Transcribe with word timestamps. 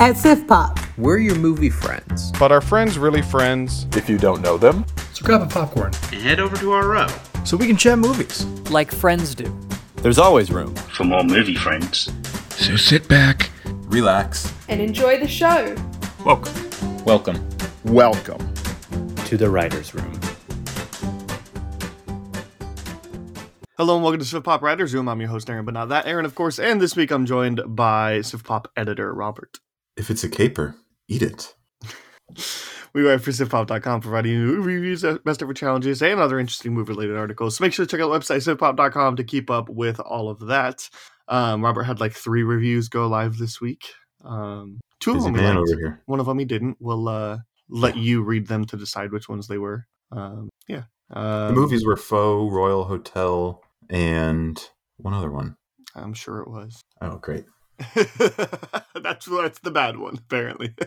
At 0.00 0.14
Siftpop, 0.16 0.82
We're 0.96 1.18
your 1.18 1.34
movie 1.36 1.68
friends. 1.70 2.32
But 2.38 2.50
are 2.52 2.60
friends 2.62 2.96
really 2.98 3.20
friends? 3.22 3.86
If 3.96 4.08
you 4.08 4.16
don't 4.18 4.40
know 4.40 4.56
them, 4.56 4.84
So 5.12 5.24
grab 5.24 5.42
a 5.42 5.46
popcorn 5.46 5.92
and 6.12 6.22
head 6.22 6.40
over 6.40 6.56
to 6.56 6.72
our 6.72 6.88
row 6.88 7.06
so 7.44 7.56
we 7.56 7.66
can 7.66 7.76
chat 7.76 7.98
movies. 7.98 8.44
like 8.70 8.90
friends 8.90 9.34
do. 9.34 9.54
there's 9.96 10.18
always 10.18 10.50
room. 10.50 10.74
for 10.74 11.04
more 11.04 11.22
movie 11.22 11.54
friends. 11.54 12.10
So 12.56 12.76
sit 12.76 13.08
back. 13.08 13.50
Relax. 13.88 14.52
and 14.68 14.80
enjoy 14.80 15.18
the 15.20 15.28
show. 15.28 15.76
Welcome. 16.24 17.04
Welcome. 17.04 17.48
Welcome. 17.84 18.54
To 19.26 19.36
the 19.36 19.50
writer's 19.50 19.94
room. 19.94 20.18
Hello 23.76 23.94
and 23.96 24.02
welcome 24.04 24.20
to 24.20 24.26
Siftpop 24.26 24.60
Writers 24.62 24.92
Room. 24.94 25.08
I'm 25.08 25.20
your 25.20 25.30
host, 25.30 25.48
Aaron, 25.48 25.64
but 25.64 25.72
not 25.74 25.88
that 25.88 26.06
Aaron, 26.06 26.24
of 26.26 26.34
course. 26.34 26.58
And 26.58 26.80
this 26.80 26.96
week 26.96 27.10
I'm 27.10 27.24
joined 27.26 27.60
by 27.66 28.18
Siftpop 28.20 28.66
editor 28.76 29.12
Robert. 29.14 29.58
If 30.00 30.08
it's 30.10 30.24
a 30.24 30.30
caper, 30.30 30.76
eat 31.08 31.22
it. 31.22 31.54
We 32.92 33.02
write 33.02 33.20
for 33.20 33.30
Siftpop.com, 33.30 34.00
providing 34.00 34.32
you 34.32 34.40
movie 34.40 34.72
reviews, 34.72 35.04
uh, 35.04 35.18
best 35.24 35.40
ever 35.42 35.54
challenges, 35.54 36.02
and 36.02 36.18
other 36.18 36.40
interesting 36.40 36.74
movie-related 36.74 37.16
articles. 37.16 37.56
So 37.56 37.62
make 37.62 37.72
sure 37.72 37.86
to 37.86 37.88
check 37.88 38.00
out 38.04 38.08
the 38.08 38.18
website 38.18 38.44
Siftpop.com 38.44 39.14
to 39.14 39.22
keep 39.22 39.48
up 39.48 39.68
with 39.68 40.00
all 40.00 40.28
of 40.28 40.40
that. 40.48 40.90
Um, 41.28 41.62
Robert 41.62 41.84
had 41.84 42.00
like 42.00 42.14
three 42.14 42.42
reviews 42.42 42.88
go 42.88 43.06
live 43.06 43.38
this 43.38 43.60
week. 43.60 43.92
Um, 44.24 44.80
two 44.98 45.12
of 45.12 45.22
them 45.22 45.36
he 45.36 45.40
man 45.40 45.56
over 45.56 45.76
here. 45.78 46.02
One 46.06 46.18
of 46.18 46.26
them 46.26 46.40
he 46.40 46.44
didn't. 46.44 46.78
We'll 46.80 47.06
uh, 47.06 47.38
let 47.68 47.96
you 47.96 48.22
read 48.22 48.48
them 48.48 48.64
to 48.64 48.76
decide 48.76 49.12
which 49.12 49.28
ones 49.28 49.46
they 49.46 49.58
were. 49.58 49.86
Um, 50.10 50.48
yeah. 50.66 50.82
Um, 51.10 51.54
The 51.54 51.60
movies 51.60 51.86
were 51.86 51.96
Faux, 51.96 52.52
Royal 52.52 52.82
Hotel, 52.82 53.62
and 53.88 54.60
one 54.96 55.14
other 55.14 55.30
one. 55.30 55.54
I'm 55.94 56.12
sure 56.12 56.40
it 56.40 56.48
was. 56.48 56.80
Oh, 57.00 57.18
great. 57.18 57.44
that's 59.02 59.26
that's 59.26 59.58
the 59.60 59.70
bad 59.72 59.98
one, 59.98 60.16
apparently. 60.18 60.74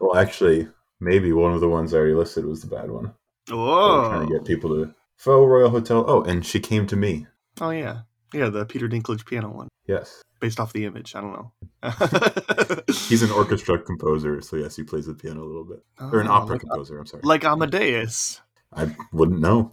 Well, 0.00 0.16
actually, 0.16 0.68
maybe 1.00 1.32
one 1.32 1.52
of 1.54 1.60
the 1.60 1.68
ones 1.68 1.92
I 1.92 1.96
already 1.96 2.14
listed 2.14 2.44
was 2.44 2.60
the 2.60 2.68
bad 2.68 2.88
one. 2.88 3.14
Was 3.50 4.08
trying 4.10 4.28
to 4.28 4.32
get 4.32 4.44
people 4.46 4.70
to 4.70 4.94
Faux, 5.16 5.48
Royal 5.48 5.70
Hotel. 5.70 6.04
Oh, 6.06 6.22
and 6.22 6.46
She 6.46 6.60
Came 6.60 6.86
to 6.86 6.94
Me. 6.94 7.26
Oh 7.60 7.70
yeah, 7.70 8.02
yeah, 8.32 8.48
the 8.48 8.64
Peter 8.64 8.88
Dinklage 8.88 9.26
piano 9.26 9.48
one, 9.50 9.66
Yes. 9.88 10.22
based 10.38 10.60
off 10.60 10.72
the 10.72 10.84
image. 10.84 11.16
I 11.16 11.20
don't 11.20 11.32
know. 11.32 11.52
He's 13.08 13.24
an 13.24 13.32
orchestra 13.32 13.76
composer, 13.80 14.40
so 14.40 14.54
yes, 14.56 14.76
he 14.76 14.84
plays 14.84 15.06
the 15.06 15.14
piano 15.14 15.42
a 15.42 15.46
little 15.46 15.64
bit. 15.64 15.82
Or 15.98 16.20
an 16.20 16.28
Oh, 16.28 16.32
opera 16.34 16.52
like- 16.52 16.60
composer, 16.60 16.96
I'm 17.00 17.06
sorry. 17.06 17.22
like 17.24 17.44
Amadeus. 17.44 18.40
I 18.72 18.94
wouldn't 19.12 19.40
know. 19.40 19.72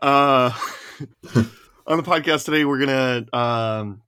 uh, 0.00 0.52
on 1.86 1.96
the 1.96 2.02
podcast 2.02 2.44
today, 2.44 2.64
we're 2.64 2.78
gonna 2.78 3.26
um, 3.32 4.02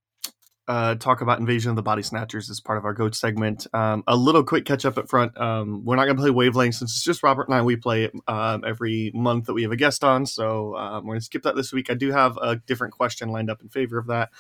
uh, 0.67 0.95
talk 0.95 1.21
about 1.21 1.39
Invasion 1.39 1.71
of 1.71 1.77
the 1.77 1.83
Body 1.83 2.03
Snatchers 2.03 2.49
as 2.49 2.61
part 2.61 2.79
of 2.79 2.85
our 2.85 2.95
Goat 2.95 3.15
segment. 3.15 3.67
Um, 3.73 4.03
a 4.07 4.17
little 4.17 4.43
quick 4.43 4.65
catch 4.65 4.85
up 4.85 4.97
at 4.99 5.09
front. 5.09 5.39
Um, 5.39 5.85
we're 5.85 5.97
not 5.97 6.07
gonna 6.07 6.19
play 6.19 6.31
Wavelength 6.31 6.77
since 6.77 6.93
it's 6.93 7.05
just 7.05 7.23
Robert 7.23 7.49
and 7.49 7.55
I. 7.55 7.63
We 7.63 7.77
play 7.77 8.05
it 8.05 8.15
um, 8.27 8.65
every 8.67 9.11
month 9.15 9.47
that 9.47 9.55
we 9.55 9.63
have 9.63 9.73
a 9.73 9.77
guest 9.77 10.05
on, 10.05 10.25
so 10.27 10.75
um, 10.77 11.05
we're 11.07 11.15
gonna 11.15 11.21
skip 11.21 11.43
that 11.43 11.55
this 11.55 11.73
week. 11.73 11.91
I 11.91 11.95
do 11.95 12.11
have 12.13 12.39
a 12.41 12.57
different 12.57 12.95
question 12.95 13.29
lined 13.29 13.51
up 13.51 13.61
in 13.61 13.69
favor 13.69 13.99
of 13.99 14.07
that. 14.07 14.31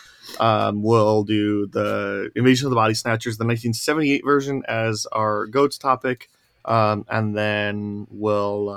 Um, 0.41 0.83
we'll 0.83 1.25
do 1.25 1.67
the 1.67 2.31
Invasion 2.35 2.67
of 2.67 2.71
the 2.71 2.77
Body 2.77 2.95
Snatchers, 2.95 3.37
the 3.37 3.45
1978 3.45 4.25
version, 4.25 4.63
as 4.67 5.07
our 5.13 5.47
Goats 5.47 5.79
topic. 5.79 6.31
Um, 6.65 7.05
and 7.09 7.37
then 7.37 8.09
we'll 8.11 8.71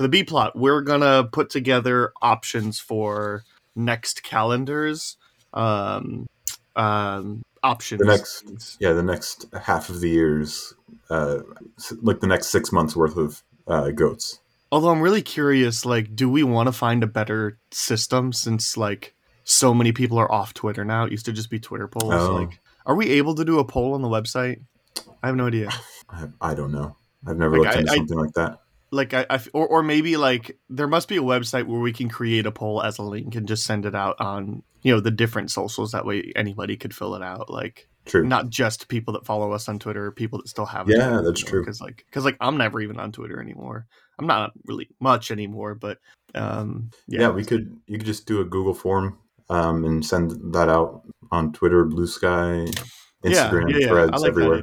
for 0.00 0.04
the 0.04 0.08
B 0.08 0.24
plot, 0.24 0.56
we're 0.56 0.80
gonna 0.80 1.24
put 1.30 1.50
together 1.50 2.10
options 2.22 2.78
for 2.80 3.42
next 3.76 4.22
calendars. 4.22 5.18
Um, 5.52 6.26
um, 6.74 7.42
options. 7.62 7.98
The 7.98 8.06
next- 8.06 8.78
yeah, 8.80 8.94
the 8.94 9.02
next 9.02 9.44
half 9.62 9.90
of 9.90 10.00
the 10.00 10.08
year's, 10.08 10.72
uh, 11.10 11.40
like 12.00 12.20
the 12.20 12.26
next 12.26 12.46
six 12.46 12.72
months 12.72 12.96
worth 12.96 13.18
of 13.18 13.42
uh, 13.66 13.90
goats. 13.90 14.40
Although 14.72 14.88
I'm 14.88 15.02
really 15.02 15.20
curious, 15.20 15.84
like, 15.84 16.16
do 16.16 16.30
we 16.30 16.44
want 16.44 16.68
to 16.68 16.72
find 16.72 17.02
a 17.02 17.06
better 17.06 17.58
system 17.70 18.32
since 18.32 18.78
like 18.78 19.14
so 19.44 19.74
many 19.74 19.92
people 19.92 20.16
are 20.18 20.32
off 20.32 20.54
Twitter 20.54 20.82
now? 20.82 21.04
It 21.04 21.10
used 21.12 21.26
to 21.26 21.32
just 21.32 21.50
be 21.50 21.60
Twitter 21.60 21.88
polls. 21.88 22.14
Oh. 22.14 22.36
Like, 22.36 22.58
are 22.86 22.94
we 22.94 23.10
able 23.10 23.34
to 23.34 23.44
do 23.44 23.58
a 23.58 23.66
poll 23.66 23.92
on 23.92 24.00
the 24.00 24.08
website? 24.08 24.62
I 25.22 25.26
have 25.26 25.36
no 25.36 25.48
idea. 25.48 25.68
I, 26.08 26.28
I 26.40 26.54
don't 26.54 26.72
know. 26.72 26.96
I've 27.26 27.36
never 27.36 27.58
Like, 27.58 27.66
looked 27.66 27.76
I- 27.76 27.80
into 27.80 27.92
I- 27.92 27.96
something 27.96 28.18
like 28.18 28.32
that. 28.32 28.60
Like 28.92 29.14
I, 29.14 29.26
I, 29.30 29.40
or, 29.52 29.66
or 29.66 29.82
maybe 29.82 30.16
like 30.16 30.58
there 30.68 30.88
must 30.88 31.08
be 31.08 31.16
a 31.16 31.22
website 31.22 31.66
where 31.66 31.80
we 31.80 31.92
can 31.92 32.08
create 32.08 32.46
a 32.46 32.52
poll 32.52 32.82
as 32.82 32.98
a 32.98 33.02
link 33.02 33.34
and 33.34 33.46
just 33.46 33.64
send 33.64 33.86
it 33.86 33.94
out 33.94 34.16
on 34.20 34.62
you 34.82 34.92
know 34.92 35.00
the 35.00 35.10
different 35.10 35.50
socials 35.50 35.92
that 35.92 36.06
way 36.06 36.32
anybody 36.34 36.76
could 36.76 36.94
fill 36.94 37.14
it 37.14 37.22
out 37.22 37.50
like 37.50 37.88
True. 38.06 38.24
not 38.24 38.48
just 38.48 38.88
people 38.88 39.14
that 39.14 39.26
follow 39.26 39.52
us 39.52 39.68
on 39.68 39.78
twitter 39.78 40.10
people 40.10 40.38
that 40.38 40.48
still 40.48 40.66
have 40.66 40.88
Yeah, 40.88 41.20
that's 41.22 41.42
true. 41.42 41.60
because 41.60 41.80
like 41.80 42.04
because 42.06 42.24
like 42.24 42.36
i'm 42.40 42.56
never 42.56 42.80
even 42.80 42.98
on 42.98 43.12
twitter 43.12 43.40
anymore 43.40 43.86
i'm 44.18 44.26
not 44.26 44.52
really 44.66 44.88
much 44.98 45.30
anymore 45.30 45.74
but 45.74 45.98
um 46.34 46.90
yeah. 47.06 47.20
yeah, 47.20 47.28
we 47.30 47.44
could. 47.44 47.76
You 47.86 47.98
could 47.98 48.06
just 48.06 48.26
do 48.26 48.40
a 48.40 48.44
Google 48.44 48.74
form 48.74 49.18
um, 49.48 49.84
and 49.84 50.04
send 50.04 50.54
that 50.54 50.68
out 50.68 51.02
on 51.30 51.52
Twitter, 51.52 51.84
Blue 51.84 52.06
Sky, 52.06 52.66
Instagram, 53.24 53.70
yeah, 53.70 53.76
yeah, 53.76 53.78
yeah. 53.78 53.88
Threads, 53.88 54.10
i 54.14 54.16
like 54.16 54.28
everywhere. 54.28 54.62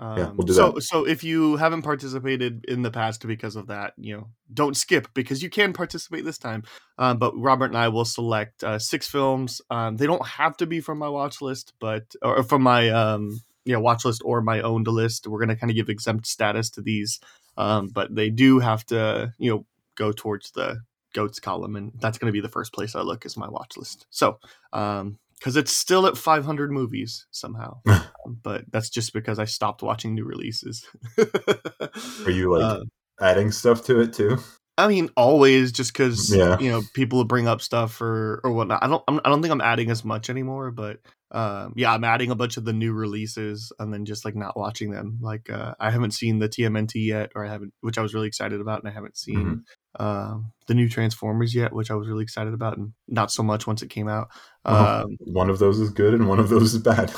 Um, 0.00 0.18
Yeah, 0.18 0.30
we'll 0.34 0.46
do 0.46 0.54
so, 0.54 0.72
that. 0.72 0.82
so 0.82 1.06
if 1.06 1.22
you 1.22 1.56
haven't 1.56 1.82
participated 1.82 2.64
in 2.66 2.80
the 2.80 2.90
past 2.90 3.24
because 3.26 3.54
of 3.54 3.66
that, 3.66 3.92
you 3.98 4.16
know, 4.16 4.28
don't 4.52 4.74
skip 4.74 5.08
because 5.12 5.42
you 5.42 5.50
can 5.50 5.74
participate 5.74 6.24
this 6.24 6.38
time. 6.38 6.62
Um, 6.96 7.18
but 7.18 7.36
Robert 7.36 7.66
and 7.66 7.76
I 7.76 7.88
will 7.88 8.06
select 8.06 8.64
uh, 8.64 8.78
six 8.78 9.08
films. 9.08 9.60
Um, 9.70 9.98
they 9.98 10.06
don't 10.06 10.26
have 10.26 10.56
to 10.56 10.66
be 10.66 10.80
from 10.80 10.98
my 10.98 11.08
watch 11.08 11.42
list, 11.42 11.74
but 11.80 12.04
or 12.22 12.42
from 12.42 12.62
my 12.62 12.88
um, 12.88 13.40
you 13.66 13.74
know 13.74 13.80
watch 13.80 14.06
list 14.06 14.22
or 14.24 14.40
my 14.40 14.62
owned 14.62 14.88
list. 14.88 15.26
We're 15.26 15.40
gonna 15.40 15.56
kind 15.56 15.70
of 15.70 15.76
give 15.76 15.90
exempt 15.90 16.26
status 16.26 16.70
to 16.70 16.80
these, 16.80 17.20
um, 17.58 17.88
but 17.88 18.14
they 18.14 18.30
do 18.30 18.58
have 18.58 18.86
to 18.86 19.34
you 19.38 19.50
know 19.50 19.66
go 19.96 20.12
towards 20.12 20.52
the 20.52 20.80
goats 21.12 21.40
column, 21.40 21.76
and 21.76 21.92
that's 22.00 22.16
gonna 22.16 22.32
be 22.32 22.40
the 22.40 22.48
first 22.48 22.72
place 22.72 22.94
I 22.94 23.02
look 23.02 23.26
is 23.26 23.36
my 23.36 23.48
watch 23.48 23.76
list. 23.76 24.06
So. 24.08 24.38
Um, 24.72 25.18
because 25.40 25.56
it's 25.56 25.72
still 25.72 26.06
at 26.06 26.18
500 26.18 26.70
movies 26.70 27.26
somehow, 27.30 27.80
but 28.26 28.64
that's 28.70 28.90
just 28.90 29.12
because 29.14 29.38
I 29.38 29.46
stopped 29.46 29.82
watching 29.82 30.14
new 30.14 30.24
releases. 30.24 30.86
Are 31.18 32.30
you 32.30 32.52
like 32.52 32.62
Uh, 32.80 32.84
adding 33.20 33.50
stuff 33.50 33.84
to 33.86 34.00
it 34.00 34.12
too? 34.12 34.38
I 34.84 34.88
mean, 34.88 35.08
always 35.16 35.72
just 35.72 35.92
because 35.92 36.34
Yeah. 36.34 36.58
you 36.58 36.70
know 36.70 36.82
people 36.94 37.18
will 37.18 37.24
bring 37.24 37.46
up 37.48 37.60
stuff 37.60 38.00
or 38.00 38.40
or 38.44 38.52
whatnot. 38.52 38.82
I 38.82 38.88
don't 38.88 39.02
I'm, 39.08 39.20
I 39.24 39.28
don't 39.28 39.42
think 39.42 39.52
I'm 39.52 39.60
adding 39.60 39.90
as 39.90 40.04
much 40.04 40.28
anymore, 40.30 40.70
but 40.70 40.98
um, 41.32 41.74
yeah, 41.76 41.92
I'm 41.92 42.02
adding 42.02 42.32
a 42.32 42.34
bunch 42.34 42.56
of 42.56 42.64
the 42.64 42.72
new 42.72 42.92
releases 42.92 43.72
and 43.78 43.92
then 43.94 44.04
just 44.04 44.24
like 44.24 44.34
not 44.34 44.56
watching 44.56 44.90
them. 44.90 45.18
Like 45.20 45.48
uh, 45.48 45.74
I 45.78 45.90
haven't 45.92 46.10
seen 46.10 46.40
the 46.40 46.48
TMNT 46.48 47.06
yet, 47.06 47.30
or 47.36 47.44
I 47.46 47.48
haven't, 47.48 47.72
which 47.82 47.98
I 47.98 48.02
was 48.02 48.14
really 48.14 48.26
excited 48.26 48.60
about, 48.60 48.80
and 48.80 48.88
I 48.88 48.92
haven't 48.92 49.16
seen 49.16 49.62
Mm-hmm. 49.98 50.04
um, 50.04 50.52
the 50.66 50.74
new 50.74 50.88
Transformers 50.88 51.54
yet, 51.54 51.72
which 51.72 51.90
I 51.90 51.94
was 51.94 52.08
really 52.08 52.24
excited 52.24 52.52
about, 52.52 52.76
and 52.78 52.92
not 53.06 53.30
so 53.30 53.42
much 53.44 53.66
once 53.66 53.80
it 53.82 53.90
came 53.90 54.08
out. 54.08 54.28
Oh. 54.64 55.02
Um, 55.04 55.16
One 55.20 55.50
of 55.50 55.58
those 55.60 55.78
is 55.78 55.90
good 55.90 56.14
and 56.14 56.28
one 56.28 56.40
of 56.40 56.48
those 56.48 56.74
is 56.74 56.82
bad. 56.82 57.12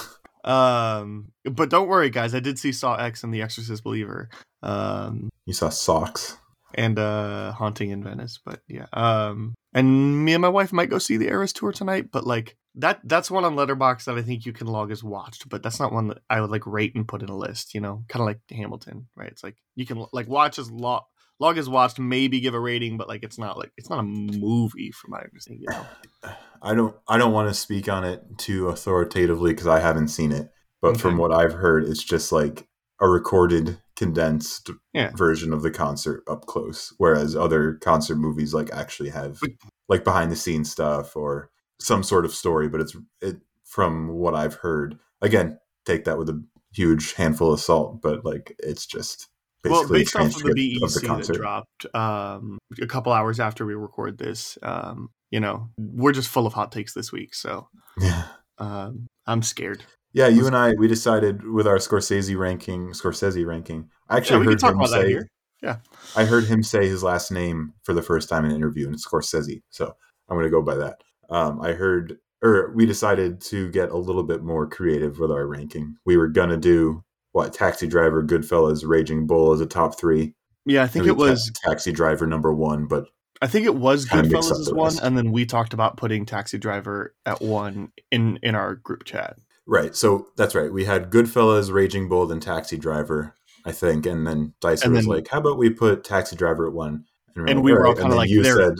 um, 0.44 1.32
but 1.44 1.70
don't 1.70 1.88
worry, 1.88 2.10
guys. 2.10 2.34
I 2.34 2.40
did 2.40 2.58
see 2.58 2.72
Saw 2.72 2.96
X 2.96 3.22
and 3.24 3.32
The 3.32 3.42
Exorcist 3.42 3.82
Believer. 3.84 4.28
Um, 4.62 5.30
You 5.46 5.54
saw 5.54 5.68
socks. 5.70 6.36
And 6.74 6.98
uh 6.98 7.52
haunting 7.52 7.90
in 7.90 8.02
venice 8.02 8.38
but 8.44 8.60
yeah 8.68 8.86
um 8.92 9.54
and 9.74 10.24
me 10.24 10.34
and 10.34 10.42
my 10.42 10.48
wife 10.48 10.72
might 10.72 10.90
go 10.90 10.98
see 10.98 11.16
the 11.16 11.28
eras 11.28 11.52
tour 11.52 11.72
tonight 11.72 12.06
but 12.12 12.26
like 12.26 12.56
that 12.76 13.00
that's 13.04 13.30
one 13.30 13.44
on 13.44 13.54
Letterboxd 13.54 14.04
that 14.04 14.16
i 14.16 14.22
think 14.22 14.46
you 14.46 14.52
can 14.52 14.66
log 14.66 14.90
as 14.90 15.04
watched 15.04 15.48
but 15.48 15.62
that's 15.62 15.80
not 15.80 15.92
one 15.92 16.08
that 16.08 16.18
i 16.30 16.40
would 16.40 16.50
like 16.50 16.66
rate 16.66 16.94
and 16.94 17.06
put 17.06 17.22
in 17.22 17.28
a 17.28 17.36
list 17.36 17.74
you 17.74 17.80
know 17.80 18.04
kind 18.08 18.22
of 18.22 18.26
like 18.26 18.40
hamilton 18.50 19.08
right 19.16 19.30
it's 19.30 19.44
like 19.44 19.56
you 19.74 19.86
can 19.86 20.04
like 20.12 20.28
watch 20.28 20.58
as 20.58 20.70
log 20.70 21.02
log 21.38 21.58
as 21.58 21.68
watched 21.68 21.98
maybe 21.98 22.40
give 22.40 22.54
a 22.54 22.60
rating 22.60 22.96
but 22.96 23.08
like 23.08 23.22
it's 23.22 23.38
not 23.38 23.58
like 23.58 23.72
it's 23.76 23.90
not 23.90 23.98
a 23.98 24.02
movie 24.02 24.90
from 24.92 25.10
my 25.10 25.18
understanding 25.18 25.62
you 25.62 25.70
know 25.70 26.32
I 26.62 26.74
don't 26.74 26.94
I 27.08 27.18
don't 27.18 27.32
want 27.32 27.48
to 27.48 27.54
speak 27.54 27.88
on 27.88 28.04
it 28.04 28.22
too 28.38 28.68
authoritatively 28.68 29.52
because 29.52 29.66
I 29.66 29.80
haven't 29.80 30.08
seen 30.08 30.30
it. 30.30 30.50
But 30.80 31.00
from 31.00 31.16
what 31.16 31.32
I've 31.32 31.52
heard, 31.52 31.84
it's 31.84 32.02
just 32.02 32.32
like 32.32 32.66
a 33.00 33.08
recorded, 33.08 33.78
condensed 34.02 34.70
Yeah. 34.93 35.12
version 35.16 35.52
of 35.52 35.62
the 35.62 35.70
concert 35.70 36.22
up 36.28 36.46
close. 36.46 36.93
Whereas 36.99 37.37
other 37.37 37.75
concert 37.75 38.16
movies 38.16 38.52
like 38.52 38.72
actually 38.72 39.10
have 39.10 39.40
like 39.88 40.02
behind 40.04 40.32
the 40.32 40.37
scenes 40.37 40.70
stuff 40.70 41.16
or 41.16 41.50
some 41.81 42.02
sort 42.02 42.25
of 42.25 42.34
story. 42.34 42.69
But 42.69 42.81
it's 42.81 42.96
it 43.20 43.37
from 43.64 44.08
what 44.08 44.34
I've 44.34 44.54
heard. 44.54 44.99
Again, 45.20 45.58
take 45.87 46.04
that 46.04 46.19
with 46.19 46.28
a 46.28 46.43
huge 46.72 47.14
handful 47.14 47.52
of 47.52 47.60
salt. 47.60 48.02
But 48.02 48.25
like 48.25 48.56
it's 48.58 48.87
just 48.87 49.28
well 49.64 49.87
basically 49.88 49.99
based 50.00 50.16
off 50.16 50.26
of 50.26 50.54
the 50.54 50.78
bec 50.81 51.26
that 51.26 51.34
dropped 51.34 51.87
um 51.94 52.58
a 52.81 52.87
couple 52.87 53.12
hours 53.12 53.38
after 53.38 53.64
we 53.64 53.75
record 53.75 54.19
this 54.19 54.58
um 54.62 55.08
you 55.31 55.38
know 55.38 55.69
we're 55.78 56.10
just 56.12 56.28
full 56.28 56.49
of 56.49 56.52
hot 56.52 56.72
takes 56.72 56.94
this 56.94 57.12
week 57.12 57.32
so 57.32 57.69
Yeah. 58.00 58.25
um 58.58 59.06
i'm 59.26 59.40
scared 59.43 59.84
Yeah, 60.14 60.29
you 60.29 60.47
and 60.47 60.56
I 60.56 60.73
we 60.73 60.88
decided 60.88 61.47
with 61.47 61.67
our 61.67 61.79
Scorsese 61.79 62.37
ranking, 62.37 62.88
Scorsese 62.91 63.47
ranking. 63.47 63.88
I 64.09 64.19
actually 64.19 64.47
Yeah, 64.47 64.53
heard 64.53 64.62
him 64.62 64.87
say. 64.87 65.19
Yeah. 65.62 65.76
I 66.17 66.25
heard 66.25 66.44
him 66.44 66.62
say 66.62 66.88
his 66.88 67.03
last 67.03 67.31
name 67.31 67.73
for 67.85 67.94
the 67.94 68.03
first 68.03 68.29
time 68.29 68.44
in 68.44 68.50
an 68.50 68.56
interview, 68.56 68.87
and 68.87 68.94
it's 68.94 69.06
Scorsese. 69.06 69.62
So 69.70 69.94
I'm 70.29 70.37
going 70.37 70.44
to 70.44 70.50
go 70.50 70.61
by 70.61 70.75
that. 70.75 71.03
Um, 71.31 71.61
I 71.62 71.73
heard 71.73 72.19
or 72.43 72.73
we 72.75 72.85
decided 72.85 73.41
to 73.41 73.70
get 73.70 73.91
a 73.91 73.97
little 73.97 74.25
bit 74.25 74.43
more 74.43 74.69
creative 74.69 75.19
with 75.19 75.31
our 75.31 75.47
ranking. 75.47 75.97
We 76.05 76.17
were 76.17 76.29
gonna 76.29 76.56
do 76.56 77.05
what 77.31 77.55
Taxi 77.55 77.87
Driver, 77.87 78.23
Goodfellas, 78.23 78.87
Raging 78.87 79.26
Bull 79.26 79.53
as 79.53 79.61
a 79.61 79.67
top 79.67 79.99
three. 79.99 80.35
Yeah, 80.67 80.82
I 80.82 80.88
think 80.88 81.06
it 81.06 81.17
was. 81.17 81.50
Ta- 81.62 81.70
Taxi 81.70 81.93
Driver 81.93 82.26
number 82.26 82.53
one, 82.53 82.87
but 82.87 83.06
I 83.41 83.47
think 83.47 83.67
it 83.67 83.75
was 83.75 84.06
Goodfellas 84.06 84.61
as 84.61 84.73
one, 84.73 84.99
and 85.03 85.17
then 85.17 85.32
we 85.32 85.47
talked 85.47 85.73
about 85.73 85.97
putting 85.97 86.26
Taxi 86.26 86.59
Driver 86.59 87.14
at 87.25 87.41
one 87.41 87.93
in 88.11 88.38
in 88.43 88.55
our 88.55 88.75
group 88.75 89.05
chat. 89.05 89.37
Right. 89.67 89.94
So 89.97 90.29
that's 90.37 90.55
right. 90.55 90.73
We 90.73 90.85
had 90.85 91.11
Goodfellas, 91.11 91.73
Raging 91.73 92.09
Bull, 92.09 92.31
and 92.31 92.43
Taxi 92.43 92.76
Driver, 92.79 93.35
I 93.64 93.73
think, 93.73 94.06
and 94.06 94.26
then 94.26 94.55
Dicer 94.61 94.87
And 94.87 94.94
was 94.94 95.06
like, 95.06 95.29
"How 95.29 95.38
about 95.38 95.59
we 95.59 95.70
put 95.70 96.05
Taxi 96.05 96.37
Driver 96.37 96.67
at 96.67 96.73
one?" 96.73 97.05
we're 97.35 97.47
And 97.47 97.62
we 97.62 97.73
were 97.73 97.87
all 97.87 97.94
kinda 97.94 98.14
like, 98.14 98.29
you 98.29 98.43
they're- 98.43 98.56
said 98.56 98.75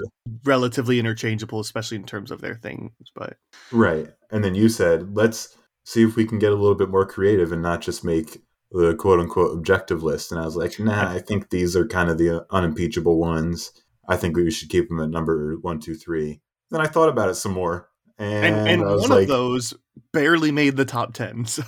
Relatively 0.45 0.99
interchangeable, 0.99 1.61
especially 1.61 1.97
in 1.97 2.05
terms 2.05 2.31
of 2.31 2.41
their 2.41 2.55
things. 2.57 2.93
But 3.15 3.37
right, 3.71 4.09
and 4.31 4.45
then 4.45 4.55
you 4.55 4.69
said, 4.69 5.17
"Let's 5.17 5.57
see 5.85 6.03
if 6.05 6.17
we 6.17 6.25
can 6.27 6.39
get 6.39 6.53
a 6.53 6.57
little 6.57 6.75
bit 6.75 6.91
more 6.91 7.07
creative 7.07 7.51
and 7.53 7.63
not 7.63 7.81
just 7.81 8.05
make 8.05 8.43
the 8.71 8.95
quote 8.95 9.21
unquote 9.21 9.57
objective 9.57 10.03
list." 10.03 10.31
And 10.33 10.41
I 10.41 10.45
was 10.45 10.57
like, 10.57 10.79
"Nah, 10.79 11.11
I 11.11 11.19
think 11.19 11.51
these 11.51 11.75
are 11.77 11.87
kind 11.87 12.11
of 12.11 12.19
the 12.19 12.47
unimpeachable 12.51 13.19
ones. 13.19 13.73
I 14.09 14.17
think 14.17 14.37
we 14.37 14.51
should 14.51 14.69
keep 14.69 14.89
them 14.89 15.01
at 15.01 15.11
number 15.11 15.57
one, 15.63 15.81
two, 15.81 15.95
three. 15.95 16.41
Then 16.71 16.81
I 16.81 16.87
thought 16.87 17.09
about 17.09 17.31
it 17.31 17.35
some 17.35 17.53
more, 17.53 17.89
and, 18.19 18.45
and 18.45 18.69
and 18.69 18.83
one 18.83 19.09
like, 19.09 19.23
of 19.23 19.29
those 19.29 19.75
barely 20.13 20.53
made 20.53 20.77
the 20.77 20.85
top 20.85 21.15
ten. 21.15 21.45
So 21.47 21.63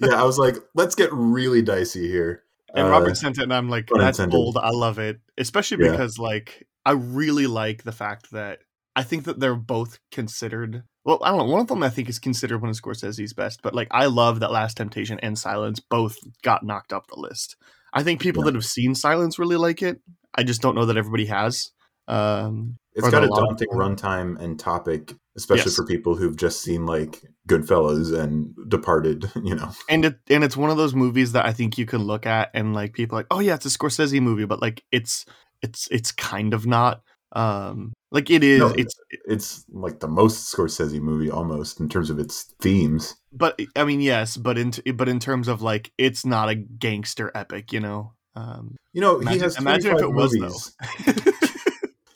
"Yeah," 0.00 0.20
I 0.20 0.24
was 0.24 0.38
like, 0.38 0.56
"Let's 0.74 0.94
get 0.94 1.12
really 1.12 1.62
dicey 1.62 2.08
here." 2.08 2.42
and 2.74 2.86
Uh, 2.86 2.90
Robert 2.90 3.16
sent 3.16 3.38
it, 3.38 3.42
and 3.44 3.54
I'm 3.54 3.68
like, 3.68 3.88
that's 3.94 4.18
bold. 4.26 4.58
I 4.58 4.70
love 4.70 4.98
it, 4.98 5.20
especially 5.38 5.84
Yeah. 5.84 5.92
because 5.92 6.18
like 6.18 6.66
I 6.84 6.92
really 6.92 7.46
like 7.46 7.82
the 7.84 7.92
fact 7.92 8.30
that 8.32 8.58
I 8.96 9.02
think 9.02 9.24
that 9.24 9.40
they're 9.40 9.54
both 9.56 9.98
considered. 10.12 10.82
Well, 11.04 11.18
I 11.22 11.30
don't 11.30 11.38
know. 11.38 11.44
One 11.52 11.60
of 11.62 11.68
them 11.68 11.82
I 11.82 11.88
think 11.88 12.08
is 12.08 12.18
considered 12.18 12.60
one 12.60 12.70
of 12.70 12.76
Scorsese's 12.76 13.32
best, 13.32 13.60
but 13.62 13.74
like 13.74 13.88
I 13.90 14.06
love 14.06 14.40
that 14.40 14.50
Last 14.52 14.76
Temptation 14.76 15.18
and 15.22 15.38
Silence 15.38 15.80
both 15.80 16.16
got 16.42 16.64
knocked 16.64 16.92
up 16.92 17.06
the 17.06 17.18
list. 17.18 17.56
I 17.94 18.02
think 18.02 18.20
people 18.20 18.42
Yeah. 18.42 18.46
that 18.50 18.54
have 18.54 18.64
seen 18.66 18.94
Silence 18.94 19.38
really 19.38 19.56
like 19.56 19.82
it. 19.82 20.00
I 20.34 20.42
just 20.42 20.60
don't 20.60 20.74
know 20.74 20.84
that 20.86 20.96
everybody 20.98 21.26
has. 21.26 21.70
Um, 22.06 22.76
It's 22.94 23.08
got 23.10 23.24
a 23.24 23.28
daunting 23.28 23.68
runtime 23.68 24.38
and 24.40 24.58
topic, 24.58 25.14
especially 25.38 25.70
Yes. 25.70 25.76
for 25.76 25.86
people 25.86 26.16
who've 26.16 26.36
just 26.36 26.60
seen 26.62 26.84
like 26.84 27.22
Goodfellas 27.48 28.12
and 28.18 28.54
Departed. 28.68 29.30
You 29.48 29.54
know, 29.54 29.70
and 29.88 30.04
it 30.04 30.18
and 30.28 30.44
it's 30.44 30.56
one 30.56 30.68
of 30.70 30.76
those 30.76 30.94
movies 30.94 31.32
that 31.32 31.46
I 31.46 31.52
think 31.52 31.78
you 31.78 31.86
can 31.86 32.02
look 32.02 32.26
at 32.26 32.50
and 32.52 32.74
like 32.74 32.92
people 32.92 33.16
are 33.16 33.20
like, 33.20 33.26
oh 33.30 33.40
yeah, 33.40 33.54
it's 33.54 33.64
a 33.66 33.70
Scorsese 33.70 34.20
movie, 34.20 34.44
but 34.44 34.60
like 34.60 34.84
it's 34.92 35.24
it's 35.62 35.88
it's 35.90 36.12
kind 36.12 36.52
of 36.52 36.66
not. 36.66 37.02
Um, 37.32 37.92
like 38.10 38.30
it 38.30 38.42
is. 38.42 38.58
No, 38.58 38.68
it's 38.68 38.94
it's 39.26 39.64
like 39.70 40.00
the 40.00 40.08
most 40.08 40.52
Scorsese 40.54 41.00
movie 41.00 41.30
almost 41.30 41.78
in 41.78 41.88
terms 41.88 42.08
of 42.10 42.18
its 42.18 42.54
themes. 42.60 43.14
but 43.32 43.58
I 43.76 43.84
mean 43.84 44.00
yes, 44.00 44.36
but 44.36 44.56
in 44.58 44.72
but 44.94 45.08
in 45.08 45.18
terms 45.20 45.46
of 45.48 45.62
like 45.62 45.92
it's 45.98 46.24
not 46.26 46.48
a 46.48 46.54
gangster 46.54 47.30
epic, 47.34 47.72
you 47.72 47.80
know. 47.80 48.12
Um, 48.34 48.76
You 48.92 49.00
know, 49.00 49.18
he 49.20 49.38
has 49.38 49.56
imagine 49.58 49.92
if 49.92 49.98
25 49.98 50.10
it 50.10 50.14
was, 50.14 50.32
movies. 50.38 51.36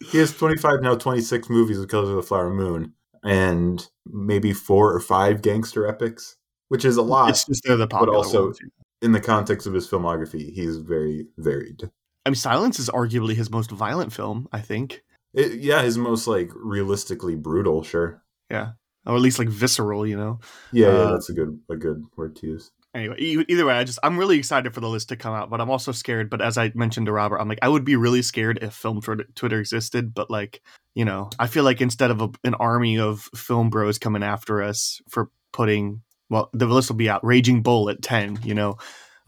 he 0.13 0.19
has 0.19 0.37
25 0.37 0.81
now 0.83 0.95
26 0.95 1.49
movies 1.51 1.79
with 1.79 1.91
Killers 1.91 2.09
of 2.11 2.17
the 2.17 2.23
Flower 2.23 2.51
Moon 2.51 2.93
and 3.23 3.89
maybe 4.07 4.53
four 4.53 4.93
or 4.93 5.01
five 5.01 5.43
gangster 5.43 5.87
epics, 5.87 6.37
which 6.69 6.85
is 6.85 6.97
a 6.97 7.03
lot. 7.03 7.31
it's 7.31 7.45
just 7.45 7.63
they're 7.65 7.77
the 7.77 7.87
popular 7.87 8.13
but 8.13 8.17
also- 8.17 8.45
ones. 8.47 8.59
in 9.01 9.13
the 9.13 9.21
context 9.21 9.67
of 9.67 9.75
his 9.75 9.89
filmography, 9.89 10.53
he's 10.53 10.77
very 10.79 11.27
varied. 11.39 11.91
I 12.25 12.31
mean, 12.31 12.37
Silence 12.37 12.79
is 12.79 12.89
arguably 12.91 13.35
his 13.35 13.51
most 13.51 13.71
violent 13.71 14.13
film. 14.13 14.49
I 14.53 14.61
think. 14.61 15.03
It, 15.35 15.61
yeah, 15.61 15.83
his 15.83 15.97
most 15.99 16.27
like 16.27 16.51
realistically 16.55 17.35
brutal, 17.37 17.83
sure. 17.83 18.23
Yeah, 18.51 18.73
or 19.07 19.17
at 19.17 19.23
least 19.23 19.39
like 19.39 19.49
visceral, 19.49 20.07
you 20.07 20.17
know. 20.17 20.41
Yeah, 20.73 20.87
yeah, 20.87 20.93
Uh, 20.93 21.13
that's 21.13 21.31
a 21.31 21.33
good 21.33 21.59
a 21.71 21.77
good 21.77 22.05
word 22.17 22.37
to 22.37 22.47
use. 22.47 22.71
Anyway 22.95 23.17
either 23.19 23.65
way 23.65 23.75
i 23.75 23.85
just 23.85 23.99
i'm 24.03 24.19
really 24.19 24.37
excited 24.39 24.75
for 24.75 24.81
the 24.81 24.89
list 24.89 25.09
to 25.09 25.17
come 25.17 25.35
out 25.35 25.49
but 25.51 25.61
i'm 25.61 25.71
also 25.71 25.93
scared 25.93 26.29
but 26.29 26.43
as 26.43 26.59
i 26.59 26.71
mentioned 26.75 27.07
to 27.07 27.13
robert 27.13 27.39
i'm 27.39 27.49
like 27.49 27.59
i 27.63 27.69
would 27.69 27.85
be 27.85 27.97
really 27.97 28.23
scared 28.23 28.59
if 28.63 28.75
film 28.75 29.01
twitter, 29.01 29.59
existed 29.59 30.13
but 30.15 30.31
like 30.31 30.61
you 30.95 31.05
know 31.05 31.31
i 31.39 31.47
feel 31.47 31.65
like 31.65 31.81
instead 31.81 32.11
of 32.11 32.21
a, 32.21 32.29
an 32.45 32.55
army 32.55 32.99
of 32.99 33.23
film 33.35 33.71
bros 33.71 33.99
coming 33.99 34.23
after 34.23 34.63
us 34.63 35.01
for 35.09 35.31
putting 35.53 36.03
well 36.29 36.51
the 36.53 36.67
list 36.67 36.91
will 36.91 36.97
be 36.97 37.09
out 37.09 37.25
raging 37.25 37.63
bull 37.63 37.89
at 37.89 38.03
10 38.03 38.41
you 38.43 38.55
know 38.55 38.77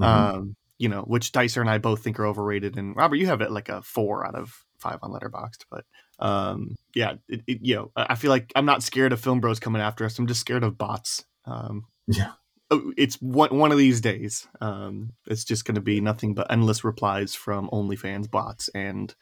Mhm. 0.01 0.07
um 0.07 0.57
you 0.77 0.89
know 0.89 1.03
which 1.03 1.31
dicer 1.31 1.61
and 1.61 1.71
i 1.71 1.79
both 1.79 2.03
think 2.03 2.19
are 2.19 2.27
overrated 2.27 2.77
and 2.77 2.97
robert 2.97 3.17
you 3.17 3.27
have 3.27 3.41
it 3.41 3.53
like 3.53 3.69
a 3.69 3.81
four 3.83 4.27
out 4.27 4.35
of 4.35 4.53
five 4.81 4.99
on 5.03 5.13
letterboxd 5.13 5.65
but 5.71 5.85
um 6.19 6.75
yeah 6.95 7.15
it, 7.29 7.43
it, 7.47 7.59
you 7.63 7.77
know 7.77 7.93
i 7.97 8.07
I 8.11 8.15
feel 8.17 8.31
like 8.31 8.53
i'm 8.57 8.67
not 8.67 8.83
scared 8.83 9.13
of 9.13 9.21
film 9.21 9.41
bros 9.41 9.61
coming 9.61 9.81
after 9.81 10.05
us 10.05 10.19
i'm 10.19 10.27
just 10.27 10.41
scared 10.41 10.65
of 10.65 10.77
bots 10.77 11.25
um 11.47 11.85
Yeah. 12.09 12.33
Oh, 12.75 12.93
it's 12.97 13.17
one 13.21 13.57
one 13.57 13.73
of 13.73 13.79
these 13.79 14.01
days. 14.01 14.47
Um, 14.61 15.13
it's 15.27 15.45
just 15.45 15.65
going 15.65 15.75
to 15.77 15.81
be 15.81 16.01
nothing 16.01 16.35
but 16.35 16.51
endless 16.51 16.85
replies 16.85 17.35
from 17.35 17.69
OnlyFans 17.71 18.31
bots 18.31 18.69
and 18.75 19.15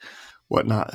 whatnot. 0.47 0.93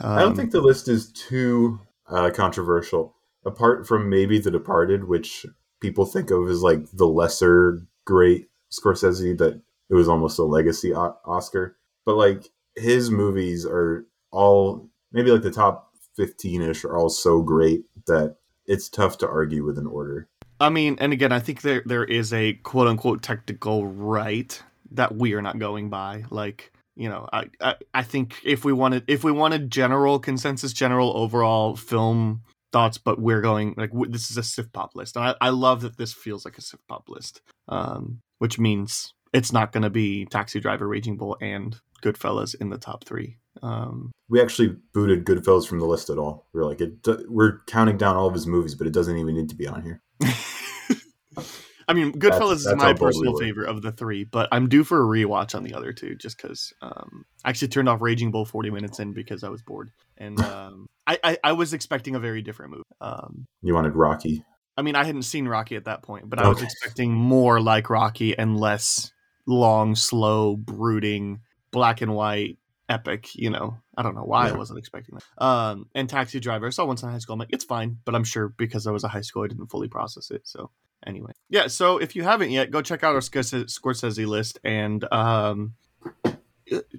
Um, 0.00 0.18
I 0.18 0.22
don't 0.22 0.36
think 0.36 0.52
the 0.52 0.60
list 0.60 0.88
is 0.88 1.12
too 1.12 1.80
uh, 2.08 2.30
controversial. 2.30 3.14
Apart 3.44 3.86
from 3.86 4.10
maybe 4.10 4.38
The 4.40 4.50
Departed, 4.50 5.04
which 5.04 5.46
people 5.80 6.04
think 6.04 6.30
of 6.30 6.48
as 6.48 6.62
like 6.62 6.90
the 6.92 7.06
lesser 7.06 7.86
great 8.04 8.48
Scorsese, 8.72 9.38
that 9.38 9.60
it 9.88 9.94
was 9.94 10.08
almost 10.08 10.38
a 10.38 10.44
legacy 10.44 10.92
o- 10.92 11.16
Oscar. 11.24 11.76
But 12.04 12.16
like 12.16 12.50
his 12.76 13.10
movies 13.10 13.64
are 13.64 14.06
all 14.32 14.88
maybe 15.12 15.30
like 15.30 15.42
the 15.42 15.50
top 15.50 15.92
fifteen 16.16 16.62
ish 16.62 16.84
are 16.84 16.96
all 16.96 17.08
so 17.08 17.40
great 17.40 17.84
that 18.06 18.36
it's 18.66 18.88
tough 18.88 19.18
to 19.18 19.28
argue 19.28 19.64
with 19.64 19.78
an 19.78 19.86
order. 19.86 20.28
I 20.60 20.70
mean, 20.70 20.96
and 21.00 21.12
again, 21.12 21.32
I 21.32 21.40
think 21.40 21.62
there 21.62 21.82
there 21.84 22.04
is 22.04 22.32
a 22.32 22.54
quote 22.54 22.88
unquote 22.88 23.22
technical 23.22 23.86
right 23.86 24.60
that 24.92 25.14
we 25.14 25.34
are 25.34 25.42
not 25.42 25.58
going 25.58 25.90
by. 25.90 26.24
Like, 26.30 26.72
you 26.96 27.08
know, 27.08 27.28
I, 27.32 27.50
I 27.60 27.74
I 27.92 28.02
think 28.02 28.36
if 28.44 28.64
we 28.64 28.72
wanted 28.72 29.04
if 29.06 29.24
we 29.24 29.32
wanted 29.32 29.70
general 29.70 30.18
consensus, 30.18 30.72
general 30.72 31.16
overall 31.16 31.76
film 31.76 32.42
thoughts, 32.72 32.98
but 32.98 33.20
we're 33.20 33.42
going 33.42 33.74
like 33.76 33.90
w- 33.90 34.10
this 34.10 34.30
is 34.30 34.38
a 34.38 34.40
Siftpop 34.40 34.90
list, 34.94 35.16
and 35.16 35.26
I, 35.26 35.34
I 35.40 35.48
love 35.50 35.82
that 35.82 35.98
this 35.98 36.12
feels 36.12 36.44
like 36.44 36.58
a 36.58 36.62
Siftpop 36.62 37.08
list, 37.08 37.42
um, 37.68 38.20
which 38.38 38.58
means 38.58 39.12
it's 39.32 39.52
not 39.52 39.72
going 39.72 39.82
to 39.82 39.90
be 39.90 40.24
Taxi 40.26 40.60
Driver, 40.60 40.88
Raging 40.88 41.16
Bull, 41.16 41.36
and 41.40 41.78
Goodfellas 42.02 42.54
in 42.54 42.70
the 42.70 42.78
top 42.78 43.04
three. 43.04 43.36
Um, 43.62 44.12
We 44.28 44.40
actually 44.40 44.76
booted 44.92 45.24
Goodfellas 45.24 45.66
from 45.66 45.78
the 45.78 45.86
list 45.86 46.10
at 46.10 46.18
all. 46.18 46.46
We 46.52 46.60
are 46.60 46.64
like, 46.64 46.80
it, 46.80 47.06
we're 47.28 47.60
counting 47.66 47.96
down 47.96 48.16
all 48.16 48.26
of 48.26 48.34
his 48.34 48.46
movies, 48.46 48.74
but 48.74 48.86
it 48.86 48.92
doesn't 48.92 49.16
even 49.16 49.34
need 49.34 49.48
to 49.50 49.54
be 49.54 49.66
on 49.66 49.82
here. 49.82 50.00
I 51.88 51.92
mean, 51.94 52.12
Goodfellas 52.12 52.30
That's- 52.30 52.50
is 52.58 52.64
that's 52.64 52.76
my 52.78 52.84
how 52.86 52.92
we 52.92 52.98
personal 52.98 53.38
favorite 53.38 53.68
of 53.68 53.82
the 53.82 53.92
three, 53.92 54.24
but 54.24 54.48
I'm 54.50 54.68
due 54.68 54.82
for 54.82 55.00
a 55.00 55.06
rewatch 55.06 55.54
on 55.54 55.62
the 55.62 55.74
other 55.74 55.92
two 55.92 56.16
just 56.16 56.36
because 56.36 56.72
um, 56.82 57.24
I 57.44 57.50
actually 57.50 57.68
turned 57.68 57.88
off 57.88 58.00
Raging 58.02 58.30
Bull 58.32 58.44
40 58.44 58.70
minutes 58.70 58.98
in 58.98 59.12
because 59.12 59.44
I 59.44 59.48
was 59.48 59.62
bored. 59.62 59.90
And 60.16 60.40
um, 60.44 60.86
I, 61.06 61.18
I, 61.22 61.38
I 61.44 61.52
was 61.52 61.72
expecting 61.72 62.14
a 62.16 62.18
very 62.18 62.42
different 62.42 62.72
movie. 62.72 62.82
Um, 63.00 63.46
You 63.62 63.74
wanted 63.74 63.94
Rocky. 63.94 64.44
I 64.76 64.82
mean, 64.82 64.94
I 64.94 65.04
hadn't 65.04 65.22
seen 65.22 65.48
Rocky 65.48 65.76
at 65.76 65.86
that 65.86 66.02
point, 66.02 66.28
but 66.28 66.38
I 66.38 66.48
was 66.48 66.62
expecting 66.62 67.12
more 67.12 67.60
like 67.60 67.88
Rocky 67.88 68.36
and 68.36 68.58
less 68.58 69.10
long, 69.46 69.94
slow, 69.94 70.54
brooding, 70.54 71.40
black 71.70 72.02
and 72.02 72.14
white 72.14 72.58
epic. 72.86 73.34
You 73.34 73.48
know, 73.48 73.78
I 73.96 74.02
don't 74.02 74.14
know 74.14 74.24
why 74.24 74.48
I 74.48 74.52
wasn't 74.52 74.78
expecting 74.78 75.14
that. 75.14 75.42
Um, 75.42 75.88
and 75.94 76.10
Taxi 76.10 76.40
Driver, 76.40 76.66
I 76.66 76.70
saw 76.70 76.84
once 76.84 77.02
in 77.02 77.08
high 77.08 77.18
school. 77.18 77.34
I'm 77.34 77.38
like, 77.38 77.54
it's 77.54 77.64
fine, 77.64 77.96
but 78.04 78.14
I'm 78.14 78.24
sure 78.24 78.50
because 78.50 78.86
I 78.86 78.90
was 78.90 79.02
a 79.02 79.08
high 79.08 79.22
school, 79.22 79.44
I 79.44 79.46
didn't 79.46 79.68
fully 79.68 79.88
process 79.88 80.30
it. 80.30 80.42
So 80.44 80.70
anyway, 81.06 81.32
yeah. 81.48 81.66
So 81.66 81.98
if 81.98 82.16
you 82.16 82.22
haven't 82.22 82.50
yet, 82.50 82.70
go 82.70 82.82
check 82.82 83.02
out 83.04 83.14
our 83.14 83.20
Scorsese, 83.20 84.26
list 84.26 84.58
and 84.64 85.04
um, 85.12 85.74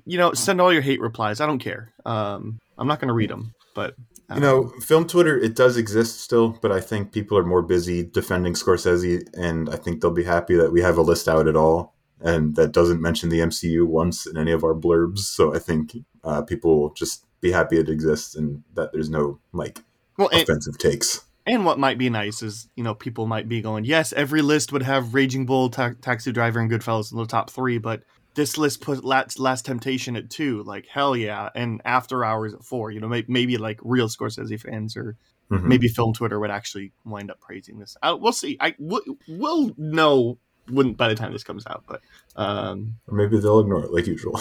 you 0.05 0.17
know, 0.17 0.33
send 0.33 0.61
all 0.61 0.71
your 0.71 0.81
hate 0.81 1.01
replies. 1.01 1.41
I 1.41 1.45
don't 1.45 1.59
care. 1.59 1.93
Um, 2.05 2.59
I'm 2.77 2.87
not 2.87 2.99
going 2.99 3.09
to 3.09 3.13
read 3.13 3.29
them, 3.29 3.53
but 3.75 3.95
You 4.33 4.39
know, 4.39 4.69
film 4.81 5.07
Twitter, 5.07 5.37
it 5.37 5.55
does 5.55 5.77
exist 5.77 6.21
still, 6.21 6.49
but 6.49 6.71
I 6.71 6.81
think 6.81 7.11
people 7.11 7.37
are 7.37 7.45
more 7.45 7.61
busy 7.61 8.03
defending 8.03 8.53
Scorsese, 8.53 9.23
and 9.33 9.69
I 9.69 9.75
think 9.75 10.01
they'll 10.01 10.11
be 10.11 10.23
happy 10.23 10.55
that 10.55 10.71
we 10.71 10.81
have 10.81 10.97
a 10.97 11.01
list 11.01 11.27
out 11.27 11.47
at 11.47 11.55
all, 11.55 11.93
and 12.21 12.55
that 12.55 12.71
doesn't 12.71 13.01
mention 13.01 13.29
the 13.29 13.39
MCU 13.39 13.85
once 13.85 14.25
in 14.25 14.37
any 14.37 14.51
of 14.51 14.63
our 14.63 14.73
blurbs. 14.73 15.19
So 15.19 15.55
I 15.55 15.59
think 15.59 15.95
uh, 16.23 16.41
people 16.41 16.79
will 16.79 16.93
just 16.93 17.25
be 17.41 17.51
happy 17.51 17.77
it 17.77 17.89
exists 17.89 18.35
and 18.35 18.63
that 18.73 18.91
there's 18.91 19.09
no 19.09 19.39
like 19.53 19.79
well, 20.17 20.29
offensive 20.33 20.77
takes. 20.77 21.23
And 21.47 21.65
what 21.65 21.79
might 21.79 21.97
be 21.97 22.09
nice 22.09 22.43
is, 22.43 22.67
you 22.75 22.83
know, 22.83 22.93
people 22.93 23.25
might 23.25 23.47
be 23.47 23.61
going, 23.61 23.85
yes, 23.85 24.11
every 24.13 24.41
list 24.41 24.71
would 24.73 24.83
have 24.83 25.13
Raging 25.13 25.45
Bull, 25.45 25.69
Ta- 25.69 25.93
Taxi 26.01 26.31
Driver, 26.33 26.59
and 26.59 26.69
Goodfellas 26.69 27.11
in 27.11 27.17
the 27.17 27.25
top 27.25 27.49
three, 27.49 27.77
but 27.77 28.03
this 28.35 28.57
list 28.57 28.81
put 28.81 29.03
Last, 29.05 29.39
Last 29.39 29.65
Temptation 29.65 30.15
at 30.17 30.29
two. 30.29 30.61
Like, 30.63 30.85
hell 30.87 31.15
yeah. 31.15 31.49
And 31.55 31.81
After 31.85 32.23
Hours 32.25 32.53
at 32.53 32.63
four. 32.63 32.91
You 32.91 32.99
know, 32.99 33.07
may- 33.07 33.25
maybe 33.27 33.57
like 33.57 33.79
real 33.81 34.07
Scorsese 34.09 34.59
fans 34.61 34.95
or 34.97 35.15
Mhm. 35.49 35.63
maybe 35.63 35.87
Film 35.87 36.13
Twitter 36.13 36.37
would 36.39 36.51
actually 36.51 36.91
wind 37.05 37.31
up 37.31 37.39
praising 37.39 37.79
this. 37.79 37.95
Uh, 38.03 38.17
we'll 38.19 38.33
see. 38.33 38.57
I 38.59 38.75
we'll, 38.77 39.01
we'll 39.29 39.73
know 39.77 40.37
when 40.69 40.91
by 40.93 41.07
the 41.07 41.15
time 41.15 41.31
this 41.31 41.45
comes 41.45 41.65
out, 41.65 41.85
but 41.87 42.01
um, 42.35 42.95
Or 43.07 43.15
maybe 43.15 43.39
they'll 43.39 43.61
ignore 43.61 43.85
it 43.85 43.93
like 43.93 44.05
usual. 44.07 44.37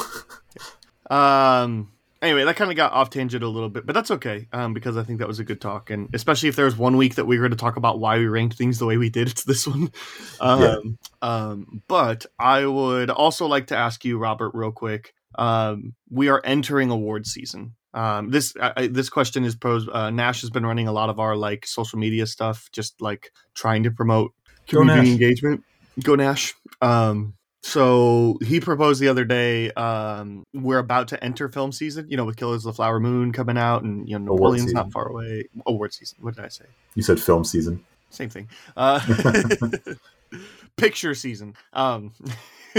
um. 1.11 1.93
Anyway, 2.27 2.45
that 2.45 2.57
kind 2.57 2.71
of 2.71 2.77
got 2.77 2.93
off 2.93 3.11
tangent 3.11 3.43
a 3.43 3.49
little 3.49 3.69
bit, 3.69 3.87
but 3.87 3.95
that's 3.95 4.11
okay 4.11 4.49
um, 4.53 4.75
because 4.75 4.97
I 4.97 5.03
think 5.03 5.19
that 5.21 5.29
was 5.29 5.39
a 5.39 5.45
good 5.45 5.61
talk, 5.61 5.91
and 5.91 6.09
especially 6.15 6.49
if 6.49 6.57
there 6.57 6.65
was 6.67 6.77
one 6.77 6.97
week 6.97 7.15
that 7.17 7.27
we 7.27 7.39
were 7.39 7.49
to 7.49 7.57
talk 7.57 7.77
about 7.77 7.99
why 8.01 8.19
we 8.19 8.27
ranked 8.27 8.57
things 8.57 8.79
the 8.79 8.87
way 8.87 8.97
we 8.97 9.09
did, 9.11 9.29
it's 9.31 9.45
this 9.45 9.67
one. 9.67 9.91
Um, 10.41 10.61
Yeah. 10.63 10.77
um, 11.23 11.83
but 11.89 12.27
I 12.39 12.67
would 12.67 13.11
also 13.11 13.47
like 13.47 13.69
to 13.69 13.77
ask 13.77 14.05
you, 14.05 14.19
Robert, 14.19 14.51
real 14.55 14.73
quick. 14.73 15.15
Um, 15.39 15.95
we 16.11 16.29
are 16.29 16.41
entering 16.45 16.91
award 16.91 17.27
season. 17.27 17.75
Um, 17.95 18.31
this 18.31 18.55
I, 18.61 18.73
I- 18.77 18.87
this 18.89 19.09
question 19.09 19.45
is 19.45 19.55
posed. 19.55 19.89
Uh, 19.89 20.11
Nash 20.11 20.41
has 20.43 20.51
been 20.51 20.67
running 20.67 20.89
a 20.89 20.93
lot 20.93 21.09
of 21.11 21.19
our 21.21 21.35
like 21.37 21.67
social 21.67 21.99
media 21.99 22.27
stuff, 22.27 22.69
just 22.73 23.01
like 23.01 23.31
trying 23.55 23.83
to 23.85 23.91
promote 23.91 24.33
Go 24.71 24.81
community 24.81 25.09
Nash. 25.11 25.13
engagement. 25.21 25.65
Go 26.03 26.15
Nash. 26.15 26.53
Um, 26.83 27.35
so 27.67 28.39
he 28.45 28.61
proposed 28.61 29.01
the 29.01 29.09
other 29.09 29.25
day. 29.25 29.73
Um, 29.73 30.45
we're 30.55 30.79
about 30.79 31.09
to 31.09 31.25
enter 31.25 31.49
film 31.49 31.73
season. 31.73 32.09
You 32.09 32.17
know, 32.17 32.25
with 32.25 32.37
Killers 32.37 32.65
of 32.65 32.73
the 32.73 32.73
Flower 32.75 33.01
Moon 33.01 33.33
coming 33.33 33.59
out, 33.59 33.83
and 33.83 34.09
you 34.09 34.17
know 34.17 34.35
Napoleon's 34.35 34.73
not 34.73 34.93
far 34.93 35.09
away. 35.09 35.49
Award 35.67 35.93
season. 35.93 36.19
What 36.21 36.37
did 36.37 36.45
I 36.45 36.49
say? 36.49 36.67
You 36.95 37.03
said 37.03 37.19
film 37.19 37.43
season. 37.43 37.85
Same 38.11 38.29
thing. 38.29 38.49
Uh, 38.77 39.01
picture 40.77 41.13
season. 41.17 41.57
Um, 41.73 42.13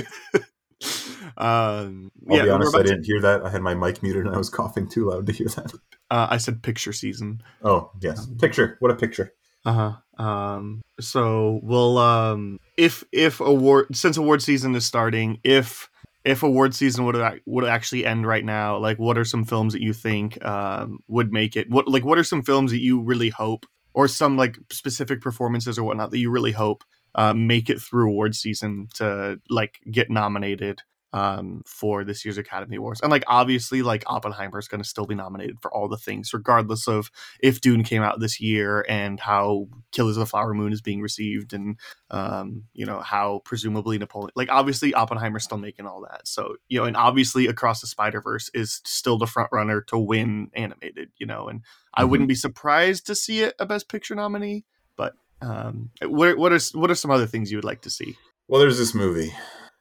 um, 1.38 2.10
I'll 2.32 2.44
be 2.44 2.50
honest, 2.50 2.74
I 2.74 2.84
didn't 2.84 3.03
hear 3.03 3.20
that. 3.20 3.44
I 3.44 3.50
had 3.50 3.62
my 3.62 3.74
mic 3.74 4.01
muted 4.01 4.25
and 4.25 4.34
I 4.34 4.38
was 4.38 4.50
coughing 4.50 4.88
too 4.88 5.10
loud 5.10 5.27
to 5.27 5.34
hear 5.34 5.48
that. 5.50 5.74
uh, 6.12 6.27
I 6.29 6.38
said 6.38 6.63
picture 6.63 6.94
season. 6.94 7.41
Oh, 7.62 7.91
yes. 8.00 8.25
Picture. 8.39 8.77
What 8.79 8.91
a 8.91 8.96
picture. 8.96 9.34
Uh-huh. 9.65 10.24
Um 10.24 10.82
so 11.00 11.60
we'll 11.62 11.98
um 11.98 12.60
if 12.77 13.03
if 13.12 13.39
award 13.39 13.96
since 13.96 14.17
award 14.17 14.41
season 14.41 14.75
is 14.75 14.86
starting, 14.86 15.39
if 15.43 15.89
if 16.24 16.43
award 16.43 16.75
season 16.75 17.05
would 17.05 17.41
would 17.46 17.65
actually 17.65 18.05
end 18.05 18.25
right 18.25 18.46
now, 18.46 18.77
like 18.77 19.00
what 19.00 19.17
are 19.17 19.25
some 19.25 19.43
films 19.43 19.74
that 19.74 19.81
you 19.81 19.93
think 19.93 20.43
um 20.46 21.00
would 21.07 21.34
make 21.34 21.55
it? 21.55 21.69
What 21.69 21.88
like 21.88 22.05
what 22.05 22.17
are 22.17 22.24
some 22.24 22.43
films 22.43 22.72
that 22.72 22.81
you 22.81 23.01
really 23.01 23.29
hope 23.29 23.65
or 23.93 24.07
some 24.07 24.38
like 24.38 24.60
specific 24.72 25.22
performances 25.22 25.77
or 25.77 25.84
whatnot 25.84 26.12
that 26.12 26.19
you 26.19 26.29
really 26.29 26.51
hope 26.51 26.84
uh, 27.15 27.34
make 27.34 27.69
it 27.69 27.81
through 27.81 28.10
award 28.10 28.36
season 28.36 28.88
to 28.96 29.39
like 29.50 29.79
get 29.89 30.12
nominated 30.12 30.81
um 31.14 31.62
for 31.66 32.04
this 32.04 32.26
year's 32.26 32.38
Academy 32.38 32.76
Awards. 32.76 33.00
And 33.02 33.10
like 33.10 33.24
obviously 33.28 33.82
like 33.82 34.04
Oppenheimer 34.08 34.60
is 34.60 34.68
going 34.68 34.82
to 34.84 34.88
still 34.88 35.06
be 35.06 35.16
nominated 35.16 35.58
for 35.62 35.74
all 35.74 35.88
the 35.88 35.98
things 35.98 36.34
regardless 36.34 36.88
of 36.88 37.10
if 37.42 37.62
Dune 37.62 37.84
came 37.84 38.02
out 38.04 38.20
this 38.20 38.42
year 38.42 38.86
and 38.90 39.20
how 39.20 39.68
Killers 39.94 40.18
of 40.18 40.22
the 40.22 40.26
Flower 40.26 40.54
Moon 40.54 40.74
is 40.74 40.82
being 40.82 41.02
received 41.02 41.54
and 41.54 41.78
um, 42.12 42.64
you 42.74 42.86
know 42.86 43.00
how 43.00 43.42
presumably 43.46 43.98
Napoleon 43.98 44.32
like 44.36 44.50
obviously 44.52 44.94
Oppenheimer's 44.94 45.46
still 45.46 45.58
making 45.58 45.86
all 45.86 46.02
that. 46.10 46.28
So, 46.28 46.56
you 46.68 46.80
know, 46.80 46.86
and 46.86 46.98
obviously 46.98 47.48
Across 47.48 47.82
the 47.82 47.88
Spider-Verse 47.88 48.52
is 48.54 48.82
still 48.86 49.18
the 49.18 49.28
front 49.28 49.50
runner 49.52 49.82
to 49.84 49.98
win 49.98 50.50
animated, 50.54 51.10
you 51.18 51.26
know, 51.26 51.48
and 51.48 51.62
I 51.94 52.04
Mhm. 52.04 52.10
wouldn't 52.10 52.30
be 52.30 52.36
surprised 52.36 53.08
to 53.08 53.16
see 53.16 53.42
it 53.42 53.56
a 53.60 53.66
best 53.66 53.88
picture 53.90 54.14
nominee, 54.16 54.66
but 54.98 55.14
um 55.42 55.90
what 56.02 56.38
what 56.38 56.52
are 56.52 56.60
what 56.78 56.92
are 56.92 56.96
some 56.96 57.12
other 57.12 57.28
things 57.28 57.50
you 57.50 57.58
would 57.58 57.64
like 57.64 57.82
to 57.84 57.90
see? 57.90 58.18
Well, 58.50 58.60
there's 58.60 58.78
this 58.78 58.94
movie. 58.94 59.34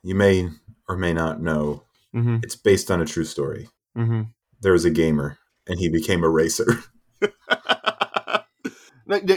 You 0.03 0.15
may 0.15 0.49
or 0.89 0.97
may 0.97 1.13
not 1.13 1.41
know. 1.41 1.85
Mhm. 2.15 2.43
It's 2.45 2.57
based 2.57 2.91
on 2.91 3.01
a 3.01 3.07
true 3.07 3.25
story. 3.25 3.69
Mhm. 3.97 4.29
There 4.61 4.73
was 4.73 4.85
a 4.85 4.91
gamer 4.91 5.39
and 5.67 5.79
he 5.79 5.89
became 5.89 6.25
a 6.25 6.29
racer. 6.31 6.67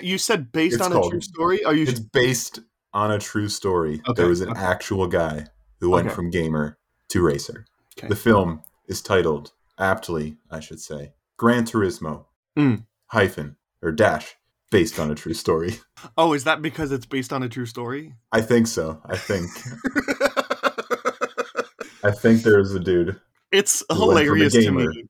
You 0.01 0.17
said 0.17 0.51
based 0.51 0.75
It's 0.77 0.83
on 0.85 0.93
a 0.93 1.09
true 1.09 1.21
story? 1.21 1.63
Are 1.63 1.73
you 1.75 1.83
It's 1.83 1.99
based 1.99 2.59
on 2.93 3.11
a 3.11 3.19
true 3.19 3.49
story. 3.49 4.01
Okay, 4.07 4.13
There 4.21 4.27
was 4.29 4.41
an 4.41 4.49
okay. 4.49 4.59
actual 4.59 5.07
guy 5.07 5.47
who 5.79 5.91
went 5.91 6.07
Okay. 6.07 6.15
from 6.15 6.29
gamer 6.31 6.77
to 7.09 7.21
racer. 7.21 7.65
The 8.07 8.15
film 8.15 8.63
is 8.87 9.01
titled, 9.01 9.51
aptly, 9.77 10.37
I 10.49 10.59
should 10.59 10.79
say, 10.79 11.13
Gran 11.37 11.65
Turismo 11.65 12.25
Mm. 12.57 12.85
hyphen 13.07 13.57
or 13.81 13.91
dash 13.91 14.35
based 14.71 14.99
on 14.99 15.11
a 15.11 15.15
true 15.15 15.33
story. 15.35 15.79
Oh, 16.17 16.33
is 16.33 16.45
that 16.45 16.61
because 16.61 16.91
it's 16.91 17.05
based 17.05 17.31
on 17.33 17.43
a 17.43 17.49
true 17.49 17.65
story? 17.65 18.15
I 18.31 18.41
think 18.41 18.67
so. 18.67 19.01
I 19.05 19.17
think. 19.17 19.49
I 22.03 22.11
think 22.11 22.43
there's 22.43 22.73
a 22.73 22.79
dude 22.79 23.19
it's 23.51 23.83
Who 23.91 24.07
went 24.07 24.27
from 24.27 24.37
a 24.37 24.39
hilarious 24.39 24.53
to 24.53 24.71
me. 24.71 25.03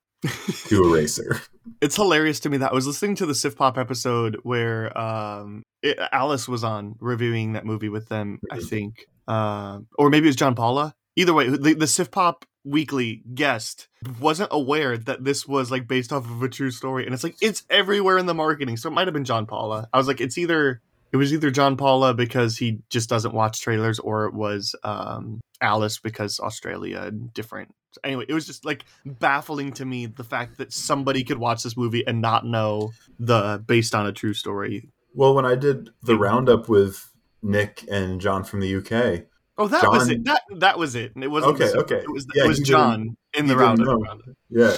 to 0.67 0.83
a 0.83 0.93
racer. 0.93 1.41
it's 1.81 1.95
hilarious 1.95 2.39
to 2.41 2.49
me 2.49 2.57
that 2.57 2.71
I 2.71 2.73
was 2.73 2.87
listening 2.87 3.15
to 3.15 3.25
the 3.25 3.33
Siftpop 3.33 3.77
episode 3.77 4.37
where 4.43 4.97
um 4.97 5.63
it, 5.81 5.97
Alice 6.11 6.47
was 6.47 6.63
on 6.63 6.95
reviewing 6.99 7.53
that 7.53 7.65
movie 7.65 7.89
with 7.89 8.07
them. 8.09 8.39
I 8.51 8.57
Mhm. 8.59 8.69
think, 8.69 9.05
uh, 9.27 9.79
or 9.97 10.09
maybe 10.09 10.27
it 10.27 10.29
was 10.29 10.35
John 10.35 10.55
Paula. 10.55 10.93
Either 11.15 11.33
way, 11.33 11.49
the, 11.49 11.57
the 11.73 11.85
Siftpop 11.85 12.43
weekly 12.65 13.23
guest 13.33 13.87
wasn't 14.19 14.49
aware 14.51 14.97
that 14.97 15.23
this 15.23 15.47
was 15.47 15.71
like 15.71 15.87
based 15.87 16.11
off 16.13 16.29
of 16.29 16.41
a 16.43 16.49
true 16.49 16.71
story, 16.71 17.05
and 17.05 17.13
it's 17.13 17.23
like 17.23 17.35
it's 17.41 17.63
everywhere 17.69 18.17
in 18.17 18.25
the 18.25 18.33
marketing. 18.33 18.77
So 18.77 18.89
it 18.89 18.93
might 18.93 19.07
have 19.07 19.13
been 19.13 19.25
John 19.25 19.45
Paula. 19.45 19.87
I 19.93 19.97
was 19.97 20.07
like, 20.07 20.21
it's 20.21 20.37
either 20.37 20.81
it 21.11 21.17
was 21.17 21.33
either 21.33 21.49
John 21.51 21.75
Paula 21.77 22.13
because 22.13 22.57
he 22.57 22.79
just 22.89 23.09
doesn't 23.09 23.33
watch 23.33 23.59
trailers, 23.61 23.99
or 23.99 24.25
it 24.25 24.33
was 24.33 24.75
um, 24.83 25.39
Alice 25.61 25.99
because 25.99 26.39
Australia 26.39 27.01
and 27.01 27.33
different. 27.33 27.73
Anyway, 28.03 28.25
it 28.29 28.33
was 28.33 28.45
just 28.45 28.65
like 28.65 28.85
baffling 29.05 29.71
to 29.73 29.85
me 29.85 30.05
the 30.05 30.23
fact 30.23 30.57
that 30.57 30.71
somebody 30.71 31.23
could 31.23 31.37
watch 31.37 31.63
this 31.63 31.75
movie 31.75 32.05
and 32.05 32.21
not 32.21 32.45
know 32.45 32.91
the 33.19 33.61
based 33.65 33.95
on 33.95 34.05
a 34.05 34.11
true 34.11 34.33
story. 34.33 34.89
Well, 35.13 35.33
when 35.33 35.45
I 35.45 35.55
did 35.55 35.89
the 36.03 36.15
roundup 36.17 36.69
with 36.69 37.11
Nick 37.41 37.83
and 37.91 38.21
John 38.21 38.43
from 38.43 38.59
the 38.59 38.75
UK, 38.75 39.25
Oh, 39.61 39.67
that 39.67 39.83
was 39.89 40.07
it. 40.09 40.23
That 40.23 40.41
that 40.57 40.77
was 40.79 40.95
it. 40.95 41.13
And 41.15 41.23
it 41.23 41.27
wasn't. 41.27 41.55
Okay, 41.55 41.69
the- 41.71 41.79
okay. 41.79 41.97
It 41.97 42.09
was, 42.09 42.25
Yeah, 42.33 42.45
it 42.45 42.47
was 42.47 42.59
John 42.59 43.17
in 43.33 43.47
the 43.47 43.57
roundup. 43.57 43.87
roundup. 43.87 44.21
yeah, 44.49 44.73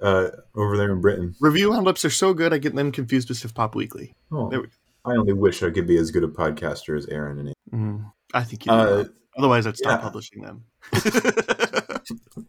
uh, 0.00 0.28
over 0.54 0.76
there 0.76 0.92
in 0.92 1.00
Britain. 1.00 1.34
Review 1.40 1.72
roundups 1.72 2.04
are 2.04 2.10
so 2.10 2.32
good, 2.32 2.52
I 2.52 2.58
get 2.58 2.76
them 2.76 2.92
confused 2.92 3.28
with 3.28 3.38
Siftpop 3.38 3.74
Weekly. 3.74 4.14
Oh, 4.30 4.48
There 4.48 4.60
we- 4.60 4.68
I 5.04 5.12
only 5.16 5.32
wish 5.32 5.62
I 5.64 5.70
could 5.70 5.86
be 5.88 5.96
as 5.96 6.10
good 6.12 6.22
a 6.22 6.28
podcaster 6.28 6.96
as 6.96 7.06
Aaron 7.06 7.38
and 7.40 7.54
Mm, 7.74 8.12
I 8.34 8.44
think 8.44 8.66
you. 8.66 8.72
Uh, 8.72 9.04
Otherwise, 9.40 9.66
I'd 9.66 9.76
stop 9.78 9.98
yeah. 10.00 10.02
publishing 10.04 10.42
them. 10.42 10.64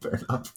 Fair 0.02 0.20
enough. 0.30 0.54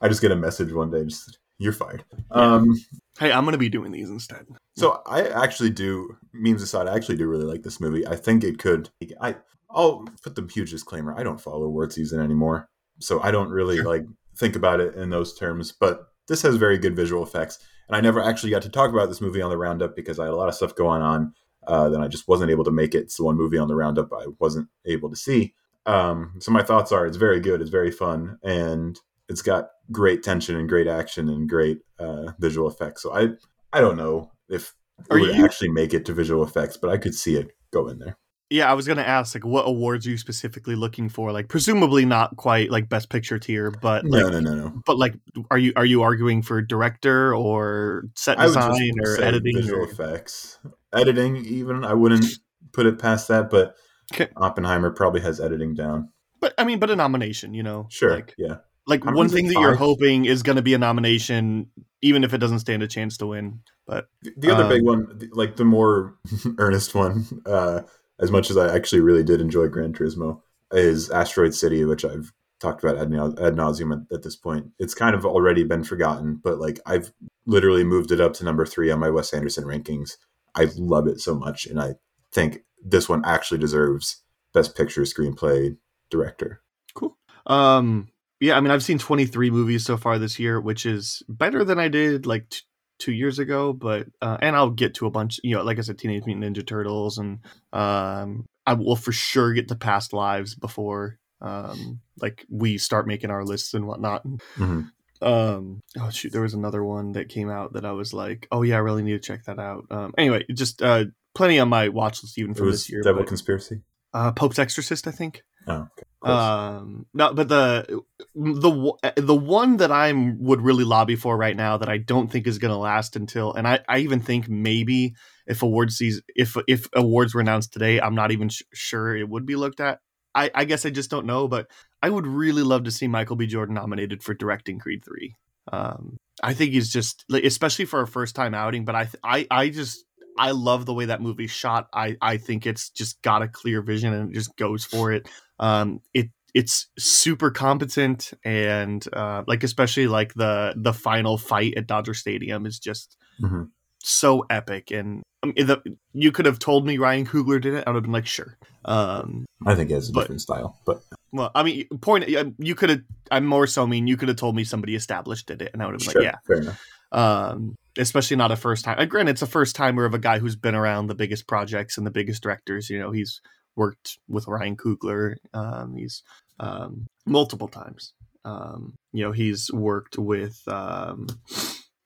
I 0.00 0.08
just 0.08 0.20
get 0.22 0.32
a 0.32 0.36
message 0.36 0.72
one 0.72 0.90
day, 0.90 1.04
just 1.04 1.38
you're 1.58 1.72
fired. 1.72 2.04
Um, 2.30 2.74
hey, 3.18 3.30
I'm 3.30 3.44
gonna 3.44 3.58
be 3.58 3.68
doing 3.68 3.92
these 3.92 4.10
instead. 4.10 4.46
so 4.76 5.02
I 5.06 5.26
actually 5.28 5.70
do. 5.70 6.16
Memes 6.32 6.62
aside, 6.62 6.88
I 6.88 6.94
actually 6.96 7.16
do 7.16 7.26
really 7.26 7.44
like 7.44 7.62
this 7.62 7.80
movie. 7.80 8.06
I 8.06 8.16
think 8.16 8.42
it 8.42 8.58
could. 8.58 8.88
I 9.20 9.36
I'll 9.70 10.04
put 10.22 10.34
the 10.34 10.48
huge 10.52 10.70
disclaimer. 10.70 11.14
I 11.16 11.22
don't 11.22 11.40
follow 11.40 11.64
award 11.64 11.92
season 11.92 12.20
anymore, 12.20 12.68
so 12.98 13.20
I 13.22 13.30
don't 13.30 13.50
really 13.50 13.76
Sure. 13.76 13.84
like 13.86 14.04
think 14.36 14.56
about 14.56 14.80
it 14.80 14.94
in 14.94 15.10
those 15.10 15.38
terms. 15.38 15.72
But 15.72 16.06
this 16.26 16.42
has 16.42 16.56
very 16.56 16.78
good 16.78 16.96
visual 16.96 17.22
effects, 17.22 17.58
and 17.86 17.94
I 17.96 18.00
never 18.00 18.22
actually 18.22 18.50
got 18.50 18.62
to 18.62 18.70
talk 18.70 18.90
about 18.90 19.08
this 19.08 19.20
movie 19.20 19.42
on 19.42 19.50
the 19.50 19.58
roundup 19.58 19.94
because 19.94 20.18
I 20.18 20.24
had 20.24 20.32
a 20.32 20.36
lot 20.36 20.48
of 20.48 20.54
stuff 20.54 20.74
going 20.74 21.02
on. 21.02 21.34
Uh, 21.66 21.88
then 21.88 22.00
I 22.02 22.08
just 22.08 22.28
wasn't 22.28 22.50
able 22.50 22.64
to 22.64 22.70
make 22.70 22.94
it. 22.94 23.02
It's 23.02 23.16
the 23.16 23.24
one 23.24 23.36
movie 23.36 23.58
on 23.58 23.68
the 23.68 23.74
roundup 23.76 24.12
I 24.12 24.26
wasn't 24.38 24.68
able 24.84 25.10
to 25.10 25.16
see. 25.16 25.54
Um, 25.86 26.34
so 26.40 26.50
my 26.52 26.62
thoughts 26.62 26.92
are: 26.92 27.06
it's 27.06 27.16
very 27.16 27.40
good, 27.40 27.60
it's 27.60 27.70
very 27.70 27.90
fun, 27.90 28.38
and 28.42 28.98
it's 29.28 29.42
got 29.42 29.68
great 29.90 30.22
tension 30.22 30.56
and 30.56 30.68
great 30.68 30.86
action 30.86 31.28
and 31.28 31.48
great 31.48 31.78
uh, 31.98 32.32
visual 32.38 32.68
effects. 32.68 33.02
So 33.02 33.12
I 33.14 33.28
I 33.72 33.80
don't 33.80 33.96
know 33.96 34.30
if 34.48 34.74
it 34.98 35.12
Are 35.14 35.18
would 35.20 35.34
you- 35.36 35.44
actually 35.44 35.70
make 35.70 35.94
it 35.94 36.04
to 36.06 36.12
visual 36.14 36.42
effects, 36.44 36.76
but 36.76 36.90
I 36.90 36.98
could 36.98 37.14
see 37.14 37.36
it 37.36 37.50
go 37.72 37.88
in 37.88 37.98
there. 37.98 38.16
Yeah, 38.52 38.70
I 38.70 38.74
was 38.74 38.86
gonna 38.86 39.02
ask 39.02 39.34
like 39.34 39.44
what 39.44 39.62
awards 39.66 40.06
are 40.06 40.10
you 40.10 40.18
specifically 40.18 40.74
looking 40.76 41.08
for? 41.08 41.32
Like 41.32 41.48
presumably 41.48 42.04
not 42.04 42.36
quite 42.36 42.70
like 42.70 42.88
best 42.88 43.08
picture 43.08 43.38
tier, 43.38 43.70
but 43.70 44.04
No, 44.04 44.18
like 44.18 44.32
no, 44.32 44.40
no, 44.40 44.54
no. 44.54 44.82
but 44.86 44.98
like 44.98 45.14
are 45.50 45.58
you 45.58 45.72
are 45.76 45.84
you 45.86 46.02
arguing 46.02 46.42
for 46.42 46.60
director 46.62 47.34
or 47.34 48.04
set 48.16 48.38
I 48.38 48.46
would 48.46 48.54
just 48.54 48.68
design 48.70 48.92
or 49.04 49.20
editing? 49.22 49.56
visual 49.56 49.80
or- 49.82 49.90
effects, 49.90 50.58
editing. 50.92 51.36
Even 51.46 51.84
I 51.84 51.94
wouldn't 51.94 52.26
put 52.72 52.86
it 52.86 52.98
past 52.98 53.28
that, 53.28 53.50
but 53.50 53.74
Okay. 54.12 54.28
Oppenheimer 54.36 54.90
probably 54.90 55.22
has 55.22 55.40
editing 55.40 55.74
down. 55.74 56.10
But 56.40 56.52
I 56.58 56.64
mean, 56.64 56.78
but 56.78 56.90
a 56.90 56.96
nomination, 56.96 57.54
you 57.54 57.62
know, 57.62 57.86
Sure, 57.88 58.10
Like, 58.10 58.34
yeah. 58.36 58.56
like 58.86 59.04
one 59.06 59.28
thing 59.30 59.46
that 59.46 59.54
you're 59.58 59.76
hoping 59.76 60.26
is 60.26 60.42
going 60.42 60.56
to 60.56 60.62
be 60.62 60.74
a 60.74 60.78
nomination, 60.78 61.68
even 62.02 62.22
if 62.24 62.34
it 62.34 62.38
doesn't 62.38 62.58
stand 62.58 62.82
a 62.82 62.88
chance 62.88 63.16
to 63.18 63.26
win. 63.28 63.60
But 63.86 64.08
The, 64.22 64.32
the 64.36 64.50
other 64.54 64.64
Um, 64.64 64.68
big 64.68 64.82
one, 64.82 65.30
like 65.32 65.56
the 65.56 65.64
more 65.64 66.18
earnest 66.58 66.94
one, 66.94 67.24
uh, 67.46 67.82
as 68.22 68.30
much 68.30 68.50
as 68.50 68.56
I 68.56 68.74
actually 68.74 69.00
really 69.00 69.24
did 69.24 69.40
enjoy 69.40 69.68
Gran 69.68 69.92
Turismo, 69.92 70.40
is 70.70 71.10
Asteroid 71.10 71.54
City, 71.54 71.84
which 71.84 72.04
I've 72.04 72.32
talked 72.60 72.82
about 72.82 72.96
ad, 72.96 73.10
nauseum 73.10 73.92
at, 73.92 74.14
at 74.14 74.22
this 74.22 74.36
point. 74.36 74.68
It's 74.78 74.94
kind 74.94 75.14
of 75.14 75.26
already 75.26 75.64
been 75.64 75.84
forgotten, 75.84 76.40
but 76.42 76.58
like 76.58 76.78
I've 76.86 77.12
literally 77.44 77.84
moved 77.84 78.12
it 78.12 78.20
up 78.20 78.32
to 78.34 78.44
number 78.44 78.64
three 78.64 78.90
on 78.90 79.00
my 79.00 79.10
Wes 79.10 79.34
Anderson 79.34 79.64
rankings. 79.64 80.16
I 80.54 80.68
love 80.76 81.08
it 81.08 81.20
so 81.20 81.34
much, 81.34 81.66
and 81.66 81.80
I 81.80 81.96
think 82.30 82.60
this 82.82 83.08
one 83.08 83.22
actually 83.24 83.58
deserves 83.58 84.22
Best 84.54 84.76
Picture, 84.76 85.02
Screenplay, 85.02 85.76
Director. 86.10 86.62
cool. 86.94 87.16
Um, 87.46 88.08
yeah, 88.40 88.56
I 88.56 88.60
mean, 88.60 88.70
I've 88.70 88.82
seen 88.82 88.98
23 88.98 89.50
movies 89.50 89.84
so 89.84 89.96
far 89.96 90.18
this 90.18 90.38
year, 90.38 90.60
which 90.60 90.84
is 90.84 91.22
better 91.28 91.64
than 91.64 91.78
I 91.78 91.88
did 91.88 92.26
like 92.26 92.50
t- 92.50 92.60
two 93.02 93.12
years 93.12 93.38
ago. 93.38 93.72
But 93.72 94.06
uh, 94.22 94.38
and 94.40 94.56
I'll 94.56 94.70
get 94.70 94.94
to 94.94 95.06
a 95.06 95.10
bunch. 95.10 95.40
You 95.42 95.56
know, 95.56 95.62
like 95.62 95.78
I 95.78 95.82
said, 95.82 95.98
Teenage 95.98 96.24
Mutant 96.26 96.56
Ninja 96.56 96.66
Turtles, 96.66 97.18
and 97.18 97.40
um, 97.72 98.46
I 98.66 98.74
will 98.74 98.96
for 98.96 99.12
sure 99.12 99.52
get 99.52 99.68
to 99.68 99.74
Past 99.74 100.12
Lives 100.12 100.54
before 100.54 101.18
um 101.40 101.98
like 102.20 102.46
we 102.48 102.78
start 102.78 103.04
making 103.08 103.30
our 103.30 103.44
lists 103.44 103.74
and 103.74 103.84
whatnot. 103.86 104.24
Mhm. 104.56 104.90
Um, 105.20 105.80
oh 106.00 106.10
shoot, 106.10 106.32
there 106.32 106.42
was 106.42 106.54
another 106.54 106.82
one 106.84 107.12
that 107.12 107.28
came 107.28 107.50
out 107.50 107.72
that 107.74 107.84
I 107.84 107.92
was 107.92 108.12
like, 108.14 108.46
oh 108.52 108.62
yeah, 108.62 108.76
I 108.76 108.78
really 108.78 109.02
need 109.02 109.12
to 109.12 109.18
check 109.20 109.44
that 109.46 109.58
out. 109.58 109.84
Um, 109.90 110.14
anyway, 110.18 110.44
just 110.52 110.82
uh, 110.82 111.04
plenty 111.34 111.58
on 111.58 111.68
my 111.68 111.88
watch 111.88 112.22
list 112.22 112.38
even 112.38 112.54
for 112.54 112.70
this 112.70 112.88
year. 112.90 113.02
Devil 113.02 113.22
but- 113.22 113.28
Conspiracy. 113.28 113.82
uh, 114.14 114.32
Pope's 114.32 114.58
Exorcist, 114.58 115.06
I 115.08 115.10
think. 115.12 115.42
Oh, 115.66 115.88
okay. 116.24 116.32
Um, 116.32 117.06
no, 117.12 117.34
but 117.34 117.48
the 117.48 118.02
the 118.34 118.92
the 119.16 119.34
one 119.34 119.78
that 119.78 119.90
I 119.90 120.12
would 120.12 120.60
really 120.60 120.84
lobby 120.84 121.16
for 121.16 121.36
right 121.36 121.56
now 121.56 121.78
that 121.78 121.88
I 121.88 121.98
don't 121.98 122.30
think 122.30 122.46
is 122.46 122.58
going 122.58 122.72
to 122.72 122.78
last 122.78 123.16
until, 123.16 123.52
and 123.52 123.66
I, 123.66 123.80
I 123.88 123.98
even 123.98 124.20
think 124.20 124.48
maybe 124.48 125.14
if 125.46 125.62
awards 125.62 125.96
season, 125.96 126.22
if 126.36 126.56
if 126.68 126.88
awards 126.94 127.34
were 127.34 127.40
announced 127.40 127.72
today, 127.72 128.00
I'm 128.00 128.14
not 128.14 128.30
even 128.30 128.48
sh- 128.48 128.62
sure 128.72 129.16
it 129.16 129.28
would 129.28 129.46
be 129.46 129.56
looked 129.56 129.80
at. 129.80 129.98
I, 130.34 130.50
I 130.54 130.64
guess 130.64 130.86
I 130.86 130.90
just 130.90 131.10
don't 131.10 131.26
know, 131.26 131.46
but 131.48 131.66
I 132.02 132.08
would 132.08 132.26
really 132.26 132.62
love 132.62 132.84
to 132.84 132.90
see 132.90 133.06
Michael 133.06 133.36
B. 133.36 133.46
Jordan 133.46 133.74
nominated 133.74 134.22
for 134.22 134.34
directing 134.34 134.78
Creed 134.78 135.04
three. 135.04 135.34
Um, 135.70 136.16
I 136.42 136.54
think 136.54 136.72
he's 136.72 136.90
just, 136.90 137.24
like, 137.28 137.44
especially 137.44 137.84
for 137.84 138.00
a 138.00 138.06
first 138.06 138.34
time 138.34 138.54
outing. 138.54 138.84
But 138.84 138.94
I, 138.94 139.04
th- 139.04 139.16
I, 139.22 139.46
I 139.50 139.68
just, 139.68 140.04
I 140.38 140.52
love 140.52 140.86
the 140.86 140.94
way 140.94 141.04
that 141.04 141.20
movie 141.20 141.46
shot. 141.46 141.88
I, 141.92 142.16
I 142.22 142.38
think 142.38 142.66
it's 142.66 142.88
just 142.88 143.20
got 143.22 143.42
a 143.42 143.48
clear 143.48 143.82
vision 143.82 144.14
and 144.14 144.30
it 144.30 144.34
just 144.34 144.56
goes 144.56 144.84
for 144.84 145.12
it. 145.12 145.28
Um, 145.62 146.00
it, 146.12 146.28
it's 146.54 146.88
super 146.98 147.50
competent 147.50 148.32
and 148.44 149.02
uh, 149.12 149.42
like 149.46 149.62
especially 149.62 150.06
like 150.08 150.34
the 150.34 150.74
the 150.76 150.92
final 150.92 151.38
fight 151.38 151.74
at 151.76 151.86
Dodger 151.86 152.14
Stadium 152.14 152.66
is 152.66 152.78
just 152.78 153.16
Mhm. 153.40 153.70
so 154.02 154.44
epic 154.50 154.90
and 154.90 155.22
I 155.42 155.46
mean, 155.46 155.66
the, 155.66 155.82
you 156.12 156.30
could 156.32 156.44
have 156.46 156.58
told 156.58 156.86
me 156.86 156.98
Ryan 156.98 157.24
Coogler 157.26 157.60
did 157.60 157.74
it 157.74 157.84
I 157.86 157.90
would 157.90 157.96
have 157.96 158.02
been 158.02 158.12
like 158.12 158.26
sure 158.26 158.58
um, 158.84 159.46
I 159.66 159.74
think 159.74 159.90
it 159.90 159.94
has 159.94 160.10
a 160.10 160.12
but- 160.12 160.20
different 160.22 160.40
style, 160.42 160.76
but 160.84 161.00
well 161.32 161.50
I 161.54 161.62
mean 161.62 161.86
point 162.00 162.28
you 162.58 162.74
could 162.74 162.90
have 162.90 163.00
I'm 163.30 163.46
more 163.46 163.66
so 163.66 163.86
mean 163.86 164.06
you 164.06 164.16
could 164.18 164.28
have 164.28 164.36
told 164.36 164.54
me 164.54 164.64
somebody 164.64 164.94
established 164.94 165.46
did 165.46 165.62
it 165.62 165.70
and 165.72 165.82
I 165.82 165.86
would 165.86 165.94
have 165.94 166.00
been 166.00 166.10
sure, 166.12 166.22
like 166.22 166.32
yeah 166.32 166.38
fair 166.46 166.56
enough. 166.60 166.82
um, 167.12 167.74
especially 167.98 168.36
not 168.36 168.50
a 168.50 168.56
first 168.56 168.84
time. 168.84 168.98
Uh, 168.98 169.04
granted, 169.04 169.32
it's 169.32 169.42
a 169.42 169.46
first 169.46 169.74
timer 169.76 170.04
of 170.04 170.14
a 170.14 170.18
guy 170.18 170.38
who's 170.38 170.56
been 170.56 170.74
around 170.74 171.06
the 171.06 171.14
biggest 171.14 171.46
projects 171.46 171.96
and 171.98 172.06
the 172.06 172.10
biggest 172.10 172.42
directors. 172.42 172.88
You 172.90 172.98
know, 172.98 173.10
he's 173.12 173.40
worked 173.76 174.18
with 174.28 174.48
Ryan 174.48 174.76
Coogler. 174.76 175.36
Um, 175.54 175.96
he's 175.96 176.22
um, 176.60 177.06
multiple 177.26 177.68
times. 177.68 178.12
Um, 178.44 178.94
you 179.12 179.24
know, 179.24 179.32
he's 179.32 179.70
worked 179.72 180.18
with 180.18 180.60
um, 180.66 181.26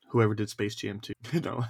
whoever 0.08 0.35
did 0.35 0.50
Space 0.50 0.75
Jam 0.75 1.00
2. 1.00 1.40
no, 1.44 1.64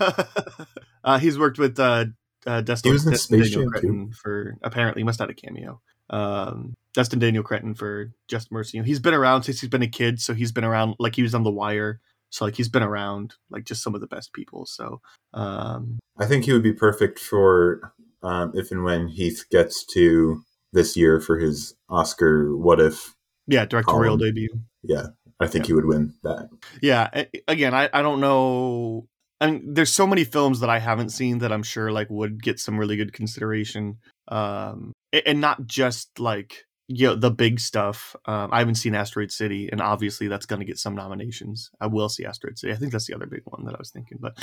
uh, 1.04 1.18
he's 1.18 1.38
worked 1.38 1.58
with 1.58 1.78
uh, 1.78 2.06
uh, 2.46 2.60
Destin, 2.60 2.90
He 2.90 2.92
was 2.92 3.06
in 3.06 3.12
Destin 3.12 3.38
Space 3.38 3.50
Daniel 3.52 3.70
Jam 3.70 3.80
2? 3.80 3.80
Cretton 3.80 4.12
for 4.12 4.56
apparently 4.62 5.00
he 5.00 5.04
must 5.04 5.18
have 5.18 5.28
had 5.28 5.36
a 5.36 5.40
cameo. 5.40 5.80
Um, 6.10 6.74
Destin 6.94 7.18
Daniel 7.18 7.42
Cretton 7.42 7.74
for 7.74 8.12
Just 8.28 8.50
Mercy. 8.50 8.76
You 8.76 8.82
know, 8.82 8.86
he's 8.86 9.00
been 9.00 9.14
around 9.14 9.42
since 9.42 9.60
he's 9.60 9.70
been 9.70 9.82
a 9.82 9.88
kid, 9.88 10.20
so 10.20 10.34
he's 10.34 10.52
been 10.52 10.64
around 10.64 10.94
like 10.98 11.14
he 11.14 11.22
was 11.22 11.34
on 11.34 11.42
The 11.42 11.50
Wire. 11.50 12.00
So 12.30 12.44
like 12.44 12.56
he's 12.56 12.68
been 12.68 12.82
around 12.82 13.34
like 13.50 13.64
just 13.64 13.82
some 13.82 13.94
of 13.94 14.00
the 14.00 14.06
best 14.06 14.32
people. 14.32 14.66
So 14.66 15.00
um, 15.32 15.98
I 16.18 16.26
think 16.26 16.44
he 16.44 16.52
would 16.52 16.62
be 16.62 16.72
perfect 16.72 17.18
for 17.18 17.92
um, 18.22 18.52
if 18.54 18.70
and 18.70 18.84
when 18.84 19.08
Heath 19.08 19.44
gets 19.50 19.84
to 19.94 20.42
this 20.72 20.96
year 20.96 21.20
for 21.20 21.38
his 21.38 21.74
Oscar. 21.88 22.56
What 22.56 22.80
if? 22.80 23.14
yeah, 23.46 23.64
directorial 23.64 24.16
Colin. 24.18 24.34
debut. 24.34 24.60
Yeah, 24.82 25.08
I 25.40 25.46
think 25.46 25.66
he 25.66 25.72
would 25.72 25.86
win 25.86 26.14
that. 26.22 26.48
Yeah, 26.82 27.24
again, 27.48 27.74
I, 27.74 27.88
I 27.92 28.02
don't 28.02 28.20
know. 28.20 29.06
I 29.40 29.50
mean, 29.50 29.74
there's 29.74 29.92
so 29.92 30.06
many 30.06 30.24
films 30.24 30.60
that 30.60 30.70
I 30.70 30.78
haven't 30.78 31.10
seen 31.10 31.38
that 31.38 31.52
I'm 31.52 31.62
sure 31.62 31.92
like 31.92 32.08
would 32.10 32.42
get 32.42 32.58
some 32.58 32.78
really 32.78 32.96
good 32.96 33.12
consideration. 33.12 33.98
Um, 34.28 34.92
and 35.12 35.40
not 35.40 35.66
just 35.66 36.18
like 36.18 36.65
you 36.88 37.06
know 37.08 37.14
the 37.16 37.30
big 37.30 37.58
stuff. 37.60 38.14
Um, 38.26 38.50
I 38.52 38.60
haven't 38.60 38.76
seen 38.76 38.94
Asteroid 38.94 39.32
City, 39.32 39.68
and 39.70 39.80
obviously 39.80 40.28
that's 40.28 40.46
going 40.46 40.60
to 40.60 40.66
get 40.66 40.78
some 40.78 40.94
nominations. 40.94 41.70
I 41.80 41.86
will 41.88 42.08
see 42.08 42.24
Asteroid 42.24 42.58
City. 42.58 42.72
I 42.72 42.76
think 42.76 42.92
that's 42.92 43.06
the 43.06 43.14
other 43.14 43.26
big 43.26 43.42
one 43.44 43.64
that 43.64 43.74
I 43.74 43.78
was 43.78 43.90
thinking. 43.90 44.18
But 44.20 44.36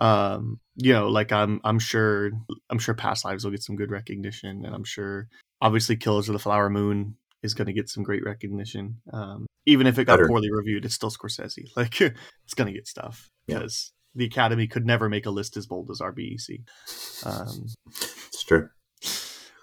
um, 0.00 0.60
you 0.76 0.92
know, 0.92 1.08
like 1.08 1.30
I'm 1.32 1.60
I'm 1.64 1.78
sure 1.78 2.30
I'm 2.70 2.78
sure 2.78 2.94
Past 2.94 3.24
Lives 3.24 3.44
will 3.44 3.50
get 3.52 3.62
some 3.62 3.76
good 3.76 3.90
recognition, 3.90 4.64
and 4.64 4.74
I'm 4.74 4.84
sure 4.84 5.28
obviously 5.60 5.96
Killers 5.96 6.28
of 6.28 6.32
the 6.32 6.38
Flower 6.38 6.70
Moon 6.70 7.16
is 7.42 7.54
going 7.54 7.66
to 7.66 7.72
get 7.74 7.88
some 7.90 8.02
great 8.02 8.24
recognition. 8.24 9.00
Um, 9.12 9.46
even 9.66 9.86
if 9.86 9.98
it 9.98 10.04
got 10.06 10.14
Better. 10.16 10.28
poorly 10.28 10.50
reviewed, 10.50 10.84
it's 10.84 10.94
still 10.94 11.10
Scorsese. 11.10 11.68
Like 11.76 12.00
it's 12.00 12.54
going 12.54 12.66
to 12.66 12.72
get 12.72 12.86
stuff 12.88 13.28
Yeah. 13.46 13.56
because 13.58 13.92
the 14.14 14.24
Academy 14.24 14.66
could 14.66 14.86
never 14.86 15.08
make 15.08 15.26
a 15.26 15.30
list 15.30 15.56
as 15.56 15.66
bold 15.66 15.90
as 15.90 16.00
RBEC. 16.00 16.62
Um, 17.26 17.66
It's 17.88 18.42
true. 18.44 18.68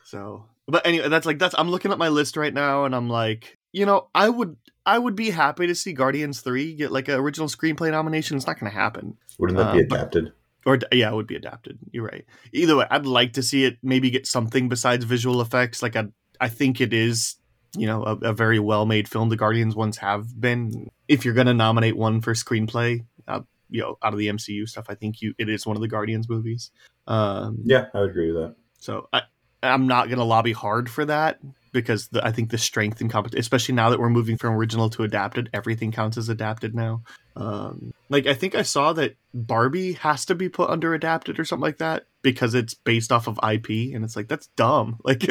so, 0.06 0.46
but 0.72 0.86
anyway, 0.88 1.10
that's 1.10 1.26
like 1.26 1.38
that's. 1.40 1.56
I'm 1.58 1.70
looking 1.70 1.92
at 1.92 1.98
my 1.98 2.10
list 2.10 2.38
right 2.38 2.54
now, 2.54 2.86
and 2.86 2.96
I'm 2.96 3.10
like, 3.10 3.58
you 3.72 3.86
know, 3.86 4.08
I 4.16 4.30
would 4.30 4.56
I 4.86 4.98
would 4.98 5.16
be 5.16 5.30
happy 5.30 5.68
to 5.68 5.76
see 5.76 5.94
Guardians 5.94 6.42
Three 6.42 6.74
get 6.74 6.92
like 6.92 7.08
an 7.08 7.16
original 7.16 7.48
screenplay 7.48 7.92
nomination. 7.92 8.38
It's 8.38 8.48
not 8.48 8.60
going 8.60 8.72
to 8.72 8.78
happen. 8.78 9.18
Wouldn't 9.38 9.58
that 9.60 9.74
be 9.74 9.80
Uh, 9.82 9.86
but- 9.90 10.00
adapted? 10.00 10.34
Or 10.66 10.78
yeah, 10.92 11.12
it 11.12 11.16
would 11.16 11.26
be 11.26 11.36
adapted. 11.36 11.80
You're 11.92 12.06
right. 12.06 12.24
Either 12.54 12.76
way, 12.78 12.86
I'd 12.92 13.08
like 13.08 13.34
to 13.34 13.42
see 13.42 13.64
it 13.64 13.78
maybe 13.82 14.12
get 14.12 14.28
something 14.28 14.70
besides 14.70 15.06
visual 15.06 15.42
effects. 15.42 15.82
Like 15.82 15.96
I, 15.96 16.06
I 16.40 16.50
think 16.50 16.80
it 16.80 16.94
is, 16.94 17.36
you 17.76 17.88
know, 17.88 18.04
a, 18.04 18.16
a 18.30 18.34
very 18.34 18.60
well 18.60 18.86
made 18.86 19.08
film. 19.10 19.30
The 19.30 19.36
Guardians 19.38 19.76
ones 19.76 19.98
have 19.98 20.40
been. 20.40 20.92
If 21.08 21.26
you're 21.26 21.34
gonna 21.34 21.56
nominate 21.56 21.98
one 21.98 22.22
for 22.22 22.34
screenplay, 22.36 23.04
uh, 23.28 23.40
you 23.72 23.82
know, 23.82 23.98
out 24.04 24.14
of 24.14 24.20
the 24.20 24.28
MCU 24.28 24.70
stuff, 24.70 24.86
I 24.88 24.94
think 24.94 25.24
you 25.24 25.34
it 25.40 25.50
is 25.50 25.66
one 25.66 25.76
of 25.78 25.82
the 25.82 25.88
Guardians 25.88 26.30
movies. 26.30 26.70
Um, 27.08 27.58
Yeah, 27.66 27.88
I 27.96 28.02
would 28.02 28.12
agree 28.12 28.32
with 28.32 28.44
that. 28.44 28.56
so 28.78 29.10
I, 29.12 29.24
I'm 29.64 29.88
not 29.88 30.10
gonna 30.10 30.24
lobby 30.24 30.52
hard 30.54 30.90
for 30.90 31.06
that 31.06 31.40
because 31.72 32.08
the, 32.10 32.26
I 32.26 32.32
think 32.32 32.50
the 32.50 32.58
strength 32.58 33.00
and 33.02 33.10
competition, 33.10 33.40
especially 33.40 33.76
now 33.76 33.90
that 33.92 34.00
we're 34.00 34.10
moving 34.10 34.38
from 34.38 34.56
original 34.56 34.90
to 34.92 35.04
adapted, 35.04 35.50
everything 35.54 35.92
counts 35.92 36.18
as 36.18 36.30
adapted 36.30 36.76
now. 36.76 37.04
Um, 37.36 37.94
like 38.10 38.26
I 38.28 38.34
think 38.34 38.56
I 38.56 38.64
saw 38.64 38.92
that 38.94 39.16
Barbie 39.34 39.94
has 39.94 40.26
to 40.26 40.36
be 40.36 40.50
put 40.50 40.70
under 40.70 40.94
adapted 40.94 41.40
or 41.40 41.46
something 41.46 41.62
like 41.64 41.78
that 41.78 42.06
because 42.24 42.54
it's 42.56 42.74
based 42.74 43.12
off 43.12 43.28
of 43.28 43.40
IP, 43.44 43.94
and 43.96 44.04
it's 44.04 44.16
like 44.16 44.28
that's 44.28 44.48
dumb. 44.56 45.00
Like, 45.06 45.26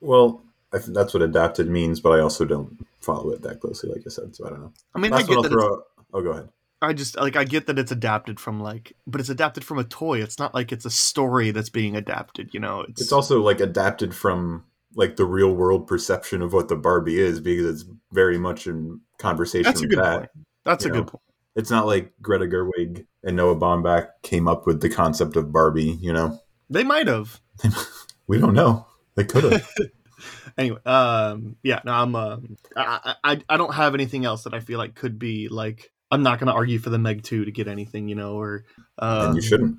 Well, 0.00 0.42
I 0.72 0.78
think 0.78 0.94
that's 0.94 1.14
what 1.14 1.22
adapted 1.22 1.68
means, 1.68 2.00
but 2.00 2.10
I 2.10 2.20
also 2.20 2.44
don't 2.44 2.84
follow 3.00 3.30
it 3.30 3.42
that 3.42 3.60
closely, 3.60 3.90
like 3.90 4.02
I 4.04 4.10
said. 4.10 4.34
So 4.34 4.46
I 4.46 4.50
don't 4.50 4.60
know. 4.60 4.72
I 4.94 4.98
mean, 4.98 5.10
Last 5.12 5.24
I 5.24 5.26
get 5.28 5.36
I'll 5.36 5.42
that. 5.42 5.52
Throw. 5.52 5.74
out- 5.74 5.82
Oh, 6.12 6.22
go 6.22 6.30
ahead. 6.30 6.48
I 6.82 6.92
just 6.92 7.16
like 7.16 7.36
I 7.36 7.44
get 7.44 7.66
that 7.66 7.78
it's 7.78 7.92
adapted 7.92 8.38
from 8.38 8.60
like, 8.60 8.92
but 9.06 9.20
it's 9.20 9.30
adapted 9.30 9.64
from 9.64 9.78
a 9.78 9.84
toy. 9.84 10.22
It's 10.22 10.38
not 10.38 10.54
like 10.54 10.72
it's 10.72 10.84
a 10.84 10.90
story 10.90 11.50
that's 11.50 11.70
being 11.70 11.96
adapted. 11.96 12.50
You 12.52 12.60
know, 12.60 12.82
it's, 12.82 13.00
It's 13.00 13.12
also 13.12 13.40
like 13.40 13.60
adapted 13.60 14.14
from 14.14 14.64
like 14.94 15.16
the 15.16 15.24
real 15.24 15.54
world 15.54 15.86
perception 15.86 16.42
of 16.42 16.52
what 16.52 16.68
the 16.68 16.76
Barbie 16.76 17.18
is 17.18 17.40
because 17.40 17.66
it's 17.82 17.90
very 18.12 18.38
much 18.38 18.66
in 18.66 19.00
conversation 19.18 19.64
that's 19.64 19.80
a 19.80 19.84
with 19.84 19.90
good 19.90 20.04
that. 20.04 20.18
point. 20.18 20.30
That's 20.64 20.84
a 20.84 20.88
you 20.88 20.94
good 20.94 21.06
point. 21.06 21.22
It's 21.54 21.70
not 21.70 21.86
like 21.86 22.12
Greta 22.20 22.44
Gerwig 22.44 23.06
and 23.22 23.36
Noah 23.36 23.56
Baumbach 23.56 24.08
came 24.22 24.46
up 24.46 24.66
with 24.66 24.82
the 24.82 24.90
concept 24.90 25.36
of 25.36 25.52
Barbie. 25.52 25.98
You 26.00 26.12
know, 26.12 26.38
They 26.68 26.84
might 26.84 27.06
have. 27.06 27.40
we 28.26 28.38
don't 28.38 28.54
know. 28.54 28.86
They 29.14 29.24
could 29.24 29.50
have. 29.50 29.74
anyway 30.58 30.78
um 30.86 31.56
yeah 31.62 31.80
no 31.84 31.92
i'm 31.92 32.14
um 32.14 32.56
I, 32.74 33.14
I 33.22 33.40
i 33.50 33.56
don't 33.58 33.74
have 33.74 33.92
anything 33.92 34.24
else 34.24 34.44
that 34.44 34.54
i 34.54 34.60
feel 34.60 34.78
like 34.78 34.94
could 34.94 35.18
be 35.18 35.48
like 35.48 35.92
i'm 36.10 36.22
not 36.22 36.38
gonna 36.38 36.52
argue 36.52 36.78
for 36.78 36.90
the 36.90 36.98
meg 36.98 37.22
2 37.22 37.44
to 37.44 37.50
get 37.50 37.68
anything 37.68 38.08
you 38.08 38.14
know 38.14 38.34
or 38.34 38.64
um, 38.98 39.28
and 39.28 39.36
you 39.36 39.42
shouldn't. 39.42 39.76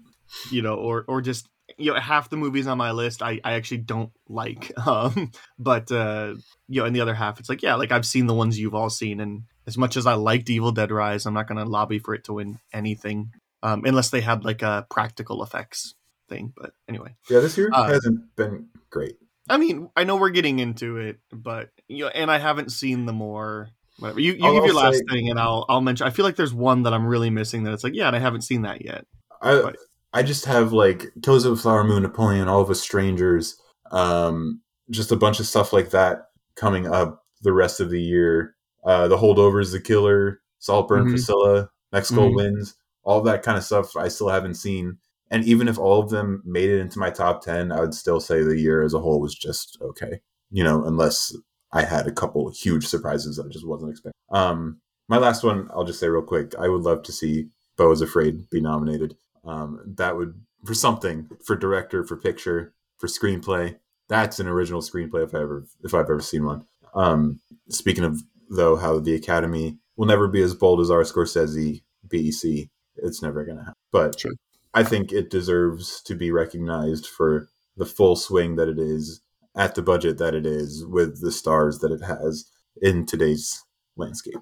you 0.52 0.62
know 0.62 0.76
or 0.76 1.06
or 1.08 1.22
just 1.22 1.48
you 1.78 1.94
know 1.94 2.00
half 2.00 2.30
the 2.30 2.38
movies 2.38 2.68
on 2.68 2.78
my 2.78 2.92
list 2.92 3.22
i 3.22 3.40
i 3.44 3.54
actually 3.54 3.78
don't 3.78 4.12
like 4.30 4.72
um 4.88 5.32
but 5.60 5.92
uh 5.92 6.34
you 6.68 6.82
know 6.82 6.86
and 6.86 6.96
the 6.96 7.02
other 7.02 7.16
half 7.16 7.40
it's 7.40 7.50
like 7.50 7.62
yeah 7.62 7.76
like 7.76 7.92
i've 7.92 8.06
seen 8.06 8.26
the 8.26 8.34
ones 8.34 8.60
you've 8.60 8.76
all 8.76 8.90
seen 8.90 9.20
and 9.20 9.44
as 9.66 9.78
much 9.78 9.98
as 9.98 10.06
i 10.06 10.14
liked 10.14 10.50
evil 10.50 10.72
dead 10.72 10.92
rise 10.92 11.26
i'm 11.26 11.34
not 11.34 11.48
gonna 11.48 11.66
lobby 11.66 12.00
for 12.00 12.14
it 12.14 12.24
to 12.24 12.34
win 12.34 12.60
anything 12.74 13.32
um 13.64 13.84
unless 13.86 14.10
they 14.10 14.22
had 14.22 14.46
like 14.46 14.62
a 14.62 14.86
practical 14.90 15.44
effects 15.44 15.94
thing 16.28 16.54
but 16.56 16.72
anyway 16.88 17.16
Yeah, 17.30 17.40
this 17.40 17.58
year 17.58 17.70
Uh, 17.72 17.88
hasn't 17.88 18.36
been 18.36 18.68
great. 18.90 19.18
I 19.50 19.58
mean, 19.58 19.90
I 19.96 20.04
know 20.04 20.18
we're 20.18 20.30
getting 20.30 20.60
into 20.60 20.98
it, 20.98 21.20
but 21.32 21.70
you 21.88 22.04
know, 22.04 22.10
and 22.10 22.30
I 22.30 22.38
haven't 22.38 22.72
seen 22.72 23.06
the 23.06 23.14
more. 23.14 23.70
Whatever 24.00 24.20
you, 24.20 24.34
you 24.34 24.46
I'll- 24.46 24.54
give 24.54 24.66
your 24.66 24.76
last 24.76 24.98
say- 24.98 25.04
thing, 25.10 25.30
and 25.30 25.40
I'll 25.40 25.66
I'll 25.70 25.82
mention. 25.82 26.06
I 26.06 26.10
feel 26.12 26.26
like 26.26 26.36
there's 26.36 26.54
one 26.54 26.84
that 26.84 26.94
I'm 26.94 27.06
really 27.06 27.30
missing. 27.30 27.64
That 27.64 27.74
it's 27.74 27.84
like, 27.84 27.96
yeah, 27.96 28.08
and 28.08 28.16
I 28.16 28.20
haven't 28.20 28.42
seen 28.42 28.62
that 28.64 28.84
yet. 28.86 29.06
I 29.42 29.60
Right. 29.62 29.76
I 30.14 30.24
just 30.24 30.46
have 30.46 30.72
like 30.74 31.12
Killers 31.22 31.46
of 31.46 31.56
the 31.56 31.62
Flower 31.62 31.84
Moon, 31.84 32.04
Napoleon, 32.04 32.48
All 32.48 32.62
of 32.62 32.70
Us 32.70 32.80
Strangers, 32.82 33.60
um, 33.92 34.62
just 34.90 35.12
a 35.12 35.16
bunch 35.16 35.40
of 35.40 35.46
stuff 35.46 35.74
like 35.74 35.90
that 35.92 36.30
coming 36.56 36.88
up 36.88 37.26
the 37.42 37.54
rest 37.54 37.80
of 37.80 37.90
the 37.90 38.02
year. 38.02 38.56
Uh, 38.86 39.08
the 39.08 39.18
Holdovers, 39.18 39.72
The 39.72 39.82
Killer, 39.82 40.42
Saltburn, 40.60 41.06
Mhm. 41.06 41.10
Priscilla, 41.10 41.70
Mexico 41.92 42.30
Mhm. 42.30 42.36
Wins, 42.36 42.76
all 43.04 43.22
that 43.22 43.44
kind 43.44 43.58
of 43.58 43.64
stuff 43.64 43.96
I 43.98 44.08
still 44.08 44.30
haven't 44.30 44.56
seen. 44.56 44.98
And 45.30 45.44
even 45.44 45.68
if 45.68 45.78
all 45.78 46.00
of 46.02 46.10
them 46.10 46.42
made 46.46 46.70
it 46.70 46.80
into 46.80 47.00
my 47.00 47.10
top 47.10 47.44
ten, 47.44 47.72
I 47.72 47.82
would 47.82 47.94
still 47.94 48.20
say 48.22 48.44
the 48.44 48.58
year 48.60 48.82
as 48.82 48.94
a 48.94 49.00
whole 49.00 49.20
was 49.20 49.36
just 49.36 49.78
okay. 49.82 50.22
You 50.52 50.64
know, 50.64 50.86
unless 50.86 51.36
I 51.72 51.84
had 51.84 52.08
a 52.08 52.12
couple 52.12 52.50
huge 52.50 52.86
surprises 52.86 53.38
that 53.38 53.46
I 53.46 53.50
just 53.50 53.68
wasn't 53.68 53.92
expecting. 53.92 54.14
Um, 54.30 54.80
my 55.10 55.18
last 55.18 55.44
one, 55.44 55.70
I'll 55.74 55.84
just 55.86 56.00
say 56.00 56.08
real 56.08 56.22
quick. 56.22 56.54
I 56.60 56.68
would 56.68 56.82
love 56.82 57.04
to 57.04 57.12
see 57.12 57.48
Beau 57.78 57.92
is 57.92 58.02
Afraid 58.02 58.50
be 58.50 58.62
nominated. 58.62 59.16
Um, 59.46 59.82
that 59.98 60.18
would 60.18 60.42
for 60.66 60.74
something 60.74 61.30
for 61.46 61.56
director, 61.56 62.04
for 62.04 62.18
picture, 62.18 62.74
for 62.98 63.08
screenplay. 63.08 63.78
That's 64.10 64.40
an 64.40 64.48
original 64.48 64.82
screenplay 64.82 65.24
if 65.24 65.34
I 65.34 65.42
ever 65.42 65.66
if 65.84 65.94
I've 65.94 66.10
ever 66.10 66.20
seen 66.20 66.46
one. 66.46 66.66
Um, 66.94 67.40
speaking 67.70 68.04
of 68.04 68.22
though, 68.50 68.76
how 68.76 69.00
the 69.00 69.16
Academy 69.16 69.78
will 69.96 70.08
never 70.08 70.28
be 70.28 70.42
as 70.42 70.56
bold 70.56 70.80
as 70.80 70.92
our 70.92 71.04
Scorsese 71.04 71.82
BEC. 72.10 72.70
It's 72.98 73.22
never 73.22 73.44
going 73.46 73.58
to 73.58 73.64
happen. 73.64 73.76
But 73.92 74.20
Sure. 74.20 74.32
I 74.74 74.84
think 74.84 75.12
it 75.12 75.30
deserves 75.30 76.02
to 76.04 76.16
be 76.16 76.32
recognized 76.32 77.08
for 77.08 77.50
the 77.76 77.86
full 77.86 78.16
swing 78.16 78.56
that 78.56 78.68
it 78.68 78.80
is 78.80 79.22
at 79.58 79.76
the 79.76 79.82
budget 79.82 80.18
that 80.20 80.36
it 80.36 80.46
is 80.46 80.86
with 80.86 81.22
the 81.22 81.32
stars 81.32 81.80
that 81.80 81.92
it 81.92 82.04
has 82.04 82.50
in 82.82 83.06
today's 83.06 83.64
landscape. 83.96 84.36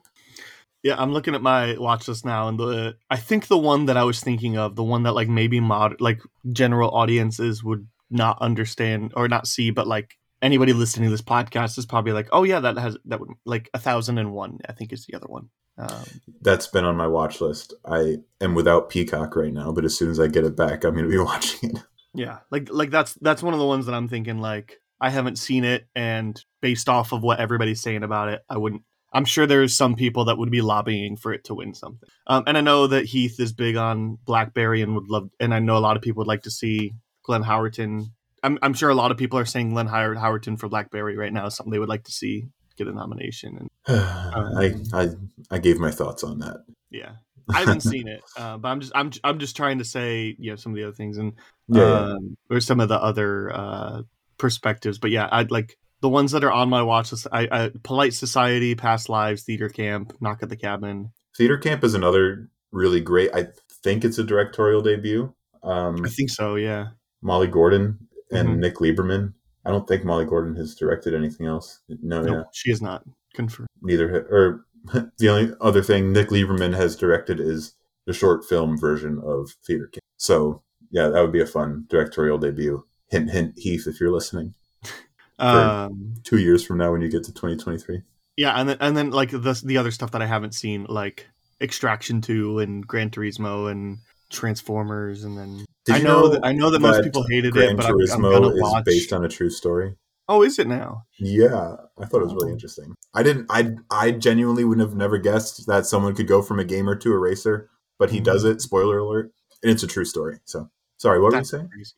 Yeah, 0.84 0.95
I'm 0.97 1.13
looking 1.13 1.34
at 1.34 1.41
my 1.41 1.75
watch 1.78 2.08
list 2.08 2.25
now, 2.25 2.47
and 2.47 2.60
the 2.60 2.97
I 3.10 3.17
think 3.17 3.47
the 3.47 3.58
one 3.58 3.88
that 3.88 3.97
I 3.97 4.04
was 4.04 4.19
thinking 4.19 4.58
of, 4.58 4.75
the 4.75 4.84
one 4.84 5.04
that 5.04 5.13
like 5.13 5.28
maybe 5.28 5.60
mod 5.60 5.99
like 5.99 6.21
general 6.51 6.91
audiences 6.91 7.63
would 7.63 7.88
not 8.12 8.38
understand 8.39 9.13
or 9.15 9.28
not 9.28 9.47
see, 9.47 9.71
but 9.71 9.88
like 9.88 10.15
anybody 10.43 10.73
listening 10.73 11.08
to 11.08 11.12
this 11.12 11.23
podcast 11.23 11.80
is 11.80 11.88
probably 11.88 12.12
like, 12.12 12.28
oh 12.32 12.43
yeah, 12.43 12.60
that 12.60 12.78
has 12.78 12.97
that 13.06 13.19
would 13.19 13.30
like 13.45 13.69
a 13.73 13.80
thousand 13.80 14.19
and 14.19 14.32
one. 14.32 14.60
I 14.69 14.73
think 14.73 14.93
is 14.93 15.06
the 15.06 15.15
other 15.15 15.28
one. 15.28 15.49
Um, 15.78 16.06
That's 16.41 16.67
been 16.67 16.86
on 16.86 16.95
my 16.95 17.08
watch 17.08 17.41
list. 17.41 17.73
I 17.86 18.17
am 18.39 18.54
without 18.54 18.89
Peacock 18.89 19.36
right 19.36 19.51
now, 19.51 19.71
but 19.71 19.86
as 19.86 19.97
soon 19.97 20.10
as 20.10 20.19
I 20.19 20.28
get 20.28 20.45
it 20.45 20.56
back, 20.56 20.84
I'm 20.84 20.93
going 20.93 21.06
to 21.06 21.12
be 21.12 21.17
watching 21.23 21.71
it. 21.71 21.84
yeah, 22.13 22.39
like 22.51 22.69
like 22.71 22.91
that's 22.91 23.13
that's 23.15 23.41
one 23.41 23.54
of 23.54 23.60
the 23.60 23.65
ones 23.65 23.88
that 23.88 23.95
I'm 23.95 24.08
thinking 24.08 24.39
like 24.39 24.80
I 24.99 25.10
haven't 25.10 25.38
seen 25.38 25.63
it, 25.63 25.88
and 25.95 26.41
based 26.62 26.89
off 26.89 27.12
of 27.12 27.21
what 27.21 27.39
everybody's 27.39 27.81
saying 27.81 28.03
about 28.03 28.29
it, 28.29 28.41
I 28.49 28.58
wouldn't. 28.58 28.84
I'm 29.13 29.25
sure 29.25 29.47
there's 29.47 29.75
some 29.75 29.95
people 29.95 30.25
that 30.25 30.38
would 30.38 30.51
be 30.51 30.62
lobbying 30.62 31.15
for 31.15 31.34
it 31.34 31.45
to 31.45 31.55
win 31.55 31.73
something. 31.73 32.10
Um, 32.27 32.43
and 32.47 32.58
I 32.58 32.62
know 32.62 32.88
that 32.88 33.05
Heath 33.05 33.39
is 33.39 33.53
big 33.53 33.77
on 33.77 34.17
Blackberry 34.25 34.81
and 34.81 34.93
would 34.95 35.10
love, 35.10 35.29
and 35.39 35.53
I 35.53 35.60
know 35.60 35.77
a 35.77 35.79
lot 35.79 35.95
of 35.95 36.03
people 36.03 36.21
would 36.21 36.27
like 36.27 36.43
to 36.43 36.51
see 36.51 36.93
Glenn 37.23 37.43
Howerton. 37.43 38.08
I'm, 38.43 38.60
I'm 38.62 38.73
sure 38.73 38.89
a 38.89 38.95
lot 38.95 39.12
of 39.12 39.17
people 39.17 39.39
are 39.39 39.45
saying 39.45 39.71
Glenn 39.71 39.88
Howerton 39.88 40.60
for 40.60 40.67
Blackberry 40.67 41.15
right 41.15 41.31
now 41.31 41.45
is 41.47 41.55
something 41.55 41.71
they 41.71 41.79
would 41.79 41.89
like 41.89 42.03
to 42.03 42.12
see 42.12 42.45
get 42.77 42.88
a 42.88 42.91
nomination. 42.91 43.58
And 43.58 43.69
I, 43.88 44.75
I 44.93 45.10
I 45.51 45.58
gave 45.60 45.79
my 45.79 45.91
thoughts 45.91 46.23
on 46.23 46.39
that. 46.39 46.65
yeah, 46.91 47.13
I 47.53 47.60
haven't 47.60 47.81
seen 47.81 48.08
it, 48.08 48.21
uh, 48.38 48.58
but 48.58 48.69
I'm 48.69 48.79
just 48.79 48.91
I'm 48.95 49.12
I'm 49.23 49.39
just 49.39 49.55
trying 49.55 49.79
to 49.79 49.86
say 49.86 50.36
you 50.38 50.51
know 50.51 50.55
some 50.55 50.71
of 50.71 50.77
the 50.77 50.84
other 50.84 50.95
things 50.95 51.17
and 51.17 51.34
Yeah, 51.67 52.12
um, 52.13 52.38
or 52.49 52.60
some 52.60 52.79
of 52.79 52.89
the 52.89 53.01
other 53.01 53.51
uh, 53.53 54.01
perspectives. 54.37 54.97
But 54.99 55.11
yeah, 55.11 55.27
I'd 55.31 55.51
like 55.51 55.77
the 56.01 56.09
ones 56.09 56.31
that 56.31 56.43
are 56.43 56.51
on 56.51 56.69
my 56.69 56.83
watch 56.83 57.11
list. 57.11 57.27
I, 57.31 57.47
I 57.51 57.71
Polite 57.83 58.13
Society, 58.13 58.75
Past 58.75 59.09
Lives, 59.09 59.43
Theater 59.43 59.69
Camp, 59.69 60.13
Knock 60.21 60.43
at 60.43 60.49
the 60.49 60.57
Cabin. 60.57 61.11
Theater 61.37 61.57
Camp 61.57 61.83
is 61.83 61.93
another 61.93 62.49
really 62.71 63.01
great. 63.01 63.31
I 63.33 63.47
think 63.83 64.03
it's 64.05 64.17
a 64.17 64.23
directorial 64.23 64.81
debut. 64.81 65.33
Um, 65.63 66.03
I 66.05 66.09
think 66.09 66.29
so. 66.29 66.55
Yeah. 66.55 66.87
Molly 67.21 67.47
Gordon 67.47 67.97
and 68.31 68.49
Mhm. 68.49 68.57
Nick 68.57 68.75
Lieberman. 68.75 69.33
I 69.65 69.71
don't 69.71 69.87
think 69.87 70.05
Molly 70.05 70.25
Gordon 70.25 70.55
has 70.57 70.75
directed 70.75 71.13
anything 71.15 71.47
else. 71.47 71.79
No, 71.89 72.21
No, 72.21 72.33
yeah, 72.33 72.43
she 72.53 72.71
is 72.71 72.81
not 72.81 73.03
confirmed. 73.33 73.67
neither. 73.81 74.27
Or 74.29 74.65
the 75.17 75.29
only 75.29 75.53
other 75.61 75.81
thing 75.81 76.11
Nick 76.13 76.29
Lieberman 76.29 76.75
has 76.75 76.95
directed 76.95 77.39
is 77.39 77.73
the 78.05 78.13
short 78.13 78.45
film 78.45 78.77
version 78.77 79.19
of 79.25 79.49
Theater 79.65 79.87
Camp. 79.87 80.03
So 80.17 80.61
yeah, 80.91 81.07
that 81.07 81.19
would 81.21 81.31
be 81.31 81.41
a 81.41 81.47
fun 81.47 81.85
directorial 81.89 82.37
debut. 82.37 82.85
Hint, 83.09 83.29
hint, 83.31 83.53
Heath, 83.57 83.87
if 83.87 83.99
you're 83.99 84.11
listening. 84.11 84.53
Um, 85.37 86.13
Two 86.23 86.37
years 86.37 86.65
from 86.65 86.77
now, 86.77 86.93
when 86.93 87.01
you 87.01 87.09
get 87.09 87.25
to 87.25 87.33
2023. 87.33 88.01
yeah, 88.37 88.53
and 88.57 88.69
then 88.69 88.77
and 88.79 88.95
then 88.95 89.11
like 89.11 89.31
the 89.31 89.61
the 89.65 89.77
other 89.77 89.91
stuff 89.91 90.11
that 90.11 90.21
I 90.21 90.25
haven't 90.25 90.53
seen, 90.53 90.85
like 90.87 91.27
Extraction 91.59 92.21
Two 92.21 92.59
and 92.59 92.87
Gran 92.87 93.09
Turismo 93.09 93.69
and 93.69 93.97
Transformers, 94.31 95.25
and 95.25 95.37
then 95.37 95.65
I 95.91 95.97
you 95.97 96.03
know, 96.05 96.29
that 96.29 96.45
I 96.45 96.53
know 96.53 96.69
that 96.69 96.79
most 96.79 97.03
people 97.03 97.25
hated 97.29 97.51
Gran 97.51 97.71
it, 97.71 97.75
but 97.77 97.85
I'm, 97.85 97.91
I'm 97.91 97.97
Turismo 97.99 98.31
gonna 98.31 98.55
is 98.55 98.61
watch. 98.61 98.85
based 98.85 99.11
on 99.11 99.25
a 99.25 99.27
true 99.27 99.49
story. 99.49 99.95
oh, 100.29 100.41
is 100.41 100.57
it 100.57 100.67
now? 100.67 101.03
Yeah, 101.19 101.75
I 101.99 102.05
thought 102.05 102.21
it 102.21 102.25
was 102.25 102.31
Oh. 102.31 102.35
really 102.37 102.53
interesting. 102.53 102.95
I 103.13 103.21
didn't. 103.21 103.47
I 103.49 103.71
I 103.91 104.11
genuinely 104.11 104.63
wouldn't 104.63 104.87
have 104.87 104.95
never 104.97 105.17
guessed 105.17 105.67
that 105.67 105.85
someone 105.85 106.15
could 106.15 106.27
go 106.29 106.41
from 106.41 106.59
a 106.59 106.63
gamer 106.63 106.95
to 106.95 107.11
a 107.11 107.17
racer, 107.17 107.69
but 107.99 108.11
he 108.11 108.21
does 108.21 108.45
it. 108.45 108.61
Spoiler 108.61 108.99
alert! 108.99 109.31
And 109.61 109.69
it's 109.69 109.83
a 109.83 109.87
true 109.87 110.05
story. 110.05 110.37
So 110.45 110.69
sorry, 110.97 111.19
what 111.19 111.33
were 111.33 111.39
you 111.39 111.43
saying? 111.43 111.67
crazy. 111.67 111.95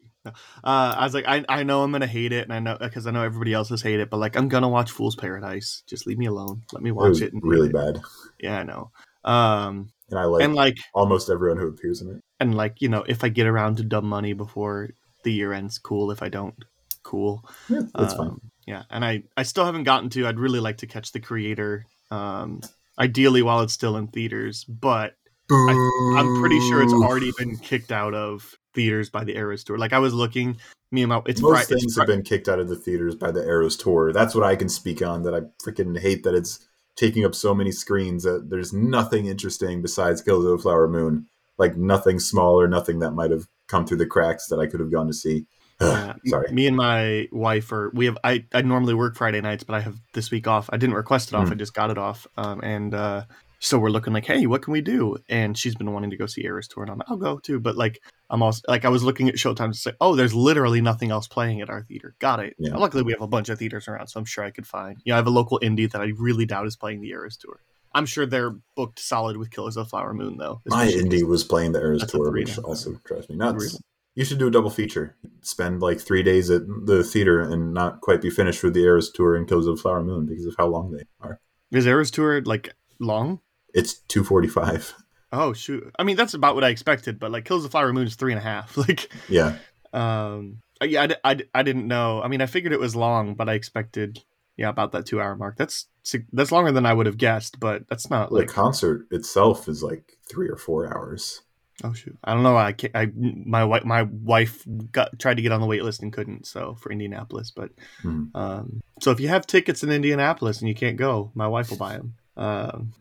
Uh, 0.63 0.95
I 0.97 1.03
was 1.03 1.13
like, 1.13 1.27
I, 1.27 1.43
I 1.49 1.63
know 1.63 1.83
I'm 1.83 1.91
gonna 1.91 2.07
hate 2.07 2.31
it, 2.31 2.43
and 2.43 2.53
I 2.53 2.59
know 2.59 2.77
because 2.79 3.07
I 3.07 3.11
know 3.11 3.23
everybody 3.23 3.53
else 3.53 3.69
has 3.69 3.81
hated 3.81 4.01
it, 4.01 4.09
but 4.09 4.17
like 4.17 4.35
I'm 4.35 4.47
gonna 4.47 4.69
watch 4.69 4.91
Fool's 4.91 5.15
Paradise. 5.15 5.83
Just 5.87 6.07
leave 6.07 6.17
me 6.17 6.25
alone. 6.25 6.63
Let 6.73 6.83
me 6.83 6.91
watch 6.91 7.21
it. 7.21 7.33
and 7.33 7.41
hate 7.43 7.49
really 7.49 7.69
it. 7.69 7.73
bad, 7.73 8.01
Yeah, 8.39 8.59
I 8.59 8.63
know. 8.63 8.91
Um, 9.23 9.91
and 10.09 10.19
I 10.19 10.23
like, 10.25 10.43
and 10.43 10.55
like, 10.55 10.77
almost 10.93 11.29
everyone 11.29 11.57
who 11.57 11.67
appears 11.67 12.01
in 12.01 12.09
it. 12.15 12.23
and 12.39 12.55
like, 12.55 12.81
you 12.81 12.89
know, 12.89 13.03
if 13.07 13.23
I 13.23 13.29
get 13.29 13.47
around 13.47 13.77
to 13.77 13.83
dumb 13.83 14.05
money 14.05 14.33
before 14.33 14.89
the 15.23 15.33
year 15.33 15.53
ends, 15.53 15.79
cool. 15.79 16.11
If 16.11 16.23
I 16.23 16.29
don't, 16.29 16.55
cool. 17.03 17.43
Yeah, 17.67 17.81
that's 17.93 18.13
fine. 18.13 18.27
Um, 18.27 18.41
Yeah, 18.65 18.83
and 18.89 19.03
I 19.03 19.23
I 19.35 19.43
still 19.43 19.65
haven't 19.65 19.83
gotten 19.83 20.09
to. 20.11 20.27
I'd 20.27 20.39
really 20.39 20.59
like 20.59 20.77
to 20.77 20.87
catch 20.87 21.11
the 21.11 21.19
creator. 21.19 21.85
Um, 22.09 22.61
ideally 22.99 23.41
while 23.41 23.61
it's 23.61 23.73
still 23.73 23.97
in 23.97 24.07
theaters, 24.07 24.63
but 24.63 25.15
I'm 25.49 26.39
pretty 26.39 26.59
sure 26.67 26.81
it's 26.81 26.93
already 26.93 27.31
been 27.37 27.57
kicked 27.57 27.91
out 27.91 28.13
of 28.13 28.55
theaters 28.73 29.09
by 29.09 29.23
the 29.23 29.35
Eras 29.35 29.63
Tour. 29.63 29.77
Like 29.77 29.93
I 29.93 29.99
was 29.99 30.13
looking, 30.13 30.57
me 30.91 31.03
and 31.03 31.09
my 31.09 31.21
it's 31.25 31.41
Most 31.41 31.51
Fri- 31.51 31.61
it's 31.61 31.83
things 31.83 31.93
Fri- 31.93 32.01
have 32.01 32.07
been 32.07 32.23
kicked 32.23 32.47
out 32.47 32.59
of 32.59 32.69
the 32.69 32.75
theaters 32.75 33.15
by 33.15 33.31
the 33.31 33.45
Eras 33.45 33.75
tour. 33.75 34.13
That's 34.13 34.35
what 34.35 34.43
I 34.43 34.55
can 34.55 34.69
speak 34.69 35.01
on. 35.01 35.23
That 35.23 35.33
I 35.33 35.41
freaking 35.65 35.99
hate 35.99 36.23
that 36.23 36.33
it's 36.33 36.65
taking 36.95 37.25
up 37.25 37.35
so 37.35 37.53
many 37.53 37.71
screens. 37.71 38.23
That 38.23 38.49
there's 38.49 38.73
nothing 38.73 39.25
interesting 39.25 39.81
besides 39.81 40.21
Kills 40.21 40.45
of 40.45 40.51
the 40.51 40.57
Flower 40.57 40.87
Moon. 40.87 41.27
Like 41.57 41.75
nothing 41.75 42.19
smaller, 42.19 42.67
nothing 42.67 42.99
that 42.99 43.11
might 43.11 43.31
have 43.31 43.47
come 43.67 43.85
through 43.85 43.97
the 43.97 44.05
cracks 44.05 44.47
that 44.47 44.59
I 44.59 44.67
could 44.67 44.79
have 44.79 44.91
gone 44.91 45.07
to 45.07 45.13
see. 45.13 45.45
Sorry. 45.79 46.51
Me 46.51 46.67
and 46.67 46.75
my 46.75 47.27
wife 47.31 47.71
are 47.71 47.91
we 47.93 48.05
have 48.05 48.17
I 48.23 48.45
I 48.53 48.61
normally 48.61 48.93
work 48.93 49.15
Friday 49.15 49.41
nights, 49.41 49.63
but 49.63 49.75
I 49.75 49.81
have 49.81 49.99
this 50.13 50.31
week 50.31 50.47
off. 50.47 50.69
I 50.71 50.77
didn't 50.77 50.95
request 50.95 51.29
it 51.29 51.35
off. 51.35 51.47
Hmm. 51.47 51.53
I 51.53 51.55
just 51.55 51.73
got 51.73 51.91
it 51.91 51.97
off. 51.97 52.27
Um, 52.37 52.61
and 52.61 52.93
uh, 52.93 53.23
so 53.59 53.79
we're 53.79 53.89
looking 53.89 54.13
like, 54.13 54.25
hey, 54.25 54.45
what 54.45 54.61
can 54.61 54.73
we 54.73 54.81
do? 54.81 55.17
And 55.29 55.57
she's 55.57 55.75
been 55.75 55.91
wanting 55.91 56.11
to 56.11 56.17
go 56.17 56.25
see 56.25 56.45
Eras 56.45 56.67
Tour, 56.67 56.83
and 56.83 56.91
I'm 56.91 56.97
like, 56.99 57.09
I'll 57.09 57.17
go 57.17 57.39
too. 57.39 57.59
But 57.59 57.75
like, 57.75 58.01
I'm 58.29 58.43
also 58.43 58.61
like, 58.67 58.85
I 58.85 58.89
was 58.89 59.03
looking 59.03 59.29
at 59.29 59.35
Showtime 59.35 59.71
to 59.71 59.77
say, 59.77 59.93
oh, 59.99 60.15
there's 60.15 60.33
literally 60.33 60.81
nothing 60.81 61.11
else 61.11 61.27
playing 61.27 61.61
at 61.61 61.69
our 61.69 61.83
theater. 61.83 62.15
Got 62.19 62.39
it. 62.41 62.55
Yeah. 62.59 62.75
Luckily, 62.75 63.03
we 63.03 63.13
have 63.13 63.21
a 63.21 63.27
bunch 63.27 63.49
of 63.49 63.59
theaters 63.59 63.87
around, 63.87 64.07
so 64.07 64.19
I'm 64.19 64.25
sure 64.25 64.43
I 64.43 64.51
could 64.51 64.67
find. 64.67 65.01
Yeah, 65.05 65.15
I 65.15 65.17
have 65.17 65.27
a 65.27 65.31
local 65.31 65.59
indie 65.59 65.89
that 65.91 66.01
I 66.01 66.11
really 66.17 66.45
doubt 66.45 66.67
is 66.67 66.75
playing 66.75 67.01
the 67.01 67.09
Eras 67.09 67.37
Tour. 67.37 67.59
I'm 67.93 68.05
sure 68.05 68.25
they're 68.25 68.55
booked 68.75 68.99
solid 68.99 69.37
with 69.37 69.49
Killers 69.49 69.75
of 69.75 69.85
the 69.85 69.89
Flower 69.89 70.13
Moon 70.13 70.37
though. 70.37 70.61
My 70.67 70.87
indie 70.87 71.23
was 71.23 71.43
playing 71.43 71.71
the 71.71 71.79
Eras 71.79 72.03
a 72.03 72.07
tour, 72.07 72.31
which 72.31 72.59
also 72.59 72.99
drives 73.05 73.27
me 73.29 73.37
nuts. 73.37 73.79
You 74.13 74.25
should 74.25 74.39
do 74.39 74.47
a 74.47 74.51
double 74.51 74.69
feature. 74.69 75.15
Spend 75.41 75.81
like 75.81 75.99
three 75.99 76.21
days 76.21 76.49
at 76.49 76.63
the 76.85 77.03
theater 77.03 77.41
and 77.41 77.73
not 77.73 78.01
quite 78.01 78.21
be 78.21 78.29
finished 78.29 78.63
with 78.63 78.73
the 78.73 78.83
Eras 78.83 79.11
tour 79.11 79.35
and 79.35 79.47
Killers 79.47 79.67
of 79.67 79.77
the 79.77 79.81
Flower 79.81 80.03
Moon 80.03 80.25
because 80.25 80.45
of 80.45 80.55
how 80.57 80.67
long 80.67 80.91
they 80.91 81.03
are. 81.21 81.39
Is 81.71 81.85
Eras 81.87 82.11
Tour 82.11 82.41
like 82.41 82.73
long? 82.99 83.39
It's 83.77 83.93
two 83.93 84.23
forty 84.23 84.47
five. 84.47 84.93
Oh 85.31 85.53
shoot! 85.53 85.93
I 85.99 86.03
mean, 86.03 86.15
that's 86.17 86.33
about 86.33 86.55
what 86.55 86.63
I 86.63 86.69
expected, 86.69 87.19
but 87.19 87.31
like 87.31 87.45
Kills 87.45 87.63
the 87.63 87.69
Flower 87.69 87.93
Moon 87.93 88.07
is 88.07 88.15
three 88.15 88.31
and 88.33 88.39
a 88.39 88.43
half. 88.43 88.75
Like, 88.87 89.09
Yeah, 89.29 89.57
um, 89.93 90.61
yeah, 90.81 91.07
I, 91.23 91.31
I, 91.31 91.37
I 91.53 91.63
didn't 91.63 91.87
know. 91.87 92.21
I 92.21 92.27
mean, 92.27 92.41
I 92.41 92.45
figured 92.45 92.73
it 92.73 92.79
was 92.79 92.95
long, 92.95 93.35
but 93.35 93.49
I 93.49 93.53
expected, 93.53 94.23
yeah, 94.55 94.69
about 94.69 94.93
that 94.93 95.05
two 95.05 95.21
hour 95.21 95.35
mark. 95.35 95.57
That's 95.57 95.87
that's 96.33 96.51
longer 96.51 96.71
than 96.71 96.85
I 96.85 96.93
would 96.93 97.05
have 97.05 97.17
guessed, 97.17 97.59
but 97.59 97.87
that's 97.89 98.09
not 98.09 98.29
the 98.29 98.35
like. 98.35 98.47
concert 98.47 99.05
itself 99.11 99.67
is 99.67 99.83
like 99.83 100.13
three 100.29 100.49
or 100.49 100.55
four 100.57 100.91
hours. 100.91 101.41
Oh 101.83 101.93
shoot! 101.93 102.17
I 102.23 102.33
don't 102.33 102.41
know. 102.43 102.57
I 102.57 102.71
can't, 102.71 102.95
I 102.95 103.11
my 103.15 103.63
wife 103.63 103.83
my 103.85 104.03
wife 104.03 104.63
got 104.91 105.19
tried 105.19 105.35
to 105.37 105.43
get 105.43 105.51
on 105.51 105.61
the 105.61 105.67
wait 105.67 105.83
list 105.83 106.01
and 106.01 106.11
couldn't. 106.11 106.47
So 106.47 106.75
for 106.79 106.91
Indianapolis, 106.91 107.51
but 107.51 107.69
Hmm. 108.01 108.23
um, 108.33 108.81
so 109.01 109.11
if 109.11 109.19
you 109.19 109.27
have 109.27 109.45
tickets 109.45 109.83
in 109.83 109.91
Indianapolis 109.91 110.59
and 110.61 110.67
you 110.69 110.73
can't 110.73 110.97
go, 110.97 111.31
my 111.35 111.47
wife 111.47 111.69
will 111.69 111.77
buy 111.77 111.97
them. 111.97 112.15
Um, 112.35 112.93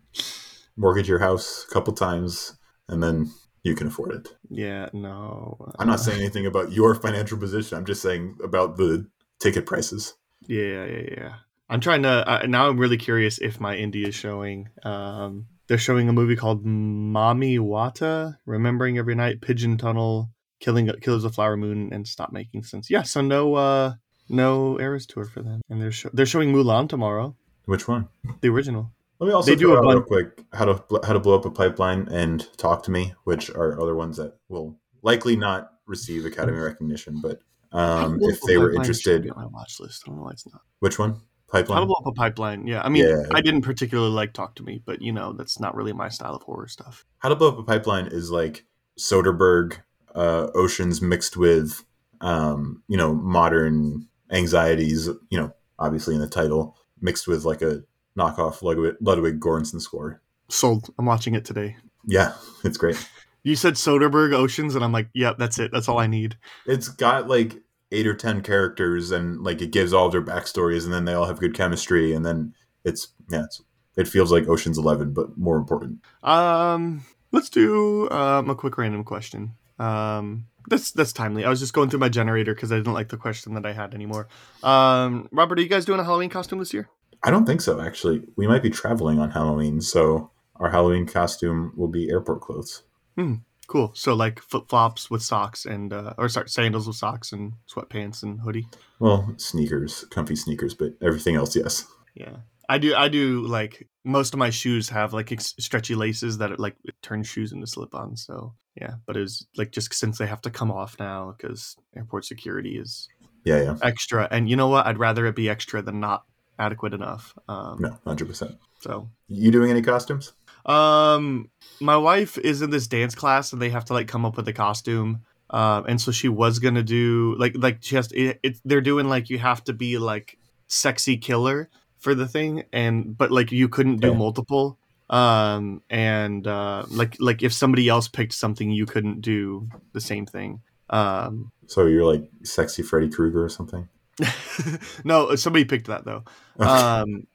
Mortgage 0.77 1.09
your 1.09 1.19
house 1.21 1.65
a 1.69 1.73
couple 1.73 1.93
times 1.95 2.57
and 2.89 3.03
then 3.03 3.31
you 3.62 3.75
can 3.75 3.89
afford 3.89 4.12
it. 4.12 4.37
yeah, 4.49 4.89
no, 4.93 5.73
I'm 5.79 5.89
not 5.89 5.95
uh, 5.95 6.03
saying 6.03 6.21
anything 6.21 6.47
about 6.47 6.71
your 6.73 6.95
financial 6.95 7.37
position. 7.39 7.77
I'm 7.77 7.85
just 7.87 8.01
saying 8.03 8.37
about 8.45 8.77
the 8.77 9.09
ticket 9.41 9.67
prices. 9.67 10.15
Yeah, 10.47 10.85
yeah, 10.85 11.09
yeah. 11.19 11.35
I'm 11.69 11.81
trying 11.81 12.03
to 12.05 12.09
uh, 12.29 12.47
now. 12.47 12.69
I'm 12.69 12.79
really 12.79 12.97
curious 12.97 13.39
if 13.39 13.59
my 13.59 13.75
indie 13.77 14.07
is 14.07 14.15
showing. 14.15 14.69
Um, 14.85 15.47
they're 15.67 15.79
showing 15.79 16.09
a 16.09 16.12
movie 16.12 16.37
called 16.37 16.65
Mami 16.65 17.59
Wata, 17.59 18.37
Remembering 18.47 18.99
Every 18.99 19.17
Night, 19.17 19.41
Pigeon 19.41 19.77
Tunnel, 19.77 20.31
Killing 20.61 20.89
Killers 21.01 21.25
of 21.25 21.35
Flower 21.35 21.57
Moon, 21.57 21.89
and 21.93 22.07
Stop 22.07 22.31
Making 22.31 22.62
Sense. 22.62 22.89
Yeah, 22.89 23.03
so 23.03 23.21
no, 23.21 23.55
uh, 23.57 23.95
no 24.29 24.79
Eras 24.79 25.07
tour 25.07 25.25
for 25.25 25.43
them, 25.43 25.61
and 25.69 25.83
they're 25.83 25.91
sho- 25.91 26.11
they're 26.12 26.25
showing 26.25 26.53
Mulan 26.53 26.89
tomorrow, 26.89 27.35
Which 27.65 27.89
one? 27.89 28.09
the 28.43 28.49
original. 28.49 28.93
Let 29.19 29.27
me 29.29 29.33
also 29.33 29.51
They 29.51 29.57
do 29.57 29.73
a 29.75 29.79
out 29.79 29.85
real 29.85 30.03
quick 30.03 30.43
how 30.53 30.67
to 30.67 31.01
how 31.05 31.13
to 31.13 31.21
blow 31.21 31.35
up 31.37 31.45
a 31.45 31.51
pipeline 31.51 32.09
and 32.11 32.47
talk 32.59 32.83
to 32.85 32.91
me, 32.91 33.15
which 33.25 33.51
are 33.51 33.81
other 33.81 33.95
ones 33.95 34.17
that 34.19 34.35
will 34.49 34.79
likely 35.03 35.37
not 35.37 35.73
receive 35.87 36.27
Academy 36.27 36.59
recognition, 36.59 37.21
but 37.23 37.41
um, 37.73 38.19
if 38.23 38.41
they 38.43 38.59
were 38.59 38.73
interested, 38.75 39.29
on 39.31 39.37
my 39.43 39.47
watch 39.47 39.81
list. 39.81 40.03
I 40.05 40.11
don't 40.11 40.19
know 40.19 40.25
why 40.25 40.33
it's 40.33 40.47
not. 40.51 40.61
which 40.81 40.99
one? 40.99 41.21
Pipeline. 41.49 41.77
How 41.77 41.85
to 41.85 41.87
Pipeline. 41.87 41.87
blow 41.87 41.95
up 41.95 42.07
a 42.07 42.13
pipeline? 42.13 42.67
Yeah, 42.67 42.83
I 42.83 42.89
mean, 42.89 43.05
Yeah. 43.09 43.23
I 43.33 43.41
didn't 43.41 43.63
particularly 43.63 44.11
like 44.11 44.33
Talk 44.33 44.57
to 44.57 44.63
Me, 44.65 44.83
but 44.85 45.01
you 45.01 45.13
know, 45.13 45.33
that's 45.33 45.61
not 45.61 45.75
really 45.77 45.93
my 45.93 46.09
style 46.09 46.35
of 46.35 46.43
horror 46.43 46.67
stuff. 46.69 47.05
How 47.19 47.29
to 47.29 47.37
blow 47.37 47.49
up 47.49 47.59
a 47.59 47.63
pipeline 47.63 48.07
is 48.09 48.31
like 48.31 48.65
Soderbergh 48.99 49.79
uh, 50.15 50.49
oceans 50.55 51.01
mixed 51.01 51.37
with 51.37 51.85
um, 52.21 52.83
you 52.89 52.97
know 52.97 53.15
modern 53.15 54.09
anxieties. 54.31 55.07
You 55.31 55.39
know, 55.41 55.53
obviously 55.79 56.15
in 56.15 56.21
the 56.21 56.29
title, 56.29 56.77
mixed 57.01 57.29
with 57.29 57.45
like 57.45 57.63
a 57.63 57.83
knockoff 58.17 58.63
Ludwig, 58.63 58.97
Ludwig 59.01 59.41
Göransson 59.41 59.81
score. 59.81 60.21
Sold. 60.49 60.93
I'm 60.99 61.07
watching 61.07 61.35
it 61.35 61.45
today. 61.45 61.77
Yeah, 62.07 62.35
it's 62.65 62.79
great. 62.79 63.09
You 63.43 63.57
said 63.57 63.75
Soderbergh 63.75 64.33
Oceans, 64.33 64.75
and 64.75 64.85
I'm 64.85 64.93
like, 64.93 65.09
yep, 65.13 65.39
that's 65.39 65.59
it. 65.59 65.71
That's 65.73 65.89
all 65.89 65.99
I 65.99 66.07
need. 66.07 66.37
It's 66.67 66.89
got 66.89 67.29
like 67.29 67.63
eight 67.93 68.07
or 68.07 68.15
ten 68.15 68.43
characters, 68.43 69.11
and 69.11 69.43
like 69.43 69.63
it 69.63 69.71
gives 69.71 69.93
all 69.93 70.09
their 70.09 70.23
backstories, 70.23 70.85
and 70.85 70.93
then 70.93 71.05
they 71.05 71.15
all 71.15 71.27
have 71.27 71.41
good 71.41 71.55
chemistry, 71.55 72.13
and 72.13 72.25
then 72.25 72.55
it's 72.85 73.09
yeah, 73.31 73.45
it's, 73.45 73.63
it 73.97 74.09
feels 74.09 74.33
like 74.33 74.49
Ocean's 74.49 74.79
Eleven, 74.79 75.13
but 75.13 75.37
more 75.39 75.57
important. 75.57 76.01
Um, 76.23 77.05
let's 77.33 77.49
do 77.49 78.11
um, 78.11 78.51
a 78.51 78.55
quick 78.55 78.79
random 78.79 79.05
question. 79.05 79.53
Um, 79.79 80.47
that's 80.69 80.91
that's 80.91 81.13
timely. 81.13 81.45
I 81.45 81.49
was 81.49 81.61
just 81.61 81.73
going 81.73 81.91
through 81.91 82.01
my 82.01 82.09
generator 82.09 82.55
because 82.55 82.73
I 82.73 82.77
didn't 82.77 82.95
like 82.95 83.09
the 83.09 83.17
question 83.17 83.55
that 83.55 83.67
I 83.67 83.73
had 83.73 83.95
anymore. 83.95 84.29
Um, 84.63 85.29
Robert, 85.31 85.59
are 85.59 85.63
you 85.63 85.69
guys 85.69 85.85
doing 85.85 86.01
a 86.01 86.05
Halloween 86.05 86.31
costume 86.31 86.59
this 86.59 86.75
year? 86.75 86.89
I 87.27 87.31
don't 87.31 87.45
think 87.45 87.61
so. 87.61 87.81
Actually, 87.81 88.23
we 88.37 88.47
might 88.47 88.62
be 88.62 88.71
traveling 88.71 89.19
on 89.19 89.31
Halloween, 89.33 89.81
so 89.81 90.31
our 90.57 90.71
Halloween 90.71 91.07
costume 91.07 91.73
will 91.77 91.89
be 91.89 92.09
airport 92.09 92.41
clothes. 92.41 92.85
Hmm. 93.17 93.35
Cool. 93.67 93.91
So 93.95 94.15
like 94.15 94.41
flip 94.41 94.69
flops 94.69 95.11
with 95.11 95.23
socks 95.23 95.67
and 95.67 95.93
uh, 95.93 96.15
or 96.19 96.29
sorry, 96.29 96.49
sandals 96.49 96.87
with 96.87 96.95
socks 96.97 97.33
and 97.33 97.55
sweatpants 97.69 98.23
and 98.23 98.41
hoodie. 98.41 98.69
Well, 99.01 99.35
sneakers, 99.39 100.05
comfy 100.11 100.37
sneakers, 100.37 100.73
but 100.73 100.93
everything 101.03 101.35
else, 101.35 101.57
yes. 101.57 101.85
Yeah. 102.15 102.37
I 102.69 102.79
do. 102.79 102.95
I 102.95 103.09
do 103.09 103.43
like 103.47 103.89
most 104.05 104.35
of 104.35 104.39
my 104.39 104.51
shoes 104.51 104.89
have 104.89 105.12
like 105.12 105.33
ex- 105.33 105.55
stretchy 105.59 105.95
laces 105.97 106.39
that 106.39 106.53
it, 106.53 106.61
like 106.61 106.77
it 106.85 106.95
turns 107.03 107.27
shoes 107.29 107.53
into 107.53 107.67
slip-ons. 107.67 108.25
So 108.25 108.55
yeah, 108.81 108.95
but 109.07 109.17
it 109.17 109.21
was 109.21 109.47
like 109.57 109.73
just 109.73 109.93
since 109.95 110.19
they 110.19 110.27
have 110.27 110.43
to 110.43 110.51
come 110.51 110.71
off 110.71 110.97
now 110.99 111.35
because 111.37 111.77
airport 111.97 112.25
security 112.25 112.79
is 112.79 113.09
Yeah, 113.45 113.62
yeah. 113.62 113.77
extra, 113.83 114.27
and 114.31 114.49
you 114.49 114.57
know 114.57 114.69
what? 114.69 114.87
I'd 114.87 114.99
rather 114.99 115.27
it 115.27 115.37
be 115.37 115.49
extra 115.49 115.83
than 115.83 116.01
not 116.01 116.25
adequate 116.59 116.95
enough. 116.95 117.35
Um, 117.49 117.81
No, 117.81 117.99
hundred 118.07 118.29
percent. 118.29 118.57
So 118.81 119.09
You 119.29 119.51
doing 119.51 119.71
any 119.71 119.83
costumes? 119.83 120.33
um, 120.64 121.51
my 121.81 121.97
wife 121.97 122.38
is 122.38 122.62
in 122.62 122.71
this 122.71 122.87
dance 122.87 123.14
class, 123.14 123.53
and 123.53 123.61
they 123.61 123.71
have 123.71 123.85
to 123.87 123.92
like 123.92 124.09
come 124.09 124.25
up 124.25 124.37
with 124.37 124.49
a 124.49 124.53
costume. 124.53 125.23
Um, 125.51 125.85
and 125.87 126.01
so 126.01 126.11
she 126.11 126.29
was 126.29 126.59
gonna 126.59 126.83
do 126.83 127.37
like 127.38 127.55
like 127.57 127.79
she 127.81 127.95
has 127.97 128.09
to, 128.09 128.16
it, 128.19 128.40
it, 128.42 128.57
they're 128.64 128.81
doing 128.81 129.09
like 129.09 129.31
you 129.31 129.38
have 129.38 129.62
to 129.64 129.73
be 129.73 129.99
like 129.99 130.38
sexy 130.66 131.16
killer 131.16 131.69
for 131.99 132.14
the 132.14 132.27
thing, 132.27 132.64
and 132.73 133.16
but 133.16 133.31
like 133.31 133.53
you 133.53 133.69
couldn't 133.69 133.99
do 134.01 134.09
Okay. 134.09 134.19
multiple. 134.19 134.79
Um, 135.09 135.83
and 135.88 136.47
uh, 136.47 136.85
like 136.88 137.16
like 137.21 137.42
if 137.45 137.53
somebody 137.53 137.88
else 137.88 138.09
picked 138.09 138.33
something, 138.33 138.71
you 138.71 138.87
couldn't 138.87 139.21
do 139.21 139.69
the 139.92 140.01
same 140.01 140.27
thing. 140.27 140.62
Um, 140.90 141.53
So 141.66 141.87
you're 141.87 142.05
like 142.05 142.29
sexy 142.42 142.83
Freddy 142.83 143.09
Krueger 143.09 143.45
or 143.45 143.49
something? 143.49 143.88
no, 145.05 145.35
somebody 145.37 145.65
picked 145.65 145.87
that 145.89 146.05
though. 146.05 146.25
Um, 146.59 147.27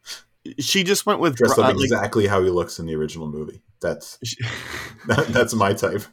she 0.59 0.83
just 0.83 1.05
went 1.05 1.19
with 1.19 1.35
Dressed 1.35 1.59
up 1.59 1.75
like- 1.75 1.83
exactly 1.83 2.27
how 2.27 2.41
he 2.43 2.49
looks 2.49 2.79
in 2.79 2.85
the 2.87 2.95
original 2.95 3.27
movie. 3.29 3.61
That's 3.81 4.17
she- 4.23 4.37
that, 5.07 5.27
that's 5.27 5.53
my 5.53 5.73
type. 5.73 6.03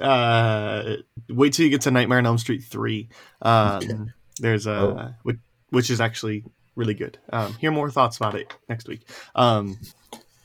uh 0.00 0.96
wait 1.28 1.52
till 1.52 1.64
you 1.64 1.70
get 1.70 1.82
to 1.82 1.90
nightmare 1.90 2.16
on 2.18 2.24
elm 2.26 2.38
street 2.38 2.64
3 2.64 3.10
um 3.42 3.76
Okay. 3.76 3.94
there's 4.40 4.66
a 4.66 4.72
Oh. 4.74 5.14
which, 5.22 5.36
which 5.68 5.90
is 5.90 6.00
actually 6.00 6.44
really 6.76 6.94
good 6.94 7.18
um 7.30 7.52
hear 7.54 7.70
more 7.70 7.90
thoughts 7.90 8.16
about 8.16 8.34
it 8.34 8.50
next 8.70 8.88
week 8.88 9.06
um 9.34 9.78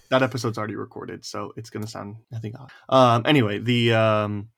that 0.10 0.22
episode's 0.22 0.58
already 0.58 0.76
recorded 0.76 1.24
so 1.24 1.54
it's 1.56 1.70
gonna 1.70 1.88
sound 1.88 2.17
i 2.36 2.39
think 2.39 2.56
odd. 2.60 2.72
um 2.89 3.24
anyway 3.26 3.58
the 3.60 3.93
um 3.93 4.50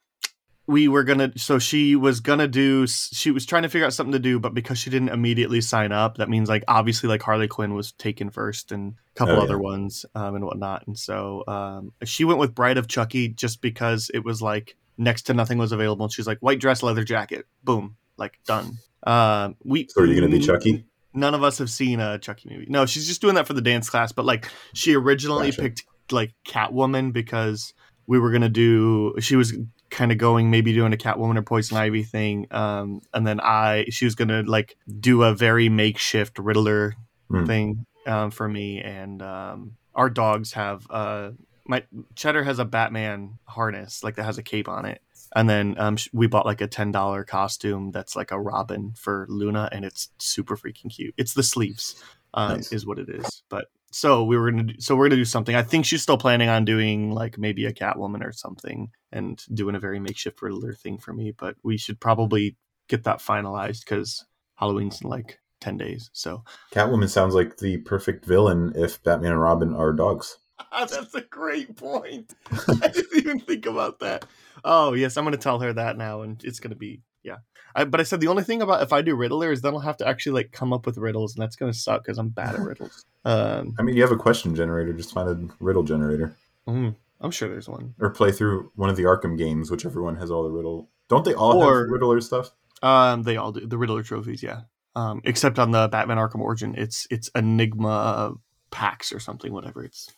we 0.70 0.88
were 0.88 1.04
gonna 1.04 1.32
so 1.36 1.58
she 1.58 1.96
was 1.96 2.20
gonna 2.20 2.48
do 2.48 2.86
she 2.88 3.32
was 3.32 3.46
trying 3.46 3.64
to 3.64 3.70
figure 3.70 3.86
out 3.86 3.94
something 3.94 4.12
to 4.14 4.20
do 4.20 4.40
but 4.40 4.54
because 4.54 4.78
she 4.78 4.90
didn't 4.90 5.10
immediately 5.10 5.62
sign 5.62 5.92
up 5.92 6.18
that 6.18 6.30
means 6.30 6.48
like 6.48 6.64
obviously 6.68 7.10
like 7.10 7.22
harley 7.24 7.48
quinn 7.48 7.74
was 7.74 7.92
taken 7.94 8.30
first 8.30 8.72
and 8.72 8.94
a 9.16 9.18
couple 9.18 9.34
Oh, 9.34 9.38
yeah. 9.38 9.44
other 9.44 9.58
ones 9.58 10.06
um 10.16 10.36
and 10.36 10.46
whatnot 10.46 10.86
and 10.86 10.98
so 10.98 11.44
um 11.48 11.92
she 12.04 12.24
went 12.24 12.40
with 12.40 12.54
bride 12.54 12.78
of 12.78 12.88
chucky 12.88 13.30
just 13.30 13.62
because 13.62 14.12
it 14.14 14.24
was 14.24 14.42
like 14.42 14.76
next 14.98 15.24
to 15.24 15.34
nothing 15.34 15.58
was 15.58 15.72
available 15.72 16.06
and 16.06 16.14
she's 16.14 16.28
like 16.28 16.38
white 16.40 16.60
dress 16.60 16.84
leather 16.84 17.04
jacket 17.04 17.46
boom 17.64 17.96
like 18.18 18.38
done 18.46 18.78
um 19.08 19.56
we 19.64 19.88
So 19.90 20.02
are 20.02 20.06
you 20.06 20.16
gonna 20.16 20.28
be 20.32 20.40
Chucky? 20.40 20.86
none 21.14 21.34
of 21.34 21.42
us 21.44 21.58
have 21.58 21.70
seen 21.72 22.00
a 22.00 22.20
Chucky 22.20 22.50
movie. 22.50 22.68
No, 22.70 22.86
she's 22.86 23.08
just 23.08 23.22
doing 23.22 23.34
that 23.36 23.48
for 23.48 23.54
the 23.54 23.62
dance 23.62 23.90
class. 23.90 24.12
But 24.12 24.26
like, 24.26 24.48
she 24.74 24.94
originally 24.96 25.48
Gotcha. 25.50 25.62
picked 25.62 25.84
like 26.12 26.34
Catwoman 26.48 27.12
because 27.12 27.74
we 28.06 28.20
were 28.20 28.32
gonna 28.32 28.48
do. 28.50 29.16
She 29.20 29.36
was 29.36 29.58
kind 29.90 30.12
of 30.12 30.18
going 30.18 30.52
maybe 30.52 30.74
doing 30.74 30.94
a 30.94 30.98
Catwoman 30.98 31.38
or 31.38 31.42
Poison 31.42 31.78
Ivy 31.78 32.04
thing. 32.04 32.48
Um, 32.52 33.02
and 33.14 33.26
then 33.26 33.40
I, 33.40 33.86
she 33.90 34.06
was 34.06 34.16
gonna 34.16 34.44
like 34.44 34.78
do 35.00 35.24
a 35.24 35.34
very 35.34 35.70
makeshift 35.70 36.40
Riddler 36.40 36.96
Hmm. 37.32 37.46
thing 37.46 37.86
um, 38.08 38.32
for 38.32 38.50
me. 38.50 38.82
And 38.82 39.22
um, 39.22 39.76
our 39.94 40.10
dogs 40.10 40.54
have 40.54 40.88
uh, 40.90 41.32
my 41.68 41.84
Cheddar 42.16 42.44
has 42.44 42.58
a 42.58 42.66
Batman 42.66 43.38
harness 43.46 44.04
like 44.04 44.16
that 44.16 44.24
has 44.24 44.40
a 44.40 44.44
cape 44.44 44.68
on 44.68 44.86
it. 44.86 45.02
And 45.36 45.48
then 45.48 45.76
um, 45.78 45.98
we 46.12 46.26
bought 46.26 46.48
like 46.48 46.60
a 46.62 46.66
ten 46.68 46.92
dollar 46.92 47.24
costume 47.24 47.92
that's 47.92 48.16
like 48.16 48.32
a 48.32 48.40
Robin 48.40 48.94
for 48.98 49.28
Luna, 49.30 49.70
and 49.72 49.86
it's 49.86 50.10
super 50.18 50.58
freaking 50.58 50.90
cute. 50.90 51.14
It's 51.18 51.36
the 51.36 51.44
sleeves, 51.44 52.04
um, 52.34 52.58
Nice. 52.58 52.72
is 52.72 52.88
what 52.88 52.98
it 52.98 53.10
is. 53.10 53.44
But 53.48 53.66
so 53.92 54.24
we 54.24 54.38
were 54.38 54.52
gonna 54.52 54.64
do, 54.64 54.80
so 54.80 54.96
we're 54.96 55.08
gonna 55.10 55.18
do 55.18 55.26
something. 55.26 55.56
I 55.56 55.64
think 55.64 55.86
she's 55.86 56.02
still 56.02 56.18
planning 56.18 56.50
on 56.50 56.66
doing 56.66 57.12
like 57.12 57.38
maybe 57.38 57.66
a 57.66 57.74
Catwoman 57.74 58.24
or 58.24 58.32
something, 58.32 58.92
and 59.12 59.44
doing 59.54 59.76
a 59.76 59.80
very 59.80 60.00
makeshift 60.00 60.42
Riddler 60.42 60.74
thing 60.74 60.98
for 60.98 61.14
me. 61.14 61.32
But 61.32 61.56
we 61.64 61.78
should 61.78 62.00
probably 62.00 62.58
get 62.88 63.04
that 63.04 63.20
finalized 63.20 63.82
because 63.82 64.26
Halloween's 64.56 65.02
in 65.02 65.10
like 65.10 65.40
ten 65.60 65.78
days. 65.78 66.10
So 66.14 66.44
Catwoman 66.74 67.10
sounds 67.10 67.34
like 67.34 67.58
the 67.58 67.78
perfect 67.78 68.26
villain 68.26 68.74
if 68.76 69.02
Batman 69.04 69.32
and 69.32 69.42
Robin 69.42 69.76
are 69.76 69.94
dogs. 69.94 70.38
that's 70.72 71.16
a 71.16 71.22
great 71.22 71.76
point. 71.76 72.34
I 72.52 72.88
didn't 72.90 73.18
even 73.18 73.40
think 73.40 73.66
about 73.66 74.00
that. 74.00 74.26
Oh 74.64 74.94
yes, 74.94 75.18
I'm 75.18 75.24
gonna 75.24 75.38
tell 75.38 75.60
her 75.60 75.74
that 75.74 75.98
now, 75.98 76.22
and 76.22 76.44
it's 76.44 76.60
gonna 76.60 76.76
be 76.76 77.02
yeah. 77.24 77.38
I, 77.76 77.86
but 77.86 78.00
I 78.00 78.04
said 78.04 78.20
the 78.20 78.28
only 78.28 78.44
thing 78.44 78.62
about 78.62 78.82
if 78.82 78.92
I 78.94 79.02
do 79.02 79.16
Riddler 79.16 79.52
is 79.52 79.62
then 79.62 79.74
I'll 79.74 79.80
have 79.80 79.98
to 79.98 80.08
actually 80.08 80.34
like 80.34 80.52
come 80.52 80.74
up 80.74 80.86
with 80.86 80.98
riddles, 80.98 81.36
and 81.36 81.42
that's 81.44 81.56
gonna 81.56 81.74
suck 81.74 82.04
because 82.04 82.18
I'm 82.18 82.30
bad 82.30 82.56
at 82.56 82.62
riddles. 82.72 83.06
Um, 83.26 83.76
I 83.78 83.84
mean, 83.84 83.96
you 83.96 84.02
have 84.02 84.12
a 84.12 84.18
question 84.18 84.56
generator. 84.56 84.94
Just 84.94 85.14
find 85.14 85.30
a 85.30 85.54
riddle 85.64 85.84
generator, 85.84 86.36
mm, 86.68 86.96
I'm 87.22 87.32
sure 87.32 87.48
there's 87.50 87.70
one. 87.70 87.94
or 88.00 88.10
play 88.10 88.32
through 88.32 88.72
one 88.76 88.90
of 88.90 88.96
the 88.96 89.04
Arkham 89.04 89.38
games, 89.38 89.70
which 89.70 89.86
everyone 89.86 90.16
has 90.18 90.32
all 90.32 90.44
the 90.44 90.50
riddle. 90.52 90.90
Don't 91.10 91.26
they 91.26 91.34
all 91.34 91.62
Or- 91.64 91.82
have 91.84 91.90
Riddler 91.92 92.22
stuff? 92.22 92.52
Um, 92.82 93.24
they 93.24 93.36
all 93.38 93.52
do 93.52 93.66
the 93.68 93.78
Riddler 93.78 94.04
trophies, 94.04 94.42
yeah. 94.42 94.62
Um, 94.96 95.22
except 95.24 95.60
on 95.60 95.72
the 95.72 95.88
Batman 95.90 96.18
Arkham 96.18 96.40
Origin, 96.40 96.74
it's 96.78 97.06
it's 97.12 97.30
Enigma 97.36 98.34
packs 98.72 99.12
or 99.14 99.20
something, 99.20 99.52
whatever. 99.54 99.84
It's 99.84 100.10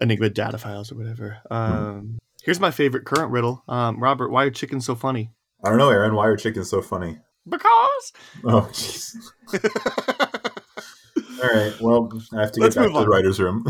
Enigma 0.00 0.30
data 0.30 0.58
files 0.58 0.90
or 0.92 0.96
whatever. 0.96 1.38
Um, 1.50 2.18
here's 2.42 2.60
my 2.60 2.70
favorite 2.70 3.04
current 3.06 3.30
riddle. 3.30 3.62
Um, 3.68 4.02
Robert, 4.02 4.30
why 4.30 4.44
are 4.44 4.50
chickens 4.50 4.84
so 4.86 4.94
funny? 4.94 5.30
I 5.66 5.68
don't 5.68 5.78
know, 5.78 5.90
Aaron. 5.90 6.14
Why 6.14 6.26
are 6.26 6.36
chickens 6.36 6.70
so 6.70 6.80
funny? 6.80 7.18
Because. 7.48 8.12
Oh, 8.44 8.68
jeez. 8.72 9.16
All 11.42 11.50
right. 11.54 11.74
Well, 11.80 12.10
I 12.32 12.40
have 12.42 12.52
to 12.52 12.60
get 12.60 12.64
Let's 12.66 12.76
back 12.76 12.84
move 12.86 12.94
to 12.94 13.00
the 13.00 13.08
writers' 13.08 13.40
room. 13.40 13.64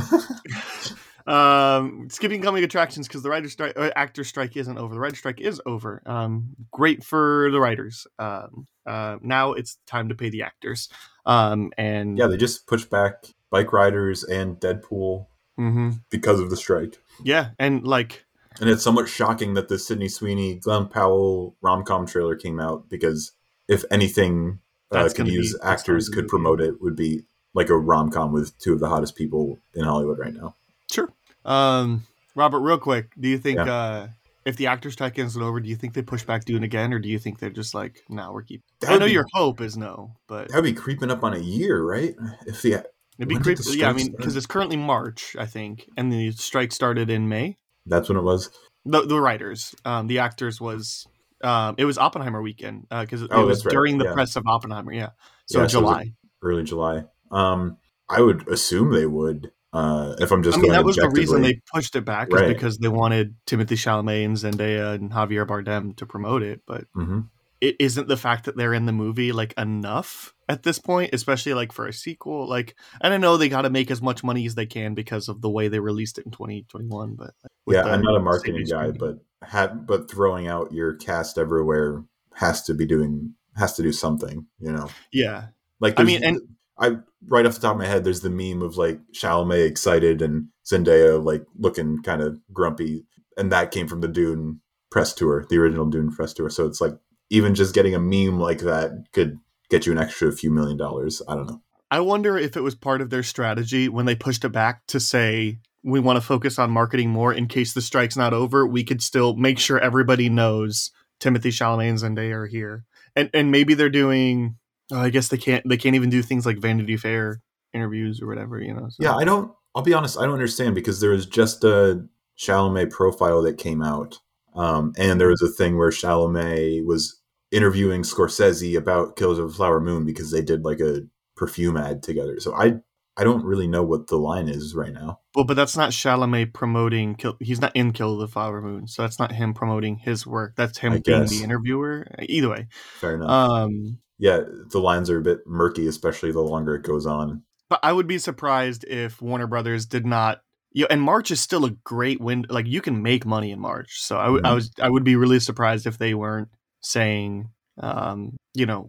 um, 1.26 2.08
skipping 2.10 2.40
coming 2.42 2.62
attractions 2.64 3.08
because 3.08 3.22
the 3.22 3.30
writer 3.30 3.48
strike, 3.48 3.72
uh, 3.76 3.90
actor 3.96 4.24
strike 4.24 4.56
isn't 4.56 4.78
over. 4.78 4.94
The 4.94 5.00
writer 5.00 5.16
strike 5.16 5.40
is 5.40 5.60
over. 5.66 6.02
Um, 6.06 6.54
great 6.70 7.02
for 7.02 7.50
the 7.50 7.60
writers. 7.60 8.06
Um, 8.18 8.66
uh, 8.86 9.16
now 9.22 9.52
it's 9.52 9.78
time 9.86 10.08
to 10.10 10.14
pay 10.14 10.30
the 10.30 10.42
actors. 10.42 10.88
Um, 11.24 11.72
and 11.76 12.16
yeah, 12.18 12.26
they 12.28 12.36
just 12.36 12.66
pushed 12.66 12.90
back 12.90 13.24
bike 13.50 13.72
riders 13.72 14.22
and 14.22 14.56
Deadpool 14.60 15.26
Mhm. 15.58 16.02
because 16.10 16.38
of 16.40 16.50
the 16.50 16.56
strike. 16.56 16.98
yeah, 17.24 17.50
and 17.58 17.84
like 17.86 18.25
And 18.60 18.70
it's 18.70 18.82
somewhat 18.82 19.08
shocking 19.08 19.54
that 19.54 19.68
the 19.68 19.78
Sydney 19.78 20.08
Sweeney, 20.08 20.54
Glenn 20.54 20.86
Powell 20.86 21.56
rom 21.60 21.84
com 21.84 22.06
trailer 22.06 22.36
came 22.36 22.60
out 22.60 22.88
because 22.88 23.32
if 23.68 23.84
anything 23.90 24.60
uh, 24.90 25.08
could 25.14 25.28
use 25.28 25.52
be- 25.54 25.58
actors 25.62 26.08
could 26.08 26.28
promote 26.28 26.60
it 26.60 26.80
would 26.80 26.96
be 26.96 27.22
like 27.54 27.68
a 27.68 27.76
rom 27.76 28.10
com 28.10 28.32
with 28.32 28.58
two 28.58 28.72
of 28.72 28.80
the 28.80 28.88
hottest 28.88 29.16
people 29.16 29.58
in 29.74 29.84
Hollywood 29.84 30.18
right 30.18 30.34
now. 30.34 30.54
Sure. 30.90 31.12
Um, 31.44 32.06
Robert, 32.34 32.60
real 32.60 32.78
quick, 32.78 33.12
do 33.18 33.28
you 33.28 33.38
think 33.38 33.58
uh, 33.58 34.08
if 34.44 34.56
the 34.56 34.68
actors 34.68 34.92
strike 34.92 35.18
isn't 35.18 35.42
over, 35.42 35.58
do 35.58 35.68
you 35.68 35.76
think 35.76 35.94
they 35.94 36.02
push 36.02 36.22
back 36.22 36.44
doing 36.44 36.62
it 36.62 36.66
again, 36.66 36.92
or 36.92 36.98
do 36.98 37.08
you 37.08 37.18
think 37.18 37.38
they're 37.38 37.50
just 37.50 37.74
like, 37.74 38.02
no, 38.08 38.30
we're 38.32 38.42
keeping? 38.42 38.62
That 38.80 38.92
I 38.92 38.96
know 38.98 39.06
be- 39.06 39.12
your 39.12 39.26
hope 39.32 39.60
is 39.60 39.76
no, 39.76 40.12
but 40.28 40.48
That 40.48 40.56
would 40.56 40.64
be 40.64 40.72
creeping 40.72 41.10
up 41.10 41.24
on 41.24 41.34
a 41.34 41.38
year, 41.38 41.82
right? 41.82 42.14
If 42.46 42.62
the 42.62 42.84
it'd 43.18 43.28
be 43.28 43.38
creepy. 43.38 43.62
Yeah, 43.72 43.90
I 43.90 43.92
mean, 43.92 44.12
because 44.12 44.36
it's 44.36 44.46
currently 44.46 44.76
March, 44.76 45.34
I 45.38 45.46
think, 45.46 45.88
and 45.96 46.12
the 46.12 46.32
strike 46.32 46.72
started 46.72 47.10
in 47.10 47.28
May. 47.28 47.56
That's 47.86 48.08
when 48.08 48.18
it 48.18 48.22
was. 48.22 48.50
The 48.84 49.02
the 49.02 49.20
writers, 49.20 49.74
um, 49.84 50.06
the 50.06 50.18
actors 50.20 50.60
was, 50.60 51.06
um, 51.42 51.74
it 51.78 51.84
was 51.84 51.98
Oppenheimer 51.98 52.42
weekend 52.42 52.86
because 52.88 53.22
it, 53.22 53.30
Oh, 53.32 53.46
was 53.46 53.64
right, 53.64 53.70
during 53.72 53.98
the 53.98 54.04
yeah. 54.04 54.12
press 54.12 54.36
of 54.36 54.44
Oppenheimer. 54.46 54.92
Yeah, 54.92 55.10
so 55.46 55.60
Yeah, 55.60 55.66
so 55.66 55.80
July. 55.80 56.12
early 56.42 56.62
July. 56.64 57.04
Um, 57.30 57.78
I 58.08 58.20
would 58.20 58.46
assume 58.48 58.92
they 58.92 59.06
would. 59.06 59.50
Uh, 59.72 60.14
if 60.20 60.30
I'm 60.30 60.42
just 60.42 60.56
I 60.56 60.60
mean, 60.60 60.72
that 60.72 60.84
was 60.84 60.96
the 60.96 61.10
reason 61.10 61.42
they 61.42 61.60
pushed 61.74 61.96
it 61.96 62.04
back, 62.04 62.28
is 62.28 62.34
Right. 62.34 62.48
because 62.48 62.78
they 62.78 62.88
wanted 62.88 63.34
Timothée 63.46 63.76
Chalamet 63.76 64.24
and 64.24 64.36
Zendaya 64.36 64.94
and 64.94 65.10
Javier 65.10 65.46
Bardem 65.46 65.94
to 65.96 66.06
promote 66.06 66.42
it, 66.42 66.62
but 66.66 66.84
Mhm. 66.96 67.28
it 67.60 67.76
isn't 67.80 68.06
the 68.08 68.16
fact 68.16 68.44
that 68.44 68.56
they're 68.56 68.72
in 68.72 68.86
the 68.86 68.92
movie 68.92 69.32
like 69.32 69.52
enough 69.58 70.32
at 70.48 70.62
this 70.62 70.78
point, 70.78 71.10
especially 71.12 71.54
like 71.54 71.72
for 71.72 71.86
a 71.86 71.92
sequel. 71.92 72.48
Like, 72.48 72.76
and 73.00 73.12
I 73.12 73.16
know 73.18 73.36
they 73.36 73.48
got 73.48 73.62
to 73.62 73.70
make 73.70 73.90
as 73.90 74.00
much 74.02 74.22
money 74.22 74.46
as 74.46 74.54
they 74.54 74.66
can 74.66 74.94
because 74.94 75.28
of 75.28 75.40
the 75.40 75.50
way 75.50 75.68
they 75.68 75.80
released 75.80 76.18
it 76.18 76.26
in 76.26 76.32
2021. 76.32 77.14
But 77.14 77.34
like, 77.66 77.76
Yeah, 77.76 77.82
the 77.82 77.90
I'm 77.90 78.02
not 78.02 78.16
a 78.16 78.20
marketing 78.20 78.64
guy, 78.70 78.86
movie. 78.86 78.98
but 78.98 79.18
had 79.42 79.86
but 79.86 80.10
throwing 80.10 80.46
out 80.48 80.72
your 80.72 80.94
cast 80.94 81.38
everywhere 81.38 82.02
has 82.34 82.62
to 82.64 82.74
be 82.74 82.86
doing 82.86 83.34
has 83.56 83.74
to 83.74 83.82
do 83.82 83.92
something, 83.92 84.46
you 84.60 84.70
know. 84.72 84.88
yeah, 85.12 85.46
Like 85.80 85.98
I 85.98 86.04
mean, 86.04 86.22
and- 86.24 86.40
I 86.78 86.96
right 87.26 87.46
off 87.46 87.54
the 87.54 87.60
top 87.60 87.72
of 87.72 87.78
my 87.78 87.86
head, 87.86 88.04
there's 88.04 88.20
the 88.20 88.28
meme 88.28 88.60
of 88.62 88.76
like 88.76 89.00
Chalamet 89.14 89.66
excited 89.66 90.20
and 90.20 90.48
Zendaya 90.66 91.22
like 91.24 91.44
looking 91.58 92.02
kind 92.02 92.20
of 92.20 92.38
grumpy, 92.52 93.06
and 93.38 93.50
that 93.50 93.70
came 93.70 93.88
from 93.88 94.02
the 94.02 94.08
Dune 94.08 94.60
press 94.90 95.14
tour, 95.14 95.46
the 95.48 95.56
original 95.56 95.86
Dune 95.86 96.10
press 96.12 96.34
tour. 96.34 96.50
So 96.50 96.66
it's 96.66 96.80
like 96.82 96.92
even 97.30 97.54
just 97.54 97.74
getting 97.74 97.94
a 97.94 97.98
meme 97.98 98.38
like 98.38 98.58
that 98.60 99.06
could 99.12 99.38
get 99.70 99.86
you 99.86 99.92
an 99.92 99.98
extra 99.98 100.32
few 100.32 100.50
million 100.50 100.76
dollars. 100.76 101.22
I 101.28 101.34
don't 101.34 101.46
know. 101.46 101.62
I 101.90 102.00
wonder 102.00 102.36
if 102.36 102.56
it 102.56 102.62
was 102.62 102.74
part 102.74 103.00
of 103.00 103.10
their 103.10 103.22
strategy 103.22 103.88
when 103.88 104.06
they 104.06 104.16
pushed 104.16 104.44
it 104.44 104.48
back 104.50 104.86
to 104.88 104.98
say 104.98 105.58
we 105.84 106.00
want 106.00 106.16
to 106.16 106.20
focus 106.20 106.58
on 106.58 106.70
marketing 106.70 107.10
more 107.10 107.32
in 107.32 107.46
case 107.46 107.72
the 107.74 107.80
strike's 107.80 108.16
not 108.16 108.32
over. 108.34 108.66
We 108.66 108.82
could 108.82 109.00
still 109.02 109.36
make 109.36 109.58
sure 109.60 109.78
everybody 109.78 110.28
knows 110.28 110.90
Timothée 111.20 111.52
Chalamet 111.52 111.88
and 111.88 111.98
Zendaya 112.18 112.32
are 112.34 112.46
here, 112.46 112.84
and 113.14 113.30
and 113.32 113.50
maybe 113.50 113.74
they're 113.74 113.88
doing. 113.88 114.56
Oh, 114.92 115.00
I 115.00 115.10
guess 115.10 115.28
they 115.28 115.38
can't. 115.38 115.66
They 115.68 115.76
can't 115.76 115.94
even 115.96 116.10
do 116.10 116.22
things 116.22 116.44
like 116.46 116.58
Vanity 116.58 116.96
Fair 116.96 117.40
interviews 117.72 118.20
or 118.20 118.26
whatever. 118.26 118.60
You 118.60 118.74
know. 118.74 118.88
so- 118.88 119.02
Yeah, 119.02 119.14
I 119.16 119.24
don't. 119.24 119.52
I'll 119.74 119.82
be 119.82 119.94
honest. 119.94 120.18
I 120.18 120.22
don't 120.22 120.32
understand 120.34 120.74
because 120.74 121.00
there 121.00 121.10
was 121.10 121.26
just 121.26 121.62
a 121.64 122.04
Chalamet 122.38 122.90
profile 122.90 123.42
that 123.42 123.58
came 123.58 123.82
out, 123.82 124.18
um, 124.54 124.92
and 124.98 125.20
there 125.20 125.28
was 125.28 125.42
a 125.42 125.48
thing 125.48 125.76
where 125.78 125.90
Chalamet 125.90 126.84
was 126.84 127.20
interviewing 127.50 128.02
Scorsese 128.02 128.76
about 128.76 129.16
Killers 129.16 129.38
of 129.38 129.48
the 129.48 129.54
Flower 129.54 129.80
Moon 129.80 130.04
because 130.04 130.30
they 130.30 130.42
did 130.42 130.64
like 130.64 130.80
a 130.80 131.02
perfume 131.36 131.76
ad 131.76 132.02
together. 132.02 132.40
So 132.40 132.54
I 132.54 132.74
I 133.18 133.24
don't 133.24 133.44
really 133.44 133.66
know 133.66 133.82
what 133.82 134.08
the 134.08 134.16
line 134.18 134.46
is 134.48 134.74
right 134.74 134.92
now. 134.92 135.20
Well, 135.34 135.46
but 135.46 135.54
that's 135.54 135.76
not 135.76 135.90
Chalamet 135.92 136.52
promoting. 136.52 137.14
Kill, 137.14 137.36
he's 137.40 137.60
not 137.62 137.74
in 137.74 137.92
Kill 137.92 138.12
of 138.14 138.20
the 138.20 138.28
Flower 138.28 138.60
Moon, 138.60 138.86
so 138.86 139.02
that's 139.02 139.18
not 139.18 139.32
him 139.32 139.54
promoting 139.54 139.96
his 139.96 140.26
work. 140.26 140.52
That's 140.56 140.76
him 140.78 140.92
I 140.92 140.98
being 140.98 141.20
guess. 141.22 141.30
the 141.30 141.42
interviewer. 141.42 142.06
Either 142.20 142.50
way, 142.50 142.66
Fair 143.00 143.14
enough. 143.14 143.30
um, 143.30 143.98
yeah, 144.18 144.40
the 144.70 144.78
lines 144.80 145.08
are 145.08 145.18
a 145.18 145.22
bit 145.22 145.40
murky, 145.46 145.86
especially 145.86 146.30
the 146.32 146.40
longer 146.42 146.74
it 146.74 146.82
goes 146.82 147.06
on. 147.06 147.42
but 147.70 147.80
I 147.82 147.92
would 147.92 148.06
be 148.06 148.18
surprised 148.18 148.84
if 148.84 149.20
Warner 149.22 149.46
Brothers 149.46 149.86
did 149.86 150.04
not. 150.06 150.40
You 150.72 150.82
know, 150.82 150.88
and 150.90 151.00
March 151.00 151.30
is 151.30 151.40
still 151.40 151.64
a 151.64 151.70
great 151.70 152.20
window. 152.20 152.52
Like 152.52 152.66
you 152.66 152.82
can 152.82 153.02
make 153.02 153.24
money 153.24 153.50
in 153.50 153.58
March, 153.60 154.00
so 154.02 154.18
I, 154.18 154.28
would- 154.28 154.44
I 154.44 154.50
Mhm. 154.50 154.54
was 154.56 154.70
I 154.82 154.90
would 154.90 155.04
be 155.04 155.16
really 155.16 155.40
surprised 155.40 155.86
if 155.86 155.96
they 155.96 156.12
weren't 156.12 156.48
saying, 156.86 157.50
um, 157.78 158.36
you 158.54 158.66
know, 158.66 158.88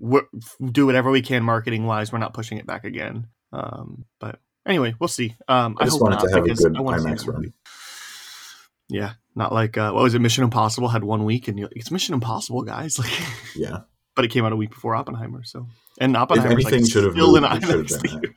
do 0.72 0.86
whatever 0.86 1.12
we 1.12 1.22
can 1.22 1.44
marketing 1.44 1.86
wise. 1.86 2.12
We're 2.12 2.20
not 2.20 2.34
pushing 2.34 2.58
it 2.58 2.68
back 2.68 2.86
again. 2.86 3.28
Um, 3.52 4.06
but 4.20 4.40
anyway, 4.66 4.96
we'll 5.00 5.08
see. 5.08 5.36
Um, 5.48 5.76
I 5.80 5.84
I, 5.84 5.86
just 5.86 6.02
wanted 6.02 6.16
not 6.16 6.26
to 6.26 6.36
have 6.36 6.46
a 6.46 6.54
good 6.54 6.78
I 6.78 6.80
IMAX 6.80 7.28
run. 7.28 7.54
Yeah, 8.90 9.14
not 9.36 9.52
like 9.52 9.78
uh, 9.78 9.92
what 9.92 10.04
was 10.04 10.14
it? 10.14 10.20
Mission 10.20 10.44
Impossible 10.44 10.88
had 10.88 11.04
one 11.04 11.26
week, 11.26 11.48
and 11.48 11.60
you're 11.60 11.68
like, 11.68 11.78
it's 11.78 11.92
Mission 11.92 12.14
Impossible, 12.14 12.62
guys. 12.64 12.98
Like, 13.04 13.12
Yeah, 13.56 13.80
but 14.16 14.24
it 14.24 14.30
came 14.30 14.46
out 14.46 14.54
a 14.54 14.56
week 14.56 14.70
before 14.70 14.96
Oppenheimer, 14.96 15.44
so 15.44 15.68
and 16.00 16.16
Oppenheimer 16.16 16.54
anything 16.54 16.86
should 16.86 17.04
have 17.04 17.14
still 17.14 17.34
moved, 17.34 17.46
have 17.46 17.62
IMAX 17.62 18.02
been 18.02 18.36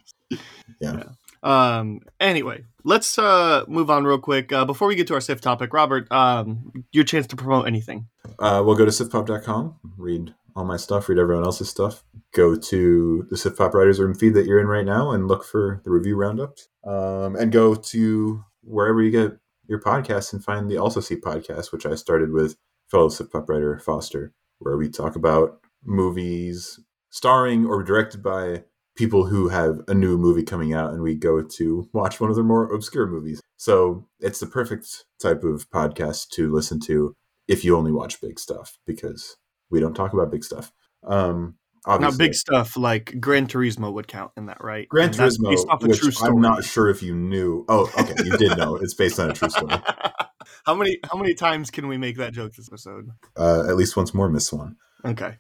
Yeah. 0.81 1.05
Um. 1.43 2.01
Anyway, 2.19 2.65
let's 2.85 3.19
uh 3.19 3.65
move 3.69 3.91
on 3.91 4.05
real 4.05 4.19
quick. 4.19 4.53
Uh, 4.53 4.65
before 4.65 4.89
we 4.89 4.95
get 4.95 5.07
to 5.09 5.15
our 5.15 5.21
SIF 5.21 5.41
topic, 5.41 5.73
Robert, 5.73 6.11
um, 6.13 6.85
your 6.93 7.05
chance 7.05 7.27
to 7.29 7.37
promote 7.37 7.67
anything. 7.67 8.09
Uh, 8.39 8.63
we'll 8.65 8.77
go 8.77 8.85
to 8.85 8.91
siftpop.com, 8.91 9.77
read 9.97 10.35
all 10.57 10.65
my 10.65 10.77
stuff, 10.77 11.09
read 11.09 11.19
everyone 11.19 11.45
else's 11.45 11.69
stuff. 11.69 12.05
Go 12.33 12.55
to 12.55 13.27
the 13.29 13.37
Siftpop 13.37 13.75
Writers 13.75 13.99
Room 13.99 14.15
feed 14.15 14.35
that 14.35 14.47
you're 14.47 14.61
in 14.61 14.67
right 14.67 14.85
now 14.85 15.11
and 15.11 15.27
look 15.27 15.45
for 15.45 15.81
the 15.85 15.91
review 15.91 16.17
roundups. 16.17 16.69
Um, 16.87 17.37
and 17.37 17.51
go 17.51 17.75
to 17.75 18.45
wherever 18.63 19.03
you 19.03 19.11
get 19.11 19.39
your 19.67 19.81
podcasts 19.81 20.33
and 20.33 20.45
find 20.45 20.71
the 20.71 20.77
Also 20.77 21.01
See 21.01 21.17
podcast, 21.17 21.73
which 21.73 21.87
I 21.87 21.95
started 21.95 22.33
with 22.33 22.57
fellow 22.89 23.09
Siftpop 23.09 23.49
writer 23.49 23.79
Foster, 23.79 24.33
where 24.59 24.77
we 24.77 24.89
talk 24.89 25.17
about 25.17 25.61
movies 25.85 26.81
starring 27.11 27.67
or 27.67 27.83
directed 27.83 28.23
by 28.23 28.65
people 29.01 29.25
who 29.25 29.49
have 29.49 29.81
a 29.89 29.95
new 29.95 30.19
movie 30.19 30.43
coming 30.43 30.75
out 30.75 30.93
and 30.93 31.03
we 31.03 31.15
go 31.15 31.43
to 31.43 31.89
watch 31.95 32.21
one 32.21 32.29
of 32.29 32.37
their 32.37 32.45
more 32.45 32.71
obscure 32.71 33.07
movies. 33.07 33.41
So 33.57 34.07
it's 34.21 34.41
the 34.41 34.47
perfect 34.47 35.07
type 35.23 35.43
of 35.43 35.71
podcast 35.71 36.29
to 36.35 36.53
listen 36.53 36.81
to 36.81 37.15
if 37.49 37.65
you 37.65 37.79
only 37.79 37.93
watch 37.93 38.21
big 38.21 38.39
stuff 38.39 38.77
because 38.87 39.39
we 39.71 39.81
don't 39.81 39.95
talk 39.95 40.13
about 40.13 40.31
big 40.31 40.45
stuff. 40.45 40.71
Um, 41.03 41.57
Now, 41.87 41.95
obviously, 41.95 42.27
big 42.27 42.35
stuff 42.35 42.77
like 42.77 43.19
Gran 43.19 43.47
Turismo 43.47 43.91
would 43.91 44.07
count 44.07 44.33
in 44.37 44.47
that, 44.47 44.63
right? 44.63 44.87
Gran 44.91 45.07
And 45.07 45.15
Turismo, 45.15 45.49
based 45.49 45.67
off 45.71 45.83
a 45.83 45.89
true 45.89 46.11
story. 46.11 46.33
I'm 46.33 46.43
not 46.43 46.63
sure 46.63 46.91
if 46.91 47.03
you 47.03 47.17
knew. 47.17 47.65
Oh, 47.71 47.91
okay, 47.99 48.15
you 48.23 48.37
did 48.37 48.59
know. 48.59 48.77
It's 48.77 48.93
based 48.93 49.19
on 49.19 49.31
a 49.31 49.33
true 49.33 49.49
story. 49.49 49.77
how 50.67 50.75
many 50.75 50.99
how 51.11 51.17
many 51.17 51.33
times 51.33 51.71
can 51.71 51.89
we 51.89 51.97
make 51.97 52.19
that 52.19 52.35
joke 52.35 52.53
this 52.53 52.69
episode? 52.69 53.09
Uh, 53.35 53.65
at 53.67 53.77
least 53.77 53.97
once 53.97 54.13
more, 54.13 54.29
Miss 54.29 54.49
Swan. 54.49 54.77
Okay. 55.07 55.39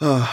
Uh, 0.00 0.32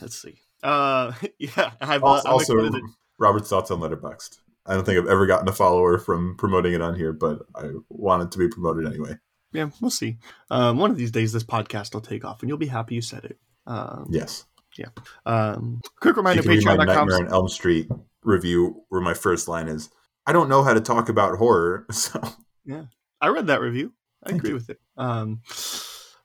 let's 0.00 0.18
see. 0.18 0.38
Uh, 0.62 1.12
yeah, 1.38 1.72
I've, 1.80 2.02
uh, 2.02 2.06
Also, 2.06 2.28
I'm 2.28 2.34
also 2.34 2.80
Robert's 3.18 3.48
thoughts 3.48 3.70
on 3.70 3.80
Letterboxd. 3.80 4.38
I 4.66 4.74
don't 4.74 4.84
think 4.84 4.98
I've 4.98 5.08
ever 5.08 5.26
gotten 5.26 5.48
a 5.48 5.52
follower 5.52 5.98
from 5.98 6.36
promoting 6.36 6.74
it 6.74 6.82
on 6.82 6.94
here, 6.94 7.12
but 7.12 7.40
I 7.56 7.70
want 7.88 8.22
it 8.22 8.32
to 8.32 8.38
be 8.38 8.48
promoted 8.48 8.86
anyway. 8.86 9.16
yeah, 9.52 9.70
we'll 9.80 9.90
see. 9.90 10.18
Um, 10.50 10.76
one 10.76 10.90
of 10.90 10.98
these 10.98 11.10
days, 11.10 11.32
this 11.32 11.42
podcast 11.44 11.94
will 11.94 12.02
take 12.02 12.24
off, 12.24 12.42
and 12.42 12.48
you'll 12.48 12.58
be 12.58 12.66
happy 12.66 12.94
you 12.94 13.02
said 13.02 13.24
it. 13.24 13.38
Um, 13.66 14.06
Yes. 14.10 14.44
Yeah. 14.76 14.88
Um, 15.26 15.80
quick 16.00 16.16
reminder: 16.16 16.42
Patreon.com. 16.42 16.86
Nightmare 16.86 17.16
on 17.26 17.32
Elm 17.32 17.48
Street 17.48 17.88
review, 18.22 18.82
where 18.90 19.00
my 19.00 19.14
first 19.14 19.48
line 19.48 19.66
is, 19.68 19.88
"I 20.26 20.32
don't 20.32 20.48
know 20.48 20.62
how 20.62 20.74
to 20.74 20.80
talk 20.80 21.08
about 21.08 21.36
horror." 21.38 21.86
So 21.92 22.20
yeah, 22.64 22.84
I 23.20 23.28
read 23.28 23.46
that 23.48 23.60
review. 23.60 23.92
I 24.22 24.28
Thank 24.28 24.40
agree 24.40 24.50
you. 24.50 24.54
with 24.56 24.70
it. 24.70 24.78
Um, 24.96 25.40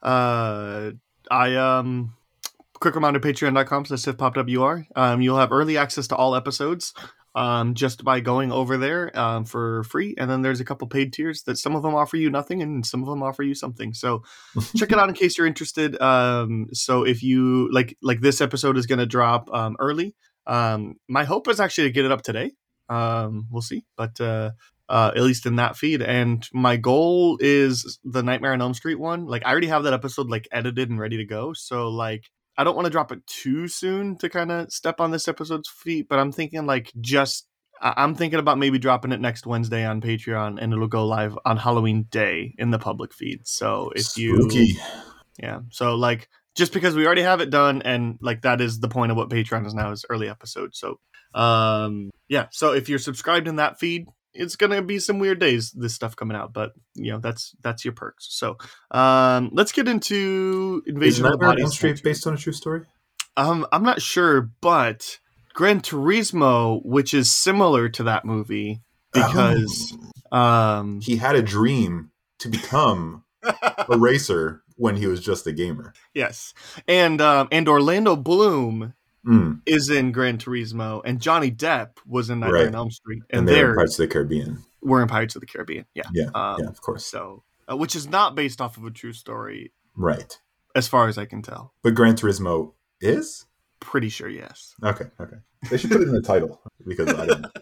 uh, 0.01 0.91
I 1.31 1.55
um, 1.55 2.13
quick 2.83 2.95
reminder: 2.95 3.19
Patreon.com 3.19 3.85
slash 3.85 4.01
SiftpopWR. 4.01 4.85
Um, 4.95 5.21
you'll 5.21 5.37
have 5.37 5.53
early 5.53 5.77
access 5.77 6.07
to 6.07 6.15
all 6.17 6.35
episodes. 6.35 6.93
Um, 7.35 7.73
just 7.73 8.03
by 8.03 8.19
going 8.19 8.51
over 8.51 8.77
there 8.77 9.17
um, 9.17 9.45
for 9.45 9.83
free, 9.85 10.13
and 10.19 10.29
then 10.29 10.43
there's 10.43 10.59
a 10.59 10.65
couple 10.65 10.87
paid 10.87 11.13
tiers 11.13 11.41
that 11.43 11.57
some 11.57 11.75
of 11.75 11.81
them 11.81 11.95
offer 11.95 12.15
you 12.15 12.29
nothing, 12.29 12.61
and 12.61 12.85
some 12.85 13.01
of 13.01 13.07
them 13.07 13.23
offer 13.23 13.41
you 13.41 13.55
something. 13.55 13.93
So 13.95 14.21
check 14.77 14.91
it 14.91 14.99
out 14.99 15.09
in 15.09 15.15
case 15.15 15.37
you're 15.37 15.47
interested. 15.47 15.99
Um, 15.99 16.67
so 16.73 17.03
if 17.03 17.23
you 17.23 17.71
like, 17.71 17.97
like 18.03 18.21
this 18.21 18.39
episode 18.39 18.77
is 18.77 18.85
going 18.85 18.99
to 18.99 19.07
drop 19.07 19.49
um, 19.51 19.75
early. 19.79 20.13
Um, 20.45 20.95
my 21.07 21.23
hope 21.23 21.47
is 21.47 21.59
actually 21.59 21.87
to 21.87 21.93
get 21.93 22.05
it 22.05 22.11
up 22.11 22.21
today. 22.21 22.51
Um, 22.89 23.47
we'll 23.49 23.63
see, 23.63 23.85
but 23.97 24.21
uh, 24.21 24.51
uh, 24.89 25.11
at 25.15 25.23
least 25.23 25.47
in 25.47 25.55
that 25.55 25.77
feed. 25.77 26.01
And 26.03 26.47
my 26.53 26.75
goal 26.75 27.37
is 27.39 27.97
the 28.03 28.21
Nightmare 28.21 28.53
on 28.53 28.61
Elm 28.61 28.75
Street 28.75 28.99
one. 28.99 29.25
Like 29.25 29.43
I 29.45 29.51
already 29.51 29.67
have 29.67 29.85
that 29.85 29.93
episode 29.93 30.29
like 30.29 30.47
edited 30.51 30.89
and 30.89 30.99
ready 30.99 31.17
to 31.17 31.25
go. 31.25 31.53
So 31.53 31.89
like 31.89 32.29
I 32.57 32.63
don't 32.63 32.75
want 32.75 32.85
to 32.85 32.91
drop 32.91 33.11
it 33.11 33.25
too 33.25 33.67
soon 33.67 34.17
to 34.17 34.29
kind 34.29 34.51
of 34.51 34.71
step 34.71 34.99
on 34.99 35.11
this 35.11 35.27
episode's 35.27 35.69
feet, 35.69 36.07
but 36.07 36.19
I'm 36.19 36.31
thinking 36.31 36.65
like 36.65 36.91
just 37.01 37.47
I'm 37.81 38.15
thinking 38.15 38.39
about 38.39 38.57
maybe 38.57 38.79
dropping 38.79 39.11
it 39.11 39.19
next 39.19 39.45
Wednesday 39.45 39.85
on 39.85 40.01
Patreon, 40.01 40.57
and 40.61 40.71
it'll 40.71 40.87
go 40.87 41.05
live 41.05 41.37
on 41.45 41.57
Halloween 41.57 42.03
Day 42.09 42.55
in 42.57 42.71
the 42.71 42.79
public 42.79 43.13
feed. 43.13 43.47
So 43.47 43.91
if 43.95 44.17
you 44.17 44.49
yeah. 45.41 45.59
So 45.71 45.95
like 45.95 46.29
just 46.55 46.71
because 46.71 46.95
we 46.95 47.05
already 47.05 47.23
have 47.23 47.41
it 47.41 47.49
done 47.49 47.81
and 47.81 48.17
like 48.21 48.43
that 48.43 48.61
is 48.61 48.79
the 48.79 48.87
point 48.87 49.11
of 49.11 49.17
what 49.17 49.29
Patreon 49.29 49.65
is 49.65 49.73
now 49.73 49.91
is 49.91 50.05
early 50.09 50.29
episodes. 50.29 50.79
So 50.79 50.99
um 51.33 52.11
yeah, 52.27 52.47
so 52.51 52.73
if 52.73 52.89
you're 52.89 52.99
subscribed 52.99 53.47
in 53.47 53.57
that 53.57 53.79
feed, 53.79 54.05
it's 54.33 54.55
gonna 54.55 54.81
be 54.81 54.99
some 54.99 55.19
weird 55.19 55.39
days 55.39 55.71
this 55.71 55.93
stuff 55.93 56.15
coming 56.15 56.35
out, 56.37 56.53
but 56.53 56.73
you 56.95 57.11
know 57.11 57.19
that's 57.19 57.55
that's 57.61 57.85
your 57.85 57.93
perks. 57.93 58.27
So 58.31 58.57
um 58.91 59.49
let's 59.53 59.71
get 59.71 59.87
into 59.87 60.83
Invasion 60.85 61.25
of 61.25 61.33
the 61.33 61.37
Body 61.37 61.65
Street 61.67 61.97
Snatchers. 61.97 62.01
based 62.01 62.27
on 62.27 62.33
a 62.33 62.37
true 62.37 62.53
story? 62.53 62.81
Um 63.37 63.65
I'm 63.71 63.83
not 63.83 64.01
sure, 64.01 64.51
but 64.61 65.19
Gran 65.53 65.81
Turismo, 65.81 66.81
which 66.83 67.13
is 67.13 67.31
similar 67.31 67.89
to 67.89 68.03
that 68.03 68.25
movie, 68.25 68.81
because 69.13 69.95
um 70.31 70.99
he 71.01 71.17
had 71.17 71.36
a 71.36 71.41
dream 71.43 72.11
to 72.39 72.49
become 72.49 73.23
a 73.43 73.97
racer 73.97 74.63
when 74.75 74.95
he 74.95 75.05
was 75.05 75.19
just 75.19 75.45
a 75.45 75.51
gamer. 75.51 75.93
yes. 76.13 76.53
And 76.88 77.21
um 77.21 77.47
and 77.51 77.69
Orlando 77.69 78.15
Bloom 78.15 78.93
Mm. 79.26 79.61
is 79.65 79.89
in 79.89 80.11
Gran 80.11 80.38
Turismo, 80.38 81.01
and 81.05 81.21
Johnny 81.21 81.49
Depp 81.49 81.91
was 82.05 82.30
in 82.30 82.39
Nightmare 82.41 82.59
Right. 82.63 82.67
on 82.67 82.76
Elm 82.76 82.91
Street, 82.91 83.24
And, 83.30 83.39
and, 83.39 83.47
they're 83.47 83.69
in 83.71 83.76
Pirates 83.78 83.97
of 83.99 84.09
the 84.09 84.13
Caribbean. 84.13 84.59
we're 84.82 85.01
in 85.01 85.07
Pirates 85.07 85.36
of 85.36 85.39
the 85.41 85.47
Caribbean. 85.47 85.86
Yeah, 85.93 86.03
Yeah, 86.13 86.26
um, 86.36 86.57
yeah, 86.61 86.67
of 86.67 86.82
course. 86.82 87.05
So, 87.05 87.43
uh, 87.71 87.78
which 87.78 87.95
is 87.95 88.07
not 88.07 88.36
based 88.36 88.59
off 88.59 88.76
of 88.78 88.84
a 88.84 88.91
true 88.91 89.13
story, 89.13 89.71
Right. 89.95 90.38
as 90.76 90.88
far 90.89 91.07
as 91.07 91.17
I 91.17 91.26
can 91.26 91.41
tell. 91.41 91.74
But 91.84 91.93
Gran 91.95 92.15
Turismo 92.15 92.74
is? 92.99 93.45
Pretty 93.80 94.09
sure, 94.09 94.28
yes. 94.30 94.74
Okay, 94.84 95.05
okay. 95.19 95.38
They 95.69 95.78
should 95.78 95.91
put 95.91 96.01
it 96.01 96.07
in 96.09 96.13
the 96.13 96.21
title 96.21 96.61
because 96.86 97.07
I 97.13 97.26
don't. 97.26 97.45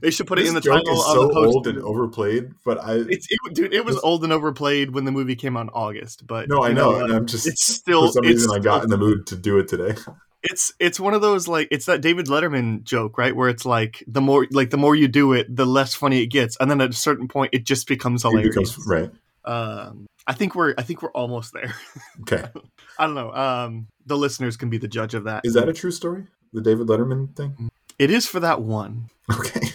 They 0.00 0.12
should 0.12 0.28
put 0.28 0.38
it 0.38 0.46
in 0.46 0.54
the 0.54 0.60
joke 0.60 0.84
title 0.84 0.94
is 1.00 1.04
so 1.06 1.26
the 1.26 1.34
old 1.34 1.66
and 1.66 1.78
overplayed, 1.80 2.52
but 2.64 2.78
I 2.78 2.92
It's 3.08 3.26
it, 3.28 3.54
dude. 3.54 3.74
It 3.74 3.84
was 3.84 3.96
This- 3.96 4.04
old 4.04 4.22
and 4.22 4.32
overplayed 4.32 4.92
when 4.94 5.04
the 5.04 5.10
movie 5.10 5.34
came 5.34 5.56
out 5.56 5.62
in 5.62 5.68
August, 5.70 6.28
but 6.28 6.48
no, 6.48 6.62
I 6.62 6.68
you 6.68 6.74
know, 6.74 6.94
and 7.04 7.12
I'm 7.12 7.26
just 7.26 7.44
it's 7.44 7.64
still 7.66 8.06
for 8.06 8.12
some 8.12 8.24
it's 8.24 8.34
reason 8.42 8.52
I 8.52 8.60
got 8.60 8.84
in 8.84 8.88
the 8.90 8.96
mood 8.96 9.26
to 9.26 9.36
do 9.36 9.58
it 9.58 9.66
today. 9.66 9.96
it's 10.42 10.72
it's 10.78 11.00
one 11.00 11.14
of 11.14 11.20
those 11.20 11.48
like 11.48 11.68
it's 11.70 11.86
that 11.86 12.00
David 12.00 12.26
Letterman 12.26 12.84
joke, 12.84 13.18
right? 13.18 13.34
Where 13.34 13.48
it's 13.48 13.64
like 13.64 14.04
the 14.06 14.20
more 14.20 14.46
like 14.50 14.70
the 14.70 14.76
more 14.76 14.94
you 14.94 15.08
do 15.08 15.32
it, 15.32 15.54
the 15.54 15.66
less 15.66 15.94
funny 15.94 16.22
it 16.22 16.26
gets, 16.26 16.56
and 16.60 16.70
then 16.70 16.80
at 16.80 16.90
a 16.90 16.94
certain 16.94 17.28
point, 17.28 17.50
it 17.52 17.64
just 17.64 17.88
becomes 17.88 18.22
hilarious. 18.22 18.54
becomes 18.54 18.86
right. 18.86 19.10
Um, 19.44 20.06
I 20.26 20.34
think 20.34 20.54
we're 20.54 20.74
I 20.76 20.82
think 20.82 21.02
we're 21.02 21.12
almost 21.12 21.52
there. 21.52 21.74
Okay. 22.22 22.44
I 22.98 23.06
don't 23.06 23.14
know. 23.14 23.32
Um, 23.32 23.86
the 24.04 24.16
listeners 24.16 24.56
can 24.56 24.70
be 24.70 24.76
the 24.76 24.88
judge 24.88 25.14
of 25.14 25.24
that. 25.24 25.42
Is 25.44 25.54
that 25.54 25.68
a 25.68 25.72
true 25.72 25.92
story? 25.92 26.26
The 26.52 26.60
David 26.60 26.88
Letterman 26.88 27.34
thing? 27.34 27.70
It 27.98 28.10
is 28.10 28.26
for 28.26 28.40
that 28.40 28.60
one. 28.60 29.08
Okay. 29.32 29.67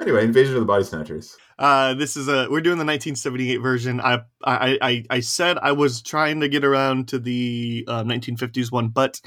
Anyway, 0.00 0.24
Invasion 0.24 0.54
of 0.54 0.60
the 0.60 0.66
Body 0.66 0.84
Snatchers. 0.84 1.36
Uh, 1.58 1.94
this 1.94 2.16
is 2.16 2.28
a 2.28 2.48
we're 2.50 2.60
doing 2.60 2.78
the 2.78 2.84
1978 2.84 3.56
version. 3.58 4.00
I 4.00 4.22
I 4.44 4.78
I, 4.80 5.04
I 5.10 5.20
said 5.20 5.58
I 5.58 5.72
was 5.72 6.02
trying 6.02 6.40
to 6.40 6.48
get 6.48 6.64
around 6.64 7.08
to 7.08 7.18
the 7.18 7.84
uh, 7.88 8.04
1950s 8.04 8.70
one, 8.70 8.88
but 8.88 9.20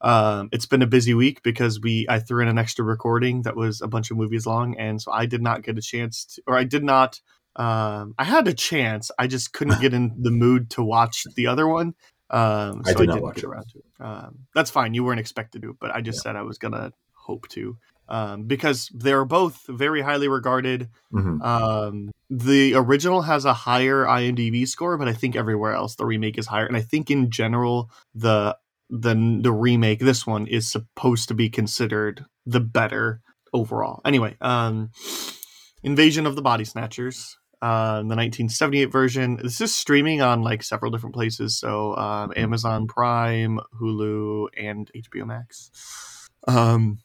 um, 0.00 0.48
it's 0.52 0.66
been 0.66 0.82
a 0.82 0.86
busy 0.86 1.14
week 1.14 1.42
because 1.42 1.80
we 1.80 2.06
I 2.08 2.18
threw 2.18 2.42
in 2.42 2.48
an 2.48 2.58
extra 2.58 2.84
recording 2.84 3.42
that 3.42 3.56
was 3.56 3.80
a 3.80 3.88
bunch 3.88 4.10
of 4.10 4.16
movies 4.16 4.46
long, 4.46 4.76
and 4.76 5.00
so 5.00 5.12
I 5.12 5.26
did 5.26 5.42
not 5.42 5.62
get 5.62 5.78
a 5.78 5.82
chance 5.82 6.24
to, 6.26 6.42
or 6.46 6.56
I 6.56 6.64
did 6.64 6.84
not. 6.84 7.20
Um, 7.54 8.14
I 8.18 8.24
had 8.24 8.48
a 8.48 8.54
chance, 8.54 9.10
I 9.18 9.26
just 9.26 9.52
couldn't 9.52 9.80
get 9.80 9.92
in 9.92 10.14
the 10.22 10.30
mood 10.30 10.70
to 10.70 10.82
watch 10.82 11.26
the 11.36 11.48
other 11.48 11.68
one. 11.68 11.94
Um, 12.30 12.82
so 12.84 12.90
I 12.90 12.94
did 12.94 13.08
not 13.08 13.20
watch 13.20 13.38
it. 13.38 13.44
around 13.44 13.68
to 13.68 13.78
it. 13.78 13.84
Um, 14.00 14.38
that's 14.54 14.70
fine. 14.70 14.94
You 14.94 15.04
weren't 15.04 15.20
expected 15.20 15.62
to, 15.62 15.76
but 15.78 15.94
I 15.94 16.00
just 16.00 16.22
said 16.22 16.34
I 16.34 16.42
was 16.42 16.58
gonna 16.58 16.92
hope 17.12 17.46
to. 17.48 17.76
Um, 18.12 18.44
because 18.44 18.90
they're 18.94 19.24
both 19.24 19.64
very 19.68 20.02
highly 20.02 20.28
regarded. 20.28 20.90
hmm 21.10 21.40
Um, 21.40 22.10
the 22.28 22.74
original 22.74 23.22
has 23.22 23.44
a 23.46 23.54
higher 23.54 24.04
IMDb 24.04 24.68
score, 24.68 24.98
but 24.98 25.08
I 25.08 25.14
think 25.14 25.34
everywhere 25.34 25.72
else 25.72 25.96
the 25.96 26.04
remake 26.04 26.36
is 26.38 26.46
higher. 26.46 26.66
And 26.66 26.76
I 26.76 26.82
think 26.82 27.10
in 27.10 27.30
general 27.30 27.90
the 28.14 28.56
the 28.90 29.14
the 29.40 29.52
remake, 29.52 30.00
this 30.00 30.26
one 30.26 30.46
is 30.46 30.70
supposed 30.70 31.28
to 31.28 31.34
be 31.34 31.48
considered 31.48 32.26
the 32.44 32.60
better 32.60 33.22
overall. 33.54 34.02
Anyway, 34.04 34.36
um, 34.42 34.90
Invasion 35.82 36.26
of 36.26 36.36
the 36.36 36.42
Body 36.42 36.64
Snatchers. 36.64 37.38
Uh, 37.62 38.02
the 38.02 38.16
1978 38.18 38.86
version. 38.86 39.36
This 39.40 39.60
is 39.60 39.72
streaming 39.72 40.20
on 40.20 40.42
like 40.42 40.64
several 40.64 40.90
different 40.90 41.14
places, 41.14 41.56
so 41.56 41.96
um, 41.96 42.32
Amazon 42.34 42.88
Prime, 42.88 43.60
Hulu, 43.80 44.48
and 44.58 44.90
HBO 44.96 45.24
Max. 45.24 45.70
Um, 46.48 46.98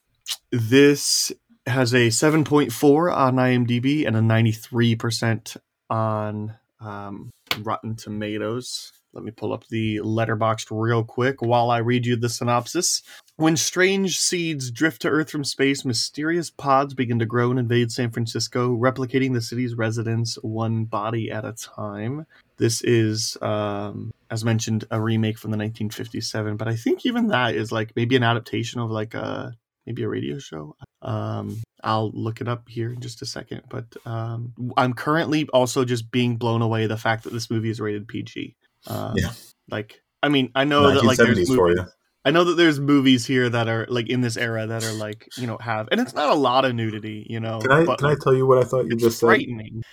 this 0.52 1.32
has 1.66 1.94
a 1.94 2.08
7.4 2.08 3.16
on 3.16 3.36
IMDb 3.36 4.08
and 4.08 4.16
a 4.16 4.22
93% 4.22 5.58
on 5.90 6.56
um, 6.80 7.30
Rotten 7.62 7.96
Tomatoes. 7.96 8.92
Let 9.14 9.24
me 9.24 9.32
pull 9.32 9.52
up 9.52 9.66
the 9.68 9.98
Letterboxd 9.98 10.68
real 10.70 11.04
quick 11.04 11.42
while 11.42 11.72
I 11.72 11.80
read 11.80 12.06
you 12.06 12.16
the 12.16 12.30
synopsis. 12.30 13.02
When 13.36 13.58
strange 13.58 14.20
seeds 14.20 14.70
drift 14.70 15.02
to 15.02 15.10
Earth 15.10 15.32
from 15.32 15.44
space, 15.44 15.84
mysterious 15.84 16.52
pods 16.52 16.94
begin 16.94 17.18
to 17.20 17.26
grow 17.26 17.50
and 17.50 17.60
invade 17.60 17.92
San 17.92 18.12
Francisco, 18.12 18.76
replicating 18.76 19.34
the 19.34 19.42
city's 19.42 19.76
residents 19.76 20.36
one 20.44 20.86
body 20.86 21.32
at 21.32 21.46
a 21.46 21.54
time. 21.54 22.28
This 22.58 22.82
is, 22.84 23.38
um, 23.42 24.12
as 24.30 24.46
mentioned, 24.46 24.86
a 24.92 25.02
remake 25.02 25.38
from 25.38 25.52
the 25.52 25.58
1957, 25.58 26.58
but 26.58 26.68
I 26.68 26.76
think 26.76 27.06
even 27.06 27.28
that 27.30 27.56
is 27.56 27.72
like 27.72 27.96
maybe 27.96 28.16
an 28.16 28.24
adaptation 28.24 28.80
of 28.80 28.92
like 28.92 29.14
a 29.14 29.56
maybe 29.88 30.04
a 30.04 30.10
radio 30.10 30.38
show. 30.38 30.76
Um, 31.02 31.62
I'll 31.84 32.12
look 32.12 32.42
it 32.42 32.48
up 32.48 32.68
here 32.68 32.92
in 32.92 33.00
just 33.00 33.22
a 33.22 33.26
second. 33.26 33.64
But 33.70 33.86
um, 34.06 34.54
I'm 34.76 34.94
currently 34.94 35.48
also 35.54 35.86
just 35.86 36.12
being 36.12 36.36
blown 36.36 36.62
away 36.62 36.86
the 36.86 36.98
fact 36.98 37.24
that 37.24 37.34
this 37.34 37.50
movie 37.50 37.70
is 37.70 37.80
rated 37.80 38.08
PG. 38.08 38.56
Um, 38.86 39.16
Yeah. 39.16 39.32
Like, 39.70 40.02
I 40.22 40.30
mean, 40.30 40.52
I 40.54 40.66
know 40.66 40.94
that 40.94 41.04
like 41.04 41.18
there's 41.18 41.38
1970s 41.38 41.56
for 41.56 41.68
movies, 41.68 41.80
you. 41.80 41.92
I 42.26 42.32
know 42.32 42.44
that 42.44 42.56
there's 42.56 42.80
movies 42.80 43.26
here 43.26 43.48
that 43.50 43.70
are 43.70 43.86
like 43.90 44.10
in 44.10 44.20
this 44.20 44.36
era 44.36 44.68
that 44.68 44.84
are 44.84 44.92
like 44.92 45.30
you 45.38 45.48
know 45.48 45.58
have, 45.60 45.88
and 45.92 46.02
it's 46.02 46.14
not 46.14 46.30
a 46.30 46.34
lot 46.36 46.66
of 46.66 46.76
nudity, 46.76 47.26
you 47.30 47.40
know. 47.40 47.60
Can 47.60 47.72
I 47.72 47.86
but, 47.86 48.00
can 48.00 48.10
I 48.10 48.16
tell 48.22 48.34
you 48.34 48.46
what 48.46 48.58
I 48.58 48.64
thought 48.64 48.86
you 48.86 48.98
just 48.98 49.20
said? 49.20 49.40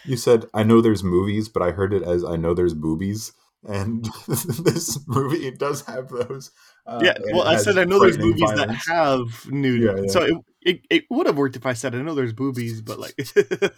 You 0.04 0.16
said 0.16 0.46
I 0.52 0.64
know 0.64 0.80
there's 0.80 1.04
movies, 1.04 1.48
but 1.48 1.62
I 1.62 1.70
heard 1.70 1.92
it 1.92 2.02
as 2.02 2.24
I 2.24 2.34
know 2.36 2.52
there's 2.52 2.74
boobies, 2.74 3.32
and 3.66 4.04
this 4.28 4.98
movie 5.06 5.46
it 5.46 5.58
does 5.58 5.82
have 5.82 6.08
those. 6.08 6.50
Uh, 6.86 7.00
yeah, 7.02 7.14
well, 7.32 7.42
I 7.48 7.56
said 7.56 7.78
I 7.78 7.84
know 7.84 7.98
there's 7.98 8.18
movies 8.18 8.40
violence. 8.40 8.84
that 8.86 8.92
have 8.94 9.50
nudity, 9.52 9.86
Yeah, 9.86 10.02
yeah. 10.06 10.10
so 10.12 10.22
it, 10.22 10.34
it 10.62 10.80
it 10.90 11.04
would 11.10 11.26
have 11.26 11.36
worked 11.36 11.56
if 11.56 11.66
I 11.66 11.72
said 11.72 11.94
I 11.94 12.02
know 12.02 12.14
there's 12.14 12.32
boobies, 12.32 12.80
but 12.82 12.98
like. 12.98 13.14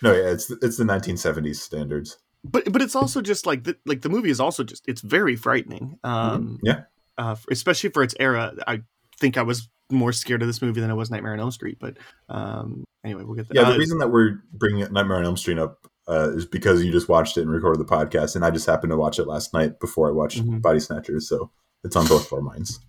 No, 0.00 0.12
yeah, 0.14 0.30
it's 0.30 0.48
it's 0.62 0.76
the 0.76 0.84
1970s 0.84 1.56
standards. 1.56 2.18
but 2.44 2.70
but 2.72 2.82
it's 2.82 2.94
also 2.94 3.20
just 3.20 3.46
like 3.46 3.64
the, 3.64 3.76
like 3.84 4.02
the 4.02 4.08
movie 4.08 4.30
is 4.30 4.38
also 4.38 4.62
just 4.62 4.84
it's 4.86 5.00
very 5.00 5.34
frightening 5.34 5.98
um 6.04 6.60
Yeah. 6.62 6.82
uh, 7.18 7.34
especially 7.50 7.90
for 7.90 8.04
its 8.04 8.14
era 8.20 8.54
i 8.68 8.80
think 9.18 9.36
i 9.36 9.42
was 9.42 9.68
more 9.90 10.12
scared 10.12 10.40
of 10.40 10.46
this 10.48 10.62
movie 10.62 10.80
than 10.80 10.90
i 10.90 10.94
was 10.94 11.10
nightmare 11.10 11.32
on 11.32 11.40
elm 11.40 11.50
street 11.50 11.78
but 11.80 11.96
um 12.28 12.84
anyway 13.04 13.24
we'll 13.24 13.34
get 13.34 13.48
there 13.48 13.60
Yeah, 13.60 13.68
the 13.70 13.74
Uh, 13.74 13.78
reason 13.78 13.98
that 13.98 14.08
we're 14.12 14.40
bringing 14.52 14.86
Nightmare 14.92 15.16
on 15.18 15.24
Elm 15.24 15.36
Street 15.36 15.58
up 15.58 15.78
uh, 16.08 16.30
is 16.34 16.46
because 16.46 16.82
you 16.84 16.90
just 16.92 17.08
watched 17.08 17.36
it 17.36 17.42
and 17.42 17.50
recorded 17.50 17.78
the 17.80 17.84
podcast, 17.84 18.34
and 18.36 18.44
I 18.44 18.50
just 18.50 18.66
happened 18.66 18.90
to 18.92 18.96
watch 18.96 19.18
it 19.18 19.26
last 19.26 19.52
night 19.52 19.78
before 19.80 20.08
I 20.08 20.12
watched 20.12 20.42
Mhm. 20.44 20.62
Body 20.62 20.80
Snatchers, 20.80 21.28
so 21.28 21.50
it's 21.84 21.96
on 21.96 22.06
both 22.06 22.26
of 22.26 22.32
our 22.32 22.40
minds. 22.42 22.80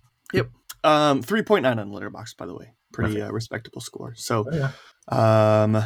um 0.82 1.22
3.9 1.22 1.78
on 1.78 1.92
letterbox 1.92 2.32
by 2.34 2.46
the 2.46 2.54
way. 2.54 2.72
Pretty 2.92 3.20
uh, 3.20 3.30
respectable 3.30 3.82
score. 3.82 4.14
So 4.14 4.46
Oh, 4.50 4.56
yeah. 4.56 4.72
um 5.64 5.84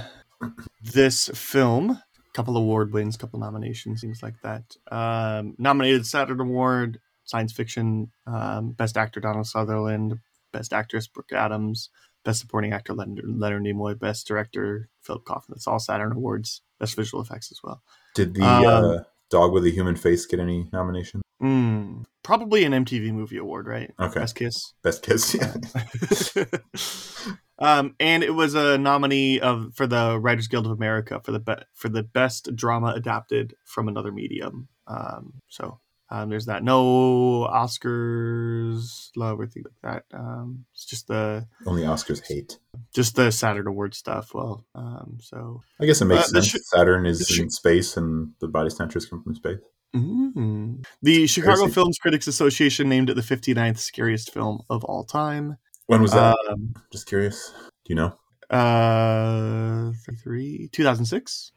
this 0.83 1.29
film 1.35 2.01
couple 2.33 2.57
award 2.57 2.93
wins 2.93 3.17
couple 3.17 3.39
nominations 3.41 4.01
things 4.03 4.23
like 4.23 4.41
that. 4.43 4.77
Um 4.93 5.55
nominated 5.59 6.07
saturn 6.07 6.41
award 6.41 7.01
science 7.25 7.53
fiction 7.53 8.13
um 8.27 8.71
best 8.73 8.97
actor 8.97 9.19
donald 9.19 9.47
sutherland 9.49 10.21
best 10.53 10.73
actress 10.73 11.07
brooke 11.09 11.33
adams 11.33 11.91
best 12.25 12.41
supporting 12.41 12.73
actor 12.73 12.93
leonard, 12.95 13.25
leonard 13.27 13.63
nimoy 13.65 13.99
best 13.99 14.27
director 14.29 14.89
philip 15.03 15.25
kaufman. 15.25 15.57
It's 15.57 15.67
all 15.67 15.79
saturn 15.81 16.13
awards 16.13 16.63
best 16.85 16.97
visual 16.97 17.23
effects 17.23 17.51
as 17.51 17.61
well 17.65 17.83
Did 18.15 18.35
the 18.35 18.43
Um, 18.43 18.85
uh, 18.85 18.99
dog 19.31 19.53
with 19.53 19.65
a 19.65 19.71
human 19.71 19.97
face 19.97 20.27
get 20.27 20.39
any 20.41 20.69
nomination? 20.73 21.21
mm, 21.43 22.05
probably 22.23 22.65
an 22.65 22.73
mtv 22.85 23.13
movie 23.13 23.39
award 23.39 23.67
right 23.67 23.91
Okay, 23.99 24.21
best 24.21 24.35
kiss 24.37 24.75
best 24.83 25.03
kiss. 25.03 25.35
Yeah. 25.35 26.45
um, 27.59 27.95
and 28.01 28.23
it 28.23 28.35
was 28.35 28.55
a 28.55 28.79
nominee 28.79 29.41
of 29.41 29.75
for 29.75 29.87
the 29.87 30.19
Writers 30.19 30.49
Guild 30.49 30.67
of 30.67 30.73
America 30.73 31.21
for 31.25 31.33
the 31.33 31.41
be- 31.41 31.65
for 31.73 31.89
the 31.89 32.03
best 32.03 32.55
drama 32.57 32.89
adapted 32.97 33.55
from 33.65 33.89
another 33.89 34.13
medium. 34.13 34.69
Um, 34.87 35.35
so 35.49 35.81
um, 36.11 36.29
there's 36.29 36.47
that. 36.47 36.63
No 36.63 37.49
Oscars, 37.51 39.11
love 39.17 39.41
or 39.41 39.47
things 39.47 39.67
like 39.83 40.03
that. 40.13 40.17
Um, 40.19 40.65
it's 40.73 40.85
just 40.85 41.09
the 41.09 41.47
Only 41.67 41.83
Oscars 41.83 42.23
hate. 42.27 42.59
just 42.93 43.17
the 43.17 43.31
Saturn 43.31 43.67
Award 43.67 43.95
stuff. 43.95 44.33
Well, 44.35 44.65
um, 44.75 45.19
so 45.21 45.61
I 45.81 45.87
guess 45.87 46.01
it 46.01 46.07
makes 46.07 46.25
Uh, 46.29 46.41
sense. 46.41 46.47
sh- 46.49 46.57
Saturn 46.63 47.07
is 47.07 47.27
sh- 47.29 47.41
in 47.41 47.51
space, 47.51 47.97
and 47.97 48.33
the 48.41 48.49
Body 48.49 48.71
Snatchers 48.71 49.07
come 49.07 49.23
from 49.23 49.35
space. 49.35 49.59
mm. 49.95 50.85
the 51.03 51.27
Chicago 51.27 51.63
Crazy. 51.63 51.73
Films 51.75 51.99
Critics 51.99 52.27
Association 52.27 52.89
named 52.89 53.11
it 53.11 53.15
the 53.15 53.23
59th 53.23 53.79
scariest 53.79 54.33
film 54.33 54.61
of 54.69 54.83
all 54.85 55.05
time. 55.05 55.57
When 55.87 56.03
was 56.03 56.13
that? 56.13 56.37
Um, 56.51 56.75
Just 56.91 57.07
curious. 57.07 57.53
Do 57.85 57.91
you 57.91 57.95
know? 57.97 58.19
uh, 58.51 59.93
three 60.23 60.69
2006. 60.73 61.53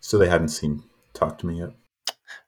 So 0.00 0.18
they 0.18 0.28
hadn't 0.28 0.48
seen 0.48 0.82
Talk 1.12 1.38
to 1.38 1.46
Me 1.46 1.58
yet, 1.60 1.70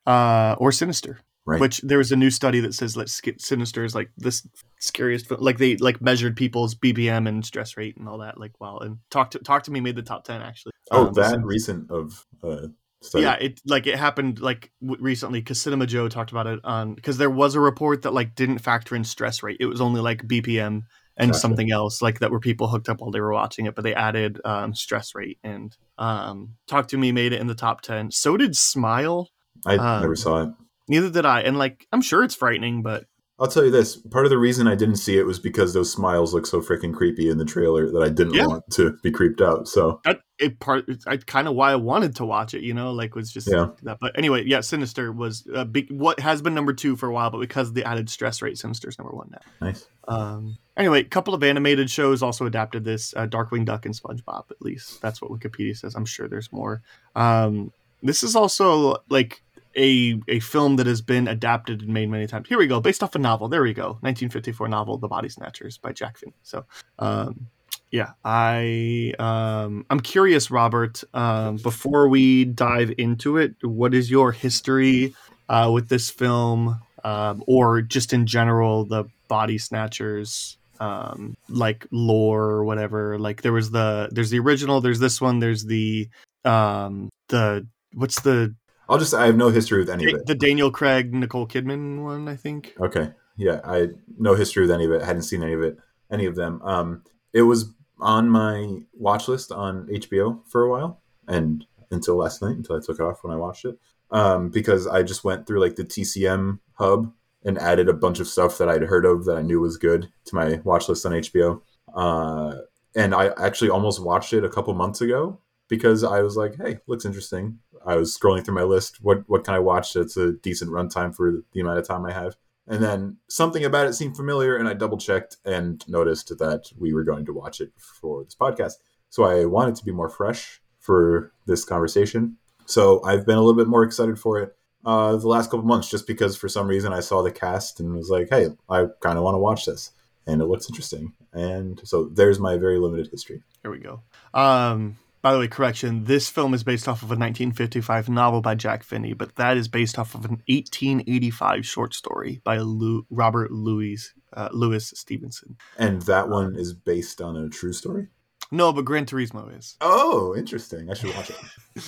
uh, 0.07 0.57
or 0.59 0.73
Sinister. 0.73 1.21
right? 1.47 1.61
Which 1.61 1.79
there 1.83 1.99
was 1.99 2.13
a 2.13 2.17
new 2.17 2.31
study 2.31 2.61
that 2.61 2.75
says 2.75 2.95
that 2.95 3.09
Sinister 3.09 3.85
is 3.85 3.95
like 3.95 4.11
this 4.17 4.47
scariest. 4.81 5.31
Like 5.31 5.59
they 5.59 5.77
like 5.77 6.01
measured 6.01 6.37
people's 6.37 6.75
BPM 6.75 7.29
and 7.29 7.45
stress 7.45 7.77
rate 7.77 7.97
and 7.97 8.09
all 8.09 8.19
that. 8.19 8.39
Like 8.39 8.53
wow, 8.61 8.79
and 8.79 8.99
talk 9.11 9.31
to 9.33 9.39
talk 9.39 9.65
to 9.65 9.71
me 9.71 9.81
made 9.81 9.97
the 9.97 10.03
top 10.03 10.25
ten 10.25 10.43
actually. 10.43 10.73
oh, 10.91 11.07
Um, 11.09 11.13
that 11.15 11.39
recent 11.43 11.91
of 11.91 12.27
uh, 12.43 12.69
study. 13.03 13.23
yeah, 13.25 13.35
it 13.35 13.61
like 13.67 13.87
it 13.87 13.97
happened 13.99 14.41
like 14.41 14.73
w- 14.83 15.03
recently 15.03 15.41
because 15.41 15.61
Cinema 15.61 15.87
Joe 15.87 16.09
talked 16.09 16.31
about 16.33 16.47
it 16.47 16.61
on 16.65 16.95
because 16.95 17.19
there 17.19 17.31
was 17.31 17.55
a 17.55 17.61
report 17.61 18.03
that 18.03 18.13
like 18.15 18.35
didn't 18.35 18.59
factor 18.59 18.97
in 18.97 19.05
stress 19.05 19.43
rate. 19.43 19.59
It 19.61 19.67
was 19.67 19.81
only 19.81 20.01
like 20.01 20.23
BPM 20.27 20.83
and 21.19 21.35
something 21.35 21.71
else 21.71 22.03
like 22.03 22.19
that 22.19 22.31
were 22.31 22.41
people 22.41 22.69
hooked 22.69 22.91
up 22.91 23.01
while 23.01 23.11
they 23.11 23.21
were 23.21 23.33
watching 23.33 23.65
it, 23.65 23.75
but 23.75 23.83
they 23.85 23.95
added 23.95 24.39
um, 24.45 24.75
stress 24.75 25.15
rate 25.15 25.39
and 25.43 25.75
um, 25.97 26.57
Talk 26.69 26.89
to 26.89 26.99
Me 26.99 27.11
made 27.11 27.33
it 27.33 27.41
in 27.41 27.47
the 27.47 27.55
top 27.55 27.81
ten. 27.81 28.11
So 28.11 28.37
did 28.37 28.55
Smile. 28.55 29.31
I 29.65 29.77
um, 29.77 30.03
never 30.03 30.17
saw 30.17 30.43
it. 30.43 30.51
Neither 30.89 31.11
did 31.11 31.27
I, 31.27 31.41
and 31.43 31.59
like 31.59 31.87
I'm 31.93 32.03
sure 32.03 32.23
it's 32.23 32.35
frightening, 32.35 32.83
but 32.83 33.05
I'll 33.39 33.49
tell 33.49 33.65
you 33.65 33.71
this. 33.71 33.97
Part 33.97 34.25
of 34.25 34.31
the 34.31 34.39
reason 34.39 34.67
I 34.67 34.75
didn't 34.75 34.97
see 34.97 35.19
it 35.19 35.27
was 35.27 35.39
because 35.39 35.75
those 35.75 35.93
smiles 35.93 36.33
look 36.33 36.47
so 36.47 36.63
freaking 36.63 36.95
creepy 36.95 37.29
in 37.29 37.37
the 37.37 37.45
trailer 37.45 37.91
that 37.93 38.03
I 38.03 38.09
didn't 38.09 38.33
Yeah. 38.35 38.47
want 38.47 38.65
to 38.73 38.97
be 39.03 39.11
creeped 39.11 39.43
out. 39.43 39.69
So 39.69 40.01
that 40.05 40.21
it 40.39 40.59
part 40.59 40.87
I 41.07 41.19
kind 41.19 41.47
of 41.49 41.55
why 41.55 41.73
I 41.73 41.77
wanted 41.77 42.17
to 42.17 42.25
watch 42.25 42.55
it, 42.55 42.63
you 42.63 42.73
know, 42.73 42.93
like 42.93 43.15
was 43.15 43.31
just 43.31 43.49
Yeah. 43.51 43.71
that. 43.83 43.99
But 44.01 44.17
anyway, 44.17 44.45
yeah, 44.47 44.61
Sinister 44.61 45.13
was 45.13 45.47
a 45.53 45.65
big 45.67 45.91
what 45.91 46.21
has 46.21 46.41
been 46.41 46.55
number 46.55 46.73
two 46.73 46.97
for 46.97 47.09
a 47.09 47.13
while, 47.13 47.31
but 47.31 47.41
because 47.41 47.69
of 47.69 47.75
the 47.75 47.85
added 47.85 48.09
stress 48.09 48.41
rate, 48.41 48.57
Sinister's 48.57 48.99
number 48.99 49.15
one 49.15 49.29
now. 49.31 49.41
nice. 49.61 49.87
Um, 50.09 50.57
anyway, 50.77 51.01
a 51.01 51.05
couple 51.05 51.35
of 51.35 51.43
animated 51.43 51.91
shows 51.91 52.23
also 52.23 52.47
adapted 52.47 52.85
this: 52.85 53.13
uh, 53.17 53.27
Darkwing 53.27 53.65
Duck 53.67 53.85
and 53.85 53.95
SpongeBob. 53.95 54.51
At 54.51 54.63
least 54.63 55.03
that's 55.03 55.21
what 55.21 55.31
Wikipedia 55.31 55.77
says. 55.77 55.95
I'm 55.95 56.05
sure 56.07 56.27
there's 56.29 56.53
more. 56.53 56.81
Um, 57.17 57.73
this 58.03 58.23
is 58.23 58.37
also 58.37 58.99
like 59.11 59.43
a 59.77 60.21
a 60.29 60.41
film 60.41 60.77
that 60.77 60.87
has 60.87 61.03
been 61.03 61.29
adapted 61.29 61.83
and 61.83 61.93
made 61.93 62.09
many 62.11 62.27
times. 62.27 62.49
Here 62.49 62.59
we 62.59 62.67
go, 62.67 62.81
based 62.81 63.03
off 63.03 63.15
a 63.15 63.19
novel. 63.19 63.49
There 63.49 63.63
we 63.63 63.75
go, 63.75 63.99
1954 64.01 64.69
novel, 64.69 64.99
The 64.99 65.09
Body 65.09 65.29
Snatchers 65.29 65.79
by 65.79 65.93
Jack 65.93 66.19
Finney. 66.19 66.35
So, 66.43 66.65
um, 66.99 67.49
yeah, 67.91 68.13
I 68.25 69.13
um, 69.19 69.85
I'm 69.91 70.01
curious, 70.01 70.51
Robert. 70.51 71.05
Um, 71.15 71.57
before 71.57 72.09
we 72.09 72.45
dive 72.45 72.93
into 72.99 73.37
it, 73.37 73.55
what 73.63 73.95
is 73.95 74.11
your 74.11 74.33
history 74.33 75.15
uh, 75.49 75.71
with 75.73 75.89
this 75.89 76.11
film, 76.11 76.81
um, 77.05 77.45
or 77.47 77.83
just 77.83 78.13
in 78.13 78.27
general 78.27 78.85
the 78.85 79.05
Body 79.29 79.59
Snatchers? 79.59 80.57
um 80.79 81.35
like 81.49 81.87
lore 81.91 82.43
or 82.43 82.63
whatever 82.63 83.19
like 83.19 83.41
there 83.41 83.55
was 83.55 83.71
the 83.71 84.11
there's 84.13 84.29
the 84.29 84.39
original 84.39 84.79
there's 84.83 84.99
this 84.99 85.23
one 85.23 85.39
there's 85.39 85.65
the 85.65 86.07
um 86.45 87.09
the 87.29 87.67
what's 87.95 88.21
the 88.21 88.55
I'll 88.89 88.99
just 88.99 89.15
I 89.15 89.27
have 89.27 89.37
no 89.37 89.49
history 89.49 89.79
with 89.79 89.91
any 89.91 90.13
of 90.13 90.21
it. 90.21 90.27
the 90.27 90.35
Daniel 90.35 90.71
Craig 90.71 91.13
Nicole 91.13 91.47
Kidman 91.47 92.03
one 92.03 92.29
I 92.29 92.37
think 92.37 92.75
Okay. 92.81 93.11
Yeah, 93.37 93.61
I 93.65 93.77
had 93.79 93.99
no 94.19 94.35
history 94.35 94.63
with 94.63 94.71
any 94.71 94.87
of 94.87 94.93
it. 94.93 95.03
I 95.03 95.07
hadn't 95.07 95.23
seen 95.23 95.43
any 95.43 95.53
of 95.53 95.63
it, 95.63 95.77
any 96.11 96.25
of 96.25 96.37
them. 96.37 96.61
Um, 96.63 97.03
it 97.33 97.43
was 97.43 97.75
on 98.01 98.31
my 98.31 98.79
watch 98.95 99.29
list 99.29 99.53
on 99.53 99.87
HBO 99.89 100.41
for 100.49 100.63
a 100.63 100.71
while, 100.71 101.03
and 101.29 101.65
until 101.91 102.17
last 102.17 102.41
night, 102.43 102.57
until 102.57 102.77
I 102.77 102.81
took 102.81 102.99
it 102.99 103.03
off 103.03 103.23
when 103.23 103.35
I 103.35 103.37
watched 103.37 103.67
it, 103.67 103.79
um, 104.11 104.49
because 104.49 104.87
I 104.87 105.03
just 105.03 105.25
went 105.25 105.47
through 105.47 105.61
like 105.61 105.77
the 105.77 105.85
TCM 105.85 106.61
hub 106.75 107.13
and 107.45 107.59
added 107.59 107.89
a 107.89 107.95
bunch 107.95 108.21
of 108.21 108.27
stuff 108.27 108.59
that 108.59 108.69
I'd 108.69 108.83
heard 108.83 109.05
of 109.05 109.25
that 109.27 109.37
I 109.37 109.43
knew 109.43 109.61
was 109.61 109.77
good 109.77 110.09
to 110.25 110.35
my 110.35 110.61
watch 110.65 110.89
list 110.89 111.07
on 111.07 111.13
HBO. 111.13 111.61
Uh, 111.95 112.57
and 112.95 113.15
I 113.15 113.29
actually 113.37 113.71
almost 113.71 114.03
watched 114.03 114.33
it 114.33 114.45
a 114.45 114.49
couple 114.49 114.73
months 114.75 115.01
ago 115.01 115.39
because 115.69 116.05
I 116.05 116.23
was 116.23 116.37
like, 116.37 116.57
"Hey, 116.57 116.79
looks 116.87 117.05
interesting." 117.05 117.59
I 117.85 117.97
was 117.97 118.17
scrolling 118.17 118.45
through 118.45 118.55
my 118.55 118.63
list. 118.63 118.99
What 119.03 119.25
what 119.29 119.45
can 119.45 119.55
I 119.55 119.59
watch 119.59 119.93
that's 119.93 120.17
a 120.17 120.33
decent 120.33 120.71
runtime 120.71 121.15
for 121.15 121.43
the 121.53 121.61
amount 121.61 121.79
of 121.79 121.87
time 121.87 122.05
I 122.05 122.13
have? 122.13 122.37
And 122.69 122.83
then 122.83 123.19
something 123.29 123.65
about 123.65 123.87
it 123.87 123.95
seemed 123.95 124.17
familiar, 124.17 124.57
and 124.57 124.69
I 124.69 124.75
double 124.75 124.99
checked 124.99 125.37
and 125.45 125.85
noticed 125.89 126.29
that 126.39 126.71
we 126.79 126.93
were 126.93 127.05
going 127.05 127.25
to 127.27 127.33
watch 127.33 127.61
it 127.61 127.73
for 127.77 128.25
this 128.25 128.35
podcast. 128.35 128.75
So 129.09 129.25
I 129.25 129.45
wanted 129.45 129.77
to 129.77 129.85
be 129.85 129.93
more 129.93 130.09
fresh 130.09 130.61
for 130.81 131.33
this 131.47 131.65
conversation. 131.65 132.39
So 132.65 133.03
I've 133.05 133.25
been 133.25 133.37
a 133.37 133.41
little 133.41 133.57
bit 133.57 133.69
more 133.69 133.85
excited 133.85 134.19
for 134.19 134.41
it 134.41 134.57
uh, 134.85 135.17
the 135.17 135.29
last 135.29 135.51
couple 135.51 135.65
months, 135.65 135.89
just 135.89 136.07
because 136.07 136.37
for 136.37 136.49
some 136.49 136.67
reason 136.67 136.93
I 136.93 137.01
saw 137.01 137.23
the 137.23 137.31
cast 137.31 137.81
and 137.81 137.95
was 137.95 138.11
like, 138.11 138.29
"Hey, 138.31 138.49
I 138.69 138.87
kind 139.01 139.19
of 139.19 139.25
want 139.25 139.35
to 139.35 139.41
watch 139.41 139.67
this," 139.67 139.93
and 140.27 140.41
it 140.41 140.47
looks 140.47 140.69
interesting. 140.69 141.13
And 141.33 141.81
so 141.85 142.05
there's 142.05 142.41
my 142.41 142.57
very 142.57 142.79
limited 142.79 143.09
history. 143.09 143.43
Here 143.63 143.71
we 143.71 143.79
go. 143.79 144.03
Um, 144.35 144.97
by 145.27 145.33
the 145.33 145.41
way, 145.41 145.49
correction. 145.49 146.05
This 146.05 146.29
film 146.29 146.55
is 146.55 146.63
based 146.63 146.87
off 146.87 146.99
of 147.03 147.09
a 147.09 147.19
1955 147.19 148.09
novel 148.09 148.41
by 148.41 148.55
Jack 148.55 148.85
Finney, 148.85 149.13
but 149.13 149.35
that 149.35 149.57
is 149.57 149.67
based 149.67 149.99
off 149.99 150.15
of 150.15 150.25
an 150.25 150.41
1885 150.47 151.67
short 151.67 151.95
story 151.95 152.41
by 152.45 152.59
Lou, 152.59 153.05
Robert 153.11 153.51
Louis 153.51 154.15
uh, 154.35 154.51
Louis 154.53 154.93
Stevenson. 154.97 155.57
And 155.77 156.03
that 156.03 156.29
one 156.29 156.55
is 156.55 156.75
based 156.75 157.21
on 157.21 157.35
a 157.35 157.49
true 157.49 157.73
story. 157.73 158.07
No, 158.53 158.73
but 158.73 158.85
Gran 158.85 159.05
Turismo 159.05 159.59
is. 159.59 159.75
Oh, 159.81 160.33
interesting. 160.37 160.93
I 160.93 160.95
should 160.95 161.13
watch 161.13 161.31
it. 161.31 161.37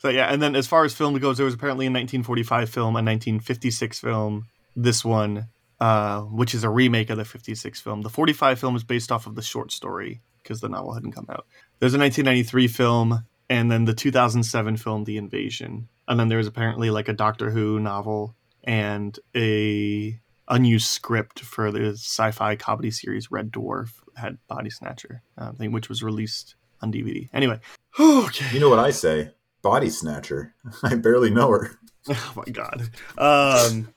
So 0.00 0.08
yeah, 0.08 0.32
and 0.32 0.42
then 0.42 0.56
as 0.56 0.66
far 0.66 0.86
as 0.86 0.94
film 0.94 1.16
goes, 1.18 1.36
there 1.36 1.44
was 1.44 1.52
apparently 1.52 1.84
a 1.84 1.90
1945 1.90 2.70
film, 2.70 2.94
a 2.94 3.04
1956 3.04 4.00
film, 4.00 4.46
this 4.74 5.04
one, 5.04 5.48
uh, 5.78 6.22
which 6.22 6.54
is 6.54 6.64
a 6.64 6.70
remake 6.70 7.10
of 7.10 7.18
the 7.18 7.24
56 7.26 7.80
film. 7.82 8.00
The 8.00 8.08
45 8.08 8.58
film 8.58 8.76
is 8.76 8.82
based 8.82 9.12
off 9.12 9.26
of 9.26 9.34
the 9.34 9.42
short 9.42 9.70
story 9.70 10.22
because 10.42 10.62
the 10.62 10.70
novel 10.70 10.94
hadn't 10.94 11.12
come 11.12 11.26
out. 11.28 11.46
There's 11.80 11.94
a 11.94 11.98
1993 11.98 12.68
film, 12.68 13.24
and 13.48 13.70
then 13.70 13.86
the 13.86 13.94
2007 13.94 14.76
film, 14.76 15.04
The 15.04 15.16
Invasion, 15.16 15.88
and 16.06 16.20
then 16.20 16.28
there's 16.28 16.46
apparently 16.46 16.90
like 16.90 17.08
a 17.08 17.14
Doctor 17.14 17.50
Who 17.50 17.80
novel 17.80 18.36
and 18.64 19.18
a 19.34 20.20
unused 20.48 20.88
script 20.88 21.40
for 21.40 21.72
the 21.72 21.92
sci-fi 21.92 22.56
comedy 22.56 22.90
series 22.90 23.30
Red 23.30 23.50
Dwarf 23.50 23.92
had 24.16 24.36
Body 24.46 24.68
Snatcher, 24.68 25.22
uh, 25.38 25.52
thing 25.52 25.72
which 25.72 25.88
was 25.88 26.02
released 26.02 26.54
on 26.82 26.92
DVD. 26.92 27.28
Anyway, 27.32 27.58
okay. 27.98 28.52
You 28.52 28.60
know 28.60 28.68
what 28.68 28.78
I 28.78 28.90
say? 28.90 29.30
Body 29.62 29.90
snatcher. 29.90 30.54
I 30.82 30.94
barely 30.96 31.30
know 31.30 31.50
her. 31.50 31.70
Oh 32.08 32.32
my 32.34 32.50
god. 32.50 32.88
Um, 33.18 33.92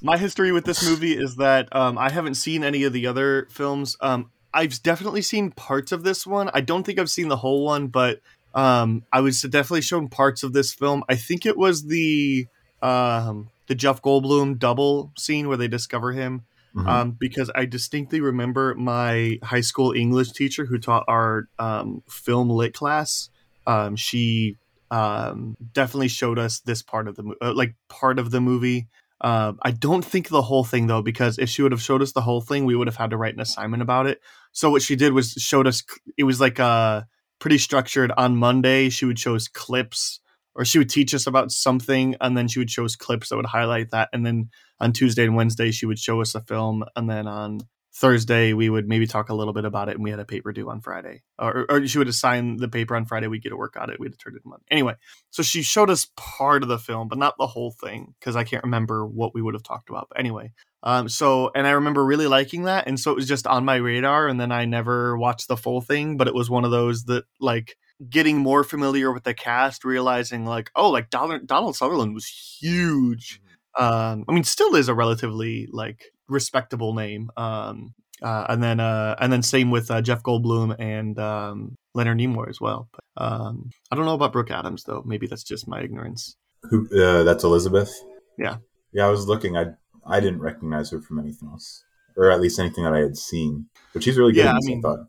my 0.00 0.16
history 0.16 0.52
with 0.52 0.64
this 0.64 0.88
movie 0.88 1.12
is 1.12 1.34
that 1.36 1.74
um, 1.74 1.98
I 1.98 2.08
haven't 2.08 2.36
seen 2.36 2.62
any 2.62 2.84
of 2.84 2.92
the 2.92 3.08
other 3.08 3.48
films. 3.50 3.96
Um, 4.00 4.30
I've 4.52 4.82
definitely 4.82 5.22
seen 5.22 5.50
parts 5.50 5.92
of 5.92 6.04
this 6.04 6.26
one. 6.26 6.50
I 6.54 6.60
don't 6.60 6.84
think 6.84 6.98
I've 6.98 7.10
seen 7.10 7.28
the 7.28 7.36
whole 7.36 7.64
one, 7.64 7.88
but 7.88 8.20
um, 8.54 9.04
I 9.12 9.20
was 9.20 9.42
definitely 9.42 9.82
shown 9.82 10.08
parts 10.08 10.42
of 10.42 10.52
this 10.52 10.72
film. 10.72 11.04
I 11.08 11.16
think 11.16 11.46
it 11.46 11.56
was 11.56 11.84
the 11.84 12.46
um, 12.82 13.48
the 13.66 13.74
Jeff 13.74 14.02
Goldblum 14.02 14.58
double 14.58 15.12
scene 15.18 15.48
where 15.48 15.56
they 15.56 15.68
discover 15.68 16.12
him. 16.12 16.42
Mhm. 16.74 16.86
Um, 16.86 17.10
because 17.18 17.50
I 17.54 17.64
distinctly 17.64 18.20
remember 18.20 18.74
my 18.74 19.38
high 19.42 19.62
school 19.62 19.92
English 19.92 20.32
teacher 20.32 20.66
who 20.66 20.78
taught 20.78 21.04
our 21.08 21.48
um, 21.58 22.02
film 22.08 22.50
lit 22.50 22.74
class. 22.74 23.30
Um, 23.66 23.96
she 23.96 24.56
um, 24.90 25.56
definitely 25.72 26.08
showed 26.08 26.38
us 26.38 26.60
this 26.60 26.82
part 26.82 27.08
of 27.08 27.16
the 27.16 27.22
mo- 27.22 27.34
uh, 27.40 27.52
like 27.54 27.74
part 27.88 28.18
of 28.18 28.30
the 28.30 28.40
movie. 28.40 28.86
Uh, 29.20 29.52
I 29.62 29.72
don't 29.72 30.04
think 30.04 30.28
the 30.28 30.42
whole 30.42 30.64
thing 30.64 30.86
though, 30.86 31.02
because 31.02 31.38
if 31.38 31.48
she 31.48 31.62
would 31.62 31.72
have 31.72 31.82
showed 31.82 32.02
us 32.02 32.12
the 32.12 32.20
whole 32.20 32.40
thing, 32.40 32.64
we 32.64 32.76
would 32.76 32.86
have 32.86 32.96
had 32.96 33.10
to 33.10 33.16
write 33.16 33.34
an 33.34 33.40
assignment 33.40 33.82
about 33.82 34.06
it. 34.06 34.20
So 34.52 34.70
what 34.70 34.82
she 34.82 34.96
did 34.96 35.12
was 35.12 35.32
showed 35.32 35.66
us. 35.66 35.82
It 36.16 36.24
was 36.24 36.40
like 36.40 36.60
uh, 36.60 37.02
pretty 37.38 37.58
structured. 37.58 38.12
On 38.16 38.36
Monday, 38.36 38.90
she 38.90 39.04
would 39.04 39.18
show 39.18 39.34
us 39.34 39.48
clips, 39.48 40.20
or 40.54 40.64
she 40.64 40.78
would 40.78 40.90
teach 40.90 41.14
us 41.14 41.26
about 41.26 41.50
something, 41.50 42.16
and 42.20 42.36
then 42.36 42.48
she 42.48 42.58
would 42.58 42.70
show 42.70 42.84
us 42.84 42.96
clips 42.96 43.28
that 43.28 43.36
would 43.36 43.46
highlight 43.46 43.90
that. 43.90 44.08
And 44.12 44.24
then 44.24 44.50
on 44.80 44.92
Tuesday 44.92 45.24
and 45.24 45.36
Wednesday, 45.36 45.70
she 45.72 45.86
would 45.86 45.98
show 45.98 46.20
us 46.20 46.34
a 46.34 46.40
film, 46.40 46.84
and 46.94 47.10
then 47.10 47.26
on 47.26 47.60
Thursday 47.98 48.52
we 48.52 48.70
would 48.70 48.88
maybe 48.88 49.08
talk 49.08 49.28
a 49.28 49.34
little 49.34 49.52
bit 49.52 49.64
about 49.64 49.88
it, 49.88 49.96
and 49.96 50.04
we 50.04 50.10
had 50.10 50.20
a 50.20 50.24
paper 50.24 50.52
due 50.52 50.70
on 50.70 50.80
Friday, 50.80 51.22
or, 51.36 51.66
or 51.68 51.86
she 51.86 51.98
would 51.98 52.06
assign 52.06 52.56
the 52.56 52.68
paper 52.68 52.94
on 52.94 53.06
Friday. 53.06 53.26
We'd 53.26 53.42
get 53.42 53.48
to 53.48 53.56
work 53.56 53.76
on 53.76 53.90
it. 53.90 53.98
We'd 53.98 54.16
turn 54.18 54.34
it 54.36 54.42
in 54.44 54.50
Monday. 54.50 54.64
Anyway, 54.70 54.94
so 55.30 55.42
she 55.42 55.62
showed 55.62 55.90
us 55.90 56.06
part 56.16 56.62
of 56.62 56.68
the 56.68 56.78
film, 56.78 57.08
but 57.08 57.18
not 57.18 57.34
the 57.38 57.48
whole 57.48 57.72
thing 57.72 58.14
because 58.20 58.36
I 58.36 58.44
can't 58.44 58.62
remember 58.62 59.04
what 59.04 59.34
we 59.34 59.42
would 59.42 59.54
have 59.54 59.64
talked 59.64 59.90
about. 59.90 60.08
But 60.10 60.20
anyway, 60.20 60.52
um, 60.84 61.08
so 61.08 61.50
and 61.56 61.66
I 61.66 61.72
remember 61.72 62.04
really 62.04 62.28
liking 62.28 62.62
that, 62.64 62.86
and 62.86 63.00
so 63.00 63.10
it 63.10 63.16
was 63.16 63.26
just 63.26 63.48
on 63.48 63.64
my 63.64 63.76
radar, 63.76 64.28
and 64.28 64.40
then 64.40 64.52
I 64.52 64.64
never 64.64 65.18
watched 65.18 65.48
the 65.48 65.56
full 65.56 65.80
thing, 65.80 66.16
but 66.16 66.28
it 66.28 66.34
was 66.34 66.48
one 66.48 66.64
of 66.64 66.70
those 66.70 67.04
that 67.04 67.24
like 67.40 67.76
getting 68.08 68.38
more 68.38 68.62
familiar 68.62 69.12
with 69.12 69.24
the 69.24 69.34
cast, 69.34 69.84
realizing 69.84 70.46
like, 70.46 70.70
oh, 70.76 70.90
like 70.90 71.10
Donald, 71.10 71.48
Donald 71.48 71.74
Sutherland 71.74 72.14
was 72.14 72.26
huge. 72.60 73.40
Um, 73.76 74.24
I 74.28 74.32
mean, 74.32 74.44
still 74.44 74.74
is 74.74 74.88
a 74.88 74.94
relatively 74.94 75.68
like 75.70 76.04
respectable 76.28 76.94
name. 76.94 77.30
Um, 77.36 77.94
uh, 78.22 78.46
and 78.48 78.62
then 78.62 78.80
uh, 78.80 79.14
and 79.20 79.32
then 79.32 79.42
same 79.42 79.70
with 79.70 79.90
uh, 79.90 80.02
Jeff 80.02 80.22
Goldblum 80.22 80.76
and 80.78 81.18
um, 81.18 81.76
Leonard 81.94 82.18
Nimoy 82.18 82.48
as 82.48 82.60
well. 82.60 82.88
But 82.92 83.24
um, 83.24 83.70
I 83.90 83.96
don't 83.96 84.06
know 84.06 84.14
about 84.14 84.32
Brooke 84.32 84.50
Adams 84.50 84.84
though. 84.84 85.02
Maybe 85.06 85.26
that's 85.26 85.44
just 85.44 85.68
my 85.68 85.80
ignorance. 85.80 86.36
Who? 86.70 86.88
Uh, 86.92 87.22
that's 87.22 87.44
Elizabeth. 87.44 87.92
Yeah. 88.36 88.56
Yeah, 88.92 89.06
I 89.06 89.10
was 89.10 89.26
looking. 89.26 89.56
I 89.56 89.66
I 90.06 90.20
didn't 90.20 90.40
recognize 90.40 90.90
her 90.90 91.00
from 91.00 91.18
anything 91.18 91.48
else, 91.50 91.84
or 92.16 92.30
at 92.30 92.40
least 92.40 92.58
anything 92.58 92.84
that 92.84 92.94
I 92.94 93.00
had 93.00 93.16
seen. 93.16 93.66
But 93.92 94.02
she's 94.02 94.16
really 94.16 94.32
good. 94.32 94.44
Yeah, 94.44 94.52
I 94.52 94.58
mean- 94.62 94.82
thought. 94.82 95.06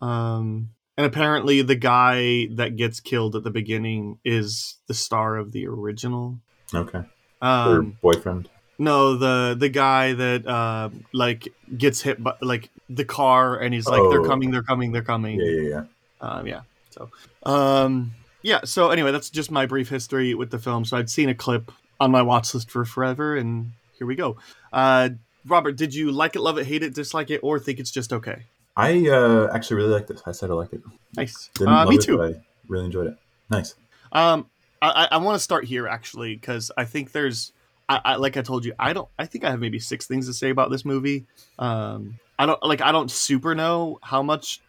Um, 0.00 0.70
and 0.96 1.06
apparently, 1.06 1.62
the 1.62 1.76
guy 1.76 2.48
that 2.56 2.76
gets 2.76 3.00
killed 3.00 3.36
at 3.36 3.44
the 3.44 3.50
beginning 3.50 4.18
is 4.24 4.78
the 4.86 4.94
star 4.94 5.36
of 5.36 5.52
the 5.52 5.66
original. 5.66 6.40
Okay. 6.74 7.02
Her 7.40 7.78
Um, 7.78 7.96
boyfriend. 8.02 8.48
no, 8.78 9.16
the 9.16 9.56
the 9.58 9.68
guy 9.68 10.12
that 10.12 10.46
uh, 10.46 10.90
like 11.12 11.48
gets 11.76 12.00
hit 12.02 12.22
by 12.22 12.34
like 12.42 12.70
the 12.88 13.04
car, 13.04 13.58
and 13.58 13.72
he's 13.74 13.86
like, 13.86 14.02
"They're 14.10 14.20
Oh. 14.20 14.26
coming, 14.26 14.50
they're 14.50 14.62
coming, 14.62 14.92
they're 14.92 15.02
coming." 15.02 15.40
Yeah, 15.40 15.50
yeah, 15.50 15.68
yeah. 15.68 15.84
um, 16.20 16.46
yeah 16.46 16.60
so 16.90 17.08
um 17.44 18.10
yeah 18.42 18.60
so 18.64 18.90
anyway 18.90 19.12
that's 19.12 19.30
just 19.30 19.48
my 19.50 19.64
brief 19.64 19.88
history 19.88 20.34
with 20.34 20.50
the 20.50 20.58
film 20.58 20.84
so 20.84 20.96
i'd 20.96 21.08
seen 21.08 21.28
a 21.28 21.34
clip 21.34 21.70
on 22.00 22.10
my 22.10 22.20
watch 22.20 22.52
list 22.52 22.68
for 22.68 22.84
forever 22.84 23.36
and 23.36 23.70
here 23.96 24.08
we 24.08 24.16
go 24.16 24.36
uh 24.72 25.08
robert 25.46 25.76
did 25.76 25.94
you 25.94 26.10
like 26.10 26.34
it 26.34 26.40
love 26.40 26.58
it 26.58 26.66
hate 26.66 26.82
it 26.82 26.92
dislike 26.92 27.30
it 27.30 27.38
or 27.44 27.60
think 27.60 27.78
it's 27.78 27.92
just 27.92 28.12
okay 28.12 28.42
I 28.76 29.06
uh, 29.08 29.48
actually 29.54 29.76
really 29.78 29.92
like 29.92 30.06
this. 30.08 30.22
I 30.26 30.32
said 30.32 30.50
I 30.50 30.54
like 30.54 30.72
it. 30.72 30.80
nice 31.16 31.48
Didn't 31.54 31.74
uh, 31.74 31.76
love 31.84 31.88
me 31.90 31.96
it, 31.96 32.02
too 32.02 32.20
I 32.22 32.34
really 32.66 32.86
enjoyed 32.86 33.06
it. 33.06 33.16
Nice. 33.50 33.74
um 34.10 34.46
i 34.82 35.08
i, 35.10 35.16
want 35.18 35.36
to 35.36 35.40
start 35.40 35.64
here 35.64 35.86
actually 35.86 36.34
because 36.34 36.70
i 36.76 36.84
think 36.84 37.12
there's 37.12 37.52
I, 37.88 38.00
I 38.04 38.16
like 38.16 38.36
i 38.36 38.42
told 38.42 38.64
you 38.64 38.72
i 38.78 38.92
don't 38.92 39.08
i 39.18 39.26
think 39.26 39.44
i 39.44 39.50
have 39.50 39.60
maybe 39.60 39.78
six 39.78 40.06
things 40.06 40.26
to 40.26 40.34
say 40.34 40.50
about 40.50 40.70
this 40.70 40.84
movie 40.84 41.26
um 41.58 42.18
i 42.38 42.46
don't 42.46 42.62
like 42.62 42.80
i 42.80 42.92
don't 42.92 43.10
super 43.10 43.54
know 43.54 43.98
how 44.02 44.22
much 44.22 44.60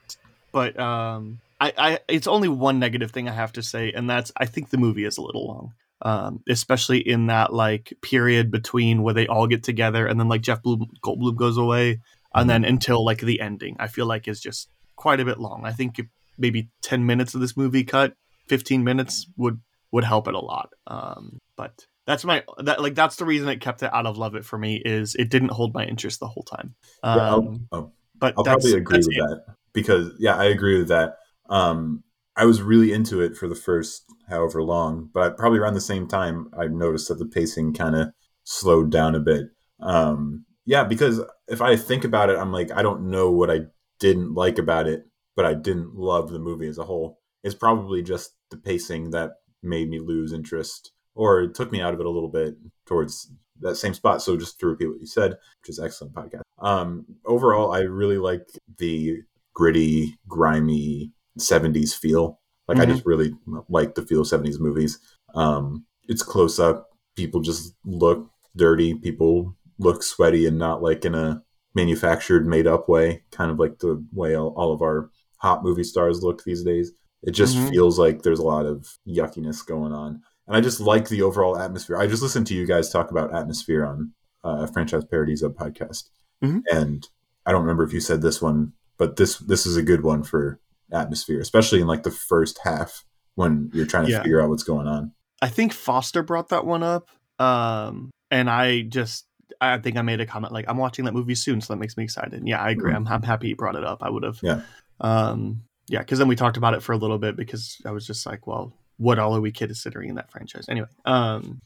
but 0.51 0.79
um 0.79 1.39
I, 1.61 1.73
I 1.77 1.99
it's 2.07 2.27
only 2.27 2.49
one 2.49 2.79
negative 2.79 3.11
thing 3.11 3.29
I 3.29 3.33
have 3.33 3.53
to 3.53 3.61
say, 3.61 3.91
and 3.91 4.09
that's 4.09 4.31
I 4.35 4.45
think 4.45 4.69
the 4.69 4.77
movie 4.77 5.05
is 5.05 5.17
a 5.17 5.21
little 5.21 5.47
long. 5.47 5.73
Um, 6.03 6.41
especially 6.49 6.97
in 6.97 7.27
that 7.27 7.53
like 7.53 7.93
period 8.01 8.49
between 8.49 9.03
where 9.03 9.13
they 9.13 9.27
all 9.27 9.45
get 9.45 9.61
together 9.61 10.07
and 10.07 10.19
then 10.19 10.27
like 10.27 10.41
Jeff 10.41 10.63
Bloom, 10.63 10.89
Goldblum 11.03 11.35
goes 11.35 11.57
away, 11.57 12.01
and 12.33 12.49
then 12.49 12.65
until 12.65 13.05
like 13.05 13.19
the 13.19 13.39
ending, 13.39 13.75
I 13.79 13.87
feel 13.87 14.07
like 14.07 14.27
is 14.27 14.41
just 14.41 14.69
quite 14.95 15.19
a 15.19 15.25
bit 15.25 15.39
long. 15.39 15.61
I 15.63 15.71
think 15.71 16.01
maybe 16.39 16.69
ten 16.81 17.05
minutes 17.05 17.35
of 17.35 17.41
this 17.41 17.55
movie 17.55 17.83
cut, 17.83 18.15
fifteen 18.47 18.83
minutes 18.83 19.27
would 19.37 19.59
would 19.91 20.03
help 20.03 20.27
it 20.27 20.33
a 20.35 20.39
lot. 20.39 20.69
Um, 20.87 21.39
but 21.57 21.85
that's 22.07 22.25
my 22.25 22.43
that 22.59 22.81
like 22.81 22.95
that's 22.95 23.17
the 23.17 23.25
reason 23.25 23.47
it 23.49 23.61
kept 23.61 23.83
it 23.83 23.93
out 23.93 24.05
of 24.05 24.17
love 24.17 24.35
it 24.35 24.45
for 24.45 24.57
me 24.57 24.81
is 24.83 25.15
it 25.15 25.29
didn't 25.29 25.51
hold 25.51 25.73
my 25.73 25.85
interest 25.85 26.19
the 26.19 26.27
whole 26.27 26.43
time. 26.43 26.75
Um, 27.03 27.17
Yeah, 27.17 27.29
I'll- 27.29 27.59
oh, 27.71 27.91
but 28.17 28.33
I'll 28.37 28.43
probably 28.43 28.73
agree 28.73 28.97
with 28.97 29.07
it. 29.09 29.19
that 29.19 29.55
because 29.73 30.13
yeah, 30.19 30.35
I 30.35 30.45
agree 30.45 30.77
with 30.77 30.87
that. 30.89 31.15
Um, 31.49 32.03
I 32.35 32.45
was 32.45 32.61
really 32.61 32.93
into 32.93 33.21
it 33.21 33.35
for 33.35 33.47
the 33.47 33.55
first 33.55 34.05
however 34.29 34.63
long, 34.63 35.09
but 35.13 35.37
probably 35.37 35.59
around 35.59 35.73
the 35.73 35.81
same 35.81 36.07
time, 36.07 36.49
I 36.57 36.67
noticed 36.67 37.09
that 37.09 37.19
the 37.19 37.25
pacing 37.25 37.73
kind 37.73 37.95
of 37.95 38.07
slowed 38.43 38.89
down 38.91 39.15
a 39.15 39.19
bit. 39.19 39.47
Um, 39.81 40.45
yeah, 40.65 40.83
because 40.83 41.19
if 41.47 41.61
I 41.61 41.75
think 41.75 42.03
about 42.05 42.29
it, 42.29 42.37
I'm 42.37 42.51
like, 42.51 42.71
I 42.71 42.81
don't 42.83 43.09
know 43.09 43.31
what 43.31 43.49
I 43.51 43.61
didn't 43.99 44.33
like 44.33 44.57
about 44.59 44.87
it, 44.87 45.03
but 45.35 45.45
I 45.45 45.53
didn't 45.55 45.95
love 45.95 46.31
the 46.31 46.39
movie 46.39 46.67
as 46.67 46.77
a 46.77 46.83
whole. 46.85 47.19
It's 47.43 47.55
probably 47.55 48.01
just 48.01 48.31
the 48.49 48.57
pacing 48.57 49.09
that 49.11 49.31
made 49.63 49.89
me 49.89 49.99
lose 49.99 50.33
interest, 50.33 50.91
or 51.15 51.41
it 51.41 51.55
took 51.55 51.71
me 51.71 51.81
out 51.81 51.93
of 51.93 51.99
it 51.99 52.05
a 52.05 52.09
little 52.09 52.29
bit 52.29 52.55
towards 52.85 53.31
that 53.59 53.75
same 53.75 53.93
spot. 53.93 54.21
So 54.21 54.37
just 54.37 54.59
to 54.59 54.67
repeat 54.67 54.87
what 54.87 54.99
you 54.99 55.05
said, 55.05 55.31
which 55.61 55.69
is 55.69 55.79
excellent 55.79 56.13
podcast. 56.13 56.41
Um, 56.59 57.05
overall, 57.25 57.71
I 57.71 57.81
really 57.81 58.17
like 58.17 58.47
the 58.77 59.17
gritty, 59.53 60.17
grimy 60.27 61.11
'70s 61.37 61.93
feel. 61.93 62.39
Like 62.67 62.79
I 62.79 62.85
Mhm. 62.85 62.89
just 62.93 63.05
really 63.05 63.33
like 63.69 63.95
the 63.95 64.01
feel 64.05 64.21
of 64.21 64.27
'70s 64.27 64.59
movies. 64.59 64.99
Um, 65.35 65.85
it's 66.07 66.23
close 66.23 66.59
up. 66.59 66.89
People 67.15 67.41
just 67.41 67.75
look 67.85 68.29
dirty. 68.55 68.95
People 68.95 69.55
look 69.79 70.03
sweaty 70.03 70.45
and 70.45 70.57
not 70.57 70.81
like 70.81 71.05
in 71.05 71.13
a 71.15 71.43
manufactured, 71.75 72.45
made 72.47 72.67
up 72.67 72.87
way. 72.89 73.23
Kind 73.31 73.51
of 73.51 73.59
like 73.59 73.79
the 73.79 74.03
way 74.13 74.35
all, 74.35 74.53
all 74.55 74.73
of 74.73 74.81
our 74.81 75.09
hot 75.37 75.63
movie 75.63 75.83
stars 75.83 76.21
look 76.23 76.43
these 76.43 76.63
days. 76.63 76.91
It 77.23 77.31
just 77.31 77.55
Mhm. 77.55 77.69
feels 77.69 77.99
like 77.99 78.21
there's 78.23 78.39
a 78.39 78.43
lot 78.43 78.65
of 78.65 78.97
yuckiness 79.07 79.65
going 79.65 79.91
on. 79.93 80.21
And 80.47 80.55
I 80.57 80.61
just 80.61 80.79
like 80.79 81.07
the 81.09 81.21
overall 81.21 81.57
atmosphere. 81.57 81.97
I 81.97 82.07
just 82.07 82.21
listened 82.23 82.47
to 82.47 82.53
you 82.55 82.65
guys 82.65 82.89
talk 82.89 83.11
about 83.11 83.33
atmosphere 83.33 83.85
on 83.85 84.13
uh, 84.43 84.65
Franchise 84.65 85.05
Parodies 85.05 85.43
Up 85.43 85.53
podcast. 85.53 86.09
Mhm. 86.43 86.63
And 86.71 87.07
I 87.45 87.51
don't 87.51 87.61
remember 87.61 87.83
if 87.83 87.93
you 87.93 87.99
said 87.99 88.21
this 88.23 88.41
one, 88.41 88.73
but 88.97 89.15
this 89.17 89.37
this 89.37 89.65
is 89.67 89.77
a 89.77 89.83
good 89.83 90.01
one 90.03 90.23
for 90.23 90.59
atmosphere, 90.91 91.39
especially 91.39 91.79
in 91.79 91.85
like 91.87 92.01
the 92.03 92.09
first 92.11 92.59
half 92.63 93.05
when 93.35 93.69
you're 93.73 93.85
trying 93.85 94.05
to 94.05 94.11
Yeah. 94.11 94.23
figure 94.23 94.41
out 94.41 94.49
what's 94.49 94.63
going 94.63 94.87
on. 94.87 95.11
I 95.43 95.47
think 95.47 95.73
Foster 95.73 96.23
brought 96.23 96.49
that 96.49 96.65
one 96.65 96.81
up. 96.83 97.09
Um, 97.39 98.09
and 98.31 98.49
I 98.49 98.81
just, 98.81 99.25
I 99.59 99.77
think 99.77 99.95
I 99.97 100.01
made 100.01 100.21
a 100.21 100.25
comment 100.25 100.53
like, 100.53 100.65
I'm 100.67 100.77
watching 100.77 101.05
that 101.05 101.13
movie 101.13 101.35
soon, 101.35 101.61
so 101.61 101.73
that 101.73 101.79
makes 101.79 101.95
me 101.97 102.03
excited. 102.03 102.33
And 102.33 102.47
yeah, 102.47 102.61
I 102.61 102.71
agree. 102.71 102.93
I'm, 102.93 103.07
I'm 103.07 103.21
happy 103.23 103.47
he 103.49 103.53
brought 103.53 103.75
it 103.75 103.83
up. 103.83 104.01
I 104.01 104.09
would 104.09 104.23
have. 104.23 104.39
Yeah. 104.41 104.61
Um, 104.99 105.61
yeah, 105.91 105.99
because 105.99 106.19
then 106.19 106.29
we 106.29 106.37
talked 106.37 106.55
about 106.55 106.73
it 106.73 106.81
for 106.81 106.93
a 106.93 106.97
little 106.97 107.17
bit 107.17 107.35
because 107.35 107.81
I 107.85 107.91
was 107.91 108.07
just 108.07 108.25
like, 108.25 108.47
well, 108.47 108.73
what 108.95 109.19
all 109.19 109.35
are 109.35 109.41
we 109.41 109.51
considering 109.51 110.07
in 110.07 110.15
that 110.15 110.31
franchise? 110.31 110.65
Anyway. 110.69 110.87
Um, 111.03 111.61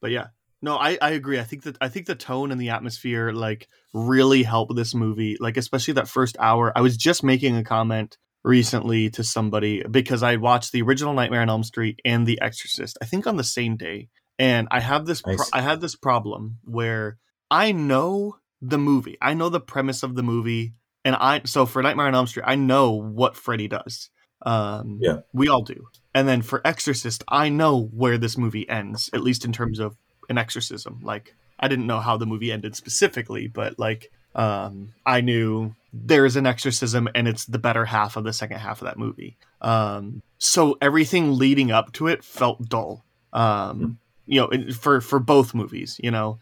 but 0.00 0.10
yeah, 0.10 0.28
no, 0.62 0.78
I, 0.78 0.96
I 1.02 1.10
agree. 1.10 1.38
I 1.38 1.44
think 1.44 1.64
that 1.64 1.76
I 1.78 1.90
think 1.90 2.06
the 2.06 2.14
tone 2.14 2.52
and 2.52 2.60
the 2.60 2.70
atmosphere 2.70 3.32
like 3.32 3.68
really 3.92 4.44
help 4.44 4.74
this 4.74 4.94
movie. 4.94 5.36
Like 5.38 5.58
especially 5.58 5.92
that 5.94 6.08
first 6.08 6.38
hour. 6.40 6.72
I 6.74 6.80
was 6.80 6.96
just 6.96 7.22
making 7.22 7.54
a 7.54 7.62
comment 7.62 8.16
recently 8.42 9.10
to 9.10 9.22
somebody 9.22 9.82
because 9.82 10.22
I 10.22 10.36
watched 10.36 10.72
the 10.72 10.80
original 10.80 11.12
Nightmare 11.12 11.42
on 11.42 11.50
Elm 11.50 11.62
Street 11.62 12.00
and 12.02 12.26
The 12.26 12.40
Exorcist. 12.40 12.96
I 13.02 13.04
think 13.04 13.26
on 13.26 13.36
the 13.36 13.44
same 13.44 13.76
day, 13.76 14.08
and 14.38 14.68
I 14.70 14.80
have 14.80 15.04
this 15.04 15.20
pro-. 15.20 15.36
I 15.52 15.60
had 15.60 15.82
this 15.82 15.96
problem 15.96 16.60
where 16.64 17.18
I 17.50 17.72
know 17.72 18.36
the 18.62 18.78
movie, 18.78 19.18
I 19.20 19.34
know 19.34 19.50
the 19.50 19.60
premise 19.60 20.02
of 20.02 20.14
the 20.14 20.22
movie, 20.22 20.72
and 21.04 21.14
I 21.16 21.42
so 21.44 21.66
for 21.66 21.82
Nightmare 21.82 22.06
on 22.06 22.14
Elm 22.14 22.26
Street, 22.26 22.44
I 22.46 22.54
know 22.56 22.90
what 22.92 23.36
Freddy 23.36 23.68
does. 23.68 24.10
Um, 24.42 24.98
Yeah. 25.00 25.20
we 25.32 25.48
all 25.48 25.62
do. 25.62 25.88
And 26.14 26.26
then 26.26 26.42
for 26.42 26.60
Exorcist, 26.66 27.22
I 27.28 27.48
know 27.50 27.82
where 27.92 28.18
this 28.18 28.36
movie 28.38 28.68
ends, 28.68 29.10
at 29.12 29.22
least 29.22 29.44
in 29.44 29.52
terms 29.52 29.78
of 29.78 29.96
an 30.28 30.38
exorcism. 30.38 31.00
Like 31.02 31.34
I 31.58 31.68
didn't 31.68 31.86
know 31.86 32.00
how 32.00 32.16
the 32.16 32.26
movie 32.26 32.50
ended 32.50 32.74
specifically, 32.74 33.48
but 33.48 33.78
like 33.78 34.10
um, 34.34 34.94
I 35.04 35.20
knew 35.20 35.74
there 35.92 36.24
is 36.24 36.36
an 36.36 36.46
exorcism 36.46 37.08
and 37.14 37.26
it's 37.28 37.44
the 37.44 37.58
better 37.58 37.84
half 37.84 38.16
of 38.16 38.24
the 38.24 38.32
second 38.32 38.58
half 38.58 38.80
of 38.80 38.86
that 38.86 38.98
movie. 38.98 39.36
Um, 39.60 40.22
so 40.38 40.78
everything 40.80 41.36
leading 41.36 41.70
up 41.70 41.92
to 41.94 42.06
it 42.06 42.24
felt 42.24 42.68
dull. 42.68 43.04
Um, 43.32 43.98
you 44.26 44.40
know, 44.40 44.72
for 44.72 45.00
for 45.00 45.18
both 45.18 45.54
movies, 45.54 45.98
you 46.02 46.10
know, 46.10 46.38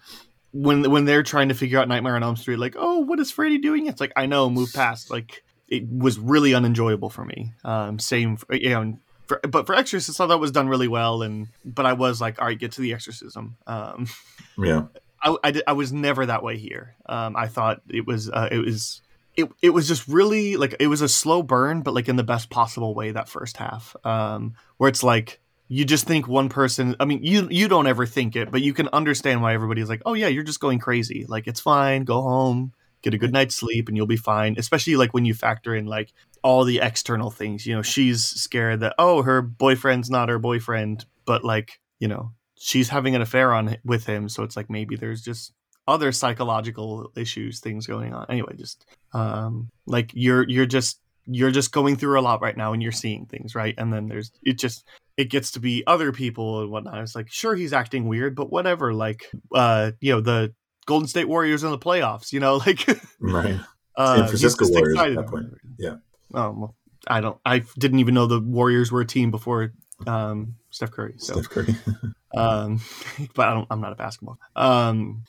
when 0.53 0.91
when 0.91 1.05
they're 1.05 1.23
trying 1.23 1.49
to 1.49 1.55
figure 1.55 1.79
out 1.79 1.89
Nightmare 1.89 2.17
on 2.17 2.23
Elm 2.23 2.37
Street, 2.37 2.59
like, 2.59 2.75
oh, 2.79 2.99
what 3.01 3.21
is 3.21 3.31
Freddy 3.31 3.59
doing? 3.59 3.87
It's 3.87 4.01
like 4.01 4.13
I 4.17 4.27
know, 4.27 4.49
move 4.49 4.73
past. 4.73 5.11
Like 5.11 5.43
it 5.69 5.85
was 5.89 6.19
really 6.19 6.55
unenjoyable 6.55 7.11
for 7.11 7.25
me. 7.25 7.53
Um, 7.65 7.99
same, 7.99 8.37
for, 8.37 8.55
you 8.55 8.71
know. 8.71 8.99
For, 9.27 9.41
but 9.47 9.67
for 9.67 9.75
Exorcist, 9.75 10.19
I 10.19 10.27
thought 10.27 10.37
it 10.37 10.41
was 10.41 10.53
done 10.53 10.69
really 10.69 10.89
well, 10.89 11.21
and 11.23 11.49
but 11.65 11.85
I 11.85 11.93
was 11.93 12.19
like, 12.21 12.41
all 12.41 12.47
right, 12.47 12.59
get 12.59 12.73
to 12.73 12.81
the 12.81 12.95
exorcism. 12.95 13.57
Um, 13.67 14.07
Yeah. 14.59 14.85
I, 15.23 15.37
I, 15.45 15.51
did- 15.51 15.65
I 15.67 15.73
was 15.73 15.93
never 15.93 16.25
that 16.27 16.43
way 16.43 16.57
here. 16.57 16.95
Um, 17.07 17.37
I 17.37 17.49
thought 17.49 17.83
it 17.89 18.07
was 18.07 18.31
uh, 18.31 18.49
it 18.51 18.59
was 18.59 19.03
it, 19.37 19.51
it 19.63 19.71
was 19.71 19.87
just 19.87 20.09
really 20.09 20.57
like 20.57 20.77
it 20.81 20.87
was 20.87 21.01
a 21.03 21.09
slow 21.09 21.43
burn, 21.43 21.83
but 21.83 21.93
like 21.93 22.09
in 22.09 22.17
the 22.17 22.25
best 22.25 22.51
possible 22.51 22.95
way. 22.95 23.11
That 23.11 23.29
first 23.29 23.57
half, 23.57 23.95
um, 24.05 24.55
where 24.79 24.89
it's 24.89 25.03
like 25.03 25.41
you 25.69 25.85
just 25.85 26.07
think 26.07 26.27
one 26.27 26.49
person. 26.49 26.97
I 26.99 27.05
mean, 27.05 27.23
you 27.23 27.47
you 27.51 27.69
don't 27.69 27.87
ever 27.87 28.07
think 28.07 28.37
it, 28.37 28.51
but 28.51 28.63
you 28.63 28.73
can 28.73 28.89
understand 28.89 29.43
why 29.43 29.55
everybody's 29.55 29.89
like, 29.89 30.03
oh 30.07 30.15
yeah, 30.15 30.29
you're 30.29 30.43
just 30.43 30.61
going 30.61 30.79
crazy. 30.79 31.27
Like 31.29 31.47
it's 31.47 31.61
fine, 31.61 32.05
go 32.05 32.23
home, 32.23 32.73
get 33.03 33.15
a 33.15 33.19
good 33.19 33.33
night's 33.33 33.55
sleep, 33.55 33.89
and 33.89 33.97
you'll 33.97 34.07
be 34.07 34.17
fine. 34.17 34.57
Especially 34.59 34.97
like 34.97 35.13
when 35.13 35.25
you 35.25 35.35
factor 35.35 35.75
in 35.75 35.87
like 35.87 36.13
all 36.43 36.65
the 36.65 36.81
external 36.81 37.31
things. 37.31 37.67
You 37.67 37.77
know, 37.77 37.83
she's 37.83 38.25
scared 38.25 38.81
that 38.81 38.95
oh 38.99 39.23
her 39.23 39.43
boyfriend's 39.43 40.11
not 40.11 40.29
her 40.29 40.39
boyfriend, 40.39 41.05
but 41.27 41.45
like 41.45 41.81
you 41.99 42.09
know 42.09 42.33
she's 42.59 42.89
having 42.89 43.15
an 43.15 43.23
affair 43.23 43.53
on 43.55 43.77
with 43.85 44.07
him 44.07 44.29
so 44.29 44.43
it's 44.43 44.57
like 44.57 44.69
maybe 44.69 44.97
there's 44.97 45.23
just 45.23 45.53
other 45.87 46.13
psychological 46.13 47.11
issues 47.17 47.61
things 47.61 47.87
going 47.87 48.13
on 48.13 48.27
anyway 48.29 48.55
just 48.57 48.85
um 49.13 49.69
like 49.87 50.11
you're 50.13 50.49
you're 50.49 50.67
just 50.67 51.01
you're 51.27 51.51
just 51.51 51.73
going 51.73 51.97
through 51.97 52.19
a 52.19 52.23
lot 52.23 52.43
right 52.43 52.57
now 52.57 52.73
and 52.73 52.83
you're 52.83 52.93
seeing 52.93 53.27
things 53.27 53.55
right 53.55 53.75
and 53.79 53.93
then 53.93 54.09
there's 54.09 54.33
it 54.43 54.59
just 54.59 54.85
it 55.19 55.29
gets 55.29 55.51
to 55.51 55.61
be 55.61 55.83
other 55.87 56.13
people 56.13 56.63
and 56.63 56.71
whatnot 56.71 56.99
it's 57.03 57.15
like 57.15 57.31
sure 57.31 57.55
he's 57.55 57.73
acting 57.75 58.07
weird 58.09 58.35
but 58.35 58.51
whatever 58.51 58.95
like 58.95 59.27
uh 59.55 59.91
you 60.01 60.13
know 60.13 60.21
the 60.23 60.55
golden 60.87 61.07
state 61.09 61.29
warriors 61.29 61.63
in 61.65 61.71
the 61.71 61.79
playoffs 61.79 62.33
you 62.33 62.41
know 62.41 62.57
like 62.67 62.87
Right. 63.21 63.59
uh 63.97 64.17
San 64.17 64.29
Francisco 64.29 64.67
Warriors 64.71 64.99
at 64.99 65.15
that 65.17 65.27
point. 65.27 65.47
Yeah. 65.79 65.97
oh 66.33 66.51
well 66.57 66.77
i 67.09 67.21
don't 67.21 67.39
i 67.45 67.59
didn't 67.79 67.99
even 67.99 68.15
know 68.15 68.27
the 68.27 68.41
warriors 68.41 68.91
were 68.91 69.01
a 69.03 69.07
team 69.07 69.31
before 69.31 69.73
um 70.07 70.55
steph 70.71 70.93
curry 70.93 71.15
so 71.19 71.35
Steph 71.35 71.51
Curry. 71.51 71.75
um 72.37 72.81
but 73.35 73.49
I 73.49 73.55
don't, 73.55 73.67
i'm 73.71 73.81
not 73.81 73.93
a 73.93 73.97
basketball 73.97 74.39
um 74.55 75.25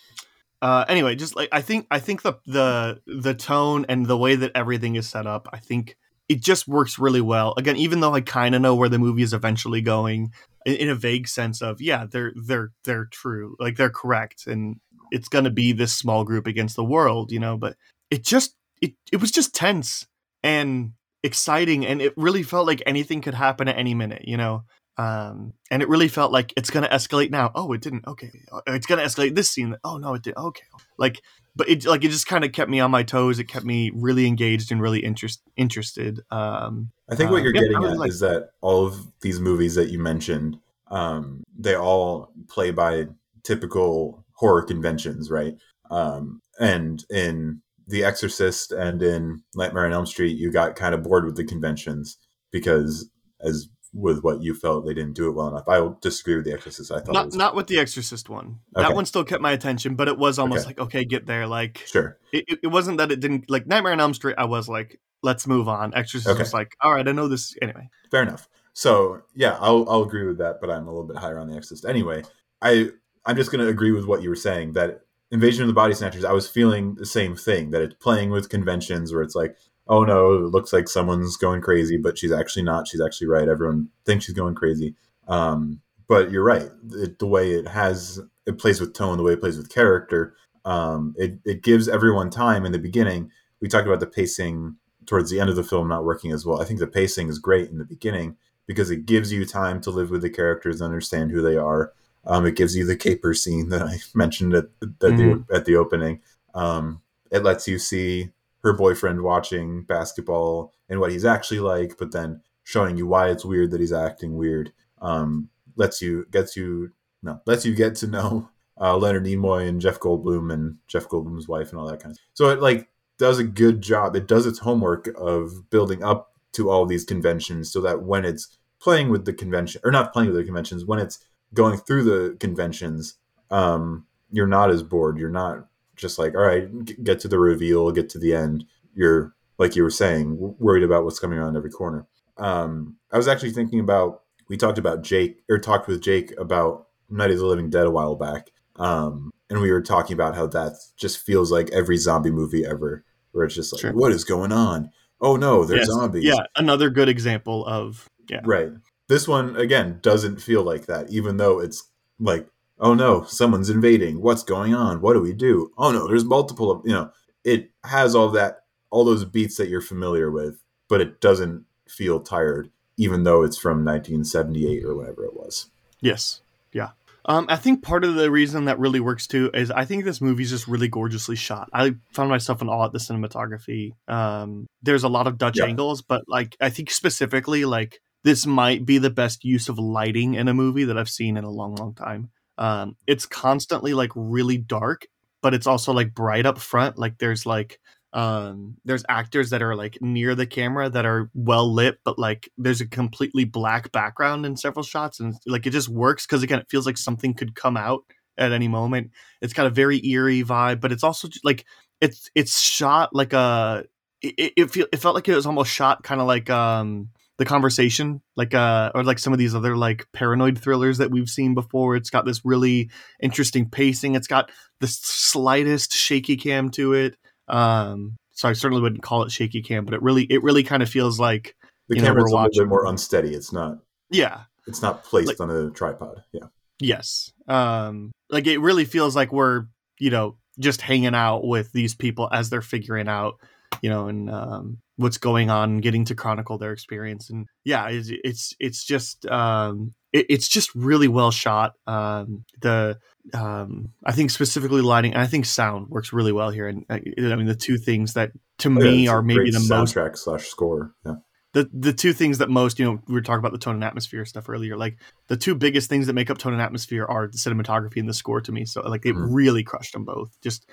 uh 0.62 0.86
anyway 0.88 1.16
just 1.16 1.36
like 1.36 1.50
i 1.52 1.62
think 1.62 1.88
i 1.90 2.00
think 2.00 2.22
the 2.22 2.34
the 2.46 3.02
the 3.08 3.34
tone 3.34 3.86
and 3.90 4.06
the 4.06 4.18
way 4.18 4.36
that 4.36 4.52
everything 4.56 4.96
is 4.96 5.08
set 5.10 5.26
up 5.26 5.48
i 5.54 5.58
think 5.58 5.96
it 6.30 6.42
just 6.42 6.68
works 6.68 7.00
really 7.00 7.22
well. 7.22 7.54
Again 7.58 7.76
even 7.76 8.00
though 8.00 8.14
i 8.14 8.22
kind 8.22 8.56
of 8.56 8.62
know 8.62 8.76
where 8.76 8.90
the 8.90 9.00
movie 9.00 9.24
is 9.24 9.34
eventually 9.34 9.82
going 9.82 10.32
in, 10.66 10.76
in 10.76 10.90
a 10.90 10.96
vague 10.96 11.28
sense 11.28 11.62
of 11.62 11.82
yeah 11.82 12.06
they're 12.10 12.34
they're 12.36 12.72
they're 12.86 13.06
true 13.06 13.56
like 13.60 13.76
they're 13.76 13.90
correct 13.90 14.48
and 14.48 14.80
it's 15.12 15.28
going 15.28 15.44
to 15.44 15.50
be 15.50 15.72
this 15.72 15.96
small 15.96 16.24
group 16.24 16.48
against 16.48 16.76
the 16.76 16.84
world 16.84 17.32
you 17.32 17.40
know 17.40 17.58
but 17.58 17.76
it 18.12 18.24
just 18.24 18.56
it, 18.82 18.94
it 19.12 19.18
was 19.18 19.32
just 19.32 19.54
tense 19.54 20.08
and 20.44 20.94
exciting 21.24 21.86
and 21.86 22.02
it 22.02 22.14
really 22.16 22.44
felt 22.44 22.68
like 22.68 22.82
anything 22.86 23.22
could 23.22 23.34
happen 23.34 23.68
at 23.68 23.78
any 23.78 23.94
minute 23.94 24.24
you 24.26 24.38
know 24.38 24.64
um, 25.00 25.54
and 25.72 25.82
it 25.82 25.88
really 25.90 26.08
felt 26.10 26.32
like 26.32 26.54
it's 26.58 26.70
going 26.70 26.84
to 26.84 26.90
escalate 26.94 27.32
now. 27.32 27.52
Oh, 27.56 27.72
it 27.74 27.82
didn't. 27.82 28.06
Okay, 28.06 28.32
Uh, 28.52 28.62
it's 28.68 28.86
going 28.86 29.00
to 29.00 29.06
escalate 29.06 29.34
this 29.36 29.50
scene. 29.50 29.76
Oh 29.84 29.98
no, 29.98 30.14
it 30.16 30.24
did. 30.24 30.36
Okay, 30.36 30.66
like, 30.98 31.22
but 31.56 31.70
it 31.70 31.86
like 31.86 32.04
it 32.04 32.10
just 32.12 32.28
kind 32.28 32.44
of 32.44 32.52
kept 32.52 32.70
me 32.70 32.80
on 32.80 32.92
my 32.92 33.04
toes. 33.04 33.40
It 33.40 33.46
kept 33.46 33.66
me 33.66 33.92
really 33.96 34.26
engaged 34.28 34.72
and 34.72 34.82
really 34.82 35.00
interest 35.00 35.42
interested. 35.56 36.20
Um, 36.32 36.92
I 37.10 37.16
think 37.16 37.32
what 37.32 37.40
Uh, 37.42 37.44
you're 37.46 37.56
yeah, 37.56 37.62
getting 37.62 37.80
was 37.80 37.92
at 37.94 37.98
like- 38.00 38.10
is 38.10 38.20
that 38.20 38.50
all 38.62 38.86
of 38.86 39.08
these 39.22 39.40
movies 39.40 39.76
that 39.76 39.90
you 39.90 40.00
mentioned, 40.00 40.60
um, 40.92 41.44
they 41.58 41.76
all 41.76 42.34
play 42.50 42.72
by 42.72 43.08
typical 43.44 44.26
horror 44.34 44.64
conventions, 44.64 45.32
right? 45.32 45.56
Um, 45.90 46.42
and 46.60 47.04
in 47.10 47.62
The 47.88 48.04
Exorcist 48.04 48.72
and 48.72 49.02
in 49.02 49.44
Nightmare 49.56 49.86
on 49.86 49.94
Elm 49.94 50.06
Street, 50.06 50.38
you 50.38 50.52
got 50.52 50.76
kind 50.76 50.94
of 50.94 51.04
bored 51.04 51.26
with 51.26 51.36
the 51.36 51.44
conventions 51.46 52.18
because, 52.52 53.10
as 53.42 53.70
with 53.94 54.22
what 54.22 54.42
you 54.42 54.54
felt, 54.54 54.86
they 54.86 54.94
didn't 54.94 55.14
do 55.14 55.28
it 55.28 55.32
well 55.32 55.48
enough. 55.48 55.68
I 55.68 55.80
will 55.80 55.98
disagree 56.02 56.36
with 56.36 56.46
The 56.46 56.54
Exorcist. 56.54 56.92
I 56.92 57.00
thought 57.00 57.14
not 57.14 57.26
was 57.28 57.36
not 57.36 57.56
with 57.56 57.68
the 57.68 57.80
Exorcist 57.80 58.30
one. 58.30 58.60
Okay. 58.76 58.88
That 58.88 58.96
one 58.96 59.06
still 59.06 59.24
kept 59.24 59.42
my 59.42 59.52
attention, 59.52 59.96
but 59.96 60.08
it 60.08 60.18
was 60.18 60.38
almost 60.38 60.62
Okay. 60.62 60.68
like 60.70 60.80
okay, 60.80 61.06
get 61.06 61.26
there. 61.26 61.48
Like 61.48 61.84
sure. 61.88 62.18
it, 62.32 62.46
it- 62.64 62.68
wasn't 62.68 63.00
that 63.00 63.12
it 63.12 63.20
didn't 63.20 63.50
like 63.50 63.66
Nightmare 63.66 63.94
on 63.94 64.00
Elm 64.00 64.14
Street. 64.14 64.36
I 64.38 64.46
was 64.46 64.70
like, 64.70 65.00
let's 65.24 65.48
move 65.48 65.68
on. 65.68 65.94
Exorcist 65.96 66.30
Okay. 66.30 66.40
was 66.40 66.54
like, 66.54 66.76
all 66.82 66.94
right, 66.94 67.08
I 67.08 67.12
know 67.12 67.28
this 67.28 67.56
anyway. 67.62 67.90
Fair 68.12 68.22
enough. 68.24 68.48
So 68.74 69.22
yeah, 69.34 69.58
I'll 69.60 69.90
I'll 69.90 70.04
agree 70.04 70.26
with 70.28 70.38
that, 70.38 70.62
but 70.62 70.70
I'm 70.70 70.88
a 70.88 70.92
little 70.92 71.08
bit 71.08 71.18
higher 71.18 71.40
on 71.40 71.48
the 71.50 71.56
Exorcist. 71.58 71.86
Anyway, 71.86 72.24
I 72.62 72.90
I'm 73.26 73.36
just 73.36 73.52
gonna 73.52 73.68
agree 73.68 73.92
with 73.92 74.06
what 74.06 74.22
you 74.22 74.30
were 74.30 74.36
saying 74.36 74.74
that 74.74 75.02
Invasion 75.32 75.64
of 75.64 75.68
the 75.68 75.74
Body 75.74 75.94
Snatchers. 75.94 76.26
I 76.26 76.32
was 76.32 76.48
feeling 76.48 76.96
the 76.96 77.06
same 77.06 77.36
thing 77.36 77.72
that 77.72 77.82
it's 77.82 77.96
playing 77.96 78.30
with 78.30 78.50
conventions 78.50 79.14
where 79.14 79.22
it's 79.22 79.36
like, 79.36 79.56
oh 79.90 80.04
no, 80.04 80.34
it 80.36 80.52
looks 80.52 80.72
like 80.72 80.88
someone's 80.88 81.36
going 81.36 81.62
crazy, 81.62 81.98
but 81.98 82.18
she's 82.18 82.32
actually 82.32 82.64
not. 82.64 82.88
She's 82.88 83.02
actually 83.02 83.28
right. 83.28 83.50
Everyone 83.50 83.90
thinks 84.06 84.26
she's 84.26 84.36
going 84.36 84.56
crazy. 84.56 84.96
Um, 85.28 85.82
but 86.08 86.32
you're 86.32 86.44
right. 86.44 86.70
It, 86.94 87.20
the 87.20 87.28
way 87.28 87.52
it 87.52 87.68
has 87.68 88.20
it 88.46 88.58
plays 88.58 88.80
with 88.80 88.94
tone, 88.94 89.18
the 89.18 89.24
way 89.24 89.34
it 89.34 89.40
plays 89.42 89.58
with 89.58 89.70
character, 89.70 90.36
um, 90.66 91.14
it 91.18 91.40
it 91.46 91.62
gives 91.64 91.88
everyone 91.90 92.30
time 92.30 92.66
in 92.66 92.72
the 92.72 92.80
beginning. 92.80 93.32
We 93.62 93.68
talked 93.68 93.88
about 93.88 94.00
the 94.00 94.08
pacing 94.08 94.76
towards 95.06 95.30
the 95.32 95.40
end 95.40 95.50
of 95.50 95.56
the 95.56 95.64
film 95.64 95.88
not 95.88 96.06
working 96.06 96.32
as 96.32 96.46
well. 96.46 96.62
I 96.62 96.66
think 96.66 96.80
the 96.80 96.88
pacing 96.88 97.28
is 97.30 97.40
great 97.40 97.70
in 97.70 97.78
the 97.80 97.86
beginning 97.86 98.38
because 98.68 98.92
it 98.92 99.06
gives 99.08 99.32
you 99.32 99.44
time 99.46 99.82
to 99.82 99.90
live 99.92 100.12
with 100.12 100.22
the 100.22 100.30
characters, 100.30 100.80
and 100.82 100.86
understand 100.86 101.32
who 101.32 101.42
they 101.42 101.58
are. 101.58 101.92
Um, 102.26 102.46
it 102.46 102.56
gives 102.56 102.76
you 102.76 102.86
the 102.86 102.96
caper 102.96 103.34
scene 103.34 103.70
that 103.70 103.82
I 103.82 103.98
mentioned 104.16 104.54
at, 104.54 104.66
at 104.82 104.90
Mhm. 105.00 105.48
the 105.48 105.56
at 105.56 105.66
the 105.66 105.76
opening. 105.76 106.22
Um, 106.54 107.02
it 107.32 107.44
lets 107.44 107.68
you 107.68 107.78
see 107.80 108.30
her 108.64 108.74
boyfriend 108.74 109.22
watching 109.22 109.84
basketball 109.84 110.74
and 110.90 111.00
what 111.00 111.12
he's 111.12 111.26
actually 111.26 111.60
like, 111.60 111.98
but 111.98 112.12
then 112.12 112.42
showing 112.64 112.98
you 112.98 113.08
why 113.08 113.30
it's 113.30 113.46
weird 113.46 113.72
that 113.72 113.80
he's 113.80 113.94
acting 113.94 114.36
weird. 114.36 114.72
Um, 115.02 115.50
lets 115.76 116.02
you 116.02 116.26
gets 116.30 116.58
you 116.58 116.92
no 117.24 117.42
lets 117.46 117.66
you 117.66 117.74
get 117.74 117.96
to 117.96 118.08
know 118.08 118.50
uh, 118.80 118.98
Leonard 118.98 119.26
Nimoy 119.26 119.68
and 119.68 119.82
Jeff 119.82 120.00
Goldblum 120.00 120.54
and 120.54 120.78
Jeff 120.88 121.08
Goldblum's 121.08 121.48
wife 121.48 121.72
and 121.72 121.80
all 121.80 121.88
that 121.88 122.02
kind 122.02 122.12
of. 122.12 122.18
Stuff. 122.18 122.30
So 122.34 122.50
it 122.50 122.62
like 122.62 122.90
does 123.18 123.40
a 123.40 123.44
good 123.44 123.82
job. 123.82 124.16
It 124.16 124.28
does 124.28 124.46
its 124.46 124.60
homework 124.60 125.10
of 125.18 125.70
building 125.70 126.04
up 126.04 126.34
to 126.54 126.70
all 126.70 126.86
these 126.86 127.06
conventions 127.06 127.72
so 127.72 127.82
that 127.82 128.04
when 128.04 128.26
it's 128.26 128.58
playing 128.80 129.10
with 129.10 129.26
the 129.26 129.34
convention 129.34 129.82
or 129.84 129.92
not 129.92 130.14
playing 130.14 130.30
with 130.30 130.38
the 130.38 130.44
conventions, 130.44 130.86
when 130.86 131.00
it's 131.00 131.20
going 131.54 131.78
through 131.78 132.04
the 132.04 132.38
conventions, 132.40 133.16
um, 133.52 134.06
you're 134.32 134.48
not 134.48 134.70
as 134.70 134.84
bored. 134.84 135.18
You're 135.18 135.30
not 135.30 135.68
just 136.00 136.18
like, 136.20 136.34
all 136.36 136.42
right, 136.42 136.68
get 137.04 137.20
to 137.22 137.28
the 137.28 137.40
reveal, 137.40 137.92
get 137.92 138.10
to 138.10 138.20
the 138.20 138.34
end. 138.34 138.66
You're 138.96 139.34
like 139.58 139.76
you 139.76 139.84
were 139.84 139.90
saying, 139.92 140.38
worried 140.60 140.84
about 140.84 141.04
what's 141.04 141.20
coming 141.20 141.38
around 141.38 141.58
every 141.58 141.70
corner. 141.72 142.08
Um, 142.38 142.96
I 143.12 143.18
was 143.18 143.28
actually 143.28 143.52
thinking 143.52 143.80
about 143.80 144.22
we 144.48 144.58
talked 144.58 144.78
about 144.78 145.04
Jake 145.04 145.44
or 145.50 145.60
talked 145.60 145.88
with 145.88 146.02
Jake 146.02 146.34
about 146.40 146.88
Night 147.10 147.32
of 147.32 147.38
the 147.38 147.46
Living 147.46 147.70
Dead 147.70 147.86
a 147.86 147.92
while 147.92 148.16
back, 148.16 148.52
um, 148.78 149.32
and 149.50 149.60
we 149.62 149.72
were 149.72 149.82
talking 149.82 150.14
about 150.14 150.36
how 150.36 150.48
that 150.48 150.74
just 150.98 151.20
feels 151.20 151.52
like 151.52 151.70
every 151.72 151.98
zombie 151.98 152.32
movie 152.32 152.66
ever, 152.66 153.04
where 153.32 153.46
it's 153.46 153.56
just 153.56 153.74
like, 153.74 153.82
Sure. 153.82 153.94
what 153.94 154.12
is 154.12 154.24
going 154.24 154.52
on? 154.52 154.92
Oh 155.22 155.36
no, 155.36 155.66
they're 155.66 155.78
Yes. 155.78 155.88
zombies. 155.88 156.24
Yeah, 156.24 156.40
another 156.56 156.90
good 156.90 157.10
example 157.10 157.66
of 157.66 158.08
yeah. 158.30 158.42
Right. 158.46 158.72
This 159.08 159.28
one 159.28 159.56
again 159.56 160.00
doesn't 160.02 160.40
feel 160.42 160.64
like 160.64 160.86
that, 160.86 161.10
even 161.10 161.38
though 161.38 161.60
it's 161.60 161.84
like, 162.20 162.48
oh 162.80 162.94
no, 162.94 163.24
someone's 163.26 163.70
invading. 163.70 164.22
What's 164.22 164.44
going 164.44 164.74
on? 164.74 165.02
What 165.02 165.14
do 165.14 165.22
we 165.22 165.34
do? 165.34 165.72
Oh 165.78 165.92
no, 165.92 166.08
there's 166.08 166.26
multiple 166.26 166.72
of 166.72 166.82
you 166.86 166.92
know. 166.94 167.12
It 167.44 167.72
has 167.86 168.16
all 168.16 168.30
that, 168.32 168.64
all 168.90 169.06
those 169.06 169.24
beats 169.26 169.58
that 169.58 169.70
you're 169.70 169.82
familiar 169.82 170.30
with, 170.30 170.62
but 170.90 171.00
it 171.02 171.22
doesn't 171.22 171.66
feel 171.88 172.20
tired, 172.20 172.70
even 172.98 173.24
though 173.24 173.44
it's 173.44 173.58
from 173.58 173.86
1978 173.86 174.84
or 174.84 174.96
whatever 174.96 175.24
it 175.26 175.34
was. 175.36 175.68
Yes. 176.02 176.42
Yeah. 176.74 176.90
Um, 177.26 177.46
I 177.50 177.56
think 177.58 177.84
part 177.84 178.04
of 178.04 178.16
the 178.16 178.30
reason 178.32 178.66
that 178.66 178.80
really 178.80 179.00
works 179.00 179.28
too 179.28 179.52
is 179.54 179.72
I 179.72 179.86
think 179.86 180.04
this 180.04 180.20
movie's 180.22 180.50
just 180.50 180.68
really 180.68 180.88
gorgeously 180.88 181.36
shot. 181.36 181.70
I 181.74 181.96
found 182.12 182.30
myself 182.30 182.62
in 182.62 182.70
awe 182.70 182.86
at 182.86 182.92
the 182.92 183.00
cinematography. 183.00 183.92
Um, 184.08 184.68
there's 184.82 185.04
a 185.04 185.10
lot 185.10 185.28
of 185.28 185.38
Dutch 185.38 185.58
Yeah. 185.60 185.66
angles, 185.66 186.02
but 186.02 186.24
like 186.28 186.56
I 186.60 186.70
think 186.70 186.92
specifically 186.92 187.66
like 187.66 188.00
this 188.24 188.46
might 188.46 188.86
be 188.86 188.98
the 188.98 189.10
best 189.10 189.44
use 189.46 189.70
of 189.70 189.80
lighting 189.80 190.34
in 190.34 190.48
a 190.48 190.54
movie 190.54 190.84
that 190.86 190.98
I've 190.98 191.10
seen 191.10 191.38
in 191.38 191.44
a 191.44 191.50
long, 191.52 191.76
long 191.76 191.94
time. 191.94 192.32
Um, 192.60 192.96
it's 193.08 193.26
constantly 193.26 193.96
like 193.96 194.12
really 194.16 194.58
dark, 194.58 195.08
but 195.42 195.56
it's 195.56 195.66
also 195.66 195.94
like 195.94 196.14
bright 196.14 196.46
up 196.46 196.60
front. 196.60 197.00
Like 197.00 197.18
there's 197.18 197.46
like 197.48 197.80
um 198.14 198.76
there's 198.86 199.06
actors 199.08 199.52
that 199.52 199.62
are 199.62 199.76
like 199.76 199.98
near 200.02 200.34
the 200.34 200.48
camera 200.48 200.90
that 200.90 201.06
are 201.06 201.30
well 201.36 201.72
lit 201.72 202.00
but 202.04 202.18
like 202.18 202.50
there's 202.58 202.82
a 202.82 202.88
completely 202.88 203.44
black 203.46 203.92
background 203.92 204.48
in 204.48 204.58
several 204.58 204.82
shots 204.82 205.20
and 205.20 205.36
like 205.46 205.68
it 205.68 205.70
just 205.70 205.90
works 205.90 206.26
because 206.26 206.42
again 206.42 206.58
it 206.58 206.66
feels 206.72 206.88
like 206.88 206.98
something 206.98 207.36
could 207.36 207.54
come 207.54 207.78
out 207.78 208.04
at 208.40 208.52
any 208.52 208.68
moment 208.68 209.12
it's 209.42 209.54
got 209.54 209.68
a 209.68 209.70
very 209.70 210.04
eerie 210.08 210.44
vibe 210.44 210.80
but 210.80 210.92
it's 210.92 211.04
also 211.04 211.28
like 211.44 211.66
it's 212.02 212.32
it's 212.34 212.60
shot 212.60 213.14
like 213.14 213.34
a 213.34 213.86
it, 214.22 214.54
it, 214.58 214.72
feel, 214.72 214.88
it 214.92 214.98
felt 214.98 215.14
like 215.16 215.28
it 215.28 215.36
was 215.36 215.46
almost 215.46 215.72
shot 215.72 216.02
kind 216.04 216.20
of 216.20 216.26
like 216.26 216.50
um 216.50 217.10
the 217.40 217.46
conversation 217.46 218.22
like 218.36 218.54
uh 218.54 218.92
or 218.94 219.04
like 219.04 219.18
some 219.18 219.34
of 219.34 219.40
these 219.40 219.56
other 219.56 219.76
like 219.76 220.06
paranoid 220.14 220.60
thrillers 220.60 221.00
that 221.00 221.10
we've 221.10 221.30
seen 221.30 221.56
before 221.56 221.96
it's 221.96 222.12
got 222.12 222.26
this 222.26 222.46
really 222.46 222.92
interesting 223.20 223.68
pacing 223.68 224.14
it's 224.14 224.28
got 224.28 224.52
the 224.82 224.88
slightest 224.88 225.92
shaky 225.94 226.38
cam 226.38 226.70
to 226.70 226.94
it 226.94 227.18
um, 227.48 228.16
so 228.32 228.48
I 228.48 228.54
certainly 228.54 228.82
wouldn't 228.84 229.02
call 229.02 229.24
it 229.24 229.32
shaky 229.32 229.62
cam, 229.64 229.84
but 229.84 229.96
it 229.96 230.02
really 230.04 230.24
it 230.30 230.44
really 230.44 230.62
kind 230.64 230.84
of 230.84 230.90
feels 230.90 231.20
like 231.20 231.56
The 231.88 231.96
You 231.96 232.02
know, 232.02 232.08
camera's 232.10 232.24
we're 232.32 232.40
a 232.40 232.44
little 232.44 232.64
bit 232.64 232.70
more 232.70 232.86
unsteady. 232.86 233.34
It's 233.34 233.52
not. 233.52 233.80
yeah, 234.12 234.44
It's 234.68 234.82
not 234.84 235.04
placed 235.04 235.28
Like- 235.28 235.40
on 235.42 235.50
a 235.50 235.72
tripod. 235.72 236.24
Yeah. 236.32 236.46
yes. 236.80 237.32
Um, 237.48 238.12
like 238.30 238.46
it 238.46 238.60
really 238.60 238.86
feels 238.86 239.16
like 239.16 239.34
we're 239.34 239.66
you 240.00 240.12
know 240.12 240.38
just 240.60 240.80
hanging 240.82 241.16
out 241.16 241.44
with 241.44 241.72
these 241.72 241.96
people 241.96 242.30
as 242.32 242.50
they're 242.52 242.62
figuring 242.62 243.08
out 243.08 243.36
you 243.82 243.90
know 243.90 244.08
and 244.08 244.30
um, 244.30 244.78
what's 244.98 245.18
going 245.18 245.50
on, 245.50 245.78
getting 245.80 246.06
to 246.06 246.16
chronicle 246.16 246.58
their 246.58 246.72
experience, 246.74 247.30
and 247.30 247.48
yeah, 247.64 247.88
it's 247.90 248.10
it's, 248.24 248.54
it's 248.60 248.84
just 248.84 249.26
um, 249.28 249.94
it, 250.14 250.26
it's 250.30 250.48
just 250.48 250.74
really 250.76 251.08
well 251.08 251.32
shot. 251.32 251.74
Um, 251.88 252.44
the 252.62 253.00
um, 253.34 253.90
I 254.06 254.12
think 254.12 254.32
specifically 254.32 254.82
lighting, 254.82 255.14
and 255.14 255.22
I 255.22 255.28
think 255.28 255.46
sound 255.46 255.88
works 255.90 256.12
really 256.14 256.32
well 256.32 256.50
here, 256.50 256.68
and 256.68 256.86
I, 256.90 256.96
I 257.18 257.36
mean 257.36 257.46
the 257.46 257.56
two 257.56 257.78
things 257.78 258.14
that 258.14 258.32
to 258.60 258.70
Oh, 258.70 258.74
yeah, 258.84 258.92
me 258.92 259.08
are 259.08 259.22
maybe 259.22 259.52
the 259.52 259.60
most 259.70 259.96
soundtrack 259.96 260.18
slash 260.18 260.48
score. 260.48 260.94
Yeah. 261.06 261.16
the 261.54 261.70
the 261.74 261.94
two 261.94 262.12
things 262.14 262.38
that 262.40 262.50
most 262.50 262.78
you 262.80 262.86
know 262.86 263.00
we 263.08 263.14
were 263.14 263.22
talking 263.22 263.40
about 263.40 263.52
the 263.54 263.58
tone 263.58 263.76
and 263.76 263.84
atmosphere 263.84 264.26
stuff 264.26 264.50
earlier 264.50 264.78
like 264.78 264.98
the 265.28 265.38
two 265.38 265.56
biggest 265.56 265.90
things 265.90 266.06
that 266.08 266.14
make 266.14 266.30
up 266.30 266.38
tone 266.38 266.54
and 266.54 266.62
atmosphere 266.62 267.06
are 267.06 267.28
the 267.28 267.38
cinematography 267.38 267.98
and 267.98 268.08
the 268.10 268.14
score 268.14 268.40
to 268.42 268.52
me 268.52 268.66
so 268.66 268.82
like 268.82 269.06
it 269.06 269.16
Mhm. 269.16 269.28
really 269.32 269.64
crushed 269.64 269.94
them 269.94 270.04
both 270.06 270.30
just 270.44 270.70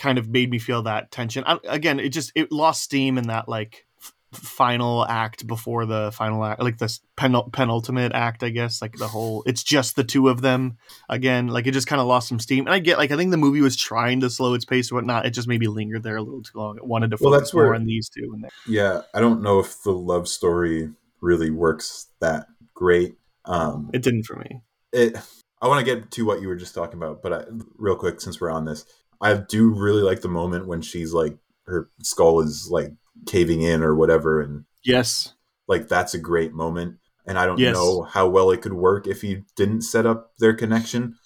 kind 0.00 0.18
of 0.18 0.28
made 0.28 0.50
me 0.50 0.58
feel 0.58 0.82
that 0.82 1.10
tension. 1.12 1.44
I, 1.46 1.58
again 1.68 2.00
it 2.00 2.08
just 2.08 2.32
it 2.34 2.50
lost 2.50 2.82
steam 2.82 3.18
in 3.18 3.28
that 3.28 3.48
like 3.48 3.86
f- 4.02 4.12
final 4.32 5.06
act 5.06 5.46
before 5.46 5.84
the 5.86 6.10
final 6.12 6.44
act 6.44 6.62
like 6.62 6.78
this 6.78 7.00
penul- 7.16 7.52
penultimate 7.52 8.12
act 8.12 8.42
i 8.42 8.48
guess 8.48 8.80
like 8.80 8.96
the 8.96 9.06
whole 9.08 9.42
it's 9.44 9.62
just 9.62 9.96
the 9.96 10.04
two 10.04 10.28
of 10.28 10.40
them 10.40 10.78
again. 11.08 11.48
Like 11.48 11.66
it 11.66 11.72
just 11.72 11.86
kind 11.86 12.00
of 12.00 12.06
lost 12.06 12.28
some 12.28 12.38
steam. 12.40 12.66
And 12.66 12.74
i 12.74 12.78
get 12.78 12.96
like 12.98 13.10
i 13.12 13.16
think 13.16 13.30
the 13.30 13.36
movie 13.36 13.60
was 13.60 13.76
trying 13.76 14.20
to 14.20 14.30
slow 14.30 14.54
its 14.54 14.64
pace 14.64 14.90
or 14.90 14.94
whatnot. 14.96 15.26
It 15.26 15.30
just 15.30 15.48
maybe 15.48 15.66
lingered 15.68 16.02
there 16.02 16.16
a 16.16 16.22
little 16.22 16.42
too 16.42 16.58
long. 16.58 16.76
It 16.78 16.86
wanted 16.86 17.10
to 17.10 17.18
Well, 17.20 17.32
focus 17.32 17.48
that's 17.48 17.54
where- 17.54 17.66
more 17.66 17.74
on 17.74 17.84
these 17.86 18.08
two 18.08 18.32
and 18.34 18.46
Yeah. 18.66 19.02
I 19.14 19.20
don't 19.20 19.42
know 19.42 19.58
if 19.60 19.82
the 19.82 19.92
love 19.92 20.26
story 20.28 20.90
really 21.20 21.50
works 21.50 22.06
that 22.20 22.46
great. 22.74 23.16
Um, 23.44 23.90
it 23.92 24.02
didn't 24.02 24.24
for 24.24 24.36
me. 24.36 24.62
it 24.92 25.16
i 25.62 25.68
want 25.68 25.84
to 25.84 25.94
get 25.94 26.10
to 26.12 26.24
what 26.24 26.40
you 26.40 26.48
were 26.48 26.56
just 26.56 26.74
talking 26.74 26.96
about 27.02 27.22
but 27.22 27.32
I, 27.34 27.44
real 27.76 27.96
quick 27.96 28.20
since 28.20 28.40
we're 28.40 28.50
on 28.50 28.64
this 28.64 28.84
i 29.20 29.34
do 29.34 29.70
really 29.70 30.02
like 30.02 30.20
the 30.20 30.28
moment 30.28 30.66
when 30.66 30.80
she's 30.82 31.12
like 31.12 31.36
her 31.66 31.90
skull 32.02 32.40
is 32.40 32.68
like 32.70 32.92
caving 33.26 33.62
in 33.62 33.82
or 33.82 33.94
whatever 33.94 34.40
and 34.40 34.64
yes 34.84 35.34
like 35.68 35.88
that's 35.88 36.14
a 36.14 36.18
great 36.18 36.52
moment 36.52 36.96
and 37.26 37.38
i 37.38 37.46
don't 37.46 37.58
Yes. 37.58 37.74
know 37.74 38.02
how 38.02 38.28
well 38.28 38.50
it 38.50 38.62
could 38.62 38.72
work 38.72 39.06
if 39.06 39.22
you 39.22 39.44
didn't 39.56 39.82
set 39.82 40.06
up 40.06 40.32
their 40.38 40.54
connection 40.54 41.16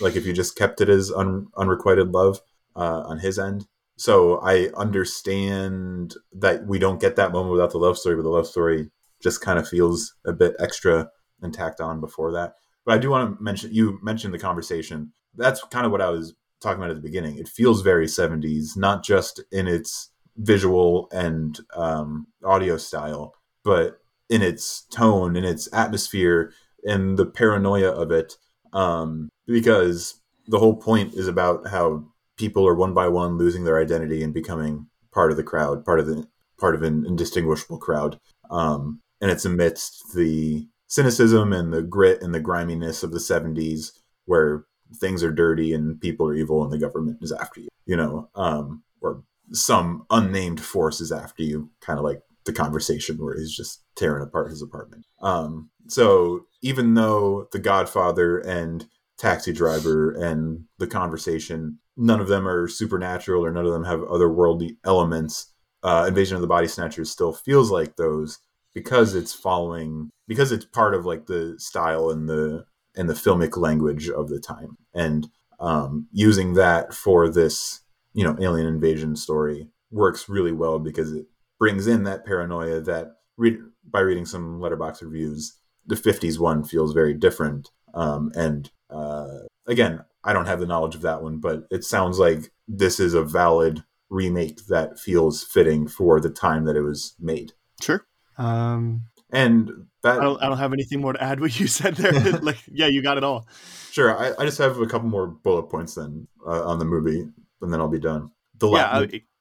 like 0.00 0.16
if 0.16 0.24
you 0.26 0.32
just 0.32 0.56
kept 0.56 0.80
it 0.80 0.88
as 0.88 1.12
un- 1.12 1.48
unrequited 1.56 2.12
love 2.12 2.40
uh, 2.76 3.02
on 3.06 3.18
his 3.18 3.38
end 3.38 3.66
so 3.96 4.38
i 4.40 4.68
understand 4.76 6.14
that 6.32 6.66
we 6.66 6.78
don't 6.78 7.00
get 7.00 7.16
that 7.16 7.32
moment 7.32 7.52
without 7.52 7.70
the 7.70 7.78
love 7.78 7.98
story 7.98 8.16
but 8.16 8.22
the 8.22 8.28
love 8.28 8.46
story 8.46 8.90
just 9.22 9.40
kind 9.40 9.58
of 9.58 9.68
feels 9.68 10.14
a 10.26 10.32
bit 10.32 10.54
extra 10.58 11.08
and 11.42 11.52
tacked 11.54 11.80
on 11.80 12.00
before 12.00 12.32
that 12.32 12.54
but 12.84 12.94
I 12.94 12.98
do 12.98 13.10
want 13.10 13.36
to 13.36 13.42
mention 13.42 13.74
you 13.74 13.98
mentioned 14.00 14.32
the 14.32 14.38
conversation. 14.38 15.12
That's 15.34 15.60
kind 15.72 15.84
of 15.84 15.90
what 15.90 16.00
I 16.00 16.08
was 16.10 16.34
talking 16.60 16.78
about 16.78 16.90
at 16.90 16.96
the 16.96 17.02
beginning. 17.02 17.38
It 17.38 17.48
feels 17.48 17.82
very 17.82 18.06
70s, 18.06 18.76
not 18.76 19.04
just 19.04 19.42
in 19.52 19.66
its 19.66 20.10
visual 20.36 21.08
and 21.12 21.58
um, 21.74 22.26
audio 22.44 22.76
style, 22.76 23.34
but 23.64 23.98
in 24.28 24.42
its 24.42 24.82
tone, 24.90 25.36
in 25.36 25.44
its 25.44 25.68
atmosphere, 25.72 26.52
and 26.84 27.18
the 27.18 27.26
paranoia 27.26 27.90
of 27.90 28.10
it. 28.10 28.36
Um, 28.72 29.28
because 29.46 30.20
the 30.46 30.58
whole 30.58 30.76
point 30.76 31.14
is 31.14 31.28
about 31.28 31.68
how 31.68 32.04
people 32.36 32.66
are 32.66 32.74
one 32.74 32.94
by 32.94 33.08
one 33.08 33.38
losing 33.38 33.64
their 33.64 33.80
identity 33.80 34.22
and 34.22 34.34
becoming 34.34 34.86
part 35.12 35.30
of 35.30 35.36
the 35.36 35.42
crowd, 35.42 35.84
part 35.84 36.00
of 36.00 36.06
the 36.06 36.26
part 36.58 36.74
of 36.74 36.82
an 36.82 37.04
indistinguishable 37.06 37.78
crowd. 37.78 38.18
Um, 38.50 39.00
and 39.20 39.30
it's 39.30 39.44
amidst 39.44 40.14
the 40.14 40.68
cynicism 40.86 41.52
and 41.52 41.72
the 41.72 41.82
grit 41.82 42.22
and 42.22 42.34
the 42.34 42.40
griminess 42.40 43.02
of 43.02 43.12
the 43.12 43.18
70s 43.18 43.92
where 44.24 44.64
things 44.94 45.22
are 45.22 45.32
dirty 45.32 45.72
and 45.72 46.00
people 46.00 46.26
are 46.26 46.34
evil 46.34 46.62
and 46.62 46.72
the 46.72 46.78
government 46.78 47.18
is 47.20 47.32
after 47.32 47.60
you 47.60 47.68
you 47.86 47.96
know 47.96 48.28
um 48.34 48.82
or 49.00 49.22
some 49.52 50.04
unnamed 50.10 50.60
force 50.60 51.00
is 51.00 51.12
after 51.12 51.42
you 51.42 51.70
kind 51.80 51.98
of 51.98 52.04
like 52.04 52.20
the 52.44 52.52
conversation 52.52 53.16
where 53.16 53.36
he's 53.36 53.54
just 53.54 53.82
tearing 53.96 54.22
apart 54.22 54.50
his 54.50 54.62
apartment. 54.62 55.04
Um 55.20 55.70
so 55.88 56.46
even 56.62 56.94
though 56.94 57.48
the 57.52 57.58
godfather 57.58 58.38
and 58.38 58.88
taxi 59.18 59.52
driver 59.52 60.12
and 60.12 60.64
the 60.78 60.86
conversation 60.86 61.78
none 61.96 62.20
of 62.20 62.28
them 62.28 62.46
are 62.46 62.68
supernatural 62.68 63.44
or 63.44 63.50
none 63.50 63.64
of 63.64 63.72
them 63.72 63.84
have 63.84 64.00
otherworldly 64.00 64.76
elements 64.84 65.52
uh 65.82 66.04
invasion 66.06 66.34
of 66.34 66.42
the 66.42 66.46
body 66.46 66.66
snatchers 66.66 67.10
still 67.10 67.32
feels 67.32 67.70
like 67.70 67.96
those 67.96 68.40
because 68.74 69.14
it's 69.14 69.32
following 69.32 70.10
because 70.28 70.52
it's 70.52 70.66
part 70.66 70.94
of 70.94 71.06
like 71.06 71.24
the 71.26 71.54
style 71.58 72.10
and 72.10 72.28
the 72.28 72.62
and 72.96 73.08
the 73.08 73.14
filmic 73.14 73.56
language 73.56 74.08
of 74.08 74.28
the 74.28 74.40
time, 74.40 74.76
and 74.94 75.28
um, 75.60 76.08
using 76.12 76.54
that 76.54 76.94
for 76.94 77.28
this 77.28 77.80
you 78.12 78.24
know 78.24 78.36
alien 78.40 78.66
invasion 78.66 79.16
story 79.16 79.68
works 79.90 80.28
really 80.28 80.52
well 80.52 80.78
because 80.78 81.12
it 81.12 81.26
brings 81.58 81.86
in 81.86 82.04
that 82.04 82.24
paranoia 82.26 82.80
that 82.80 83.16
read, 83.36 83.58
by 83.88 84.00
reading 84.00 84.26
some 84.26 84.60
letterbox 84.60 85.02
reviews 85.02 85.56
the 85.88 85.94
50s 85.94 86.38
one 86.38 86.64
feels 86.64 86.92
very 86.92 87.14
different. 87.14 87.70
Um, 87.94 88.30
and 88.34 88.70
uh, 88.90 89.38
again 89.66 90.04
i 90.22 90.32
don't 90.32 90.46
have 90.46 90.60
the 90.60 90.66
knowledge 90.66 90.94
of 90.94 91.00
that 91.02 91.22
one 91.22 91.38
but 91.38 91.66
it 91.70 91.82
sounds 91.82 92.18
like 92.18 92.52
this 92.68 93.00
is 93.00 93.14
a 93.14 93.22
valid 93.22 93.82
remake 94.08 94.66
that 94.66 94.98
feels 94.98 95.42
fitting 95.42 95.88
for 95.88 96.20
the 96.20 96.30
time 96.30 96.64
that 96.64 96.76
it 96.76 96.82
was 96.82 97.14
made. 97.18 97.52
Sure. 97.80 98.06
Um, 98.38 99.02
and 99.30 99.70
that 100.06 100.20
I 100.20 100.24
don't. 100.24 100.42
I 100.42 100.48
don't 100.48 100.58
have 100.58 100.72
anything 100.72 101.00
more 101.00 101.12
to 101.12 101.22
add. 101.22 101.40
What 101.40 101.58
you 101.60 101.66
said 101.66 101.96
there. 101.96 102.12
like, 102.42 102.58
yeah, 102.72 102.86
you 102.86 103.02
got 103.02 103.16
it 103.18 103.24
all. 103.24 103.46
sure 103.92 104.16
I, 104.16 104.32
I 104.38 104.44
just 104.44 104.58
have 104.58 104.78
a 104.80 104.86
couple 104.86 105.08
more 105.08 105.26
bullet 105.26 105.64
points 105.64 105.94
then 105.94 106.26
uh, 106.46 106.64
on 106.66 106.78
the 106.78 106.84
movie 106.84 107.20
and 107.62 107.72
then 107.72 107.80
i'll 107.80 107.88
be 107.88 107.98
done 107.98 108.30
the 108.58 108.68
Yeah. 108.68 108.84
I, 108.90 109.00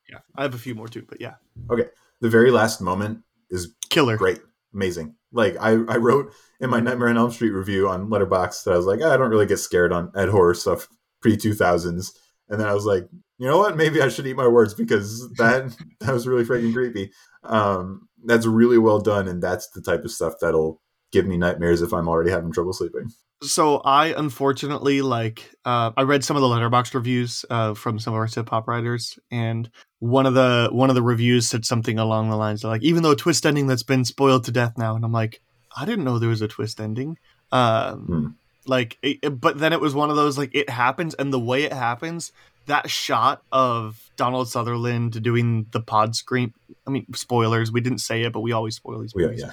yeah. 0.10 0.20
I 0.36 0.44
have 0.44 0.54
a 0.54 0.58
few 0.58 0.76
more 0.76 0.88
too, 0.88 1.06
but 1.08 1.20
yeah, 1.20 1.36
okay 1.70 1.88
the 2.22 2.30
very 2.30 2.52
last 2.52 2.82
moment 2.82 3.20
is 3.50 3.74
killer. 3.90 4.18
great, 4.18 4.40
amazing. 4.74 5.16
Like 5.32 5.58
I, 5.60 5.72
I 5.72 5.98
wrote 5.98 6.32
in 6.60 6.70
my 6.70 6.80
Nightmare 6.80 7.10
on 7.10 7.18
Elm 7.18 7.32
Street 7.32 7.52
review 7.52 7.90
on 7.90 8.10
Letterbox 8.10 8.64
that 8.64 8.74
I 8.74 8.78
was 8.78 8.86
like, 8.86 9.02
"Ah, 9.04 9.14
I 9.14 9.18
don't 9.18 9.30
really 9.30 9.46
get 9.46 9.58
scared 9.58 9.92
on 9.92 10.12
at 10.16 10.30
horror 10.30 10.54
stuff 10.54 10.88
pre 11.22 11.36
two 11.38 11.54
thousands, 11.54 12.14
and 12.50 12.60
then 12.60 12.68
I 12.68 12.74
was 12.74 12.86
like, 12.86 13.08
you 13.38 13.48
know 13.48 13.58
what? 13.58 13.76
Maybe 13.76 14.02
I 14.02 14.08
should 14.08 14.26
eat 14.28 14.36
my 14.38 14.48
words 14.48 14.74
because 14.74 15.30
that 15.34 15.76
that 16.00 16.14
was 16.14 16.26
really 16.28 16.46
freaking 16.46 16.74
creepy. 16.74 17.12
Um, 17.44 18.05
that's 18.26 18.46
really 18.46 18.78
well 18.78 19.00
done, 19.00 19.28
and 19.28 19.42
that's 19.42 19.70
the 19.70 19.82
type 19.82 20.04
of 20.04 20.12
stuff 20.12 20.34
that'll 20.42 20.82
give 21.12 21.26
me 21.26 21.38
nightmares 21.38 21.82
if 21.82 21.94
I'm 21.94 22.08
already 22.08 22.32
having 22.32 22.52
trouble 22.52 22.74
sleeping. 22.74 23.10
So 23.44 23.78
I 23.80 24.08
unfortunately 24.08 25.02
like 25.02 25.52
uh, 25.66 25.92
I 25.96 26.04
read 26.04 26.24
some 26.24 26.36
of 26.38 26.42
the 26.42 26.48
letterbox 26.48 26.94
reviews 26.96 27.46
uh, 27.50 27.74
from 27.74 28.00
some 28.00 28.14
of 28.14 28.20
our 28.20 28.28
Siftpop 28.28 28.66
writers, 28.68 29.20
and 29.30 29.70
one 30.00 30.26
of 30.26 30.34
the 30.34 30.70
one 30.72 30.90
of 30.90 30.96
the 30.96 31.04
reviews 31.04 31.48
said 31.48 31.66
something 31.66 32.00
along 32.00 32.30
the 32.30 32.38
lines 32.38 32.64
of 32.64 32.70
like, 32.70 32.84
even 32.84 33.04
though 33.04 33.12
a 33.12 33.16
twist 33.16 33.46
ending 33.46 33.68
that's 33.68 33.84
been 33.84 34.06
spoiled 34.06 34.46
to 34.46 34.52
death 34.52 34.78
now, 34.78 34.96
and 34.96 35.04
I'm 35.04 35.12
like, 35.12 35.42
I 35.78 35.86
didn't 35.86 36.06
know 36.06 36.18
there 36.18 36.30
was 36.30 36.42
a 36.42 36.48
twist 36.48 36.80
ending. 36.80 37.18
Um, 37.52 38.06
Hmm. 38.06 38.28
Like, 38.68 38.98
it, 39.04 39.40
but 39.40 39.60
then 39.60 39.74
it 39.74 39.80
was 39.82 39.94
one 39.94 40.10
of 40.10 40.16
those 40.16 40.40
like 40.40 40.56
it 40.56 40.70
happens, 40.70 41.14
and 41.14 41.32
the 41.32 41.40
way 41.40 41.64
it 41.64 41.74
happens, 41.74 42.32
that 42.68 42.90
shot 42.90 43.44
of 43.52 44.12
Donald 44.16 44.50
Sutherland 44.50 45.22
doing 45.24 45.68
the 45.72 45.82
pod 45.82 46.16
scream. 46.16 46.54
I 46.88 46.90
mean, 46.92 47.06
spoilers. 47.14 47.72
We 47.72 47.82
didn't 47.82 48.00
say 48.00 48.24
it, 48.24 48.34
but 48.34 48.42
we 48.42 48.52
always 48.52 48.76
spoil 48.76 49.00
these 49.02 49.14
Yeah, 49.16 49.26
movies 49.28 49.44
yeah. 49.46 49.52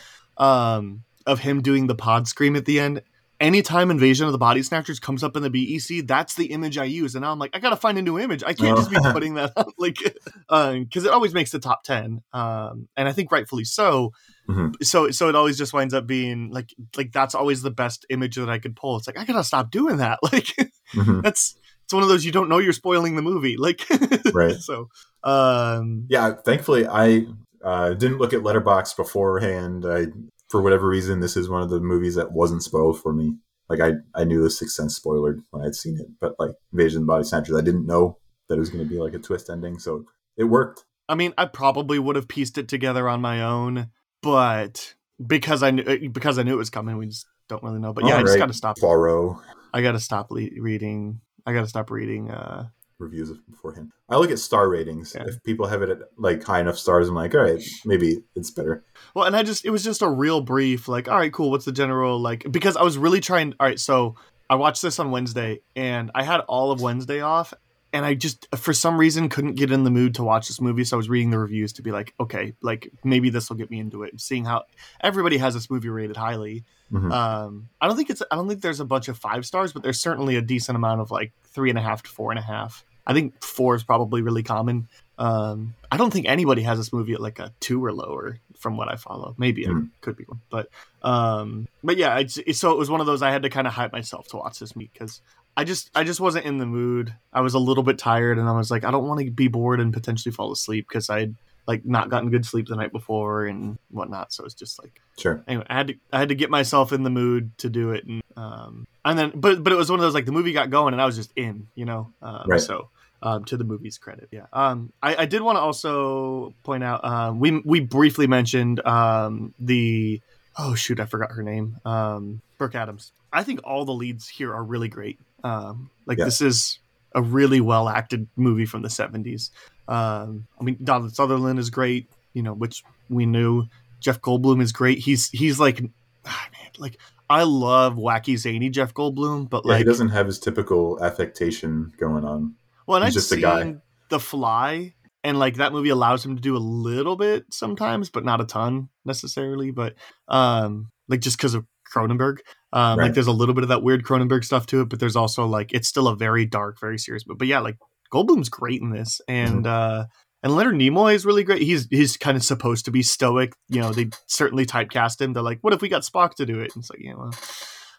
um, 0.77 1.05
of 1.27 1.41
him 1.41 1.63
doing 1.63 1.87
the 1.87 1.95
pod 1.95 2.27
scream 2.29 2.57
at 2.57 2.65
the 2.65 2.81
end. 2.81 3.03
Anytime 3.41 3.91
Invasion 3.91 4.27
of 4.27 4.31
the 4.33 4.39
Body 4.39 4.63
Snatchers 4.63 5.01
comes 5.01 5.25
up 5.25 5.37
in 5.37 5.43
the 5.43 5.51
BEC, 5.51 6.07
that's 6.07 6.35
the 6.37 6.47
image 6.53 6.79
I 6.79 6.85
use, 6.85 7.17
and 7.17 7.23
now 7.25 7.33
I'm 7.33 7.41
like, 7.41 7.51
I 7.55 7.59
gotta 7.59 7.75
find 7.77 7.99
a 7.99 8.03
new 8.03 8.17
image. 8.17 8.45
I 8.45 8.53
can't 8.55 8.77
just 8.79 8.89
be 8.89 8.97
Oh. 9.03 9.13
putting 9.13 9.35
that 9.35 9.53
up, 9.57 9.67
like, 9.79 9.97
because 10.49 11.05
it 11.05 11.11
always 11.11 11.35
makes 11.35 11.51
the 11.51 11.59
top 11.59 11.83
ten, 11.83 12.23
um, 12.33 12.87
and 12.97 13.09
I 13.09 13.13
think 13.13 13.33
rightfully 13.33 13.65
so. 13.65 14.13
Mhm. 14.49 14.77
So, 14.85 15.11
so 15.11 15.29
it 15.29 15.35
always 15.35 15.59
just 15.59 15.73
winds 15.73 15.93
up 15.93 16.07
being 16.07 16.51
like, 16.53 16.73
like 16.97 17.11
that's 17.11 17.35
always 17.35 17.63
the 17.63 17.71
best 17.73 18.07
image 18.11 18.37
that 18.37 18.49
I 18.49 18.59
could 18.61 18.77
pull. 18.77 18.97
It's 18.97 19.09
like 19.09 19.19
I 19.19 19.25
gotta 19.25 19.43
stop 19.45 19.71
doing 19.73 19.97
that. 19.97 20.21
Like, 20.33 20.47
Mhm. 20.95 21.23
that's 21.23 21.57
it's 21.93 21.95
one 21.95 22.03
of 22.03 22.09
those 22.09 22.25
you 22.25 22.33
don't 22.33 22.49
know 22.49 22.57
you're 22.57 22.73
spoiling 22.73 23.17
the 23.17 23.23
movie. 23.23 23.59
Like, 23.59 23.87
Right. 24.33 24.57
So, 24.57 24.89
um, 25.23 26.07
yeah 26.09 26.35
thankfully 26.45 26.87
i 26.87 27.27
uh, 27.63 27.95
didn't 27.95 28.19
look 28.19 28.33
at 28.33 28.43
letterbox 28.43 28.93
beforehand 28.95 29.85
i 29.87 30.07
for 30.49 30.61
whatever 30.61 30.89
reason 30.89 31.21
this 31.21 31.37
is 31.37 31.49
one 31.49 31.63
of 31.63 31.71
the 31.71 31.79
movies 31.79 32.17
that 32.17 32.33
wasn't 32.33 32.61
spoiled 32.61 33.01
for 33.01 33.13
me 33.13 33.37
like 33.69 33.79
i 33.79 33.93
i 34.17 34.25
knew 34.25 34.43
the 34.43 34.51
sixth 34.51 34.75
sense 34.75 34.99
spoilered 34.99 35.41
when 35.51 35.65
i'd 35.65 35.77
seen 35.77 35.97
it 35.97 36.09
but 36.21 36.35
like 36.41 36.51
invasion 36.73 36.99
of 36.99 37.03
the 37.03 37.13
body 37.13 37.23
snatchers 37.23 37.57
i 37.57 37.61
didn't 37.61 37.87
know 37.87 38.19
that 38.49 38.57
it 38.57 38.59
was 38.59 38.71
going 38.71 38.83
to 38.83 38.91
be 38.91 38.99
like 38.99 39.15
a 39.15 39.19
twist 39.19 39.49
ending 39.49 39.79
so 39.79 40.05
it 40.37 40.45
worked 40.45 40.85
I 41.09 41.15
mean, 41.15 41.35
I 41.37 41.45
probably 41.47 41.99
would 41.99 42.17
have 42.17 42.29
pieced 42.29 42.57
it 42.57 42.69
together 42.69 43.07
on 43.07 43.21
my 43.21 43.43
own, 43.43 43.89
but 44.23 44.95
because 45.25 45.63
I 45.63 45.73
knew 45.73 45.83
uh, 45.83 45.97
because 46.11 46.39
I 46.39 46.43
knew 46.43 46.55
it 46.55 46.59
was 46.59 46.71
coming, 46.71 46.97
we 46.97 47.07
just 47.07 47.27
don't 47.49 47.63
really 47.63 47.81
know. 47.81 47.93
But 47.93 48.07
yeah, 48.07 48.17
I 48.17 48.21
just 48.21 48.29
Alright, 48.29 48.39
got 48.39 48.47
to 48.47 48.55
stop. 48.55 48.79
Poirot 48.79 49.37
I 49.75 49.83
got 49.83 49.93
to 49.93 50.01
stop 50.01 50.31
le- 50.31 50.49
reading. 50.59 51.21
I 51.47 51.53
got 51.53 51.63
to 51.63 51.69
stop 51.69 51.91
reading. 51.91 52.31
Uh, 52.31 52.69
reviews 52.99 53.31
of 53.31 53.45
beforehand 53.51 53.91
i 54.11 54.17
look 54.17 54.31
at 54.31 54.39
star 54.39 54.69
ratings 54.69 55.13
Yeah. 55.17 55.25
if 55.27 55.43
people 55.43 55.67
have 55.67 55.83
it 55.83 55.89
at 55.89 55.99
like 56.19 56.41
high 56.45 56.61
enough 56.61 56.79
stars 56.79 57.09
i'm 57.09 57.17
like 57.17 57.35
all 57.35 57.41
right 57.41 57.61
maybe 57.85 58.23
it's 58.37 58.53
better 58.53 58.85
well, 59.15 59.25
and 59.25 59.35
I 59.35 59.43
just 59.43 59.65
it 59.65 59.71
was 59.71 59.83
just 59.83 60.03
a 60.03 60.09
real 60.09 60.41
brief. 60.41 60.87
Like, 60.87 61.09
all 61.09 61.19
right, 61.19 61.33
cool. 61.33 61.51
What's 61.51 61.65
the 61.65 61.73
general 61.73 62.19
like? 62.21 62.47
Because 62.51 62.77
I 62.77 62.83
was 62.83 62.97
really 62.97 63.21
trying. 63.21 63.55
All 63.59 63.67
right, 63.67 63.79
so 63.81 64.15
I 64.49 64.55
watched 64.55 64.81
this 64.81 64.99
on 64.99 65.11
Wednesday, 65.11 65.61
and 65.77 66.11
I 66.15 66.23
had 66.23 66.41
all 66.41 66.71
of 66.71 66.81
Wednesday 66.81 67.21
off. 67.21 67.53
And 67.95 68.07
I 68.07 68.15
just, 68.15 68.49
for 68.57 68.73
some 68.73 68.99
reason, 68.99 69.29
couldn't 69.29 69.55
get 69.57 69.71
in 69.71 69.85
the 69.85 69.91
mood 69.91 70.15
to 70.15 70.25
watch 70.25 70.49
this 70.49 70.61
movie. 70.63 70.83
So 70.85 70.97
I 70.97 70.99
was 70.99 71.11
reading 71.11 71.31
the 71.31 71.39
reviews 71.39 71.75
to 71.75 71.83
be 71.83 71.93
like, 71.93 72.15
okay, 72.19 72.55
like 72.63 72.89
maybe 73.05 73.29
this 73.29 73.51
will 73.51 73.57
get 73.59 73.71
me 73.71 73.79
into 73.81 74.03
it. 74.03 74.19
Seeing 74.21 74.47
how 74.47 74.65
everybody 75.03 75.37
has 75.37 75.53
this 75.55 75.71
movie 75.71 75.89
rated 75.91 76.17
highly, 76.17 76.65
Mhm. 76.93 77.11
Um, 77.11 77.69
I 77.81 77.87
don't 77.89 77.97
think 77.97 78.11
it's. 78.11 78.23
I 78.31 78.35
don't 78.37 78.47
think 78.49 78.61
there's 78.61 78.81
a 78.81 78.85
bunch 78.85 79.09
of 79.09 79.17
five 79.19 79.47
stars, 79.47 79.73
but 79.73 79.83
there's 79.83 79.99
certainly 79.99 80.37
a 80.37 80.43
decent 80.43 80.77
amount 80.77 81.01
of 81.01 81.11
like 81.11 81.33
three 81.45 81.71
and 81.71 81.79
a 81.79 81.83
half 81.83 82.03
to 82.03 82.11
four 82.11 82.31
and 82.33 82.39
a 82.39 82.43
half. 82.43 82.85
I 83.07 83.15
think 83.15 83.43
four 83.43 83.75
is 83.75 83.83
probably 83.83 84.21
really 84.21 84.43
common. 84.43 84.89
Um, 85.19 85.75
I 85.91 85.97
don't 85.97 86.13
think 86.13 86.27
anybody 86.29 86.61
has 86.63 86.77
this 86.79 86.93
movie 86.93 87.15
at 87.15 87.21
like 87.23 87.39
a 87.39 87.51
two 87.61 87.83
or 87.83 87.93
lower, 87.95 88.41
from 88.59 88.77
what 88.77 88.89
I 88.93 88.97
follow. 88.97 89.35
Maybe 89.39 89.63
it 89.65 89.69
Hmm. 89.71 89.85
could 90.03 90.17
be 90.19 90.25
one, 90.25 90.41
but 90.51 90.69
um, 91.03 91.67
but 91.83 91.97
yeah. 91.97 92.19
It's, 92.19 92.37
it's 92.37 92.59
so 92.59 92.73
it 92.73 92.79
was 92.79 92.91
one 92.91 93.01
of 93.01 93.07
those 93.07 93.23
I 93.23 93.31
had 93.31 93.43
to 93.45 93.49
kind 93.51 93.67
of 93.67 93.73
hype 93.73 93.93
myself 93.93 94.29
to 94.29 94.37
watch 94.37 94.59
this 94.59 94.77
meet 94.77 94.93
because 94.93 95.23
I 95.57 95.65
just 95.65 95.91
I 95.95 96.05
just 96.05 96.21
wasn't 96.21 96.47
in 96.47 96.59
the 96.59 96.67
mood. 96.67 97.15
I 97.33 97.41
was 97.43 97.55
a 97.55 97.59
little 97.59 97.83
bit 97.83 97.99
tired, 97.99 98.39
and 98.39 98.49
I 98.49 98.53
was 98.53 98.71
like, 98.71 98.85
I 98.85 98.91
don't 98.91 99.07
want 99.07 99.21
to 99.21 99.31
be 99.31 99.49
bored 99.49 99.81
and 99.81 99.93
potentially 99.93 100.33
fall 100.33 100.53
asleep 100.53 100.87
because 100.89 101.11
I'd 101.11 101.35
like 101.67 101.85
not 101.85 102.11
gotten 102.11 102.31
good 102.31 102.45
sleep 102.45 102.67
the 102.67 102.75
night 102.77 102.91
before 102.91 103.47
and 103.47 103.79
whatnot. 103.91 104.33
So 104.33 104.45
it's 104.45 104.55
just 104.55 104.83
like 104.83 105.01
sure 105.19 105.43
anyway, 105.47 105.67
I 105.69 105.75
had 105.75 105.89
to 105.89 105.95
I 106.13 106.19
had 106.19 106.31
to 106.31 106.35
get 106.35 106.51
myself 106.51 106.93
in 106.93 107.03
the 107.03 107.11
mood 107.11 107.57
to 107.59 107.71
do 107.71 107.91
it, 107.93 108.05
and 108.05 108.23
um, 108.37 108.87
and 109.05 109.19
then 109.19 109.33
but 109.35 109.63
but 109.63 109.73
it 109.73 109.77
was 109.77 109.91
one 109.91 110.01
of 110.01 110.03
those 110.03 110.15
like 110.15 110.27
the 110.27 110.33
movie 110.33 110.53
got 110.53 110.71
going 110.71 110.95
and 110.95 111.01
I 111.01 111.07
was 111.07 111.17
just 111.17 111.33
in, 111.37 111.69
you 111.75 111.85
know, 111.85 112.13
um, 112.23 112.45
Right. 112.47 112.61
so. 112.61 112.89
Um, 113.25 113.45
to 113.45 113.57
the 113.57 113.63
movie's 113.63 113.99
credit, 113.99 114.31
yeah. 114.33 114.47
Um, 114.53 114.93
I, 115.01 115.15
I 115.15 115.27
did 115.27 115.43
want 115.43 115.55
to 115.55 115.61
also 115.61 116.55
point 116.65 116.83
out 116.83 117.05
um, 117.05 117.39
we 117.39 117.61
we 117.61 117.79
briefly 117.79 118.27
mentioned 118.27 118.85
um, 118.85 119.55
the 119.61 120.21
oh 120.59 120.75
shoot 120.75 120.99
I 120.99 121.07
forgot 121.07 121.31
her 121.31 121.45
name 121.45 121.77
um, 121.85 122.43
Brooke 122.59 122.75
Adams. 122.75 123.13
I 123.33 123.45
think 123.45 123.61
all 123.63 123.85
the 123.85 123.93
leads 123.93 124.29
here 124.29 124.53
are 124.53 124.65
really 124.65 124.89
great. 124.89 125.21
Um, 125.45 125.91
like 126.07 126.19
Yeah. 126.19 126.27
this 126.27 126.41
is 126.41 126.79
a 127.15 127.23
really 127.23 127.61
well 127.61 127.89
acted 127.89 128.29
movie 128.37 128.67
from 128.67 128.83
the 128.83 128.91
seventies. 128.91 129.51
Um, 129.89 130.47
I 130.61 130.65
mean 130.65 130.79
Donald 130.83 131.15
Sutherland 131.15 131.59
is 131.59 131.71
great, 131.71 132.09
you 132.33 132.43
know, 132.43 132.55
which 132.55 132.83
we 133.09 133.27
knew. 133.27 133.67
Jeff 134.01 134.21
Goldblum 134.21 134.61
is 134.61 134.73
great. 134.73 134.99
He's 134.99 135.31
he's 135.31 135.61
like, 135.61 135.81
ah, 136.27 136.49
man, 136.53 136.71
like 136.79 136.99
I 137.31 137.45
love 137.45 137.95
wacky 137.97 138.37
zany 138.37 138.69
Jeff 138.69 138.93
Goldblum, 138.95 139.49
but 139.49 139.65
yeah, 139.65 139.73
like, 139.73 139.79
he 139.79 139.85
doesn't 139.85 140.09
have 140.09 140.27
his 140.27 140.39
typical 140.39 141.03
affectation 141.03 141.93
going 141.99 142.25
on 142.25 142.57
well, 142.87 142.97
and 142.97 143.05
he's 143.05 143.17
I've 143.17 143.23
just 143.23 143.33
a 143.33 143.35
seen 143.37 143.43
guy. 143.43 143.77
The 144.09 144.19
Fly, 144.21 144.95
and 145.25 145.39
like 145.39 145.57
that 145.57 145.73
movie 145.73 145.89
allows 145.91 146.25
him 146.25 146.37
to 146.37 146.43
do 146.43 146.57
a 146.57 146.59
little 146.59 147.17
bit 147.17 147.45
sometimes, 147.51 148.11
but 148.11 148.25
not 148.25 148.41
a 148.41 148.45
ton 148.45 148.89
necessarily. 149.05 149.71
But 149.71 149.95
um, 150.29 150.91
like 151.09 151.21
just 151.21 151.37
because 151.37 151.55
of 151.55 151.65
Cronenberg, 151.95 152.39
um, 152.73 152.99
like 152.99 153.15
there's 153.15 153.27
a 153.27 153.33
little 153.33 153.55
bit 153.55 153.65
of 153.65 153.69
that 153.69 153.83
weird 153.83 154.05
Cronenberg 154.05 154.45
stuff 154.45 154.67
to 154.67 154.81
it, 154.81 154.89
but 154.89 155.01
there's 155.01 155.17
also 155.17 155.47
like 155.47 155.73
it's 155.73 155.89
still 155.89 156.09
a 156.09 156.17
very 156.17 156.47
dark, 156.47 156.81
very 156.81 156.99
serious. 156.99 157.25
But 157.25 157.39
but 157.39 157.49
yeah, 157.49 157.61
like 157.61 157.77
Goldblum's 158.13 158.49
great 158.49 158.81
in 158.81 158.91
this, 158.91 159.21
and 159.29 159.67
uh, 159.67 160.07
and 160.43 160.57
Leonard 160.57 160.75
Nimoy 160.75 161.15
is 161.15 161.25
really 161.25 161.45
great. 161.45 161.63
He's 161.63 161.87
he's 161.91 162.17
kind 162.17 162.37
of 162.37 162.45
supposed 162.45 162.85
to 162.87 162.91
be 162.91 163.03
stoic. 163.03 163.53
You 163.69 163.81
know, 163.81 163.93
they 163.93 164.11
certainly 164.27 164.67
typecast 164.67 165.21
him. 165.21 165.33
They're 165.33 165.43
like, 165.43 165.59
what 165.61 165.73
if 165.73 165.81
we 165.81 165.89
got 165.89 166.03
Spock 166.03 166.35
to 166.35 166.47
do 166.47 166.61
it? 166.61 166.73
And 166.75 166.83
it's 166.83 166.91
like, 166.91 167.01
yeah, 167.01 167.15
well. 167.17 167.33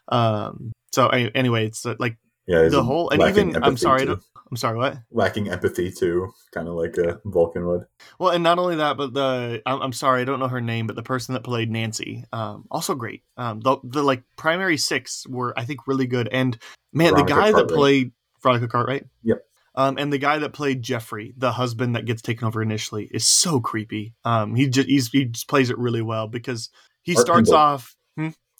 Um. 0.10 0.72
So 0.91 1.08
anyway, 1.08 1.66
it's 1.68 1.86
uh, 1.86 1.96
like 2.00 2.18
yeah 2.48 2.68
the 2.68 2.84
whole 2.84 3.10
and 3.10 3.22
even 3.22 3.64
I'm 3.64 3.78
sorry, 3.78 4.02
I 4.02 4.06
too. 4.06 4.12
don't, 4.12 4.24
I'm 4.54 4.58
sorry, 4.58 4.78
what? 4.78 4.99
lacking 5.10 5.49
empathy 5.49 5.91
too 5.91 6.32
kind 6.54 6.68
of 6.68 6.76
like 6.76 6.95
a 6.99 7.20
vulcan 7.26 7.66
would 7.66 7.88
Well, 8.20 8.30
and 8.30 8.43
not 8.43 8.60
only 8.60 8.76
that, 8.76 8.97
but 8.97 9.12
the 9.16 9.64
I'm, 9.66 9.82
I'm 9.82 9.93
sorry, 9.93 10.22
I 10.22 10.26
don't 10.26 10.39
know 10.39 10.47
her 10.47 10.62
name, 10.62 10.86
but 10.86 10.95
the 10.95 11.01
person 11.01 11.34
that 11.34 11.43
played 11.43 11.72
Nancy, 11.72 12.24
um, 12.32 12.66
also 12.70 12.93
great. 12.93 13.24
Um, 13.36 13.62
the 13.62 13.78
the 13.84 14.04
like 14.04 14.22
primary 14.38 14.78
six 14.78 15.26
were 15.28 15.58
I 15.58 15.66
think 15.66 15.88
really 15.88 16.06
good, 16.06 16.28
and 16.32 16.56
man, 16.93 17.14
Veronica 17.14 17.34
the 17.34 17.41
guy 17.41 17.51
that 17.54 17.68
played 17.68 18.12
Veronica 18.43 18.68
Cartwright, 18.68 19.06
Yep. 19.24 19.39
um, 19.74 19.97
and 19.97 20.14
the 20.14 20.20
guy 20.20 20.38
that 20.38 20.54
played 20.54 20.84
Jeffrey, 20.84 21.34
the 21.36 21.51
husband 21.54 21.95
that 21.95 22.06
gets 22.06 22.22
taken 22.22 22.45
over 22.47 22.62
initially, 22.62 23.10
is 23.12 23.26
so 23.26 23.60
creepy. 23.60 24.14
Um, 24.24 24.54
he 24.54 24.68
just 24.70 24.88
he's, 24.88 25.10
he 25.10 25.26
just 25.26 25.47
plays 25.47 25.72
it 25.72 25.80
really 25.80 26.04
well 26.04 26.28
because 26.28 26.70
he 27.01 27.16
Art 27.16 27.22
starts 27.26 27.49
Hindle. 27.49 27.56
off. 27.56 27.95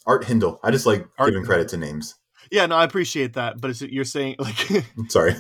art 0.08 0.26
hindle 0.26 0.60
i 0.64 0.70
just 0.72 0.86
like 0.86 1.08
Art 1.18 1.30
giving 1.32 1.46
credit 1.46 1.70
to 1.70 1.78
names 1.78 2.16
Yeah, 2.52 2.66
no, 2.66 2.76
I 2.76 2.84
appreciate 2.84 3.34
that, 3.36 3.62
but 3.62 3.70
it's, 3.70 3.82
you're 3.82 4.04
saying 4.04 4.36
like 4.40 4.84
sorry 5.10 5.36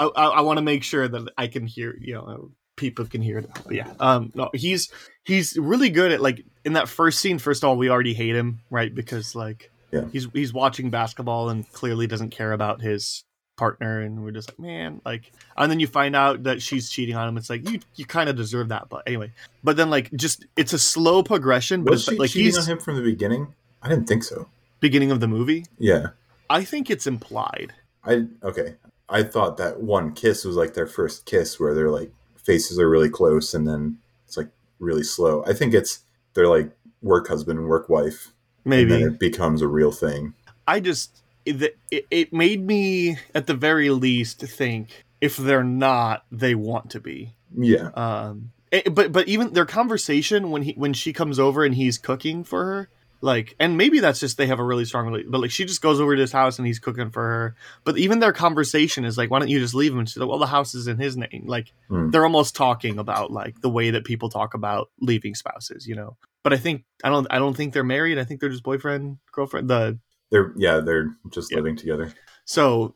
I, 0.00 0.06
I, 0.06 0.24
I 0.26 0.40
want 0.40 0.56
to 0.56 0.62
make 0.62 0.82
sure 0.82 1.06
that 1.06 1.28
I 1.38 1.46
can 1.46 1.66
hear, 1.66 1.96
you 2.00 2.14
know, 2.14 2.50
people 2.76 3.04
can 3.04 3.20
hear 3.22 3.38
it. 3.38 3.50
But 3.64 3.74
yeah, 3.74 3.92
um, 4.00 4.32
no, 4.34 4.50
he's 4.54 4.90
he's 5.24 5.56
really 5.58 5.90
good 5.90 6.10
at 6.12 6.20
like 6.20 6.44
in 6.64 6.72
that 6.72 6.88
first 6.88 7.20
scene. 7.20 7.38
First 7.38 7.62
of 7.62 7.68
all, 7.68 7.76
we 7.76 7.90
already 7.90 8.14
hate 8.14 8.34
him, 8.34 8.60
right? 8.70 8.92
Because 8.94 9.34
like 9.34 9.70
Yeah. 9.92 10.06
he's 10.12 10.26
he's 10.32 10.52
watching 10.52 10.90
basketball 10.90 11.50
and 11.50 11.70
clearly 11.72 12.06
doesn't 12.06 12.30
care 12.30 12.52
about 12.52 12.80
his 12.80 13.24
partner, 13.56 14.00
and 14.00 14.24
we're 14.24 14.30
just 14.30 14.48
like, 14.48 14.58
man, 14.58 15.02
like, 15.04 15.30
and 15.54 15.70
then 15.70 15.78
you 15.80 15.86
find 15.86 16.16
out 16.16 16.44
that 16.44 16.62
she's 16.62 16.88
cheating 16.88 17.14
on 17.14 17.28
him. 17.28 17.36
It's 17.36 17.50
like 17.50 17.68
you 17.68 17.80
you 17.96 18.06
kind 18.06 18.30
of 18.30 18.36
deserve 18.36 18.70
that, 18.70 18.88
but 18.88 19.02
anyway. 19.06 19.32
But 19.62 19.76
then 19.76 19.90
like 19.90 20.10
just 20.12 20.46
it's 20.56 20.72
a 20.72 20.78
slow 20.78 21.22
progression, 21.22 21.84
but 21.84 21.90
Was 21.90 22.00
it's 22.02 22.10
she 22.12 22.18
like 22.18 22.30
cheating 22.30 22.46
he's 22.46 22.58
on 22.58 22.64
him 22.64 22.78
from 22.78 22.96
the 22.96 23.02
beginning? 23.02 23.54
I 23.82 23.88
didn't 23.90 24.06
think 24.08 24.24
so. 24.24 24.48
beginning 24.80 25.10
of 25.10 25.20
the 25.20 25.28
movie. 25.28 25.66
Yeah. 25.78 26.08
I 26.48 26.64
think 26.64 26.90
it's 26.90 27.06
implied. 27.06 27.74
I 28.02 28.24
okay. 28.42 28.76
I 29.10 29.22
thought 29.22 29.56
that 29.56 29.80
one 29.80 30.12
kiss 30.12 30.44
was 30.44 30.56
like 30.56 30.74
their 30.74 30.86
first 30.86 31.26
kiss 31.26 31.58
where 31.58 31.74
their 31.74 31.90
like 31.90 32.12
faces 32.36 32.78
are 32.78 32.88
really 32.88 33.10
close 33.10 33.54
and 33.54 33.66
then 33.66 33.98
it's 34.26 34.36
like 34.36 34.50
really 34.78 35.02
slow. 35.02 35.44
I 35.46 35.52
think 35.52 35.74
it's 35.74 36.00
they're 36.34 36.48
like 36.48 36.70
work 37.02 37.28
husband 37.28 37.58
and 37.58 37.68
work 37.68 37.88
wife. 37.88 38.32
Maybe 38.64 38.94
And 38.94 39.02
then 39.02 39.12
it 39.12 39.18
becomes 39.18 39.62
a 39.62 39.68
real 39.68 39.92
thing. 39.92 40.34
I 40.66 40.80
just 40.80 41.22
it, 41.44 41.76
it, 41.90 42.06
it 42.10 42.32
made 42.32 42.66
me 42.66 43.18
at 43.34 43.46
the 43.46 43.54
very 43.54 43.90
least 43.90 44.40
think 44.40 45.04
if 45.20 45.36
they're 45.36 45.64
not, 45.64 46.24
they 46.30 46.54
want 46.54 46.90
to 46.90 47.00
be. 47.00 47.34
Yeah. 47.56 47.90
Um, 47.94 48.52
eh, 48.72 48.88
but 48.88 49.12
but 49.12 49.28
even 49.28 49.52
their 49.52 49.66
conversation 49.66 50.50
when 50.50 50.62
he 50.62 50.72
when 50.72 50.92
she 50.92 51.12
comes 51.12 51.38
over 51.38 51.64
and 51.64 51.74
he's 51.74 51.98
cooking 51.98 52.44
for 52.44 52.64
her, 52.64 52.88
like, 53.22 53.54
and 53.60 53.76
maybe 53.76 54.00
that's 54.00 54.20
just 54.20 54.38
they 54.38 54.46
have 54.46 54.58
a 54.60 54.64
really 54.64 54.84
strong 54.84 55.06
relationship. 55.06 55.30
But 55.32 55.40
like, 55.42 55.50
she 55.50 55.64
just 55.64 55.82
goes 55.82 56.00
over 56.00 56.14
to 56.14 56.20
his 56.20 56.32
house 56.32 56.58
and 56.58 56.66
he's 56.66 56.78
cooking 56.78 57.10
for 57.10 57.22
her. 57.22 57.56
But 57.84 57.98
even 57.98 58.18
their 58.18 58.32
conversation 58.32 59.04
is 59.04 59.18
like, 59.18 59.30
why 59.30 59.38
don't 59.38 59.48
you 59.48 59.58
just 59.58 59.74
leave 59.74 59.92
him? 59.92 59.98
And 59.98 60.08
she's 60.08 60.16
like, 60.16 60.28
well, 60.28 60.38
the 60.38 60.46
house 60.46 60.74
is 60.74 60.86
in 60.86 60.98
his 60.98 61.16
name. 61.16 61.44
Like, 61.46 61.72
Hmm. 61.88 62.10
they're 62.10 62.24
almost 62.24 62.56
talking 62.56 62.98
about 62.98 63.30
like 63.30 63.60
the 63.60 63.68
way 63.70 63.90
that 63.90 64.04
people 64.04 64.28
talk 64.30 64.54
about 64.54 64.90
leaving 65.00 65.34
spouses, 65.34 65.86
you 65.86 65.94
know. 65.94 66.16
But 66.42 66.52
I 66.54 66.56
think 66.56 66.84
I 67.04 67.10
don't 67.10 67.26
I 67.30 67.38
don't 67.38 67.54
think 67.56 67.74
they're 67.74 67.84
married. 67.84 68.18
I 68.18 68.24
think 68.24 68.40
they're 68.40 68.48
just 68.48 68.62
boyfriend 68.62 69.18
girlfriend. 69.32 69.68
The 69.68 69.98
They're 70.30 70.52
yeah, 70.56 70.80
they're 70.80 71.14
just 71.32 71.50
Yeah. 71.50 71.56
living 71.58 71.76
together. 71.76 72.12
so 72.46 72.94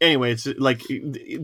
anyway, 0.00 0.32
it's 0.32 0.46
like 0.58 0.80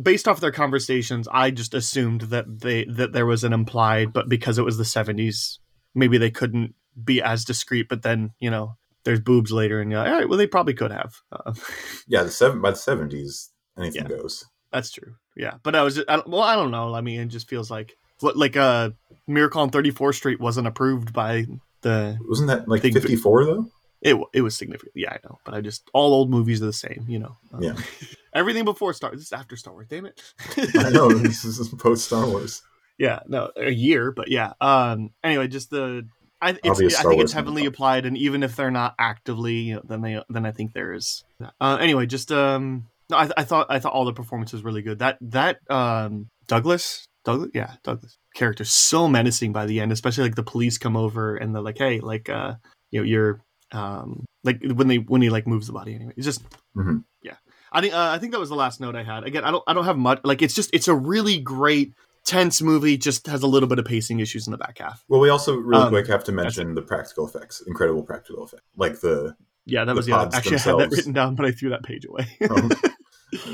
based 0.03 0.27
off 0.27 0.41
their 0.41 0.51
conversations, 0.53 1.29
I 1.31 1.51
just 1.51 1.75
assumed 1.75 2.23
that 2.23 2.61
they 2.61 2.85
that 2.87 3.13
there 3.13 3.27
was 3.27 3.45
an 3.45 3.53
implied, 3.53 4.13
but 4.15 4.29
because 4.31 4.57
it 4.59 4.65
was 4.65 4.79
the 4.79 4.85
seventies, 4.87 5.59
maybe 5.95 6.17
they 6.17 6.31
couldn't 6.31 6.75
be 7.03 7.23
as 7.23 7.45
discreet. 7.45 7.89
But 7.89 8.03
then 8.03 8.31
you 8.41 8.51
know, 8.51 8.77
there's 9.05 9.21
boobs 9.21 9.53
later, 9.53 9.81
and 9.81 9.91
you're 9.91 10.01
like, 10.01 10.11
all 10.11 10.19
right, 10.19 10.29
well, 10.29 10.39
they 10.39 10.47
probably 10.47 10.75
could 10.75 10.91
have. 10.93 11.15
Uh, 11.31 11.53
Yeah, 12.07 12.23
the 12.25 12.31
seven 12.31 12.61
by 12.61 12.71
the 12.71 12.77
seventies, 12.77 13.51
anything 13.79 14.03
Yeah. 14.03 14.09
goes. 14.17 14.45
that's 14.73 14.91
true. 14.91 15.15
Yeah, 15.37 15.55
but 15.63 15.75
I 15.75 15.83
was 15.83 15.99
I, 16.09 16.23
well, 16.27 16.43
I 16.43 16.57
don't 16.57 16.71
know. 16.71 16.95
I 16.95 17.01
mean, 17.01 17.21
it 17.21 17.27
just 17.27 17.49
feels 17.49 17.71
like 17.71 17.95
what 18.21 18.37
like 18.37 18.57
uh, 18.57 18.91
Miracle 19.27 19.63
on 19.63 19.71
34th 19.71 20.15
Street 20.17 20.41
wasn't 20.41 20.67
approved 20.67 21.13
by 21.13 21.47
the 21.81 22.19
Wasn't 22.29 22.49
that 22.49 22.69
like 22.69 22.83
Think- 22.83 22.95
fifty 22.95 23.17
four 23.17 23.45
though? 23.45 23.67
it 24.03 24.17
it 24.35 24.43
was 24.43 24.57
significant. 24.57 24.93
Yeah, 24.97 25.13
I 25.13 25.19
know, 25.25 25.39
but 25.45 25.55
I 25.55 25.61
just 25.61 25.89
all 25.95 26.13
old 26.13 26.29
movies 26.31 26.61
are 26.63 26.67
the 26.67 26.73
same, 26.73 27.05
you 27.09 27.19
know. 27.19 27.37
Um, 27.53 27.63
Yeah. 27.63 27.75
everything 28.35 28.65
before 28.65 28.93
Star. 28.93 29.13
This 29.13 29.23
is 29.27 29.33
after 29.33 29.57
Star 29.57 29.73
Wars. 29.73 29.87
Damn 29.89 30.07
it. 30.07 30.21
I 30.77 30.91
know 30.91 31.09
this 31.13 31.45
is 31.45 31.69
post 31.79 32.05
Star 32.07 32.27
Wars. 32.27 32.63
yeah 32.99 33.21
no 33.27 33.51
a 33.57 33.71
year 33.71 34.13
but 34.13 34.29
yeah 34.29 34.53
um 34.61 35.11
anyway 35.25 35.49
just 35.49 35.71
the 35.71 36.07
i, 36.43 36.51
it's, 36.65 36.81
I 36.97 37.03
think 37.09 37.23
it's 37.23 37.33
heavily 37.33 37.65
applied 37.67 38.05
and 38.07 38.17
even 38.19 38.43
if 38.43 38.57
they're 38.57 38.71
not 38.71 38.95
actively 38.99 39.55
you 39.55 39.75
know, 39.77 39.83
then 39.85 40.01
they 40.03 40.23
then 40.29 40.45
i 40.45 40.51
think 40.53 40.73
there 40.75 40.93
is. 40.93 41.25
Uh 41.61 41.79
anyway 41.81 42.07
just 42.07 42.31
um 42.33 42.87
no, 43.11 43.17
I, 43.17 43.31
I 43.37 43.45
thought 43.45 43.67
i 43.71 43.79
thought 43.79 43.93
all 43.93 44.05
the 44.05 44.13
performance 44.13 44.53
was 44.53 44.63
really 44.65 44.83
good. 44.83 44.99
That 44.99 45.19
that 45.23 45.59
um 45.71 46.29
douglas 46.49 47.07
douglas 47.25 47.51
yeah 47.55 47.75
douglas 47.85 48.17
character 48.35 48.65
so 48.65 49.07
menacing 49.09 49.53
by 49.53 49.65
the 49.67 49.81
end 49.81 49.93
especially 49.93 50.25
like 50.25 50.35
the 50.35 50.43
police 50.43 50.77
come 50.79 50.97
over 50.97 51.37
and 51.37 51.55
they're 51.55 51.63
like 51.63 51.79
hey 51.79 52.01
like 52.01 52.29
uh 52.29 52.55
you 52.91 53.01
know 53.01 53.05
you're 53.05 53.41
um 53.73 54.25
like 54.45 54.61
when 54.75 54.89
they 54.89 54.97
when 54.99 55.23
he 55.23 55.31
like 55.31 55.47
moves 55.47 55.67
the 55.69 55.73
body 55.73 55.95
anyway. 55.95 56.13
It's 56.17 56.27
just 56.27 56.43
Mhm. 56.77 57.05
yeah. 57.23 57.37
I 57.71 57.81
think 57.81 57.95
uh, 57.95 58.11
i 58.11 58.19
think 58.19 58.33
that 58.33 58.41
was 58.41 58.49
the 58.51 58.57
last 58.57 58.81
note 58.81 58.97
i 58.97 59.03
had. 59.03 59.25
Again 59.25 59.45
i 59.45 59.51
don't 59.51 59.65
i 59.67 59.73
don't 59.73 59.85
have 59.85 59.97
much 59.99 60.21
like 60.25 60.43
it's 60.43 60.55
just 60.55 60.71
it's 60.73 60.89
a 60.89 60.95
really 60.95 61.39
great 61.39 61.93
tense 62.25 62.63
movie 62.63 62.97
just 62.97 63.27
has 63.27 63.43
a 63.43 63.47
little 63.47 63.69
bit 63.69 63.79
of 63.79 63.85
pacing 63.85 64.21
issues 64.21 64.47
in 64.47 64.51
the 64.53 64.59
back 64.59 64.79
half 64.79 65.05
Well, 65.09 65.21
we 65.21 65.29
also 65.29 65.57
really 65.57 65.83
Um, 65.83 65.89
quick 65.91 66.07
have 66.09 66.25
to 66.25 66.33
mention 66.33 66.75
the 66.75 66.83
practical 66.83 67.27
effects, 67.27 67.63
incredible 67.67 68.03
practical 68.03 68.45
effects, 68.45 68.63
like 68.77 69.01
the 69.01 69.35
yeah 69.67 69.85
that 69.85 69.93
The 69.93 69.97
was 69.97 70.09
yeah 70.09 70.29
actually 70.33 70.57
i 70.57 70.61
had 70.61 70.79
that 70.79 70.91
written 70.91 71.13
down 71.13 71.35
but 71.37 71.47
i 71.47 71.53
threw 71.53 71.71
that 71.71 71.85
page 71.85 72.05
away 72.05 72.27
um, 72.51 72.71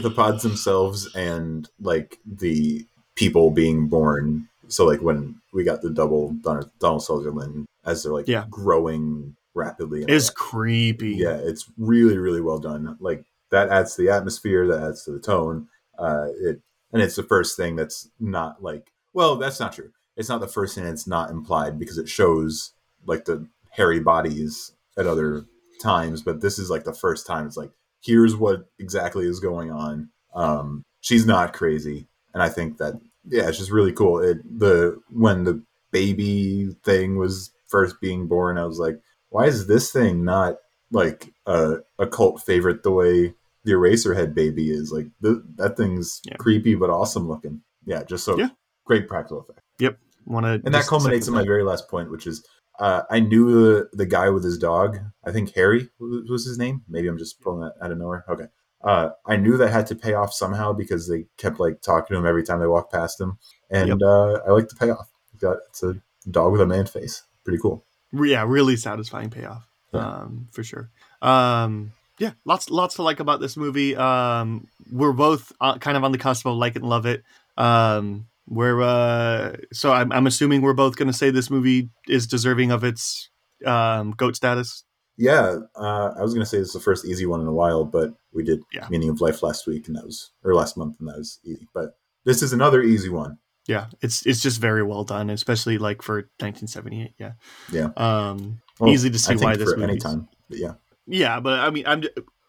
the 0.01 0.11
pods 0.11 0.43
themselves 0.43 1.15
and 1.15 1.69
like 1.81 2.19
the 2.27 2.85
people 3.15 3.51
being 3.51 3.89
born. 3.89 4.49
So 4.69 4.85
like 4.87 5.01
when 5.03 5.41
we 5.53 5.65
got 5.65 5.83
the 5.83 5.91
double 5.91 6.33
Donald, 6.43 6.71
Donald 6.79 7.03
Sutherland 7.03 7.67
as 7.85 8.03
they're 8.03 8.13
like 8.13 8.29
Yeah. 8.29 8.45
growing 8.51 9.35
rapidly. 9.55 10.05
is 10.09 10.31
creepy 10.31 11.15
yeah, 11.17 11.37
it's 11.37 11.65
really 11.79 12.17
really 12.19 12.41
well 12.41 12.59
done. 12.59 12.97
Like 13.01 13.25
that 13.51 13.71
adds 13.71 13.97
to 13.97 14.03
the 14.03 14.11
atmosphere, 14.11 14.67
that 14.69 14.83
adds 14.83 15.05
to 15.05 15.11
the 15.13 15.21
tone. 15.21 15.69
Uh, 15.99 16.29
it 16.41 16.61
and 16.93 17.03
it's 17.03 17.17
the 17.17 17.23
first 17.23 17.57
thing 17.57 17.77
that's 17.77 18.09
not 18.19 18.63
like 18.63 18.93
well, 19.13 19.37
that's 19.37 19.59
not 19.59 19.73
true. 19.73 19.91
It's 20.17 20.29
not 20.29 20.41
the 20.41 20.49
first 20.49 20.75
thing 20.75 20.85
that's 20.85 21.07
not 21.07 21.31
implied 21.31 21.79
because 21.79 21.99
it 21.99 22.09
shows 22.09 22.73
like 23.07 23.25
the 23.25 23.47
hairy 23.71 24.01
bodies 24.01 24.73
at 24.97 25.07
other 25.07 25.45
times, 25.81 26.23
but 26.23 26.41
this 26.41 26.59
is 26.59 26.71
like 26.71 26.85
the 26.85 26.93
first 26.93 27.27
time 27.27 27.47
it's 27.47 27.57
like 27.57 27.71
here's 28.01 28.37
what 28.37 28.69
exactly 28.79 29.27
is 29.27 29.41
going 29.41 29.71
on. 29.71 30.11
Um, 30.35 30.85
she's 31.01 31.27
not 31.27 31.53
crazy, 31.53 32.09
and 32.35 32.43
I 32.43 32.49
think 32.49 32.79
that 32.79 32.95
yeah, 33.29 33.49
it's 33.49 33.59
just 33.59 33.71
really 33.71 33.93
cool. 33.93 34.21
It 34.21 34.39
the 34.59 35.01
when 35.11 35.45
the 35.45 35.63
baby 35.91 36.77
thing 36.85 37.17
was 37.17 37.51
first 37.67 38.01
being 38.01 38.27
born, 38.27 38.59
I 38.59 38.65
was 38.65 38.79
like, 38.79 39.01
why 39.31 39.47
is 39.47 39.67
this 39.67 39.93
thing 39.93 40.25
not 40.25 40.57
like 40.91 41.33
a, 41.47 41.77
a 41.99 42.07
cult 42.07 42.43
favorite 42.43 42.83
the 42.83 42.93
way 42.93 43.35
the 43.69 43.75
Eraserhead 43.75 44.35
baby 44.35 44.71
is? 44.71 44.91
Like 44.93 45.07
th- 45.23 45.39
that 45.57 45.77
thing's 45.77 46.21
Yeah. 46.25 46.37
creepy 46.37 46.75
but 46.75 46.91
awesome 46.91 47.29
looking. 47.29 47.63
Yeah, 47.85 48.03
just 48.05 48.25
so 48.25 48.39
Yeah. 48.39 48.49
great 48.85 49.09
practical 49.09 49.41
effect. 49.41 49.61
Yep. 49.79 49.99
Want 50.27 50.45
to 50.47 50.61
And 50.65 50.75
that 50.75 50.87
culminates 50.87 51.29
in 51.29 51.35
my 51.35 51.45
very 51.45 51.63
last 51.65 51.89
point, 51.89 52.11
which 52.11 52.27
is 52.27 52.47
uh, 52.79 53.03
I 53.11 53.19
knew 53.21 53.51
the, 53.51 53.89
the 53.93 54.07
guy 54.07 54.31
with 54.31 54.45
his 54.45 54.57
dog. 54.57 54.99
I 55.25 55.33
think 55.33 55.53
Harry 55.55 55.91
was 55.99 56.29
was 56.31 56.45
his 56.47 56.59
name. 56.59 56.83
Maybe 56.89 57.09
I'm 57.09 57.19
just 57.19 57.41
pulling 57.41 57.61
that 57.63 57.75
out 57.83 57.91
of 57.91 57.99
nowhere. 57.99 58.25
Okay. 58.29 58.47
Uh, 58.85 59.11
I 59.27 59.37
knew 59.37 59.57
that 59.57 59.71
had 59.71 59.89
to 59.89 59.97
pay 59.97 60.15
off 60.15 60.33
somehow 60.33 60.73
because 60.73 61.09
they 61.09 61.27
kept 61.39 61.59
like 61.59 61.81
talking 61.83 62.15
to 62.15 62.19
him 62.21 62.27
every 62.27 62.45
time 62.45 62.61
they 62.61 62.69
walked 62.69 62.93
past 62.93 63.21
him, 63.21 63.39
and 63.71 63.89
Yep. 63.89 63.99
uh, 64.03 64.33
I 64.47 64.51
like 64.53 64.69
the 64.69 64.77
payoff. 64.77 65.11
Got 65.41 65.57
it's 65.69 65.83
a 65.83 65.97
dog 66.31 66.53
with 66.53 66.61
a 66.61 66.67
man 66.67 66.87
face. 66.87 67.25
Pretty 67.45 67.59
cool. 67.61 67.85
yeah 68.13 68.45
really 68.47 68.77
satisfying 68.77 69.29
payoff 69.31 69.67
Yeah. 69.93 70.01
um 70.01 70.49
for 70.53 70.63
sure 70.65 70.91
um 71.21 71.93
yeah 72.19 72.33
lots 72.45 72.71
lots 72.71 72.97
to 72.97 73.03
like 73.03 73.21
about 73.21 73.41
this 73.41 73.57
movie 73.57 73.95
um 73.97 74.67
we're 74.91 75.13
both 75.13 75.53
uh, 75.61 75.79
kind 75.79 75.97
of 75.97 76.05
on 76.05 76.13
the 76.13 76.19
cusp 76.19 76.47
of 76.47 76.57
like 76.57 76.75
it 76.77 76.83
and 76.83 76.89
love 76.89 77.07
it 77.07 77.23
um 77.57 78.27
we're 78.47 78.81
uh 78.83 79.57
so 79.73 79.93
i'm, 79.93 80.11
I'm 80.13 80.27
assuming 80.27 80.63
we're 80.63 80.73
both 80.75 80.97
going 80.97 81.07
to 81.09 81.13
say 81.17 81.31
this 81.31 81.51
movie 81.51 81.91
is 82.09 82.27
deserving 82.27 82.71
of 82.71 82.85
its 82.85 83.29
um 83.67 84.13
goat 84.13 84.37
status 84.37 84.85
Yeah, 85.17 85.57
uh, 85.75 86.13
I 86.17 86.23
was 86.23 86.33
gonna 86.33 86.47
say 86.47 86.59
this 86.59 86.69
is 86.69 86.75
the 86.75 86.81
first 86.81 87.05
easy 87.05 87.27
one 87.27 87.41
in 87.41 87.49
a 87.49 87.53
while, 87.53 87.85
but 87.85 88.11
we 88.33 88.45
did 88.45 88.61
Yeah. 88.73 88.87
Meaning 88.89 89.11
of 89.11 89.21
Life 89.21 89.43
last 89.43 89.67
week, 89.67 89.89
and 89.89 89.97
that 89.97 90.05
was 90.05 90.31
or 90.45 90.55
last 90.55 90.77
month, 90.77 90.95
and 91.01 91.09
that 91.09 91.17
was 91.19 91.41
easy. 91.45 91.67
But 91.75 91.97
this 92.25 92.41
is 92.41 92.53
another 92.53 92.83
easy 92.83 93.09
one. 93.09 93.39
yeah 93.67 93.87
it's 94.01 94.25
it's 94.27 94.41
just 94.41 94.61
very 94.61 94.83
well 94.91 95.03
done 95.05 95.29
especially 95.31 95.77
like 95.77 96.01
for 96.03 96.17
1978 96.39 97.15
yeah 97.19 97.33
Yeah. 97.73 97.91
um 97.97 98.61
Well, 98.79 98.91
easy 98.95 99.11
to 99.11 99.19
see 99.19 99.35
I 99.35 99.37
think 99.37 99.43
why 99.51 99.57
this 99.57 99.73
for 99.73 99.77
any 99.83 99.87
movie's- 99.99 100.05
time. 100.05 100.29
But 100.49 100.59
yeah, 100.65 100.75
yeah 101.09 101.41
but 101.41 101.59
i 101.61 101.71
mean 101.71 101.85
i'm 101.87 102.03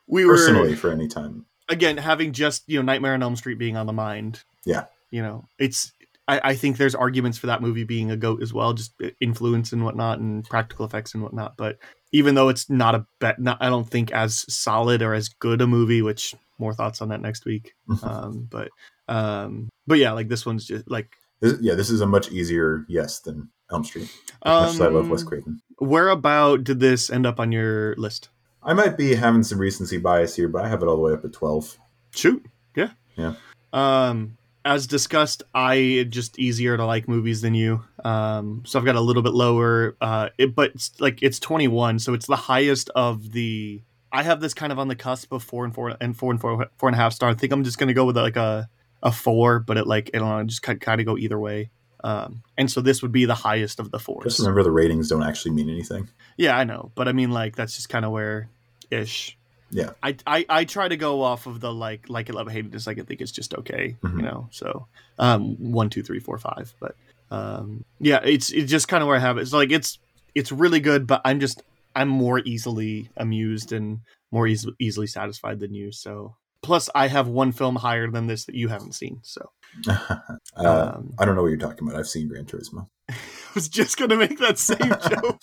we 0.08 0.26
were 0.26 0.36
personally 0.36 0.76
for 0.76 0.92
any 0.92 1.08
time. 1.08 1.46
again 1.70 1.98
having 1.98 2.32
just 2.34 2.64
you 2.68 2.78
know 2.78 2.84
nightmare 2.84 3.14
on 3.14 3.24
elm 3.24 3.36
street 3.36 3.58
being 3.58 3.78
on 3.78 3.86
the 3.88 3.94
mind 3.94 4.44
Yeah. 4.66 4.86
you 5.12 5.22
know 5.22 5.46
it's 5.58 5.92
I, 6.28 6.42
I 6.52 6.56
think 6.56 6.78
there's 6.78 6.94
arguments 6.94 7.40
for 7.40 7.48
that 7.48 7.62
movie 7.62 7.84
being 7.86 8.12
a 8.12 8.18
goat 8.18 8.44
as 8.44 8.54
well 8.54 8.74
just 8.74 8.94
influence 9.20 9.72
and 9.74 9.84
whatnot 9.84 10.20
and 10.20 10.44
practical 10.44 10.86
effects 10.86 11.14
and 11.14 11.24
whatnot 11.24 11.58
but 11.58 11.78
even 12.12 12.36
though 12.36 12.50
it's 12.50 12.70
not 12.70 12.96
a 12.96 13.06
bet 13.20 13.40
not 13.40 13.58
i 13.62 13.70
don't 13.70 13.90
think 13.90 14.12
as 14.12 14.46
solid 14.54 15.02
or 15.02 15.14
as 15.14 15.30
good 15.30 15.62
a 15.62 15.68
movie 15.68 16.02
which 16.02 16.36
more 16.60 16.74
thoughts 16.74 17.02
on 17.02 17.10
that 17.10 17.22
next 17.22 17.46
week 17.46 17.74
um 18.04 18.48
but 18.52 18.70
um 19.08 19.70
but 19.88 19.98
yeah 19.98 20.12
like 20.12 20.28
this 20.28 20.46
one's 20.46 20.66
just 20.68 20.90
like 20.90 21.10
This, 21.42 21.54
yeah, 21.62 21.74
this 21.76 21.90
is 21.90 22.02
a 22.02 22.06
much 22.06 22.30
easier 22.32 22.86
yes 22.90 23.22
than 23.22 23.50
Elm 23.72 23.84
Street. 23.86 24.10
As 24.44 24.82
I 24.82 24.88
love 24.88 25.10
Wes 25.10 25.22
um, 25.22 25.28
Craven. 25.28 25.62
where 25.78 26.10
about 26.10 26.64
did 26.64 26.80
this 26.80 27.10
end 27.10 27.26
up 27.26 27.40
on 27.40 27.52
your 27.52 27.96
list 27.98 28.30
I 28.70 28.74
might 28.74 28.98
be 28.98 29.16
having 29.16 29.42
some 29.42 29.58
recency 29.58 29.98
bias 29.98 30.36
here, 30.36 30.48
but 30.48 30.64
I 30.64 30.68
have 30.68 30.84
it 30.84 30.86
all 30.86 30.96
the 30.96 31.02
way 31.02 31.12
up 31.12 31.26
at 31.26 31.34
twelve. 31.34 31.76
Shoot. 32.12 32.46
Yeah. 32.76 32.92
Yeah. 33.16 33.34
Um, 33.74 34.38
as 34.64 34.86
discussed, 34.86 35.42
I 35.56 36.06
just 36.08 36.38
easier 36.38 36.78
to 36.78 36.86
like 36.86 37.08
movies 37.08 37.42
than 37.42 37.56
you. 37.56 37.84
Um, 38.06 38.62
so 38.68 38.78
I've 38.78 38.86
got 38.86 38.96
a 38.96 39.02
little 39.02 39.24
bit 39.24 39.34
lower. 39.34 39.98
Uh, 40.00 40.30
it, 40.38 40.54
but 40.54 40.70
it's 40.76 40.92
like 41.02 41.24
it's 41.24 41.40
21, 41.40 41.98
so 41.98 42.14
it's 42.14 42.28
the 42.28 42.36
highest 42.36 42.92
of 42.92 43.32
the. 43.32 43.82
I 44.12 44.22
have 44.22 44.40
this 44.40 44.54
kind 44.54 44.72
of 44.72 44.78
on 44.78 44.88
the 44.88 44.96
cusp 44.96 45.32
of 45.32 45.42
four 45.42 45.66
and 45.66 45.74
four 45.74 45.98
and 46.00 46.16
four 46.16 46.30
and 46.30 46.40
four 46.40 46.68
four 46.78 46.90
and 46.90 46.96
a 46.96 47.00
half 47.00 47.14
star. 47.14 47.32
I 47.32 47.34
think 47.34 47.52
I'm 47.52 47.64
just 47.64 47.80
gonna 47.80 47.96
go 47.96 48.06
with 48.06 48.18
like 48.18 48.38
a 48.38 48.70
a 49.02 49.12
four, 49.12 49.62
but 49.62 49.78
it 49.78 49.88
like 49.88 50.12
I 50.14 50.20
don't 50.20 50.30
know, 50.30 50.44
just 50.44 50.62
kind 50.62 50.80
kind 50.80 51.02
of 51.02 51.08
go 51.08 51.18
either 51.18 51.40
way. 51.40 51.72
Um, 52.04 52.44
and 52.56 52.70
so 52.70 52.82
this 52.82 53.02
would 53.02 53.12
be 53.12 53.26
the 53.26 53.34
highest 53.34 53.80
of 53.80 53.90
the 53.90 53.98
four. 53.98 54.22
Just 54.24 54.40
remember 54.40 54.62
the 54.62 54.72
ratings 54.72 55.10
don't 55.10 55.24
actually 55.24 55.52
mean 55.56 55.70
anything. 55.70 56.08
Yeah, 56.38 56.56
I 56.56 56.66
know, 56.66 56.92
but 56.94 57.08
I 57.08 57.14
mean, 57.14 57.32
like 57.32 57.56
that's 57.56 57.76
just 57.76 57.90
kind 57.90 58.06
of 58.06 58.12
where 58.12 58.48
ish. 58.92 59.38
Yeah. 59.72 59.92
I, 60.02 60.16
I 60.26 60.46
I 60.50 60.66
try 60.66 60.88
to 60.88 60.98
go 60.98 61.22
off 61.22 61.46
of 61.46 61.60
the 61.60 61.72
like 61.72 62.10
like 62.10 62.30
it, 62.30 62.36
love, 62.36 62.48
it, 62.48 62.52
hate 62.52 62.66
it, 62.66 62.72
dislike 62.72 62.98
it, 62.98 63.08
think 63.08 63.22
it's 63.22 63.32
just 63.32 63.54
okay. 63.54 63.96
Mhm. 64.02 64.18
You 64.18 64.22
know, 64.24 64.48
so 64.52 64.88
um 65.20 65.56
one, 65.72 65.90
two, 65.90 66.02
three, 66.04 66.20
four, 66.20 66.38
five. 66.38 66.74
But 66.80 66.96
um 67.30 67.86
yeah, 68.00 68.20
it's 68.24 68.52
it's 68.52 68.72
just 68.72 68.88
kind 68.88 69.04
of 69.04 69.08
where 69.08 69.18
I 69.18 69.20
have 69.20 69.38
it. 69.38 69.42
It's 69.42 69.54
like 69.54 69.72
it's 69.72 70.00
it's 70.34 70.52
really 70.52 70.80
good, 70.80 71.06
but 71.06 71.22
I'm 71.24 71.40
just 71.40 71.62
I'm 71.96 72.08
more 72.10 72.40
easily 72.40 73.10
amused 73.18 73.72
and 73.72 74.00
more 74.32 74.48
easily 74.48 74.74
easily 74.80 75.08
satisfied 75.08 75.60
than 75.60 75.74
you. 75.74 75.92
So 75.92 76.36
plus 76.62 76.90
I 76.96 77.08
have 77.08 77.28
one 77.28 77.52
film 77.52 77.76
higher 77.76 78.10
than 78.10 78.28
this 78.28 78.46
that 78.46 78.56
you 78.56 78.70
haven't 78.70 78.96
seen. 78.96 79.20
So 79.22 79.52
uh, 79.88 80.20
um, 80.56 81.14
I 81.20 81.26
don't 81.26 81.36
know 81.36 81.44
what 81.44 81.50
you're 81.50 81.58
talking 81.58 81.88
about. 81.88 82.00
I've 82.00 82.08
seen 82.08 82.28
Gran 82.28 82.46
Turismo. 82.46 82.88
I 83.10 83.16
was 83.54 83.68
just 83.70 83.98
gonna 83.98 84.18
make 84.18 84.40
that 84.40 84.58
same 84.58 84.78
joke. 85.10 85.42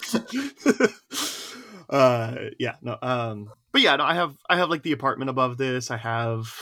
Uh, 1.90 2.36
yeah, 2.58 2.76
no. 2.82 2.96
Um, 3.00 3.50
but 3.72 3.80
yeah, 3.80 3.96
no. 3.96 4.04
I 4.04 4.14
have 4.14 4.34
I 4.48 4.56
have 4.56 4.70
like 4.70 4.82
the 4.82 4.92
apartment 4.92 5.30
above 5.30 5.58
this. 5.58 5.90
I 5.90 5.96
have 5.96 6.52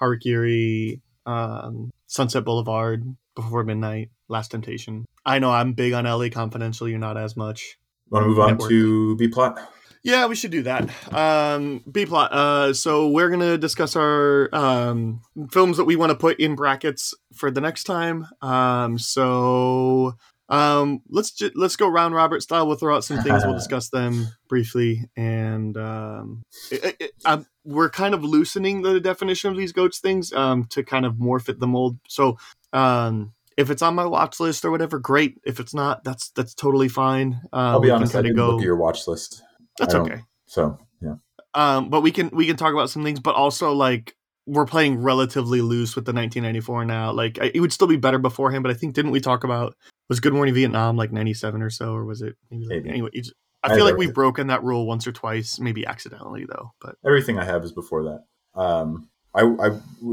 Harakiri, 0.00 1.00
um, 1.26 1.90
Sunset 2.06 2.44
Boulevard, 2.44 3.04
Before 3.34 3.64
Midnight, 3.64 4.10
Last 4.28 4.50
Temptation. 4.50 5.06
I 5.24 5.38
know 5.38 5.50
I'm 5.50 5.72
big 5.72 5.92
on 5.92 6.04
LA 6.04 6.28
Confidential. 6.28 6.88
You're 6.88 6.98
not 6.98 7.16
as 7.16 7.36
much. 7.36 7.78
Want 8.10 8.24
to 8.24 8.28
move 8.28 8.40
on 8.40 8.58
to 8.68 9.16
B 9.16 9.28
plot? 9.28 9.60
Yeah, 10.02 10.26
we 10.26 10.34
should 10.34 10.50
do 10.50 10.62
that. 10.62 10.88
Um, 11.14 11.84
B 11.90 12.06
plot. 12.06 12.32
Uh, 12.32 12.72
so 12.72 13.08
we're 13.08 13.28
gonna 13.28 13.58
discuss 13.58 13.96
our 13.96 14.48
um, 14.54 15.20
films 15.50 15.76
that 15.76 15.84
we 15.84 15.96
want 15.96 16.10
to 16.10 16.16
put 16.16 16.40
in 16.40 16.54
brackets 16.54 17.14
for 17.34 17.50
the 17.50 17.60
next 17.60 17.84
time. 17.84 18.26
Um, 18.40 18.98
so 18.98 20.14
um, 20.50 21.00
let's 21.08 21.30
ju- 21.30 21.52
let's 21.54 21.76
go 21.76 21.88
round 21.88 22.14
Robert 22.14 22.42
style. 22.42 22.66
We'll 22.66 22.76
throw 22.76 22.96
out 22.96 23.04
some 23.04 23.22
things. 23.22 23.44
We'll 23.44 23.54
discuss 23.58 23.88
them 23.88 24.26
briefly, 24.48 25.04
and 25.16 25.76
um, 25.76 26.42
it, 26.70 26.96
it, 26.98 27.12
um, 27.24 27.46
we're 27.64 27.90
kind 27.90 28.14
of 28.14 28.24
loosening 28.24 28.82
the 28.82 29.00
definition 29.00 29.50
of 29.50 29.56
these 29.56 29.72
goats 29.72 30.00
things 30.00 30.32
um, 30.32 30.66
to 30.70 30.82
kind 30.82 31.06
of 31.06 31.18
more 31.18 31.38
fit 31.38 31.60
the 31.60 31.68
mold. 31.68 31.98
So 32.08 32.36
um, 32.72 33.32
if 33.56 33.70
it's 33.70 33.82
on 33.82 33.94
my 33.94 34.06
watch 34.06 34.40
list 34.40 34.64
or 34.64 34.70
whatever, 34.70 34.98
great. 34.98 35.38
If 35.44 35.60
it's 35.60 35.72
not, 35.72 36.02
that's 36.02 36.30
that's 36.30 36.54
totally 36.54 36.88
fine. 36.88 37.40
Uh, 37.52 37.56
I'll 37.56 37.80
be 37.80 37.90
honest. 37.90 38.14
I 38.16 38.22
didn't 38.22 38.36
look 38.36 38.60
at 38.60 38.64
your 38.64 38.76
watch 38.76 39.06
list. 39.06 39.42
That's 39.78 39.94
okay 39.94 40.20
So 40.46 40.78
yeah, 41.00 41.14
um 41.54 41.88
but 41.88 42.02
we 42.02 42.10
can 42.10 42.28
we 42.32 42.46
can 42.46 42.56
talk 42.56 42.72
about 42.72 42.90
some 42.90 43.02
things 43.02 43.20
but 43.20 43.34
also 43.34 43.72
like 43.72 44.14
we're 44.46 44.66
playing 44.66 45.00
relatively 45.00 45.60
loose 45.60 45.94
with 45.94 46.04
the 46.04 46.12
1994 46.12 46.84
now 46.84 47.12
like 47.12 47.38
I, 47.40 47.50
it 47.54 47.60
would 47.60 47.72
still 47.72 47.86
be 47.86 47.96
better 47.96 48.18
beforehand 48.18 48.62
but 48.62 48.70
i 48.70 48.74
think 48.74 48.94
didn't 48.94 49.12
we 49.12 49.20
talk 49.20 49.44
about 49.44 49.74
was 50.10 50.20
good 50.20 50.34
morning 50.34 50.52
vietnam 50.52 50.96
like 50.98 51.10
97 51.12 51.62
or 51.62 51.70
so 51.70 51.94
or 51.94 52.04
was 52.04 52.20
it 52.20 52.36
maybe 52.50 52.64
like, 52.64 52.76
Maybe. 52.76 52.90
anyway 52.90 53.08
it's- 53.14 53.32
i 53.62 53.72
I 53.72 53.76
feel 53.76 53.84
like 53.86 53.96
we've 53.96 54.08
it. 54.10 54.14
broken 54.14 54.46
that 54.48 54.62
rule 54.62 54.86
once 54.86 55.06
or 55.06 55.12
twice 55.12 55.58
maybe 55.58 55.86
accidentally 55.86 56.44
though 56.46 56.72
but 56.82 56.96
everything 57.04 57.38
I 57.38 57.44
have 57.44 57.62
is 57.64 57.72
before 57.72 58.02
that. 58.04 58.24
Um, 58.60 59.08
I, 59.34 59.42
I 59.42 59.70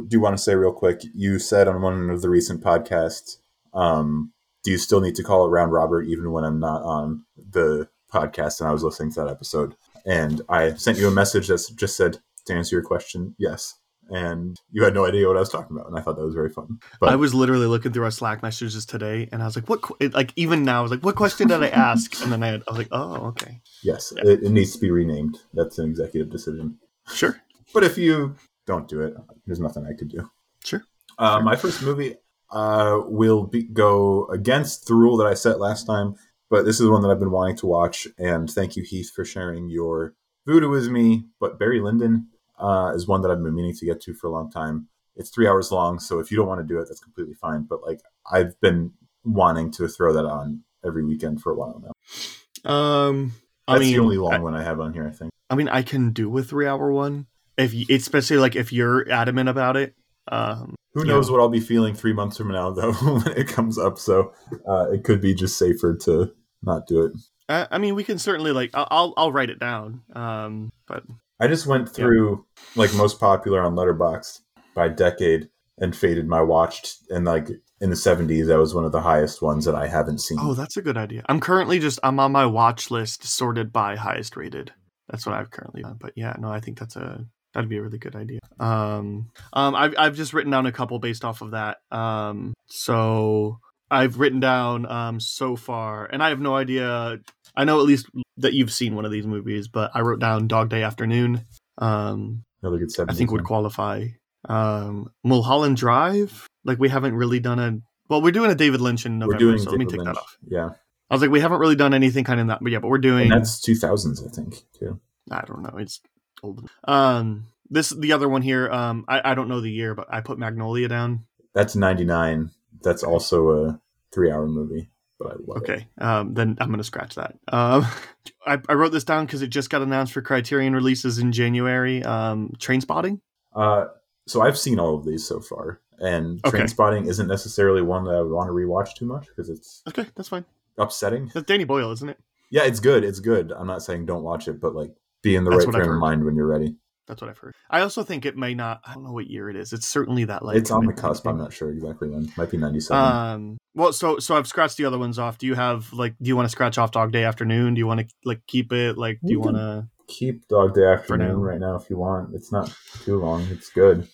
do 0.07 0.19
want 0.19 0.37
to 0.37 0.43
say 0.43 0.53
real 0.53 0.71
quick. 0.73 1.01
You 1.15 1.39
said 1.39 1.67
on 1.67 1.81
one 1.81 2.09
of 2.11 2.21
the 2.21 2.29
recent 2.29 2.61
podcasts, 2.63 3.37
um, 3.73 4.31
do 4.63 4.69
you 4.71 4.77
still 4.77 5.01
need 5.01 5.15
to 5.15 5.23
call 5.23 5.45
it 5.45 5.49
round 5.49 5.71
Robert 5.71 6.03
even 6.03 6.31
when 6.31 6.43
I'm 6.43 6.59
not 6.59 6.83
on 6.83 7.25
the 7.35 7.87
podcast? 8.13 8.59
And 8.59 8.69
I 8.69 8.73
was 8.73 8.83
listening 8.83 9.11
to 9.13 9.21
that 9.21 9.29
episode, 9.31 9.75
and 10.05 10.41
I 10.49 10.73
sent 10.75 10.99
you 10.99 11.07
a 11.07 11.11
message 11.11 11.47
that 11.47 11.65
just 11.75 11.97
said 11.97 12.19
to 12.45 12.53
answer 12.53 12.75
your 12.75 12.83
question, 12.83 13.33
yes. 13.39 13.75
And 14.09 14.59
you 14.71 14.83
had 14.83 14.93
no 14.93 15.05
idea 15.05 15.27
what 15.27 15.37
I 15.37 15.41
was 15.41 15.49
talking 15.49 15.75
about, 15.75 15.87
and 15.87 15.97
I 15.97 16.01
thought 16.01 16.17
that 16.17 16.25
was 16.25 16.35
very 16.35 16.49
fun. 16.49 16.79
But 16.99 17.09
i 17.09 17.15
was 17.15 17.33
literally 17.33 17.67
looking 17.67 17.91
through 17.91 18.03
our 18.03 18.11
slack 18.11 18.41
messages 18.41 18.85
today 18.85 19.27
and 19.31 19.41
i 19.41 19.45
was 19.45 19.55
like 19.55 19.67
what 19.69 19.81
qu- 19.81 20.09
like 20.09 20.31
even 20.35 20.63
now 20.63 20.79
i 20.79 20.81
was 20.81 20.91
like 20.91 21.03
what 21.03 21.15
question 21.15 21.47
did 21.47 21.63
i 21.63 21.69
ask 21.69 22.21
and 22.21 22.31
then 22.31 22.43
i, 22.43 22.47
had, 22.47 22.63
I 22.67 22.71
was 22.71 22.77
like 22.77 22.87
oh 22.91 23.27
okay 23.27 23.61
yes, 23.83 24.13
it, 24.17 24.43
it 24.43 24.51
needs 24.51 24.73
to 24.73 24.79
be 24.79 24.91
renamed. 24.91 25.39
That's 25.53 25.79
an 25.79 25.89
executive 25.89 26.29
decision. 26.29 26.77
sure 27.07 27.41
But 27.73 27.83
if 27.83 27.97
you 27.97 28.35
don't 28.65 28.87
do 28.87 29.01
it, 29.01 29.15
there's 29.45 29.59
nothing 29.59 29.85
I 29.85 29.93
could 29.97 30.09
do. 30.09 30.29
Sure. 30.63 30.83
Uh, 31.17 31.39
my 31.39 31.55
first 31.55 31.81
movie 31.81 32.15
uh, 32.51 33.01
will 33.05 33.43
be, 33.47 33.63
go 33.63 34.27
against 34.27 34.87
the 34.87 34.93
rule 34.93 35.17
that 35.17 35.27
I 35.27 35.33
set 35.33 35.59
last 35.59 35.85
time, 35.85 36.15
but 36.49 36.65
this 36.65 36.79
is 36.79 36.89
one 36.89 37.01
that 37.01 37.09
I've 37.09 37.19
been 37.19 37.31
wanting 37.31 37.57
to 37.57 37.65
watch. 37.65 38.07
And 38.17 38.49
thank 38.49 38.75
you, 38.75 38.83
Heath, 38.83 39.11
for 39.13 39.25
sharing 39.25 39.69
your 39.69 40.13
voodoo 40.45 40.69
with 40.69 40.89
me. 40.89 41.25
But 41.39 41.59
Barry 41.59 41.79
Lyndon 41.79 42.27
uh, 42.57 42.91
is 42.95 43.07
one 43.07 43.21
that 43.21 43.31
I've 43.31 43.41
been 43.43 43.55
meaning 43.55 43.75
to 43.75 43.85
get 43.85 44.01
to 44.01 44.13
for 44.13 44.27
a 44.27 44.31
long 44.31 44.49
time. 44.51 44.87
It's 45.15 45.29
three 45.29 45.47
hours 45.47 45.71
long, 45.71 45.99
so 45.99 46.19
if 46.19 46.29
you 46.31 46.37
don't 46.37 46.47
want 46.47 46.61
to 46.61 46.67
do 46.73 46.79
it, 46.79 46.85
that's 46.87 46.99
completely 46.99 47.33
fine. 47.33 47.63
But 47.69 47.81
like 47.83 48.01
I've 48.31 48.59
been 48.61 48.91
wanting 49.23 49.71
to 49.71 49.87
throw 49.87 50.13
that 50.13 50.25
on 50.25 50.61
every 50.85 51.03
weekend 51.03 51.41
for 51.41 51.51
a 51.51 51.55
while 51.55 51.81
now. 51.83 52.71
um 52.71 53.33
i 53.67 53.73
That's 53.73 53.85
mean 53.85 53.95
the 53.97 54.01
only 54.03 54.17
long 54.17 54.33
I- 54.35 54.39
one 54.39 54.55
I 54.55 54.63
have 54.63 54.79
on 54.79 54.93
here, 54.93 55.07
I 55.07 55.11
think. 55.11 55.31
I 55.49 55.55
mean, 55.55 55.69
I 55.69 55.81
can 55.81 56.11
do 56.11 56.37
a 56.37 56.43
three 56.43 56.67
hour 56.67 56.91
one 56.91 57.27
if 57.57 57.73
you, 57.73 57.85
especially 57.89 58.37
like 58.37 58.55
if 58.55 58.71
you're 58.73 59.09
adamant 59.11 59.49
about 59.49 59.77
it. 59.77 59.95
Um, 60.31 60.75
Who 60.93 61.05
knows 61.05 61.31
what 61.31 61.39
I'll 61.39 61.47
be 61.49 61.59
feeling 61.61 61.93
three 61.95 62.11
months 62.13 62.37
from 62.37 62.49
now, 62.51 62.69
though, 62.77 62.91
when 62.93 63.27
it 63.37 63.47
comes 63.47 63.77
up. 63.77 63.97
So 63.97 64.33
uh, 64.67 64.91
it 64.91 65.03
could 65.03 65.21
be 65.21 65.33
just 65.33 65.57
safer 65.57 65.95
to 66.03 66.33
not 66.61 66.85
do 66.87 67.03
it. 67.05 67.11
I, 67.49 67.67
I 67.71 67.77
mean, 67.77 67.95
we 67.95 68.03
can 68.03 68.19
certainly 68.19 68.51
like 68.51 68.71
I'll 68.73 68.87
I'll, 68.91 69.13
I'll 69.17 69.31
write 69.31 69.49
it 69.49 69.59
down. 69.59 70.01
Um, 70.13 70.69
but 70.87 71.03
I 71.39 71.47
just 71.47 71.67
went 71.67 71.89
through 71.89 72.45
like 72.75 72.93
most 72.93 73.19
popular 73.19 73.61
on 73.61 73.75
Letterboxd 73.75 74.41
by 74.75 74.89
decade 74.89 75.49
and 75.79 75.95
faded 75.95 76.27
my 76.27 76.41
watched, 76.41 76.97
and 77.09 77.25
like 77.25 77.49
in 77.79 77.89
the 77.89 77.95
seventies, 77.95 78.47
that 78.47 78.57
was 78.57 78.73
one 78.73 78.85
of 78.85 78.91
the 78.91 79.01
highest 79.01 79.41
ones 79.41 79.65
that 79.65 79.75
I 79.75 79.87
haven't 79.87 80.19
seen. 80.19 80.39
oh, 80.41 80.53
that's 80.53 80.77
a 80.77 80.81
good 80.81 80.97
idea. 80.97 81.23
I'm 81.29 81.39
currently 81.39 81.79
just 81.79 81.99
I'm 82.03 82.19
on 82.19 82.31
my 82.31 82.45
watch 82.45 82.89
list 82.89 83.23
sorted 83.23 83.71
by 83.71 83.95
highest 83.95 84.35
rated. 84.35 84.71
That's 85.09 85.25
what 85.25 85.35
I've 85.35 85.51
currently 85.51 85.83
done. 85.83 85.97
But 85.99 86.13
yeah, 86.15 86.35
no, 86.39 86.49
I 86.49 86.59
think 86.59 86.79
that's 86.79 86.95
a 86.95 87.25
that'd 87.53 87.69
be 87.69 87.77
a 87.77 87.81
really 87.81 87.99
good 87.99 88.15
idea. 88.15 88.39
Um, 88.59 89.29
um, 89.53 89.75
I've 89.75 89.93
I've 89.97 90.15
just 90.15 90.33
written 90.33 90.51
down 90.51 90.65
a 90.65 90.71
couple 90.71 90.97
based 90.99 91.23
off 91.23 91.41
of 91.41 91.51
that. 91.51 91.77
Um, 91.91 92.53
so 92.65 93.59
I've 93.89 94.19
written 94.19 94.39
down 94.39 94.85
um 94.85 95.19
so 95.19 95.55
far, 95.55 96.05
and 96.05 96.23
I 96.23 96.29
have 96.29 96.39
no 96.39 96.55
idea. 96.55 97.19
I 97.57 97.63
know 97.65 97.79
at 97.79 97.85
least 97.85 98.05
that 98.37 98.53
you've 98.53 98.71
seen 98.71 98.95
one 98.95 99.03
of 99.03 99.11
these 99.11 99.25
movies, 99.25 99.67
but 99.67 99.91
I 99.93 100.01
wrote 100.01 100.19
down 100.19 100.47
Dog 100.47 100.69
Day 100.69 100.83
Afternoon. 100.83 101.41
Um, 101.79 102.43
Another 102.61 102.77
good 102.77 102.89
I 103.09 103.13
think 103.13 103.31
would 103.31 103.43
qualify. 103.43 104.07
Um, 104.47 105.11
Mulholland 105.23 105.75
Drive, 105.75 106.47
like 106.63 106.79
we 106.79 106.87
haven't 106.89 107.15
really 107.15 107.39
done 107.39 107.59
a. 107.59 107.79
Well, 108.09 108.21
we're 108.21 108.31
doing 108.31 108.51
a 108.51 108.55
David 108.55 108.79
Lynch 108.79 109.05
in 109.05 109.13
We're 109.19 109.25
November, 109.25 109.39
doing 109.39 109.57
so 109.57 109.71
let 109.71 109.79
me 109.79 109.85
take 109.85 109.97
Lynch. 109.99 110.05
that 110.05 110.17
off. 110.17 110.37
Yeah, 110.47 110.69
I 111.09 111.13
was 111.13 111.21
like, 111.21 111.31
we 111.31 111.39
haven't 111.41 111.59
really 111.59 111.75
done 111.75 111.93
anything 111.93 112.23
kind 112.23 112.39
of 112.39 112.43
in 112.43 112.47
that, 112.47 112.59
but 112.61 112.71
yeah, 112.71 112.79
but 112.79 112.87
we're 112.89 112.99
doing. 112.99 113.31
and 113.31 113.41
that's 113.41 113.59
two 113.59 113.75
thousands, 113.75 114.23
I 114.23 114.29
think, 114.29 114.63
too. 114.77 114.99
I 115.29 115.41
don't 115.45 115.63
know. 115.63 115.77
It's 115.77 115.99
old. 116.43 116.69
Um, 116.87 117.47
this 117.69 117.89
the 117.89 118.13
other 118.13 118.29
one 118.29 118.43
here. 118.43 118.69
Um, 118.71 119.03
I 119.07 119.31
I 119.31 119.35
don't 119.35 119.49
know 119.49 119.61
the 119.61 119.71
year, 119.71 119.95
but 119.95 120.07
I 120.09 120.21
put 120.21 120.37
Magnolia 120.39 120.87
down. 120.87 121.25
That's 121.53 121.75
ninety 121.75 122.05
nine. 122.05 122.51
That's 122.83 123.03
also 123.03 123.49
a 123.49 123.81
three 124.13 124.31
hour 124.31 124.47
movie, 124.47 124.89
but 125.19 125.27
I 125.27 125.35
love 125.45 125.57
it. 125.63 125.69
Okay. 125.69 125.87
Um, 125.97 126.33
then 126.33 126.57
I'm 126.59 126.69
gonna 126.69 126.83
scratch 126.83 127.15
that. 127.15 127.35
Um, 127.47 127.85
I 128.45 128.59
I 128.69 128.73
wrote 128.73 128.91
this 128.91 129.03
down 129.03 129.25
because 129.25 129.41
it 129.41 129.47
just 129.47 129.69
got 129.69 129.81
announced 129.81 130.13
for 130.13 130.21
Criterion 130.21 130.73
releases 130.73 131.17
in 131.19 131.31
January. 131.31 132.03
Um, 132.03 132.51
Trainspotting. 132.59 133.19
Uh, 133.55 133.85
so 134.27 134.41
I've 134.41 134.57
seen 134.57 134.79
all 134.79 134.95
of 134.95 135.05
these 135.05 135.25
so 135.25 135.39
far, 135.39 135.79
and 135.99 136.39
Okay. 136.45 136.59
Trainspotting 136.59 137.07
isn't 137.07 137.27
necessarily 137.27 137.81
one 137.81 138.03
that 138.05 138.11
I 138.15 138.21
would 138.21 138.31
want 138.31 138.49
to 138.49 138.53
rewatch 138.53 138.95
too 138.95 139.05
much 139.05 139.27
because 139.27 139.49
it's 139.49 139.81
Okay, 139.87 140.05
that's 140.15 140.29
fine. 140.29 140.45
upsetting. 140.77 141.31
That's 141.33 141.45
Danny 141.45 141.63
Boyle, 141.63 141.91
isn't 141.91 142.09
it? 142.09 142.19
Yeah, 142.49 142.63
it's 142.63 142.79
good. 142.79 143.03
It's 143.03 143.19
good. 143.19 143.51
I'm 143.51 143.67
not 143.67 143.81
saying 143.83 144.05
don't 144.05 144.23
watch 144.23 144.47
it, 144.47 144.61
but 144.61 144.73
like 144.75 144.91
be 145.21 145.35
in 145.35 145.43
the 145.43 145.51
That's 145.51 145.65
right 145.65 145.75
frame 145.75 145.91
of 145.91 145.99
mind 145.99 146.23
when 146.23 146.35
you're 146.35 146.47
ready. 146.47 146.75
That's 147.07 147.21
what 147.21 147.29
I've 147.29 147.37
heard. 147.37 147.55
I 147.69 147.81
also 147.81 148.03
think 148.03 148.25
it 148.25 148.35
may 148.37 148.53
not. 148.53 148.81
I 148.85 148.93
don't 148.93 149.03
know 149.05 149.13
what 149.13 149.27
year 149.27 149.49
it 149.49 149.55
is. 149.55 149.71
It's 149.73 149.87
certainly 149.87 150.25
that 150.25 150.43
like 150.43 150.57
it's 150.57 150.71
on 150.71 150.85
the 150.85 150.93
cusp. 150.93 151.25
I'm 151.25 151.37
not 151.37 151.53
sure 151.53 151.71
exactly 151.71 152.09
when. 152.09 152.31
Might 152.37 152.51
be 152.51 152.57
97. 152.57 153.01
Um. 153.01 153.56
Well, 153.77 153.93
so 153.93 154.17
so 154.17 154.35
I've 154.35 154.47
scratched 154.47 154.77
the 154.77 154.85
other 154.85 154.97
ones 154.97 155.19
off. 155.19 155.37
Do 155.37 155.45
you 155.45 155.53
have 155.53 155.93
like? 155.93 156.15
Do 156.19 156.27
you 156.27 156.35
want 156.35 156.47
to 156.47 156.51
scratch 156.51 156.79
off 156.79 156.91
Dog 156.91 157.11
Day 157.11 157.23
Afternoon? 157.23 157.75
Do 157.75 157.79
you 157.79 157.85
want 157.85 157.99
to 157.99 158.07
like 158.25 158.41
keep 158.47 158.73
it? 158.73 158.97
Like, 158.97 159.19
do 159.23 159.31
you 159.31 159.39
can- 159.41 159.53
want 159.53 159.57
to? 159.57 159.87
Keep 160.07 160.47
Dog 160.47 160.73
Day 160.73 160.85
Afternoon 160.85 161.27
now. 161.27 161.35
right 161.35 161.59
now 161.59 161.75
if 161.75 161.89
you 161.89 161.97
want. 161.97 162.33
It's 162.33 162.49
not 162.51 162.73
too 163.03 163.19
long. 163.19 163.41
It's 163.51 163.69
good. 163.69 164.07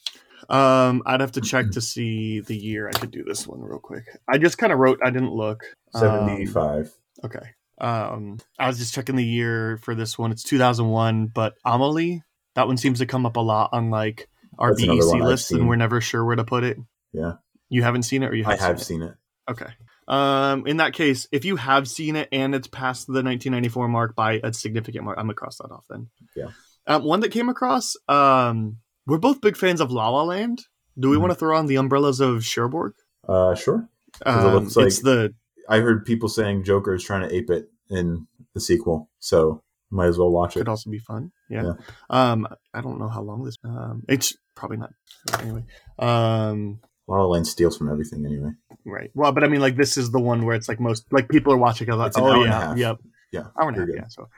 Um, 0.49 1.03
I'd 1.05 1.21
have 1.21 1.31
to 1.33 1.41
check 1.41 1.69
to 1.71 1.81
see 1.81 2.39
the 2.41 2.57
year. 2.57 2.89
I 2.89 2.91
could 2.93 3.11
do 3.11 3.23
this 3.23 3.47
one 3.47 3.61
real 3.61 3.77
quick. 3.79 4.03
I 4.27 4.37
just 4.39 4.57
kind 4.57 4.73
of 4.73 4.79
wrote. 4.79 4.99
I 5.05 5.11
didn't 5.11 5.31
look. 5.33 5.63
Um, 5.93 6.01
75. 6.01 6.91
okay. 7.23 7.45
Um, 7.79 8.39
I 8.59 8.67
was 8.67 8.79
just 8.79 8.93
checking 8.93 9.15
the 9.15 9.23
year 9.23 9.77
for 9.83 9.93
this 9.95 10.17
one. 10.17 10.31
It's 10.31 10.43
2001, 10.43 11.27
but 11.27 11.53
Amelie. 11.63 12.23
That 12.55 12.67
one 12.67 12.77
seems 12.77 12.99
to 12.99 13.05
come 13.05 13.25
up 13.25 13.35
a 13.37 13.39
lot 13.39 13.69
on 13.71 13.89
like 13.89 14.27
our 14.59 14.75
That's 14.75 14.85
BEC 14.85 15.21
lists, 15.21 15.51
and 15.51 15.69
we're 15.69 15.75
never 15.75 16.01
sure 16.01 16.25
where 16.25 16.35
to 16.35 16.43
put 16.43 16.63
it. 16.63 16.77
Yeah. 17.13 17.33
You 17.69 17.83
haven't 17.83 18.03
seen 18.03 18.23
it, 18.23 18.29
or 18.31 18.35
you 18.35 18.45
I 18.45 18.51
have 18.51 18.59
have 18.59 18.83
seen 18.83 19.01
it? 19.01 19.05
seen 19.05 19.09
it. 19.09 19.15
Okay. 19.49 19.67
Um, 20.07 20.67
in 20.67 20.77
that 20.77 20.93
case, 20.93 21.27
if 21.31 21.45
you 21.45 21.55
have 21.55 21.87
seen 21.87 22.15
it 22.15 22.27
and 22.31 22.53
it's 22.53 22.67
past 22.67 23.07
the 23.07 23.23
1994 23.23 23.87
mark 23.87 24.15
by 24.15 24.39
a 24.43 24.53
significant 24.53 25.05
mark, 25.05 25.17
I'm 25.17 25.25
gonna 25.25 25.33
cross 25.35 25.57
that 25.57 25.71
off 25.71 25.85
then. 25.89 26.09
Yeah. 26.35 26.47
Um, 26.87 27.03
one 27.03 27.21
that 27.21 27.29
came 27.29 27.49
across. 27.49 27.95
Um, 28.09 28.77
we're 29.07 29.17
both 29.17 29.41
big 29.41 29.55
fans 29.57 29.79
of 29.81 29.91
La 29.91 30.09
La 30.09 30.23
Land. 30.23 30.63
Do 30.99 31.09
we 31.09 31.17
Mhm. 31.17 31.21
want 31.21 31.31
to 31.31 31.35
throw 31.35 31.57
on 31.57 31.65
the 31.67 31.77
umbrellas 31.77 32.19
of 32.19 32.43
Cherbourg? 32.43 32.93
Uh, 33.27 33.55
sure. 33.55 33.89
it 34.21 34.27
Um, 34.27 34.53
looks 34.63 34.75
like- 34.75 34.87
it's 34.87 35.01
the 35.01 35.33
I 35.67 35.79
heard 35.79 36.05
people 36.05 36.29
saying 36.29 36.65
Joker 36.65 36.93
is 36.93 37.03
trying 37.03 37.27
to 37.27 37.33
ape 37.33 37.49
it 37.49 37.69
in 37.89 38.27
the 38.53 38.59
sequel, 38.59 39.09
so 39.19 39.63
might 39.89 40.07
as 40.07 40.17
well 40.19 40.29
watch 40.29 40.55
it. 40.55 40.59
could 40.59 40.67
also 40.67 40.89
be 40.91 40.99
fun. 40.99 41.31
Yeah. 41.49 41.63
Yeah. 41.63 41.73
Um, 42.09 42.47
I 42.73 42.81
don't 42.81 42.99
know 42.99 43.07
how 43.07 43.21
long 43.21 43.43
this. 43.43 43.55
Um, 43.63 44.03
it's 44.09 44.35
probably 44.55 44.77
not. 44.77 44.91
Anyway. 45.39 45.63
Um, 45.97 46.79
La 47.07 47.17
La 47.17 47.25
Land 47.25 47.47
steals 47.47 47.77
from 47.77 47.89
everything 47.91 48.25
anyway. 48.25 48.51
right. 48.85 49.11
Well, 49.13 49.31
but 49.31 49.43
I 49.43 49.47
mean, 49.47 49.61
like 49.61 49.75
this 49.75 49.97
is 49.97 50.11
the 50.11 50.19
one 50.19 50.45
where 50.45 50.55
it's 50.55 50.69
like 50.69 50.79
most 50.79 51.05
like 51.11 51.29
people 51.29 51.51
are 51.53 51.57
watching. 51.57 51.87
it 51.89 51.95
Like, 51.95 52.07
It's 52.07 52.17
oh 52.17 52.43
a 52.43 52.45
yeah, 52.45 52.75
yep, 52.75 52.97
Yeah, 53.31 53.47
hour 53.59 53.69
and 53.69 53.77
a 53.77 53.79
half. 53.81 53.87
you're 53.87 53.97
Yeah. 53.97 54.07
So, 54.07 54.29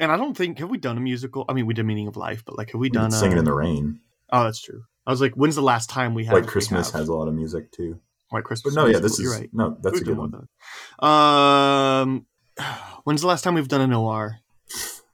and 0.00 0.10
I 0.10 0.16
don't 0.16 0.36
think 0.36 0.58
have 0.58 0.70
we 0.70 0.78
done 0.78 0.96
a 0.96 1.00
musical? 1.00 1.44
I 1.48 1.52
mean, 1.52 1.66
we 1.66 1.74
did 1.74 1.84
Meaning 1.84 2.08
of 2.08 2.16
Life, 2.16 2.44
but 2.46 2.56
like 2.56 2.70
have 2.70 2.80
we 2.80 2.86
We 2.86 2.90
done 2.90 3.10
did 3.10 3.16
Singing 3.16 3.32
in 3.32 3.38
um, 3.40 3.44
the 3.44 3.54
Rain. 3.54 4.00
Oh, 4.32 4.44
that's 4.44 4.62
true. 4.62 4.84
I 5.06 5.10
was 5.10 5.20
like, 5.20 5.34
when's 5.34 5.56
the 5.56 5.62
last 5.62 5.90
time 5.90 6.14
we 6.14 6.24
had 6.24 6.34
White 6.34 6.46
Christmas 6.46 6.90
has 6.92 7.08
a 7.08 7.14
lot 7.14 7.28
of 7.28 7.34
music 7.34 7.70
too. 7.72 7.98
White 8.30 8.44
Christmas? 8.44 8.74
But 8.74 8.80
no, 8.80 8.88
yeah, 8.88 8.98
this 8.98 9.18
is 9.18 9.30
right. 9.30 9.50
no, 9.52 9.76
that's 9.82 9.94
We've 9.94 10.02
a 10.02 10.04
good 10.06 10.16
one. 10.16 10.48
Um, 11.00 12.26
when's 13.04 13.20
the 13.20 13.26
last 13.26 13.42
time 13.42 13.54
we've 13.54 13.68
done 13.68 13.82
an 13.82 13.92
OR? 13.92 14.38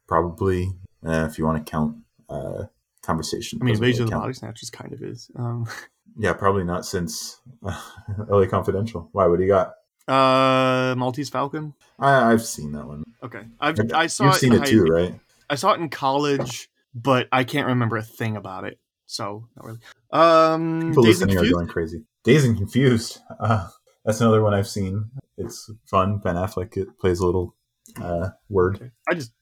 Probably, 0.07 0.71
uh, 1.05 1.27
if 1.29 1.39
you 1.39 1.45
want 1.45 1.65
to 1.65 1.69
count 1.69 1.97
uh, 2.29 2.65
conversation. 3.03 3.59
I 3.61 3.65
mean, 3.65 3.75
really 3.75 3.89
Invasion 3.89 4.03
of 4.05 4.11
the 4.11 4.13
count. 4.13 4.23
Body 4.25 4.35
Snatchers 4.35 4.71
kind 4.71 4.93
of 4.93 5.03
is. 5.03 5.31
Um, 5.37 5.67
Yeah, 6.19 6.33
probably 6.33 6.65
not 6.65 6.85
since 6.85 7.41
uh, 7.67 7.81
LA 8.29 8.47
Confidential. 8.47 9.09
Why? 9.13 9.27
What 9.27 9.39
do 9.39 9.45
you 9.45 9.49
got? 9.51 9.75
uh, 10.09 10.95
Maltese 10.97 11.29
Falcon. 11.31 11.75
I, 11.99 12.33
I've 12.33 12.45
seen 12.45 12.73
that 12.73 12.87
one. 12.87 13.05
Okay, 13.23 13.43
I've 13.61 13.79
I 13.93 14.07
saw 14.07 14.25
You've 14.25 14.35
it 14.35 14.39
seen 14.39 14.53
it 14.55 14.59
high- 14.61 14.65
too, 14.71 14.85
right? 14.85 15.15
I 15.51 15.55
saw 15.55 15.73
it 15.73 15.81
in 15.81 15.89
college, 15.89 16.69
but 16.95 17.29
I 17.33 17.45
can't 17.45 17.67
remember 17.69 17.97
a 17.97 18.03
thing 18.03 18.37
about 18.37 18.65
it. 18.65 18.79
So 19.07 19.49
not 19.57 19.65
really. 19.67 19.79
Um, 20.13 20.81
People 20.89 21.05
and 21.05 21.09
listening 21.09 21.39
are 21.39 21.51
going 21.51 21.67
crazy. 21.69 22.05
Dazed 22.25 22.47
and 22.47 22.57
Confused. 22.57 23.19
Uh, 23.41 23.69
that's 24.05 24.21
another 24.21 24.43
one 24.43 24.55
I've 24.55 24.69
seen. 24.69 25.07
It's 25.37 25.71
fun. 25.87 26.19
Ben 26.19 26.37
Affleck 26.37 26.77
it 26.77 26.99
plays 26.99 27.21
a 27.21 27.27
little 27.27 27.55
uh, 28.01 28.31
word. 28.49 28.77
Okay. 28.77 28.91
I 29.09 29.15
just. 29.15 29.33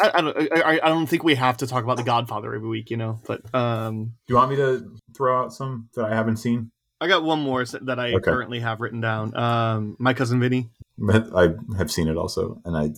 I, 0.00 0.10
I 0.14 0.20
don't. 0.20 0.36
I, 0.52 0.80
I- 0.82 0.88
don't 0.88 1.06
think 1.06 1.22
we 1.24 1.34
have 1.34 1.58
to 1.58 1.66
talk 1.66 1.84
about 1.84 1.96
The 1.96 2.02
Godfather 2.02 2.54
every 2.54 2.68
week, 2.68 2.90
you 2.90 2.96
know. 2.96 3.20
But 3.26 3.42
um, 3.54 4.14
Do 4.26 4.32
you 4.32 4.36
want 4.36 4.50
me 4.50 4.56
to 4.56 4.90
throw 5.16 5.40
out 5.42 5.52
some 5.52 5.88
that 5.94 6.04
I 6.06 6.14
haven't 6.14 6.36
seen? 6.38 6.70
I 7.00 7.08
got 7.08 7.22
one 7.24 7.40
more 7.40 7.62
that 7.64 7.98
I 8.00 8.14
Okay. 8.14 8.24
currently 8.24 8.60
have 8.60 8.80
written 8.80 9.00
down. 9.02 9.36
Um, 9.36 9.96
My 9.98 10.14
cousin 10.14 10.40
Vinny. 10.40 10.70
But 10.96 11.28
I 11.36 11.50
have 11.76 11.90
seen 11.90 12.08
it 12.08 12.16
also, 12.16 12.60
and 12.64 12.74
I 12.76 12.90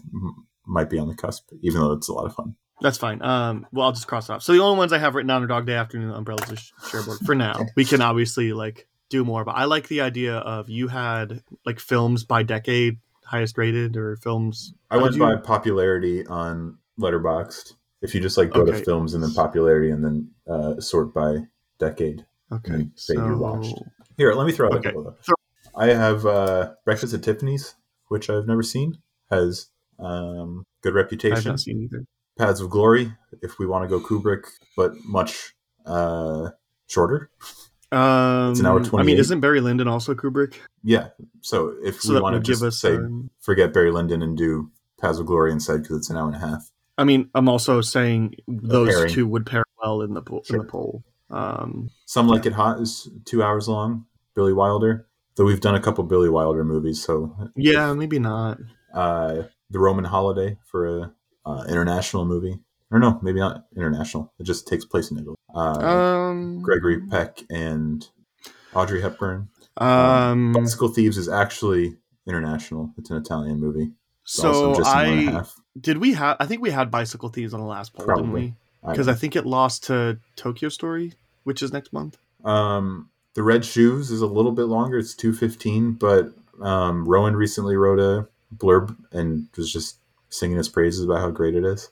might 0.66 0.88
be 0.88 0.98
on 0.98 1.08
the 1.08 1.14
cusp, 1.16 1.50
even 1.62 1.80
though 1.80 1.92
it's 1.92 2.08
a 2.08 2.12
lot 2.12 2.26
of 2.26 2.34
fun. 2.34 2.54
That's 2.80 2.96
fine. 2.98 3.20
Um, 3.22 3.66
well, 3.72 3.86
I'll 3.86 3.92
just 3.92 4.06
cross 4.06 4.28
it 4.28 4.32
off. 4.34 4.42
So 4.44 4.52
the 4.52 4.60
only 4.60 4.78
ones 4.78 4.92
I 4.92 4.98
have 4.98 5.16
written 5.16 5.26
down 5.26 5.42
are 5.42 5.48
Dog 5.48 5.66
Day 5.66 5.74
Afternoon, 5.74 6.12
Umbrellas, 6.12 6.48
and 6.48 6.60
Cherbourg. 6.88 7.18
For 7.26 7.34
now, 7.34 7.66
we 7.76 7.84
can 7.84 8.00
obviously 8.00 8.52
like 8.52 8.86
do 9.10 9.24
more, 9.24 9.44
but 9.44 9.56
I 9.56 9.64
like 9.64 9.88
the 9.88 10.02
idea 10.02 10.36
of 10.36 10.68
you 10.70 10.86
had 10.86 11.42
like 11.66 11.80
films 11.80 12.22
by 12.22 12.44
decade, 12.44 12.98
highest 13.28 13.58
rated, 13.58 13.96
or 13.96 14.16
films. 14.16 14.72
I 14.90 14.96
went 14.96 15.14
you- 15.14 15.20
by 15.20 15.36
popularity 15.36 16.26
on 16.26 16.78
Letterboxd. 17.00 17.74
If 18.00 18.14
you 18.14 18.20
just 18.20 18.38
like 18.38 18.50
go 18.52 18.62
Okay. 18.62 18.72
to 18.78 18.84
films 18.84 19.14
and 19.14 19.22
then 19.22 19.32
popularity 19.34 19.90
and 19.90 20.04
then 20.04 20.30
uh, 20.48 20.80
sort 20.80 21.12
by 21.12 21.38
decade. 21.78 22.24
Okay, 22.52 22.88
say 22.94 23.14
so 23.14 23.26
you 23.26 23.36
watched. 23.38 23.74
Here, 24.16 24.32
let 24.32 24.46
me 24.46 24.52
throw 24.52 24.68
out 24.68 24.74
Okay. 24.78 24.88
a 24.88 24.92
couple 24.92 25.08
of 25.08 25.14
them. 25.16 25.34
I 25.76 25.86
have 25.88 26.24
uh, 26.24 26.74
Breakfast 26.84 27.12
at 27.12 27.22
Tiffany's, 27.22 27.74
which 28.08 28.30
I've 28.30 28.46
never 28.46 28.62
seen. 28.62 28.98
Has 29.30 29.68
um, 29.98 30.64
good 30.82 30.90
I've 30.90 30.94
reputation. 30.96 31.50
not 31.50 31.60
seen 31.60 31.82
either. 31.82 32.04
Paths 32.38 32.60
of 32.60 32.70
Glory, 32.70 33.12
if 33.42 33.58
we 33.58 33.66
want 33.66 33.82
to 33.84 33.88
go 33.88 34.00
Kubrick, 34.04 34.44
but 34.76 34.92
much 35.04 35.54
uh, 35.84 36.50
shorter. 36.86 37.30
Um, 37.90 38.50
It's 38.50 38.60
an 38.60 38.66
hour 38.66 38.84
twenty. 38.84 39.02
I 39.02 39.06
mean, 39.06 39.18
isn't 39.18 39.40
Barry 39.40 39.60
Lyndon 39.60 39.88
also 39.88 40.14
Kubrick? 40.14 40.54
Yeah. 40.82 41.08
So 41.40 41.74
if 41.82 42.00
So 42.00 42.14
we 42.14 42.20
want 42.20 42.34
to 42.34 42.40
give 42.40 42.46
just 42.60 42.62
us. 42.62 42.78
say 42.80 42.96
um, 42.96 43.30
forget 43.40 43.72
Barry 43.72 43.90
Lyndon 43.90 44.22
and 44.22 44.36
do 44.36 44.70
Paths 45.00 45.18
of 45.18 45.26
Glory 45.26 45.52
instead 45.52 45.82
because 45.82 45.96
it's 45.98 46.10
an 46.10 46.16
hour 46.16 46.26
and 46.26 46.36
a 46.36 46.38
half. 46.38 46.70
I 46.98 47.04
mean, 47.04 47.30
I'm 47.34 47.48
also 47.48 47.80
saying 47.80 48.34
those 48.48 49.12
two 49.12 49.26
would 49.26 49.46
pair 49.46 49.64
well 49.82 50.02
in 50.02 50.14
the 50.14 50.22
po- 50.22 50.42
in 50.50 50.58
the 50.58 50.64
poll. 50.64 51.04
Um, 51.30 51.90
Some 52.06 52.26
Like 52.28 52.44
It 52.46 52.52
Hot 52.54 52.80
is 52.80 53.08
two 53.24 53.42
hours 53.42 53.68
long. 53.68 54.04
Billy 54.34 54.52
Wilder. 54.52 55.06
Though 55.36 55.44
we've 55.44 55.60
done 55.60 55.74
a 55.76 55.80
couple 55.80 56.02
Billy 56.04 56.28
Wilder 56.28 56.64
movies, 56.64 57.00
so 57.02 57.36
yeah, 57.54 57.92
maybe 57.94 58.18
not. 58.18 58.58
uh, 58.92 59.42
the 59.70 59.78
Roman 59.78 60.04
Holiday 60.04 60.58
for 60.64 60.86
a 60.98 61.12
uh, 61.46 61.64
international 61.68 62.24
movie. 62.24 62.58
Or 62.90 62.98
no, 62.98 63.18
maybe 63.22 63.38
not 63.38 63.66
international. 63.76 64.32
It 64.40 64.44
just 64.44 64.66
takes 64.66 64.84
place 64.84 65.10
in 65.12 65.18
Italy. 65.18 65.36
Uh, 65.54 65.78
Um, 65.80 66.62
Gregory 66.62 67.00
Peck 67.00 67.42
and 67.50 68.06
Audrey 68.74 69.00
Hepburn. 69.00 69.48
Um, 69.76 70.52
Bicycle 70.52 70.88
Thieves 70.88 71.16
is 71.16 71.28
actually 71.28 71.96
international. 72.26 72.92
It's 72.98 73.10
an 73.10 73.16
Italian 73.16 73.60
movie. 73.60 73.92
It's 74.22 74.34
so 74.34 74.48
also 74.48 74.74
just 74.80 74.94
an 74.94 74.98
hour 74.98 75.04
and 75.06 75.28
a 75.36 75.40
I 75.40 75.44
did 75.80 75.98
we 75.98 76.12
have? 76.14 76.36
I 76.40 76.46
think 76.46 76.60
we 76.60 76.70
had 76.70 76.90
Bicycle 76.90 77.28
Thieves 77.28 77.54
on 77.54 77.60
the 77.60 77.66
last 77.66 77.94
poll, 77.94 78.06
didn't 78.06 78.16
Probably. 78.24 78.42
we? 78.42 78.54
Because 78.90 79.06
don't 79.06 79.14
I 79.14 79.18
think 79.18 79.36
it 79.36 79.46
lost 79.46 79.84
to 79.84 80.18
Tokyo 80.36 80.68
Story, 80.68 81.14
which 81.44 81.62
is 81.62 81.72
next 81.72 81.92
month. 81.92 82.18
Um, 82.44 83.10
the 83.34 83.42
Red 83.42 83.64
Shoes 83.64 84.10
is 84.10 84.20
a 84.20 84.26
little 84.26 84.52
bit 84.52 84.64
longer. 84.64 84.98
It's 84.98 85.14
two 85.14 85.32
fifteen, 85.32 85.92
but 85.92 86.32
um, 86.60 87.04
Rowan 87.08 87.36
recently 87.36 87.76
wrote 87.76 87.98
a 88.00 88.28
blurb 88.56 88.96
and 89.12 89.48
was 89.56 89.72
just 89.72 89.98
singing 90.28 90.56
his 90.56 90.68
praises 90.68 91.04
about 91.04 91.20
how 91.20 91.30
great 91.30 91.54
it 91.54 91.64
is. 91.64 91.90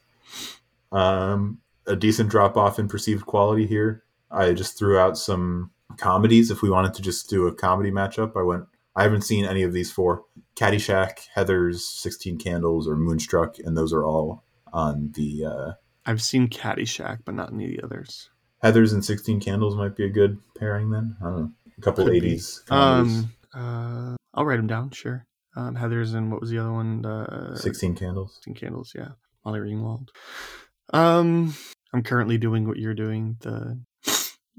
Um, 0.92 1.60
a 1.86 1.96
decent 1.96 2.30
drop 2.30 2.56
off 2.56 2.78
in 2.78 2.88
perceived 2.88 3.26
quality 3.26 3.66
here. 3.66 4.02
I 4.30 4.52
just 4.52 4.78
threw 4.78 4.98
out 4.98 5.16
some 5.16 5.70
comedies. 5.96 6.50
If 6.50 6.62
we 6.62 6.70
wanted 6.70 6.94
to 6.94 7.02
just 7.02 7.28
do 7.30 7.46
a 7.46 7.54
comedy 7.54 7.90
matchup, 7.90 8.36
I 8.36 8.42
went. 8.42 8.64
I 8.94 9.02
haven't 9.02 9.22
seen 9.22 9.44
any 9.44 9.62
of 9.62 9.72
these 9.72 9.92
four: 9.92 10.22
Caddyshack, 10.56 11.18
Heathers, 11.36 11.80
Sixteen 11.80 12.38
Candles, 12.38 12.88
or 12.88 12.96
Moonstruck, 12.96 13.58
and 13.58 13.76
those 13.76 13.92
are 13.92 14.04
all 14.04 14.42
on 14.72 15.12
the 15.14 15.44
uh, 15.44 15.72
I've 16.04 16.22
seen 16.22 16.48
Caddyshack, 16.48 17.20
but 17.24 17.34
not 17.34 17.52
any 17.52 17.64
of 17.64 17.70
the 17.72 17.82
others. 17.84 18.30
Heathers 18.62 18.92
and 18.92 19.04
Sixteen 19.04 19.40
Candles 19.40 19.76
might 19.76 19.96
be 19.96 20.04
a 20.04 20.10
good 20.10 20.38
pairing. 20.58 20.90
Then 20.90 21.16
I 21.20 21.24
don't 21.24 21.40
know. 21.40 21.52
A 21.76 21.80
couple 21.80 22.10
eighties. 22.10 22.62
Um, 22.70 23.30
uh, 23.54 24.16
I'll 24.34 24.44
write 24.44 24.56
them 24.56 24.66
down. 24.66 24.90
Sure. 24.90 25.24
Um, 25.56 25.74
Heathers 25.74 26.14
and 26.14 26.30
what 26.30 26.40
was 26.40 26.50
the 26.50 26.58
other 26.58 26.72
one? 26.72 27.04
Uh, 27.04 27.56
16 27.56 27.94
candles. 27.96 28.34
16 28.44 28.54
candles. 28.54 28.92
Yeah, 28.94 29.08
Molly 29.44 29.60
Ringwald. 29.60 30.08
Um, 30.92 31.54
I'm 31.92 32.02
currently 32.02 32.38
doing 32.38 32.66
what 32.66 32.78
you're 32.78 32.94
doing. 32.94 33.36
The 33.40 33.80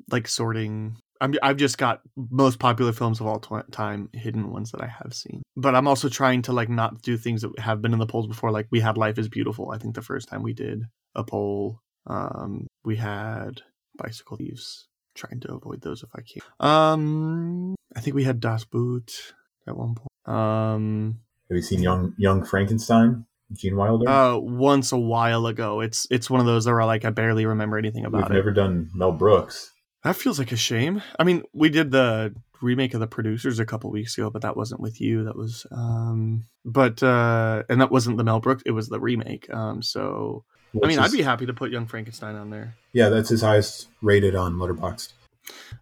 like 0.09 0.27
sorting. 0.27 0.97
I'm, 1.19 1.33
I've 1.41 1.57
just 1.57 1.77
got 1.77 2.01
most 2.15 2.59
popular 2.59 2.93
films 2.93 3.19
of 3.19 3.25
all 3.25 3.39
time, 3.39 4.09
hidden 4.13 4.51
ones 4.51 4.71
that 4.71 4.81
I 4.81 4.87
have 4.87 5.13
seen. 5.13 5.41
But 5.55 5.75
I'm 5.75 5.87
also 5.87 6.09
trying 6.09 6.43
to 6.43 6.53
like 6.53 6.69
not 6.69 7.01
do 7.01 7.17
things 7.17 7.41
that 7.41 7.57
have 7.59 7.81
been 7.81 7.93
in 7.93 7.99
the 7.99 8.05
polls 8.05 8.27
before. 8.27 8.51
Like 8.51 8.67
we 8.71 8.79
had 8.79 8.97
Life 8.97 9.17
is 9.17 9.27
Beautiful. 9.27 9.71
I 9.71 9.79
think 9.79 9.95
the 9.95 10.01
first 10.01 10.29
time 10.29 10.43
we 10.43 10.53
did 10.53 10.83
a 11.15 11.23
poll, 11.23 11.81
um, 12.05 12.67
we 12.85 12.97
had 12.97 13.61
Bicycle 13.97 14.37
Thieves. 14.37 14.87
Trying 15.15 15.39
to 15.39 15.53
avoid 15.55 15.81
those 15.81 16.03
if 16.03 16.09
I 16.15 16.21
can. 16.21 16.43
Um, 16.59 17.75
I 17.95 18.01
think 18.01 18.15
we 18.15 18.23
had 18.23 18.39
Das 18.39 18.65
Boot 18.65 19.33
at 19.67 19.75
one 19.75 19.95
point. 19.95 20.37
Um, 20.37 21.21
Have 21.49 21.55
you 21.55 21.63
seen 21.63 21.81
Young 21.81 22.13
Young 22.19 22.45
Frankenstein? 22.45 23.25
Gene 23.53 23.75
Wilder. 23.75 24.09
uh, 24.09 24.37
once 24.37 24.91
a 24.91 24.97
while 24.97 25.47
ago. 25.47 25.79
It's 25.81 26.07
it's 26.11 26.29
one 26.29 26.39
of 26.39 26.45
those 26.45 26.65
that 26.65 26.71
are 26.71 26.85
like 26.85 27.05
I 27.05 27.09
barely 27.11 27.45
remember 27.45 27.77
anything 27.77 28.05
about 28.05 28.23
We've 28.23 28.31
it. 28.31 28.33
never 28.39 28.51
done 28.51 28.89
Mel 28.93 29.11
Brooks. 29.11 29.71
That 30.03 30.15
feels 30.15 30.39
like 30.39 30.51
a 30.51 30.57
shame. 30.57 31.01
I 31.19 31.23
mean, 31.23 31.43
we 31.53 31.69
did 31.69 31.91
the 31.91 32.33
remake 32.61 32.93
of 32.93 32.99
the 32.99 33.07
producers 33.07 33.59
a 33.59 33.65
couple 33.65 33.91
weeks 33.91 34.17
ago, 34.17 34.29
but 34.29 34.41
that 34.41 34.57
wasn't 34.57 34.81
with 34.81 34.99
you. 34.99 35.23
That 35.25 35.35
was 35.35 35.65
um 35.71 36.45
but 36.65 37.01
uh 37.03 37.63
and 37.69 37.79
that 37.81 37.91
wasn't 37.91 38.17
the 38.17 38.23
Mel 38.23 38.39
Brooks, 38.39 38.63
it 38.65 38.71
was 38.71 38.89
the 38.89 38.99
remake. 38.99 39.47
Um 39.53 39.81
so 39.81 40.43
I 40.73 40.77
which 40.79 40.87
mean, 40.89 40.99
I'd 40.99 41.11
be 41.11 41.21
happy 41.21 41.45
to 41.45 41.53
put 41.53 41.71
Young 41.71 41.85
Frankenstein 41.87 42.35
on 42.35 42.49
there. 42.49 42.75
Yeah, 42.93 43.09
that's 43.09 43.29
his 43.29 43.41
highest 43.41 43.87
rated 44.01 44.35
on 44.35 44.55
Letterboxd. 44.55 45.13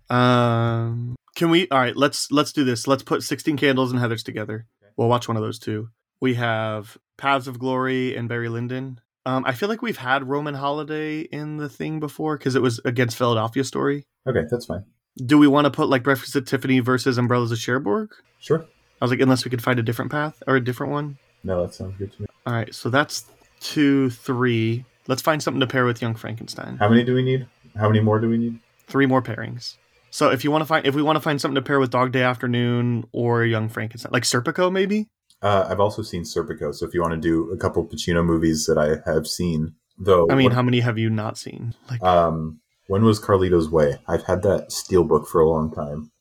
Um 0.09 1.15
can 1.35 1.49
we 1.49 1.67
all 1.69 1.79
right, 1.79 1.95
let's 1.95 2.31
let's 2.31 2.51
do 2.53 2.63
this. 2.63 2.87
Let's 2.87 3.03
put 3.03 3.23
16 3.23 3.57
Candles 3.57 3.91
and 3.91 3.99
Heathers 3.99 4.23
together. 4.23 4.67
We'll 4.97 5.09
watch 5.09 5.27
one 5.27 5.35
of 5.37 5.43
those 5.43 5.59
two. 5.59 5.89
We 6.21 6.35
have 6.35 6.97
Paths 7.17 7.47
of 7.47 7.59
Glory 7.59 8.15
and 8.15 8.27
Barry 8.27 8.49
Lyndon. 8.49 8.99
Um, 9.25 9.43
I 9.45 9.53
feel 9.53 9.69
like 9.69 9.81
we've 9.81 9.97
had 9.97 10.27
Roman 10.27 10.53
Holiday 10.53 11.21
in 11.21 11.57
the 11.57 11.69
thing 11.69 11.99
before 11.99 12.37
because 12.37 12.55
it 12.55 12.61
was 12.61 12.79
against 12.85 13.17
Philadelphia 13.17 13.63
Story. 13.63 14.05
Okay, 14.27 14.43
that's 14.49 14.65
fine. 14.65 14.83
Do 15.25 15.37
we 15.37 15.47
want 15.47 15.65
to 15.65 15.71
put 15.71 15.89
like 15.89 16.03
Breakfast 16.03 16.35
at 16.35 16.45
Tiffany 16.45 16.79
versus 16.79 17.17
Umbrellas 17.17 17.51
of 17.51 17.57
Cherbourg? 17.57 18.11
Sure. 18.39 18.65
I 19.01 19.05
was 19.05 19.11
like, 19.11 19.21
unless 19.21 19.43
we 19.43 19.51
could 19.51 19.63
find 19.63 19.79
a 19.79 19.83
different 19.83 20.11
path 20.11 20.41
or 20.45 20.55
a 20.55 20.63
different 20.63 20.91
one. 20.91 21.17
No, 21.43 21.61
that 21.65 21.73
sounds 21.73 21.97
good 21.97 22.11
to 22.13 22.21
me. 22.21 22.27
All 22.45 22.53
right, 22.53 22.73
so 22.73 22.89
that's 22.89 23.25
two, 23.59 24.09
three. 24.11 24.85
Let's 25.07 25.21
find 25.21 25.41
something 25.41 25.59
to 25.59 25.67
pair 25.67 25.85
with 25.85 26.01
Young 26.01 26.15
Frankenstein. 26.15 26.77
How 26.77 26.89
many 26.89 27.03
do 27.03 27.13
we 27.13 27.23
need? 27.23 27.47
How 27.75 27.87
many 27.87 28.01
more 28.01 28.19
do 28.19 28.29
we 28.29 28.37
need? 28.37 28.59
Three 28.87 29.05
more 29.05 29.21
pairings. 29.21 29.77
So 30.11 30.29
if 30.29 30.43
you 30.43 30.51
want 30.51 30.61
to 30.61 30.65
find, 30.65 30.85
if 30.85 30.95
we 30.95 31.01
want 31.01 31.17
to 31.17 31.21
find 31.21 31.41
something 31.41 31.55
to 31.55 31.61
pair 31.61 31.79
with 31.79 31.89
Dog 31.89 32.11
Day 32.11 32.21
Afternoon 32.21 33.05
or 33.11 33.43
Young 33.43 33.69
Frankenstein, 33.69 34.11
like 34.13 34.23
Serpico, 34.23 34.71
maybe. 34.71 35.07
Uh, 35.41 35.67
I've 35.69 35.79
also 35.79 36.01
seen 36.01 36.23
Serpico, 36.23 36.73
so 36.73 36.87
if 36.87 36.93
you 36.93 37.01
want 37.01 37.13
to 37.13 37.19
do 37.19 37.51
a 37.51 37.57
couple 37.57 37.85
Pacino 37.85 38.25
movies 38.25 38.65
that 38.65 38.77
I 38.77 39.07
have 39.09 39.27
seen, 39.27 39.73
though. 39.97 40.27
I 40.29 40.35
mean, 40.35 40.51
how 40.51 40.61
many 40.61 40.79
have 40.79 40.97
you 40.97 41.09
not 41.09 41.37
seen? 41.37 41.73
Like, 41.89 42.01
um, 42.03 42.59
when 42.87 43.03
was 43.03 43.19
Carlito's 43.19 43.69
Way? 43.69 43.97
I've 44.07 44.23
had 44.23 44.41
that 44.43 44.69
steelbook 44.69 45.27
for 45.27 45.41
a 45.41 45.49
long 45.49 45.71
time. 45.71 46.11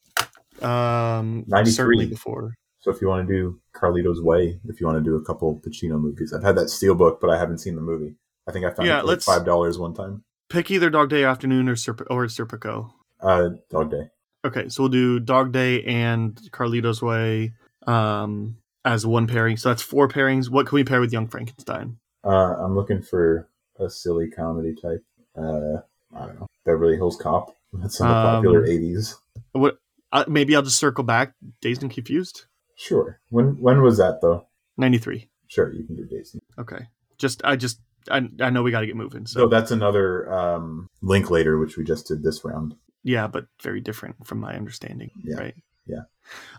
um, 0.69 1.45
93. 1.47 1.73
certainly 1.73 2.07
before. 2.07 2.55
So 2.81 2.91
if 2.91 3.01
you 3.01 3.09
want 3.09 3.27
to 3.27 3.33
do 3.35 3.61
Carlito's 3.75 4.21
Way, 4.21 4.61
if 4.69 4.81
you 4.81 4.87
want 4.87 4.99
to 4.99 5.05
do 5.05 5.17
a 5.17 5.25
couple 5.25 5.59
Pacino 5.67 5.99
movies, 5.99 6.33
I've 6.35 6.43
had 6.43 6.57
that 6.57 6.67
steelbook, 6.67 7.19
but 7.21 7.31
I 7.31 7.39
haven't 7.39 7.59
seen 7.59 7.77
the 7.77 7.81
movie. 7.83 8.17
I 8.47 8.53
think 8.53 8.67
I 8.67 8.71
found 8.75 8.89
Yeah, 8.89 8.99
it 8.99 9.03
for 9.03 9.07
like 9.07 9.23
five 9.23 9.45
dollars 9.47 9.79
one 9.79 9.95
time. 9.95 10.23
Pick 10.51 10.71
either 10.71 10.91
Dog 10.91 11.09
Day 11.09 11.25
Afternoon 11.25 11.69
or 11.69 11.77
Serp- 11.77 12.07
or 12.11 12.27
Serpico. 12.27 12.91
Uh, 13.23 13.51
Dog 13.71 13.91
Day. 13.91 14.09
Okay, 14.45 14.69
so 14.69 14.83
we'll 14.83 14.91
do 14.91 15.19
Dog 15.19 15.53
Day 15.53 15.83
and 15.85 16.35
Carlito's 16.53 17.01
Way 17.01 17.55
um, 17.87 18.59
as 18.85 19.07
one 19.07 19.27
pairing. 19.27 19.57
So 19.57 19.69
that's 19.71 19.83
four 19.83 20.09
pairings. 20.09 20.51
What 20.51 20.67
can 20.67 20.77
we 20.77 20.85
pair 20.85 21.01
with 21.01 21.13
Young 21.13 21.27
Frankenstein? 21.29 21.99
Uh, 22.25 22.55
I'm 22.59 22.75
looking 22.75 23.03
for 23.03 23.49
a 23.79 23.89
silly 23.91 24.29
comedy 24.31 24.75
type. 24.75 25.05
Uh, 25.37 25.79
I 26.15 26.27
don't 26.27 26.41
know. 26.41 26.47
Beverly 26.65 26.97
Hills 26.97 27.17
Cop. 27.21 27.55
That's 27.73 27.99
the 27.99 28.05
Um, 28.07 28.37
popular 28.37 28.67
'80s. 28.67 29.15
What? 29.53 29.79
Uh, 30.13 30.25
maybe 30.29 30.55
I'll 30.55 30.63
just 30.63 30.79
circle 30.79 31.05
back. 31.05 31.35
Dazed 31.61 31.83
and 31.83 31.91
Confused. 31.91 32.45
Sure. 32.77 33.21
When 33.31 33.61
when 33.61 33.83
was 33.83 33.99
that 33.99 34.21
though? 34.23 34.47
Ninety 34.77 34.99
three. 34.99 35.29
Sure, 35.49 35.73
you 35.73 35.85
can 35.85 35.97
do 35.97 36.07
Jason. 36.07 36.41
Okay. 36.59 36.87
Just 37.19 37.41
I 37.45 37.57
just 37.57 37.81
I, 38.11 38.29
I 38.41 38.51
know 38.51 38.63
we 38.63 38.71
got 38.71 38.81
to 38.81 38.87
get 38.87 38.97
moving. 38.97 39.27
So 39.27 39.41
So 39.41 39.49
that's 39.49 39.71
another 39.71 40.33
um, 40.33 40.89
Linklater, 41.03 41.59
which 41.59 41.77
we 41.77 41.85
just 41.85 42.07
did 42.09 42.23
this 42.23 42.45
round. 42.45 42.75
yeah, 43.03 43.27
but 43.27 43.47
very 43.63 43.81
different 43.81 44.27
from 44.27 44.39
my 44.41 44.55
understanding. 44.57 45.11
Yeah, 45.23 45.37
Right. 45.37 45.55
Yeah. 45.87 46.03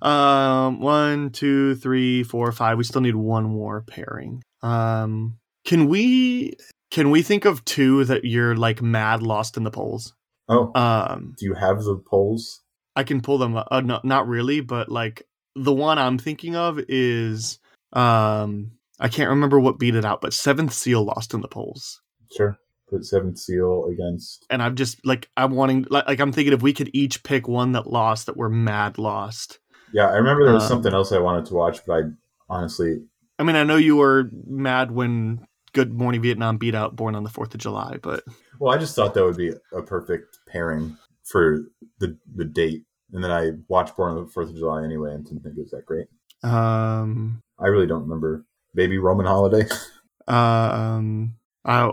Um. 0.02 0.80
One, 0.80 1.32
two, 1.32 1.76
three, 1.76 2.24
four, 2.24 2.52
five. 2.52 2.78
We 2.78 2.84
still 2.84 3.02
need 3.02 3.16
one 3.16 3.44
more 3.46 3.82
pairing. 3.82 4.44
Um. 4.62 5.38
Can 5.66 5.88
we 5.88 6.56
can 6.92 7.10
we 7.10 7.22
think 7.24 7.46
of 7.46 7.66
two 7.66 8.04
that 8.06 8.26
you're 8.26 8.56
like 8.56 8.82
mad 8.82 9.24
lost 9.24 9.58
in 9.58 9.64
the 9.64 9.72
polls? 9.72 10.14
Oh, 10.48 10.72
Um. 10.76 11.36
do 11.38 11.46
you 11.46 11.54
have 11.56 11.84
the 11.84 11.98
polls? 11.98 12.62
I 12.96 13.04
can 13.04 13.22
pull 13.22 13.38
them. 13.40 13.56
up. 13.58 13.68
Uh, 13.72 13.82
no, 13.82 14.00
not 14.04 14.28
really, 14.28 14.62
but 14.62 14.90
like 14.90 15.24
the 15.56 15.74
one 15.74 15.98
I'm 15.98 16.18
thinking 16.18 16.56
of 16.56 16.80
is 16.88 17.60
um. 17.94 18.72
I 18.98 19.10
can't 19.10 19.30
remember 19.30 19.60
what 19.60 19.78
beat 19.78 19.96
it 19.96 20.06
out, 20.06 20.22
but 20.22 20.34
Seventh 20.34 20.72
Seal 20.72 21.04
lost 21.04 21.34
in 21.34 21.42
the 21.42 21.50
polls. 21.50 22.02
Sure. 22.32 22.58
Put 22.90 23.06
Seventh 23.06 23.38
Seal 23.40 23.86
against. 23.92 24.46
and 24.50 24.62
I'm 24.62 24.76
just 24.76 25.04
like 25.06 25.30
I'm 25.38 25.52
wanting 25.54 25.86
like, 25.90 26.08
like 26.08 26.20
I'm 26.20 26.32
thinking 26.32 26.54
if 26.54 26.62
we 26.62 26.74
could 26.74 26.90
each 26.94 27.24
pick 27.24 27.48
one 27.48 27.72
that 27.74 27.88
lost 27.88 28.26
that 28.28 28.38
we're 28.38 28.50
mad 28.50 28.98
lost. 28.98 29.60
Yeah, 29.94 30.08
I 30.08 30.16
remember 30.16 30.44
there 30.46 30.54
was 30.54 30.64
Um, 30.64 30.70
something 30.70 30.94
else 30.94 31.12
I 31.12 31.20
wanted 31.20 31.46
to 31.48 31.54
watch, 31.54 31.80
but 31.86 31.94
I 31.94 32.02
honestly, 32.50 33.00
I 33.40 33.44
mean, 33.44 33.56
I 33.56 33.64
know 33.64 33.76
you 33.78 33.96
were 33.96 34.30
mad 34.48 34.92
when 34.92 35.46
Good 35.74 35.94
Morning 35.94 36.22
Vietnam 36.22 36.58
beat 36.58 36.76
out 36.76 36.96
Born 36.96 37.16
on 37.16 37.24
the 37.24 37.30
Fourth 37.30 37.54
of 37.54 37.60
July, 37.60 37.98
but 38.02 38.24
well, 38.60 38.74
I 38.74 38.78
just 38.78 38.96
thought 38.96 39.14
that 39.14 39.24
would 39.24 39.38
be 39.38 39.52
a 39.74 39.82
perfect 39.82 40.38
pairing 40.48 40.98
for 41.24 41.60
the 42.00 42.18
the 42.36 42.46
date. 42.46 42.84
And 43.14 43.24
then 43.24 43.32
I 43.32 43.52
watched 43.68 43.96
Born 43.98 44.16
on 44.18 44.24
the 44.26 44.30
Fourth 44.32 44.50
of 44.50 44.56
July 44.56 44.84
anyway, 44.84 45.14
and 45.14 45.24
didn't 45.26 45.44
think 45.44 45.58
it 45.58 45.62
was 45.62 45.72
that 45.72 45.86
great. 45.86 46.08
um, 46.44 47.42
I 47.60 47.68
really 47.68 47.88
don't 47.88 48.04
remember 48.04 48.46
Maybe 48.74 48.98
Roman 48.98 49.26
Holiday. 49.26 49.68
um, 50.28 51.36
I 51.64 51.90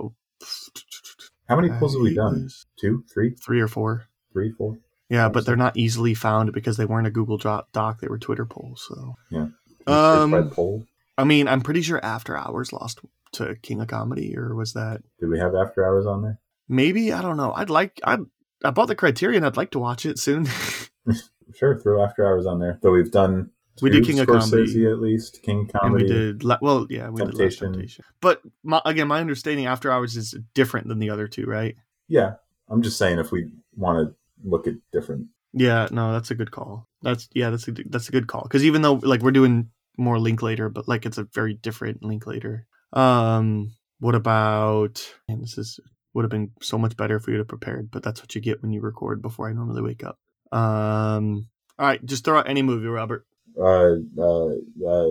How 1.49 1.57
many 1.57 1.69
polls 1.71 1.95
have 1.95 2.03
we 2.03 2.15
done? 2.15 2.45
was 2.45 2.67
Two, 2.79 3.05
three, 3.13 3.35
Three 3.35 3.61
or 3.61 3.69
four. 3.69 4.05
three, 4.33 4.53
four. 4.53 4.79
Yeah, 5.09 5.29
but 5.29 5.45
they're 5.45 5.57
not 5.57 5.77
easily 5.77 6.15
found 6.15 6.53
because 6.53 6.77
they 6.79 6.87
weren't 6.87 7.07
a 7.07 7.11
Google 7.11 7.37
Doc. 7.37 7.69
doc 7.73 8.01
they 8.01 8.09
were 8.09 8.19
Twitter 8.19 8.47
polls. 8.47 8.87
So, 8.89 9.15
Yeah. 9.31 9.49
Um, 9.87 10.51
poll. 10.51 10.87
I 11.19 11.25
mean, 11.25 11.49
I'm 11.49 11.61
pretty 11.61 11.83
sure 11.83 12.03
After 12.03 12.37
Hours 12.37 12.73
lost 12.73 13.01
to 13.33 13.57
King 13.63 13.81
of 13.81 13.89
Comedy, 13.89 14.35
or 14.37 14.55
was 14.55 14.73
that 14.73 15.03
Did 15.21 15.29
we 15.29 15.39
have 15.39 15.55
After 15.55 15.85
Hours 15.85 16.07
on 16.07 16.23
there? 16.23 16.39
maybe? 16.69 17.13
I 17.13 17.21
don't 17.21 17.37
know. 17.37 17.53
I'd 17.53 17.69
like. 17.71 18.01
I 18.05 18.19
I 18.65 18.71
bought 18.71 18.87
the 18.87 18.95
Criterion. 18.95 19.45
I'd 19.45 19.57
like 19.57 19.73
to 19.73 19.79
watch 19.79 20.07
it 20.07 20.19
soon. 20.19 20.47
Sure, 21.55 21.79
throw 21.79 22.03
After 22.03 22.25
Hours 22.27 22.47
on 22.47 22.61
there. 22.61 22.79
Though 22.81 22.93
we've 22.93 23.11
done. 23.11 23.51
We 23.81 23.91
did 23.91 24.05
King 24.05 24.21
of 24.21 24.27
Scorsese 24.29 24.51
Comedy. 24.51 24.87
at 24.87 24.99
least. 25.01 25.43
King 25.43 25.71
of 25.75 25.83
and 25.85 25.95
we 25.95 26.05
did 26.05 26.43
well 26.61 26.87
yeah 26.91 27.09
we 27.09 27.23
did 27.23 27.35
Last 27.35 27.59
Temptation. 27.59 27.73
temptation 27.73 28.05
but 28.21 28.43
my, 28.63 28.83
again 28.85 29.09
my 29.09 29.21
understanding 29.21 29.67
after 29.67 29.91
hours 29.91 30.17
is 30.17 30.37
different 30.55 30.89
than 30.89 30.99
the 30.99 31.11
other 31.11 31.27
two 31.29 31.45
right 31.47 31.77
Yeah, 32.09 32.35
I'm 32.69 32.83
just 32.83 32.99
saying 32.99 33.19
if 33.19 33.31
we 33.33 33.49
want 33.77 34.09
to 34.09 34.15
look 34.45 34.67
at 34.67 34.75
different. 34.93 35.29
yeah 35.53 35.89
no 35.91 36.13
that's 36.13 36.31
a 36.31 36.35
good 36.35 36.51
call 36.51 36.87
that's 37.03 37.29
yeah 37.35 37.51
that's 37.51 37.67
a 37.69 37.73
that's 37.89 38.09
a 38.09 38.13
good 38.13 38.27
call 38.27 38.43
because 38.43 38.65
even 38.65 38.83
though 38.83 38.95
like 38.95 39.23
we're 39.23 39.31
doing 39.31 39.71
more 39.97 40.19
Linklater 40.19 40.69
but 40.69 40.87
like 40.89 41.07
it's 41.07 41.19
a 41.19 41.25
very 41.33 41.55
different 41.55 42.03
Linklater 42.03 42.67
um 42.93 43.73
what 44.01 44.15
about 44.15 45.03
and 45.29 45.43
this 45.43 45.57
is 45.59 45.79
would 46.15 46.25
have 46.25 46.31
been 46.31 46.51
so 46.61 46.77
much 46.77 46.97
better 46.97 47.17
if 47.17 47.27
we 47.27 47.33
would 47.33 47.39
have 47.39 47.49
prepared 47.49 47.91
but 47.91 48.03
that's 48.03 48.21
what 48.21 48.35
you 48.35 48.41
get 48.41 48.61
when 48.63 48.73
you 48.73 48.81
record 48.83 49.23
before 49.23 49.49
i 49.49 49.53
normally 49.53 49.81
wake 49.83 50.03
up 50.05 50.19
um 50.53 51.47
all 51.79 51.87
right 51.87 52.05
just 52.05 52.25
throw 52.25 52.39
out 52.39 52.49
any 52.49 52.61
movie 52.63 52.87
robert 52.87 53.25
Uh, 53.59 53.97
uh, 54.19 54.49
uh, 54.87 55.11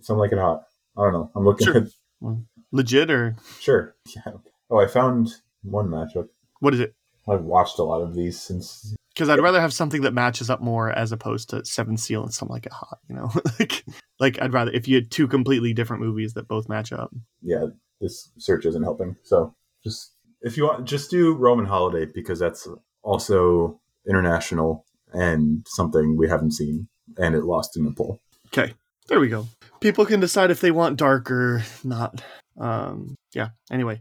something 0.00 0.18
like 0.20 0.32
it 0.32 0.38
hot. 0.38 0.62
I 0.96 1.02
don't 1.04 1.12
know. 1.12 1.30
I'm 1.34 1.44
looking 1.44 1.66
Sure. 1.66 1.76
at. 1.78 1.88
legit 2.72 3.10
or 3.10 3.36
Sure. 3.60 3.94
Yeah. 4.14 4.32
Oh, 4.70 4.78
I 4.78 4.86
found 4.86 5.34
one 5.62 5.88
matchup. 5.88 6.28
what 6.60 6.74
is 6.74 6.80
it 6.80 6.94
I've 7.28 7.42
watched 7.42 7.78
a 7.78 7.82
lot 7.82 8.00
of 8.02 8.14
these 8.14 8.40
since. 8.40 8.94
because 9.14 9.28
I'd 9.28 9.40
rather 9.40 9.60
have 9.60 9.72
something 9.72 10.02
that 10.02 10.14
matches 10.14 10.48
up 10.50 10.60
more 10.60 10.90
as 10.90 11.12
opposed 11.12 11.50
to 11.50 11.64
Seven 11.64 11.96
Seal 11.96 12.22
and 12.22 12.32
something 12.34 12.52
like 12.54 12.66
it 12.66 12.72
hot. 12.72 12.98
You 13.08 13.16
know, 13.16 13.30
like 13.58 13.84
like 14.18 14.40
I'd 14.42 14.52
rather 14.52 14.70
if 14.72 14.88
you 14.88 14.96
had 14.96 15.10
two 15.10 15.28
completely 15.28 15.72
different 15.74 16.02
movies 16.02 16.34
that 16.34 16.48
both 16.48 16.68
match 16.68 16.92
up. 16.92 17.10
Yeah, 17.42 17.66
this 18.00 18.30
search 18.38 18.64
isn't 18.66 18.82
helping. 18.82 19.16
So 19.22 19.54
just 19.84 20.12
if 20.42 20.56
you 20.56 20.64
want, 20.64 20.86
just 20.86 21.10
do 21.10 21.34
Roman 21.34 21.66
Holiday 21.66 22.06
because 22.12 22.38
that's 22.38 22.66
also 23.02 23.80
international 24.08 24.86
and 25.12 25.66
something 25.68 26.16
we 26.16 26.28
haven't 26.28 26.52
seen, 26.52 26.88
and 27.18 27.34
it 27.34 27.44
lost 27.44 27.76
in 27.76 27.84
the 27.84 27.92
poll. 27.92 28.20
Okay, 28.48 28.74
there 29.08 29.20
we 29.20 29.28
go. 29.28 29.46
People 29.80 30.06
can 30.06 30.20
decide 30.20 30.50
if 30.50 30.60
they 30.60 30.70
want 30.70 30.98
dark 30.98 31.30
or 31.30 31.62
not. 31.84 32.22
Um, 32.58 33.16
yeah. 33.32 33.48
Anyway, 33.70 34.00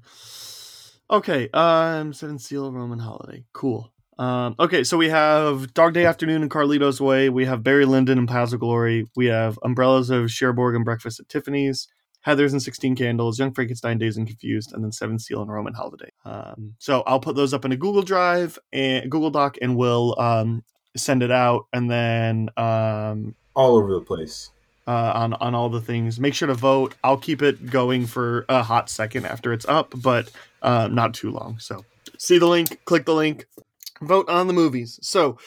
okay. 1.10 1.50
Um, 1.54 2.14
Seven 2.14 2.40
Seal 2.40 2.72
Roman 2.72 3.00
Holiday. 3.00 3.46
Cool. 3.54 3.92
Um, 4.18 4.56
okay, 4.60 4.84
so 4.84 4.98
we 4.98 5.08
have 5.10 5.74
Dog 5.74 5.94
Day 5.94 6.06
Afternoon 6.06 6.42
and 6.42 6.52
Carlito's 6.52 7.00
Way. 7.00 7.30
We 7.30 7.46
have 7.46 7.64
Barry 7.64 7.86
Lyndon 7.86 8.18
and 8.18 8.28
Piles 8.28 8.52
of 8.52 8.60
Glory. 8.60 9.08
We 9.16 9.28
have 9.28 9.58
Umbrellas 9.64 10.10
of 10.10 10.30
Cherbourg 10.30 10.76
and 10.76 10.84
Breakfast 10.84 11.22
at 11.22 11.30
Tiffany's. 11.30 11.88
Heathers 12.26 12.52
and 12.52 12.62
16 12.62 12.98
Candles, 12.98 13.40
Young 13.40 13.54
Frankenstein, 13.54 13.98
Dazed 13.98 14.18
and 14.18 14.28
Confused, 14.28 14.74
and 14.74 14.84
then 14.84 14.92
Seven 14.92 15.20
Seal 15.20 15.42
and 15.42 15.50
Roman 15.50 15.74
Holiday. 15.74 16.12
Um, 16.26 16.76
so 16.78 17.02
I'll 17.08 17.22
put 17.22 17.38
those 17.38 17.54
up 17.54 17.64
in 17.64 17.72
a 17.72 17.78
Google 17.78 18.02
Drive 18.02 18.60
and 18.74 19.10
Google 19.10 19.30
Doc, 19.30 19.58
and 19.62 19.78
we'll 19.78 20.20
um, 20.20 20.64
send 20.98 21.24
it 21.24 21.32
out, 21.32 21.66
and 21.74 21.90
then 21.90 22.50
um, 22.58 23.36
All 23.56 23.78
over 23.78 23.94
the 23.94 24.02
place. 24.02 24.50
uh, 24.88 25.12
on 25.16 25.34
on 25.36 25.54
all 25.56 25.70
the 25.70 25.82
things. 25.82 26.20
Make 26.20 26.34
sure 26.34 26.48
to 26.48 26.54
vote. 26.54 26.96
I'll 27.04 27.18
keep 27.18 27.42
it 27.42 27.70
going 27.70 28.06
for 28.06 28.46
a 28.50 28.64
hot 28.64 28.90
second 28.90 29.26
after 29.26 29.54
it's 29.54 29.66
up, 29.68 29.94
but 30.02 30.32
uh, 30.62 30.88
not 30.92 31.14
too 31.14 31.32
long. 31.32 31.60
So 31.60 31.86
see 32.18 32.38
the 32.40 32.48
link, 32.48 32.84
click 32.86 33.06
the 33.06 33.14
link, 33.16 33.46
vote 34.02 34.30
on 34.30 34.48
the 34.48 34.54
movies. 34.54 35.00
So 35.02 35.38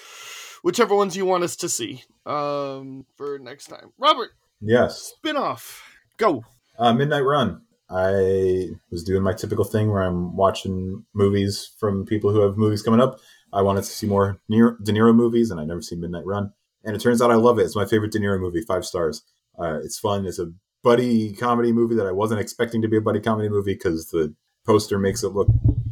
whichever 0.62 0.94
ones 0.94 1.16
you 1.16 1.26
want 1.26 1.42
us 1.44 1.56
to 1.56 1.68
see 1.68 2.04
um, 2.24 3.04
for 3.16 3.38
next 3.38 3.66
time. 3.66 3.92
Robert, 3.98 4.30
Yes. 4.60 5.14
spin 5.18 5.36
off, 5.36 5.82
go. 6.18 6.44
Uh, 6.78 6.92
Midnight 6.92 7.24
Run. 7.24 7.62
I 7.90 8.70
was 8.90 9.04
doing 9.04 9.22
my 9.22 9.34
typical 9.34 9.64
thing 9.64 9.90
where 9.90 10.02
I'm 10.02 10.34
watching 10.36 11.04
movies 11.12 11.72
from 11.78 12.06
people 12.06 12.32
who 12.32 12.40
have 12.40 12.56
movies 12.56 12.80
coming 12.82 13.00
up. 13.00 13.18
I 13.52 13.62
wanted 13.62 13.82
to 13.82 13.90
see 13.90 14.06
more 14.06 14.40
De 14.48 14.92
Niro 14.92 15.14
movies, 15.14 15.50
and 15.50 15.60
I 15.60 15.64
never 15.64 15.82
seen 15.82 16.00
Midnight 16.00 16.26
Run. 16.26 16.52
And 16.84 16.96
it 16.96 17.00
turns 17.00 17.20
out 17.22 17.30
I 17.30 17.36
love 17.36 17.58
it. 17.58 17.62
It's 17.62 17.76
my 17.76 17.84
favorite 17.84 18.12
De 18.12 18.18
Niro 18.18 18.40
movie, 18.40 18.62
five 18.62 18.84
stars. 18.84 19.22
Uh, 19.58 19.78
it's 19.84 19.98
fun. 19.98 20.26
It's 20.26 20.38
a 20.38 20.52
buddy 20.82 21.32
comedy 21.34 21.72
movie 21.72 21.94
that 21.94 22.06
I 22.06 22.12
wasn't 22.12 22.40
expecting 22.40 22.82
to 22.82 22.88
be 22.88 22.96
a 22.96 23.02
buddy 23.02 23.20
comedy 23.20 23.48
movie 23.48 23.74
because 23.74 24.08
the 24.08 24.34
poster 24.66 24.98
makes 24.98 25.22
it 25.22 25.28
look 25.28 25.48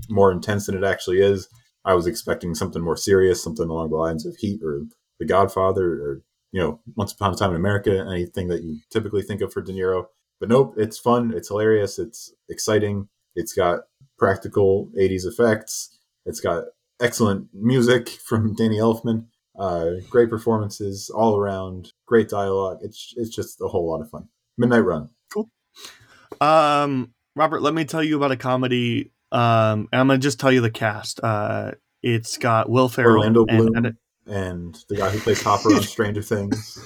more 0.09 0.33
intense 0.33 0.67
than 0.67 0.77
it 0.77 0.85
actually 0.85 1.21
is. 1.21 1.49
I 1.85 1.95
was 1.95 2.07
expecting 2.07 2.55
something 2.55 2.83
more 2.83 2.97
serious, 2.97 3.43
something 3.43 3.69
along 3.69 3.91
the 3.91 3.97
lines 3.97 4.27
of 4.27 4.37
Heat 4.37 4.61
or 4.63 4.83
The 5.19 5.27
Godfather 5.27 5.87
or, 5.87 6.23
you 6.53 6.61
know, 6.61 6.81
Once 6.97 7.13
Upon 7.13 7.33
a 7.33 7.37
Time 7.37 7.51
in 7.51 7.57
America, 7.57 8.07
anything 8.11 8.49
that 8.49 8.63
you 8.63 8.81
typically 8.91 9.23
think 9.23 9.41
of 9.41 9.53
for 9.53 9.63
De 9.63 9.73
Niro. 9.73 10.07
But 10.41 10.49
nope, 10.49 10.75
it's 10.77 10.99
fun. 10.99 11.33
It's 11.35 11.49
hilarious. 11.49 11.99
It's 11.99 12.33
exciting. 12.49 13.09
It's 13.35 13.53
got 13.53 13.81
practical 14.19 14.91
80s 14.99 15.27
effects. 15.27 15.97
It's 16.27 16.41
got 16.41 16.65
excellent 17.01 17.49
music 17.53 18.09
from 18.09 18.55
Danny 18.55 18.77
Elfman. 18.79 19.27
Uh, 19.59 19.97
great 20.09 20.31
performances 20.31 21.11
all 21.11 21.37
around. 21.37 21.93
Great 22.07 22.29
dialogue. 22.29 22.79
It's 22.83 23.13
it's 23.17 23.31
just 23.35 23.61
a 23.61 23.69
whole 23.69 23.89
lot 23.91 24.01
of 24.01 24.11
fun. 24.11 24.29
Midnight 24.57 24.85
Run. 24.85 25.11
Cool. 25.33 25.51
Um, 26.41 27.13
Robert, 27.37 27.63
let 27.63 27.75
me 27.75 27.85
tell 27.85 28.03
you 28.03 28.17
about 28.17 28.31
a 28.33 28.37
comedy. 28.37 29.13
Um, 29.33 29.89
and 29.93 30.01
I'm 30.01 30.07
gonna 30.09 30.19
just 30.19 30.41
tell 30.41 30.51
you 30.53 30.61
the 30.61 30.71
cast. 30.71 31.21
Uh, 31.23 31.73
it's 32.03 32.39
got 32.39 32.69
Will 32.71 32.89
Ferrell 32.89 33.19
Orlando 33.19 33.45
and- 33.47 33.59
Bloom 33.59 33.77
and- 33.77 33.97
and 34.27 34.79
the 34.89 34.97
guy 34.97 35.11
who 35.11 35.19
plays 35.19 35.43
Hopper 35.43 35.75
on 35.75 35.83
Stranger 35.83 36.23
Things. 36.23 36.79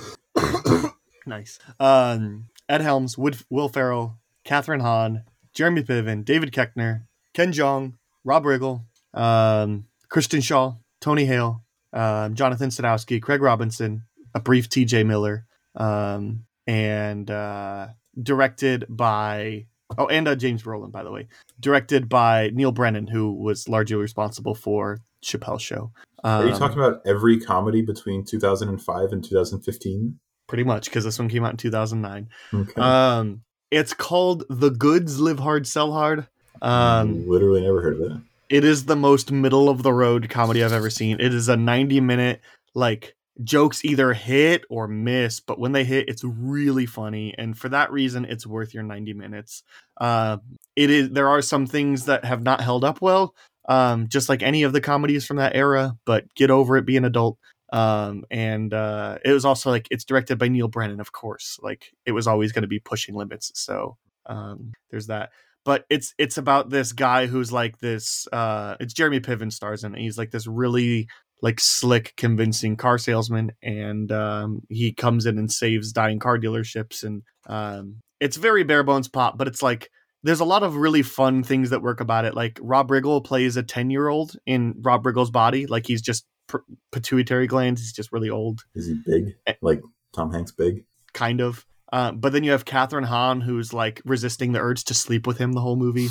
Nice. 1.27 1.59
Um, 1.81 2.47
Ed 2.69 2.81
Helms, 2.81 3.19
Wood, 3.19 3.39
Will 3.51 3.69
Ferrell, 3.69 4.19
Kathryn 4.47 4.81
Hahn, 4.81 5.25
Jeremy 5.53 5.83
Piven, 5.83 6.25
David 6.25 6.53
Koechner, 6.53 7.03
Ken 7.35 7.53
Jeong, 7.53 7.95
Rob 8.25 8.45
Riggle, 8.45 8.85
um, 9.15 9.87
Kristen 10.15 10.39
Schaal, 10.39 10.79
Tony 11.01 11.25
Hale, 11.25 11.61
um, 11.93 12.37
Jonathan 12.37 12.71
Sadowski, 12.71 13.21
Craig 13.21 13.43
Robinson, 13.43 14.05
a 14.33 14.39
brief 14.39 14.69
T.J. 14.69 15.03
Miller, 15.03 15.45
um, 15.75 16.45
and 16.69 17.29
uh, 17.29 17.89
directed 18.23 18.87
by 18.89 19.67
Oh, 19.99 20.07
and 20.07 20.29
uh, 20.29 20.37
James 20.37 20.63
Brolin, 20.63 20.93
by 20.93 21.03
the 21.03 21.11
way, 21.11 21.27
directed 21.59 22.09
by 22.09 22.51
Neal 22.55 22.71
Brennan, 22.71 23.09
who 23.09 23.33
was 23.33 23.69
largely 23.69 23.97
responsible 23.97 24.55
for 24.55 25.01
Chappelle's 25.21 25.63
Show. 25.63 25.91
Are 26.23 26.45
you 26.47 26.53
Um, 26.53 26.59
talking 26.61 26.79
about 26.79 27.03
every 27.05 27.41
comedy 27.41 27.83
between 27.83 28.25
2005 28.25 29.11
and 29.11 29.25
2015? 29.25 30.21
pretty 30.47 30.63
much 30.63 30.85
because 30.85 31.03
this 31.03 31.19
one 31.19 31.29
came 31.29 31.45
out 31.45 31.51
in 31.51 31.57
2009. 31.57 32.29
Okay. 32.55 32.81
Um, 32.81 33.43
it's 33.73 33.93
called 33.93 34.45
The 34.49 34.71
Goods 34.71 35.19
Live 35.21 35.41
Hard, 35.41 35.67
Sell 35.67 35.93
Hard. 35.93 36.29
Um, 36.63 37.29
Literally 37.29 37.63
never 37.63 37.83
heard 37.83 37.95
of 37.95 38.01
it. 38.13 38.13
It 38.49 38.65
is 38.65 38.85
the 38.85 38.97
most 38.97 39.33
middle 39.33 39.69
of 39.69 39.83
the 39.83 39.93
road 39.93 40.29
comedy 40.29 40.63
I've 40.63 40.73
ever 40.73 40.91
seen. 40.91 41.21
It 41.21 41.35
is 41.35 41.49
a 41.49 41.57
90 41.57 42.01
minute 42.01 42.41
like 42.75 43.15
jokes 43.43 43.85
either 43.85 44.13
hit 44.13 44.65
or 44.71 44.87
miss, 44.87 45.41
but 45.41 45.59
when 45.59 45.73
they 45.73 45.85
hit, 45.85 46.09
it's 46.09 46.23
really 46.23 46.87
funny, 46.87 47.35
and 47.37 47.57
for 47.57 47.69
that 47.71 47.91
reason, 47.91 48.25
it's 48.25 48.47
worth 48.47 48.73
your 48.75 48.83
90 48.83 49.15
minutes. 49.15 49.63
Uh, 50.01 50.39
it 50.77 50.91
is. 50.91 51.11
There 51.11 51.29
are 51.29 51.43
some 51.43 51.67
things 51.67 52.05
that 52.07 52.25
have 52.25 52.43
not 52.43 52.61
held 52.61 52.85
up 52.85 53.01
well, 53.01 53.35
um, 53.69 54.09
just 54.09 54.29
like 54.29 54.43
any 54.43 54.63
of 54.63 54.73
the 54.73 54.81
comedies 54.81 55.27
from 55.27 55.39
that 55.39 55.57
era. 55.57 55.97
But 56.05 56.33
get 56.35 56.51
over 56.51 56.77
it, 56.77 56.87
be 56.87 56.97
an 56.97 57.05
adult. 57.05 57.39
Um, 57.73 58.25
and 58.31 58.73
uh, 58.73 59.19
it 59.25 59.33
was 59.33 59.45
also 59.45 59.71
like 59.71 59.89
it's 59.91 60.05
directed 60.05 60.39
by 60.39 60.49
Neal 60.49 60.69
Brennan, 60.69 61.01
of 61.01 61.13
course. 61.13 61.59
Like 61.63 61.93
it 62.07 62.13
was 62.13 62.27
always 62.27 62.53
going 62.53 62.63
to 62.63 62.69
be 62.69 62.79
pushing 62.79 63.15
limits, 63.15 63.51
so 63.55 63.97
um, 64.27 64.73
there's 64.91 65.09
that 65.09 65.31
but 65.65 65.85
it's 65.91 66.15
it's 66.19 66.39
about 66.39 66.71
this 66.71 66.93
guy 66.93 67.27
who's 67.27 67.53
like 67.53 67.79
this 67.79 68.27
uh 68.33 68.77
it's 68.81 68.95
Jeremy 68.95 69.21
Piven 69.21 69.53
stars 69.53 69.85
in 69.85 69.95
it. 69.95 70.01
He's 70.01 70.19
like 70.19 70.31
this 70.31 70.47
really 70.47 71.09
like 71.43 71.61
slick 71.61 72.15
convincing 72.17 72.77
car 72.77 72.97
salesman 72.99 73.53
and 73.63 74.11
um 74.13 74.61
he 74.69 74.93
comes 74.93 75.27
in 75.27 75.37
and 75.39 75.51
saves 75.51 75.93
dying 75.93 76.19
car 76.19 76.39
dealerships 76.39 77.03
and 77.03 77.23
um 77.49 77.97
it's 78.21 78.37
very 78.37 78.63
bare 78.65 78.83
bones 78.83 79.09
pop 79.09 79.37
but 79.37 79.49
it's 79.49 79.63
like 79.63 79.91
there's 80.23 80.41
a 80.41 80.45
lot 80.45 80.63
of 80.63 80.77
really 80.77 81.03
fun 81.03 81.43
things 81.43 81.71
that 81.71 81.83
work 81.83 82.01
about 82.01 82.25
it 82.25 82.35
like 82.35 82.59
Rob 82.63 82.89
Riggle 82.89 83.23
plays 83.23 83.57
a 83.59 83.63
10 83.63 83.91
year 83.91 84.09
old 84.09 84.37
in 84.47 84.75
Rob 84.81 85.05
Riggle's 85.05 85.31
body 85.31 85.67
like 85.67 85.87
he's 85.87 86.01
just 86.01 86.25
pr- 86.47 86.59
pituitary 86.93 87.47
glands 87.47 87.81
he's 87.83 87.93
just 87.93 88.13
really 88.13 88.31
old 88.31 88.61
Is 88.75 88.87
he 88.87 88.95
big? 89.05 89.35
Eh. 89.47 89.55
Like 89.61 89.83
Tom 90.15 90.33
Hanks 90.33 90.53
big? 90.53 90.85
kind 91.13 91.41
of. 91.41 91.65
Uh, 91.95 92.11
but 92.11 92.33
then 92.33 92.43
you 92.43 92.51
have 92.51 92.65
Kathryn 92.65 93.05
Hahn, 93.05 93.41
who's 93.41 93.73
like 93.73 94.03
resisting 94.05 94.51
the 94.51 94.59
urge 94.59 94.83
to 94.87 94.95
sleep 94.95 95.29
with 95.29 95.39
him 95.39 95.53
the 95.53 95.61
whole 95.61 95.77
movie, 95.77 96.09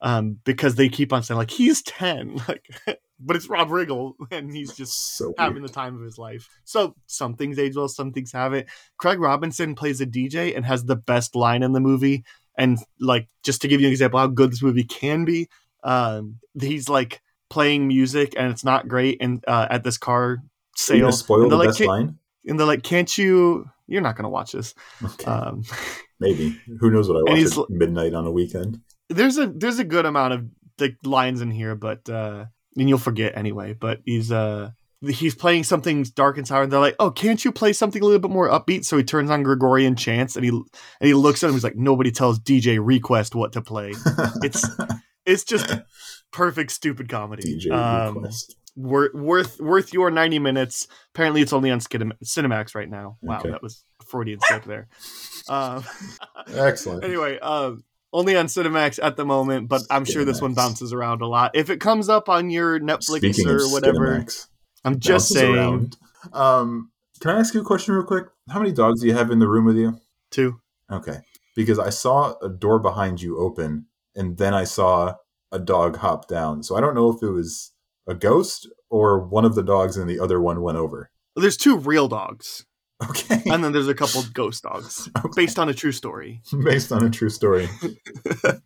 um, 0.00 0.38
because 0.44 0.76
they 0.76 0.88
keep 0.88 1.12
on 1.12 1.22
saying 1.22 1.36
like 1.36 1.50
he's 1.50 1.82
ten, 1.82 2.40
like, 2.48 2.64
but 3.20 3.36
it's 3.36 3.46
Rob 3.46 3.68
Riggle, 3.68 4.14
and 4.30 4.50
he's 4.50 4.74
just 4.74 5.18
So 5.18 5.34
having 5.36 5.56
weird. 5.56 5.68
the 5.68 5.74
time 5.74 5.94
of 5.94 6.00
his 6.00 6.16
life. 6.16 6.48
So 6.64 6.94
some 7.04 7.34
things 7.34 7.58
age 7.58 7.76
well, 7.76 7.86
some 7.86 8.12
things 8.14 8.32
haven't. 8.32 8.68
Craig 8.96 9.20
Robinson 9.20 9.74
plays 9.74 10.00
a 10.00 10.06
DJ 10.06 10.56
and 10.56 10.64
has 10.64 10.86
the 10.86 10.96
best 10.96 11.36
line 11.36 11.62
in 11.62 11.72
the 11.72 11.80
movie. 11.80 12.24
And 12.56 12.78
like, 12.98 13.28
just 13.42 13.60
to 13.60 13.68
give 13.68 13.82
you 13.82 13.88
an 13.88 13.92
example 13.92 14.20
how 14.20 14.26
good 14.26 14.52
this 14.52 14.62
movie 14.62 14.84
can 14.84 15.26
be, 15.26 15.50
um, 15.84 16.36
he's 16.58 16.88
like 16.88 17.20
playing 17.50 17.86
music 17.86 18.32
and 18.38 18.50
it's 18.50 18.64
not 18.64 18.88
great. 18.88 19.18
And 19.20 19.44
uh, 19.46 19.66
at 19.68 19.84
this 19.84 19.98
car 19.98 20.38
sale, 20.76 21.12
spoil 21.12 21.50
the 21.50 21.56
like, 21.56 21.68
best 21.68 21.80
line? 21.82 22.16
And 22.46 22.58
they're 22.58 22.66
like, 22.66 22.82
"Can't 22.82 23.16
you?" 23.18 23.68
You're 23.86 24.02
not 24.02 24.16
gonna 24.16 24.28
watch 24.30 24.52
this. 24.52 24.74
Okay. 25.04 25.24
Um, 25.24 25.62
Maybe. 26.20 26.56
Who 26.78 26.90
knows 26.90 27.08
what 27.08 27.16
I 27.18 27.22
watch 27.32 27.58
at 27.58 27.70
midnight 27.70 28.14
on 28.14 28.26
a 28.26 28.30
weekend? 28.30 28.80
there's 29.08 29.36
a 29.38 29.48
there's 29.48 29.80
a 29.80 29.84
good 29.84 30.06
amount 30.06 30.32
of 30.34 30.44
like 30.78 30.96
lines 31.04 31.40
in 31.40 31.50
here, 31.50 31.74
but 31.74 32.08
uh 32.08 32.44
and 32.76 32.88
you'll 32.88 32.98
forget 32.98 33.36
anyway. 33.36 33.72
But 33.72 34.00
he's 34.04 34.30
uh 34.30 34.70
he's 35.00 35.34
playing 35.34 35.64
something 35.64 36.04
dark 36.14 36.38
and 36.38 36.46
sour, 36.46 36.62
and 36.62 36.70
they're 36.72 36.78
like, 36.78 36.94
"Oh, 37.00 37.10
can't 37.10 37.44
you 37.44 37.50
play 37.50 37.72
something 37.72 38.00
a 38.00 38.04
little 38.04 38.20
bit 38.20 38.30
more 38.30 38.48
upbeat?" 38.48 38.84
So 38.84 38.96
he 38.96 39.02
turns 39.02 39.30
on 39.30 39.42
Gregorian 39.42 39.96
chants, 39.96 40.36
and 40.36 40.44
he 40.44 40.50
and 40.50 40.62
he 41.00 41.14
looks 41.14 41.42
at 41.42 41.48
him. 41.48 41.54
He's 41.54 41.64
like, 41.64 41.76
"Nobody 41.76 42.12
tells 42.12 42.38
DJ 42.38 42.78
Request 42.80 43.34
what 43.34 43.52
to 43.54 43.60
play." 43.62 43.92
It's 44.44 44.64
it's 45.26 45.44
just 45.44 45.68
perfect 46.32 46.70
stupid 46.72 47.08
comedy. 47.08 47.56
DJ 47.58 47.72
Um, 47.72 48.14
request. 48.14 48.56
Worth 48.76 49.12
worth 49.14 49.60
worth 49.60 49.92
your 49.92 50.10
90 50.10 50.38
minutes 50.38 50.86
apparently 51.14 51.42
it's 51.42 51.52
only 51.52 51.70
on 51.70 51.80
cinemax 51.80 52.74
right 52.74 52.88
now 52.88 53.16
wow 53.20 53.40
Okay. 53.40 53.50
that 53.50 53.62
was 53.62 53.84
a 54.00 54.04
freudian 54.04 54.38
slip 54.40 54.64
there 54.64 54.88
um 55.48 55.84
Excellent. 56.54 57.04
anyway 57.04 57.38
um 57.40 57.82
only 58.12 58.36
on 58.36 58.46
cinemax 58.46 58.98
at 59.02 59.16
the 59.16 59.24
moment 59.24 59.68
but 59.68 59.82
i'm 59.90 60.04
sure 60.04 60.24
this 60.24 60.40
one 60.40 60.54
bounces 60.54 60.92
around 60.92 61.20
a 61.22 61.26
lot 61.26 61.50
if 61.54 61.68
it 61.70 61.80
comes 61.80 62.08
up 62.08 62.28
on 62.28 62.50
your 62.50 62.78
netflix 62.80 63.18
Speaking 63.18 63.48
or 63.48 63.68
whatever 63.70 64.18
Skinemax, 64.20 64.46
i'm 64.84 64.98
just 64.98 65.28
saying. 65.28 65.92
Um, 66.32 66.90
can 67.20 67.30
I 67.30 67.38
ask 67.40 67.54
you 67.54 67.60
a 67.60 67.64
question 67.64 67.94
real 67.94 68.04
quick? 68.04 68.26
How 68.50 68.58
many 68.60 68.72
dogs 68.72 69.00
do 69.00 69.06
you 69.06 69.14
have 69.14 69.30
in 69.30 69.38
the 69.38 69.48
room 69.48 69.64
with 69.64 69.76
you? 69.76 69.98
Two. 70.30 70.60
Okay. 70.90 71.18
Because 71.54 71.78
I 71.78 71.90
saw 71.90 72.34
a 72.42 72.48
door 72.48 72.78
behind 72.78 73.20
you 73.22 73.38
open 73.38 73.86
and 74.14 74.36
then 74.38 74.54
I 74.54 74.64
saw 74.64 75.14
a 75.52 75.58
dog 75.58 75.96
hop 75.98 76.28
down. 76.28 76.62
So 76.62 76.76
I 76.76 76.80
don't 76.80 76.94
know 76.94 77.10
if 77.10 77.22
it 77.22 77.30
was 77.30 77.72
a 78.10 78.14
ghost 78.14 78.68
or 78.90 79.20
one 79.20 79.44
of 79.44 79.54
the 79.54 79.62
dogs 79.62 79.96
and 79.96 80.08
the 80.10 80.18
other 80.20 80.40
one 80.40 80.60
went 80.62 80.76
over. 80.78 81.10
there's 81.36 81.56
two 81.56 81.76
real 81.78 82.08
dogs 82.08 82.66
Okay. 83.08 83.40
and 83.50 83.64
then 83.64 83.72
there's 83.72 83.88
a 83.88 83.94
couple 83.94 84.22
ghost 84.34 84.62
dogs 84.64 85.08
based 85.36 85.58
on 85.58 85.68
a 85.68 85.74
true 85.74 85.92
story 85.92 86.42
Based 86.64 86.92
on 86.92 87.04
a 87.04 87.10
true 87.10 87.30
story. 87.30 87.66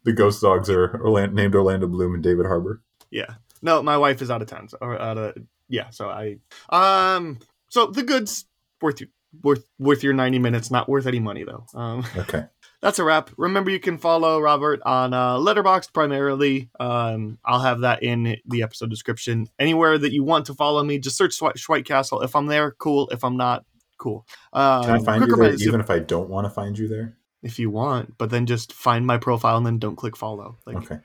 the 0.05 0.13
ghost 0.13 0.41
dogs 0.43 0.69
are 0.71 1.01
Orlando, 1.01 1.35
named 1.35 1.55
Orlando 1.55 1.87
Bloom 1.87 2.15
and 2.15 2.23
David 2.23 2.47
Harbour. 2.47 2.83
Yeah. 3.11 3.35
No, 3.63 3.83
my 3.83 3.97
wife 3.97 4.21
is 4.23 4.31
out 4.31 4.43
of 4.43 4.49
town. 4.49 4.69
So, 4.69 4.77
or 4.81 5.01
out 5.01 5.17
of 5.19 5.37
yeah. 5.69 5.91
So 5.91 6.09
I 6.11 6.37
um. 6.69 7.39
So 7.71 7.87
the 7.87 8.03
goods 8.03 8.45
worth 8.83 9.01
you 9.01 9.07
worth 9.43 9.65
worth 9.79 10.03
your 10.03 10.13
ninety 10.13 10.39
minutes. 10.39 10.71
Not 10.71 10.89
worth 10.89 11.07
any 11.07 11.21
money 11.21 11.45
though. 11.45 11.65
Um. 11.75 12.05
Okay. 12.17 12.45
That's 12.85 12.99
a 12.99 13.05
wrap. 13.05 13.31
Remember, 13.39 13.71
you 13.71 13.81
can 13.81 13.97
follow 13.97 14.39
Robert 14.39 14.83
on 14.85 15.15
uh, 15.15 15.37
Letterboxd 15.37 15.95
primarily. 15.95 16.69
Um, 16.79 17.39
I'll 17.43 17.61
have 17.61 17.81
that 17.81 18.03
in 18.03 18.37
the 18.45 18.63
episode 18.63 18.91
description. 18.91 19.49
Anywhere 19.59 19.97
that 19.97 20.13
you 20.13 20.23
want 20.23 20.45
to 20.47 20.55
follow 20.55 20.85
me, 20.85 20.99
just 20.99 21.17
search 21.17 21.41
Swi- 21.41 21.55
Schwhitecastle. 21.55 22.23
If 22.23 22.37
I'm 22.37 22.45
there, 22.45 22.73
cool. 22.73 23.09
If 23.09 23.25
I'm 23.25 23.39
not, 23.39 23.65
cool. 23.97 24.27
Um, 24.53 24.85
Can 24.85 24.91
I 24.91 24.99
find 24.99 25.27
you 25.27 25.35
there 25.35 25.55
even 25.55 25.81
if 25.81 25.89
I 25.89 25.99
don't 25.99 26.29
want 26.29 26.45
to 26.45 26.51
find 26.51 26.79
you 26.79 26.87
there? 26.87 27.17
if 27.43 27.59
you 27.59 27.71
want, 27.71 28.19
but 28.19 28.29
then 28.29 28.45
just 28.45 28.75
find 28.75 29.07
my 29.07 29.17
profile 29.17 29.57
and 29.57 29.65
then 29.65 29.79
don't 29.79 29.97
click 29.97 30.15
follow. 30.15 30.59
Like, 30.67 30.77
Okay. 30.77 30.99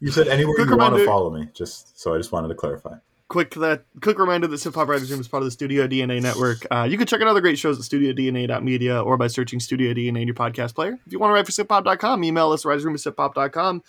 You 0.00 0.10
said 0.10 0.26
anywhere 0.26 0.58
you 0.68 0.76
want 0.76 0.96
to 0.96 1.06
follow 1.06 1.30
me, 1.30 1.48
just 1.54 1.96
so 1.96 2.12
I 2.12 2.16
just 2.16 2.32
wanted 2.32 2.48
to 2.48 2.54
clarify. 2.56 2.96
Quick 3.32 3.54
that 3.54 3.84
quick 4.02 4.18
reminder 4.18 4.46
that 4.46 4.56
Siftpop 4.56 4.88
Writers 4.88 5.10
Room 5.10 5.18
is 5.18 5.26
part 5.26 5.42
of 5.42 5.46
the 5.46 5.50
Studio 5.50 5.88
DNA 5.88 6.20
network. 6.20 6.66
Uh, 6.70 6.82
you 6.82 6.98
can 6.98 7.06
check 7.06 7.22
out 7.22 7.28
other 7.28 7.40
great 7.40 7.58
shows 7.58 7.78
at 7.78 7.84
studiodna.media 7.86 9.00
or 9.00 9.16
by 9.16 9.26
searching 9.26 9.58
Studio 9.58 9.94
DNA 9.94 10.20
in 10.20 10.28
your 10.28 10.34
podcast 10.34 10.74
player. 10.74 10.98
If 11.06 11.14
you 11.14 11.18
want 11.18 11.30
to 11.30 11.34
write 11.34 11.46
for 11.46 11.52
siftpop.com, 11.52 12.24
email 12.24 12.52
us 12.52 12.64
writersroom 12.64 12.92
at 12.92 13.14
siftpop.com. 13.16 13.82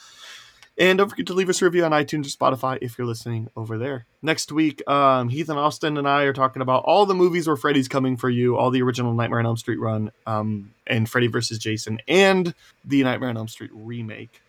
And 0.78 0.98
don't 0.98 1.10
forget 1.10 1.28
to 1.28 1.34
leave 1.34 1.50
us 1.50 1.62
a 1.62 1.66
review 1.66 1.84
on 1.84 1.92
iTunes 1.92 2.26
or 2.26 2.30
Spotify 2.30 2.78
if 2.82 2.98
you're 2.98 3.06
listening 3.06 3.50
over 3.58 3.78
there. 3.78 4.06
Next 4.22 4.50
week, 4.50 4.82
um, 4.90 5.28
Heath 5.28 5.50
and 5.50 5.60
Austin 5.60 5.98
and 5.98 6.08
I 6.08 6.24
are 6.24 6.32
talking 6.32 6.62
about 6.62 6.86
all 6.86 7.06
the 7.06 7.14
movies 7.14 7.46
where 7.46 7.58
Freddy's 7.58 7.90
coming 7.90 8.16
for 8.16 8.30
you, 8.30 8.56
all 8.56 8.72
the 8.72 8.82
original 8.82 9.14
Nightmare 9.14 9.40
on 9.40 9.46
Elm 9.46 9.58
Street 9.58 9.82
run, 9.82 10.14
um, 10.26 10.74
and 10.88 11.10
Freddy 11.10 11.28
vs. 11.28 11.58
Jason, 11.58 12.00
and 12.08 12.56
the 12.86 13.04
Nightmare 13.04 13.28
on 13.28 13.36
Elm 13.36 13.50
Street 13.50 13.72
remake. 13.74 14.40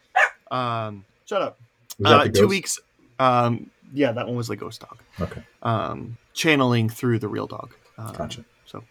Um, 0.53 1.05
shut 1.27 1.43
up. 1.43 1.59
Uh, 2.05 2.29
two 2.29 2.47
weeks. 2.47 2.79
Um, 3.19 3.71
yeah, 3.93 4.13
that 4.13 4.27
one 4.27 4.37
was 4.37 4.49
the 4.49 4.57
ghost 4.57 4.81
dog. 4.81 4.99
Okay. 5.21 5.43
Um, 5.63 6.17
channeling 6.33 6.89
through 6.89 7.19
the 7.19 7.29
real 7.29 7.47
dog. 7.47 7.75
Um, 7.99 8.13
Gotcha. 8.13 8.45
So, 8.67 8.85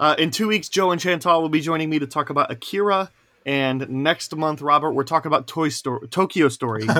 uh, 0.00 0.14
in 0.18 0.30
two 0.30 0.48
weeks, 0.48 0.68
Joe 0.68 0.90
and 0.90 1.00
Chantal 1.00 1.42
will 1.42 1.48
be 1.48 1.60
joining 1.60 1.90
me 1.90 1.98
to 1.98 2.06
talk 2.06 2.30
about 2.30 2.50
Akira. 2.50 3.10
And 3.44 3.88
next 3.88 4.34
month, 4.36 4.62
Robert, 4.62 4.92
we're 4.92 5.02
talking 5.04 5.28
about 5.28 5.46
Toy 5.48 5.68
Story, 5.68 6.06
Tokyo 6.08 6.48
Story. 6.48 6.86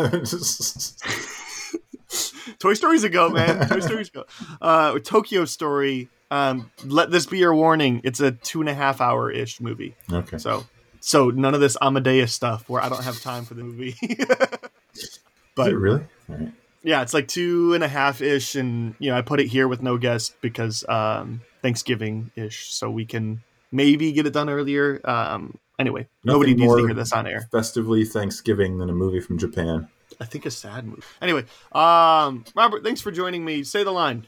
Toy 2.59 2.75
Story's 2.75 3.05
a 3.05 3.09
go, 3.09 3.31
man. 3.31 3.69
Toy 3.69 3.81
Story's 3.87 4.09
a 4.09 4.13
go. 4.13 4.25
Uh, 4.61 4.99
Tokyo 4.99 5.45
Story. 5.45 6.09
Um, 6.31 6.71
let 6.85 7.11
this 7.11 7.27
be 7.27 7.39
your 7.39 7.55
warning. 7.55 8.01
It's 8.05 8.21
a 8.21 8.33
two 8.33 8.61
and 8.61 8.69
a 8.69 8.75
half 8.75 9.01
hour 9.01 9.31
ish 9.31 9.61
movie. 9.61 9.95
okay. 10.13 10.39
So, 10.39 10.65
so 11.01 11.31
none 11.31 11.55
of 11.55 11.61
this 11.61 11.77
Amadeus 11.81 12.33
stuff 12.33 12.69
where 12.69 12.83
I 12.83 12.89
don't 12.89 13.05
have 13.05 13.21
time 13.21 13.45
for 13.45 13.55
the 13.55 13.63
movie. 13.65 13.95
Is 14.95 15.21
but 15.55 15.71
it 15.73 15.77
really? 15.77 16.03
All 16.29 16.37
right. 16.37 16.53
Yeah, 16.83 17.03
it's 17.03 17.15
like 17.15 17.29
two 17.29 17.75
and 17.75 17.85
a 17.85 17.89
half 17.89 18.21
ish, 18.21 18.55
and 18.55 18.95
you 18.99 19.11
know 19.11 19.17
I 19.17 19.23
put 19.23 19.41
it 19.41 19.47
here 19.47 19.69
with 19.69 19.83
no 19.83 19.99
guest 19.99 20.35
because 20.41 20.85
um, 20.89 21.43
Thanksgiving 21.63 22.31
ish, 22.37 22.73
so 22.73 22.91
we 22.91 23.05
can 23.05 23.43
maybe 23.71 24.13
get 24.13 24.27
it 24.27 24.33
done 24.33 24.49
earlier. 24.49 25.01
Um, 25.05 25.59
anyway, 25.79 26.09
nobody 26.25 26.55
needs 26.55 26.75
to 26.75 26.87
hear 26.87 26.95
this 26.95 27.13
on 27.13 27.27
air. 27.27 27.49
Festively 27.53 28.05
Thanksgiving 28.05 28.79
than 28.79 28.91
a 28.91 28.95
movie 28.95 29.21
from 29.21 29.39
Japan. 29.39 29.89
I 30.21 30.25
think 30.25 30.45
a 30.45 30.51
sad 30.51 30.87
movie. 30.87 31.03
Anyway, 31.21 31.45
um, 31.73 32.45
Robert, 32.55 32.85
thanks 32.85 33.01
for 33.01 33.11
joining 33.11 33.45
me. 33.45 33.65
Say 33.65 33.85
the 33.85 33.93
line. 33.93 34.27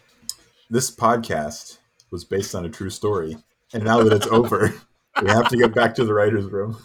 This 0.71 0.91
podcast 0.91 1.79
was 2.11 2.25
based 2.25 2.55
on 2.55 2.65
a 2.65 2.71
true 2.71 2.91
story, 2.91 3.37
and 3.73 3.85
now 3.85 4.03
that 4.03 4.13
it's 4.13 4.27
over, 4.29 4.75
we 5.23 5.29
have 5.29 5.49
to 5.49 5.57
get 5.57 5.75
back 5.75 5.95
to 5.97 6.05
the 6.05 6.15
writers' 6.15 6.47
room. 6.47 6.79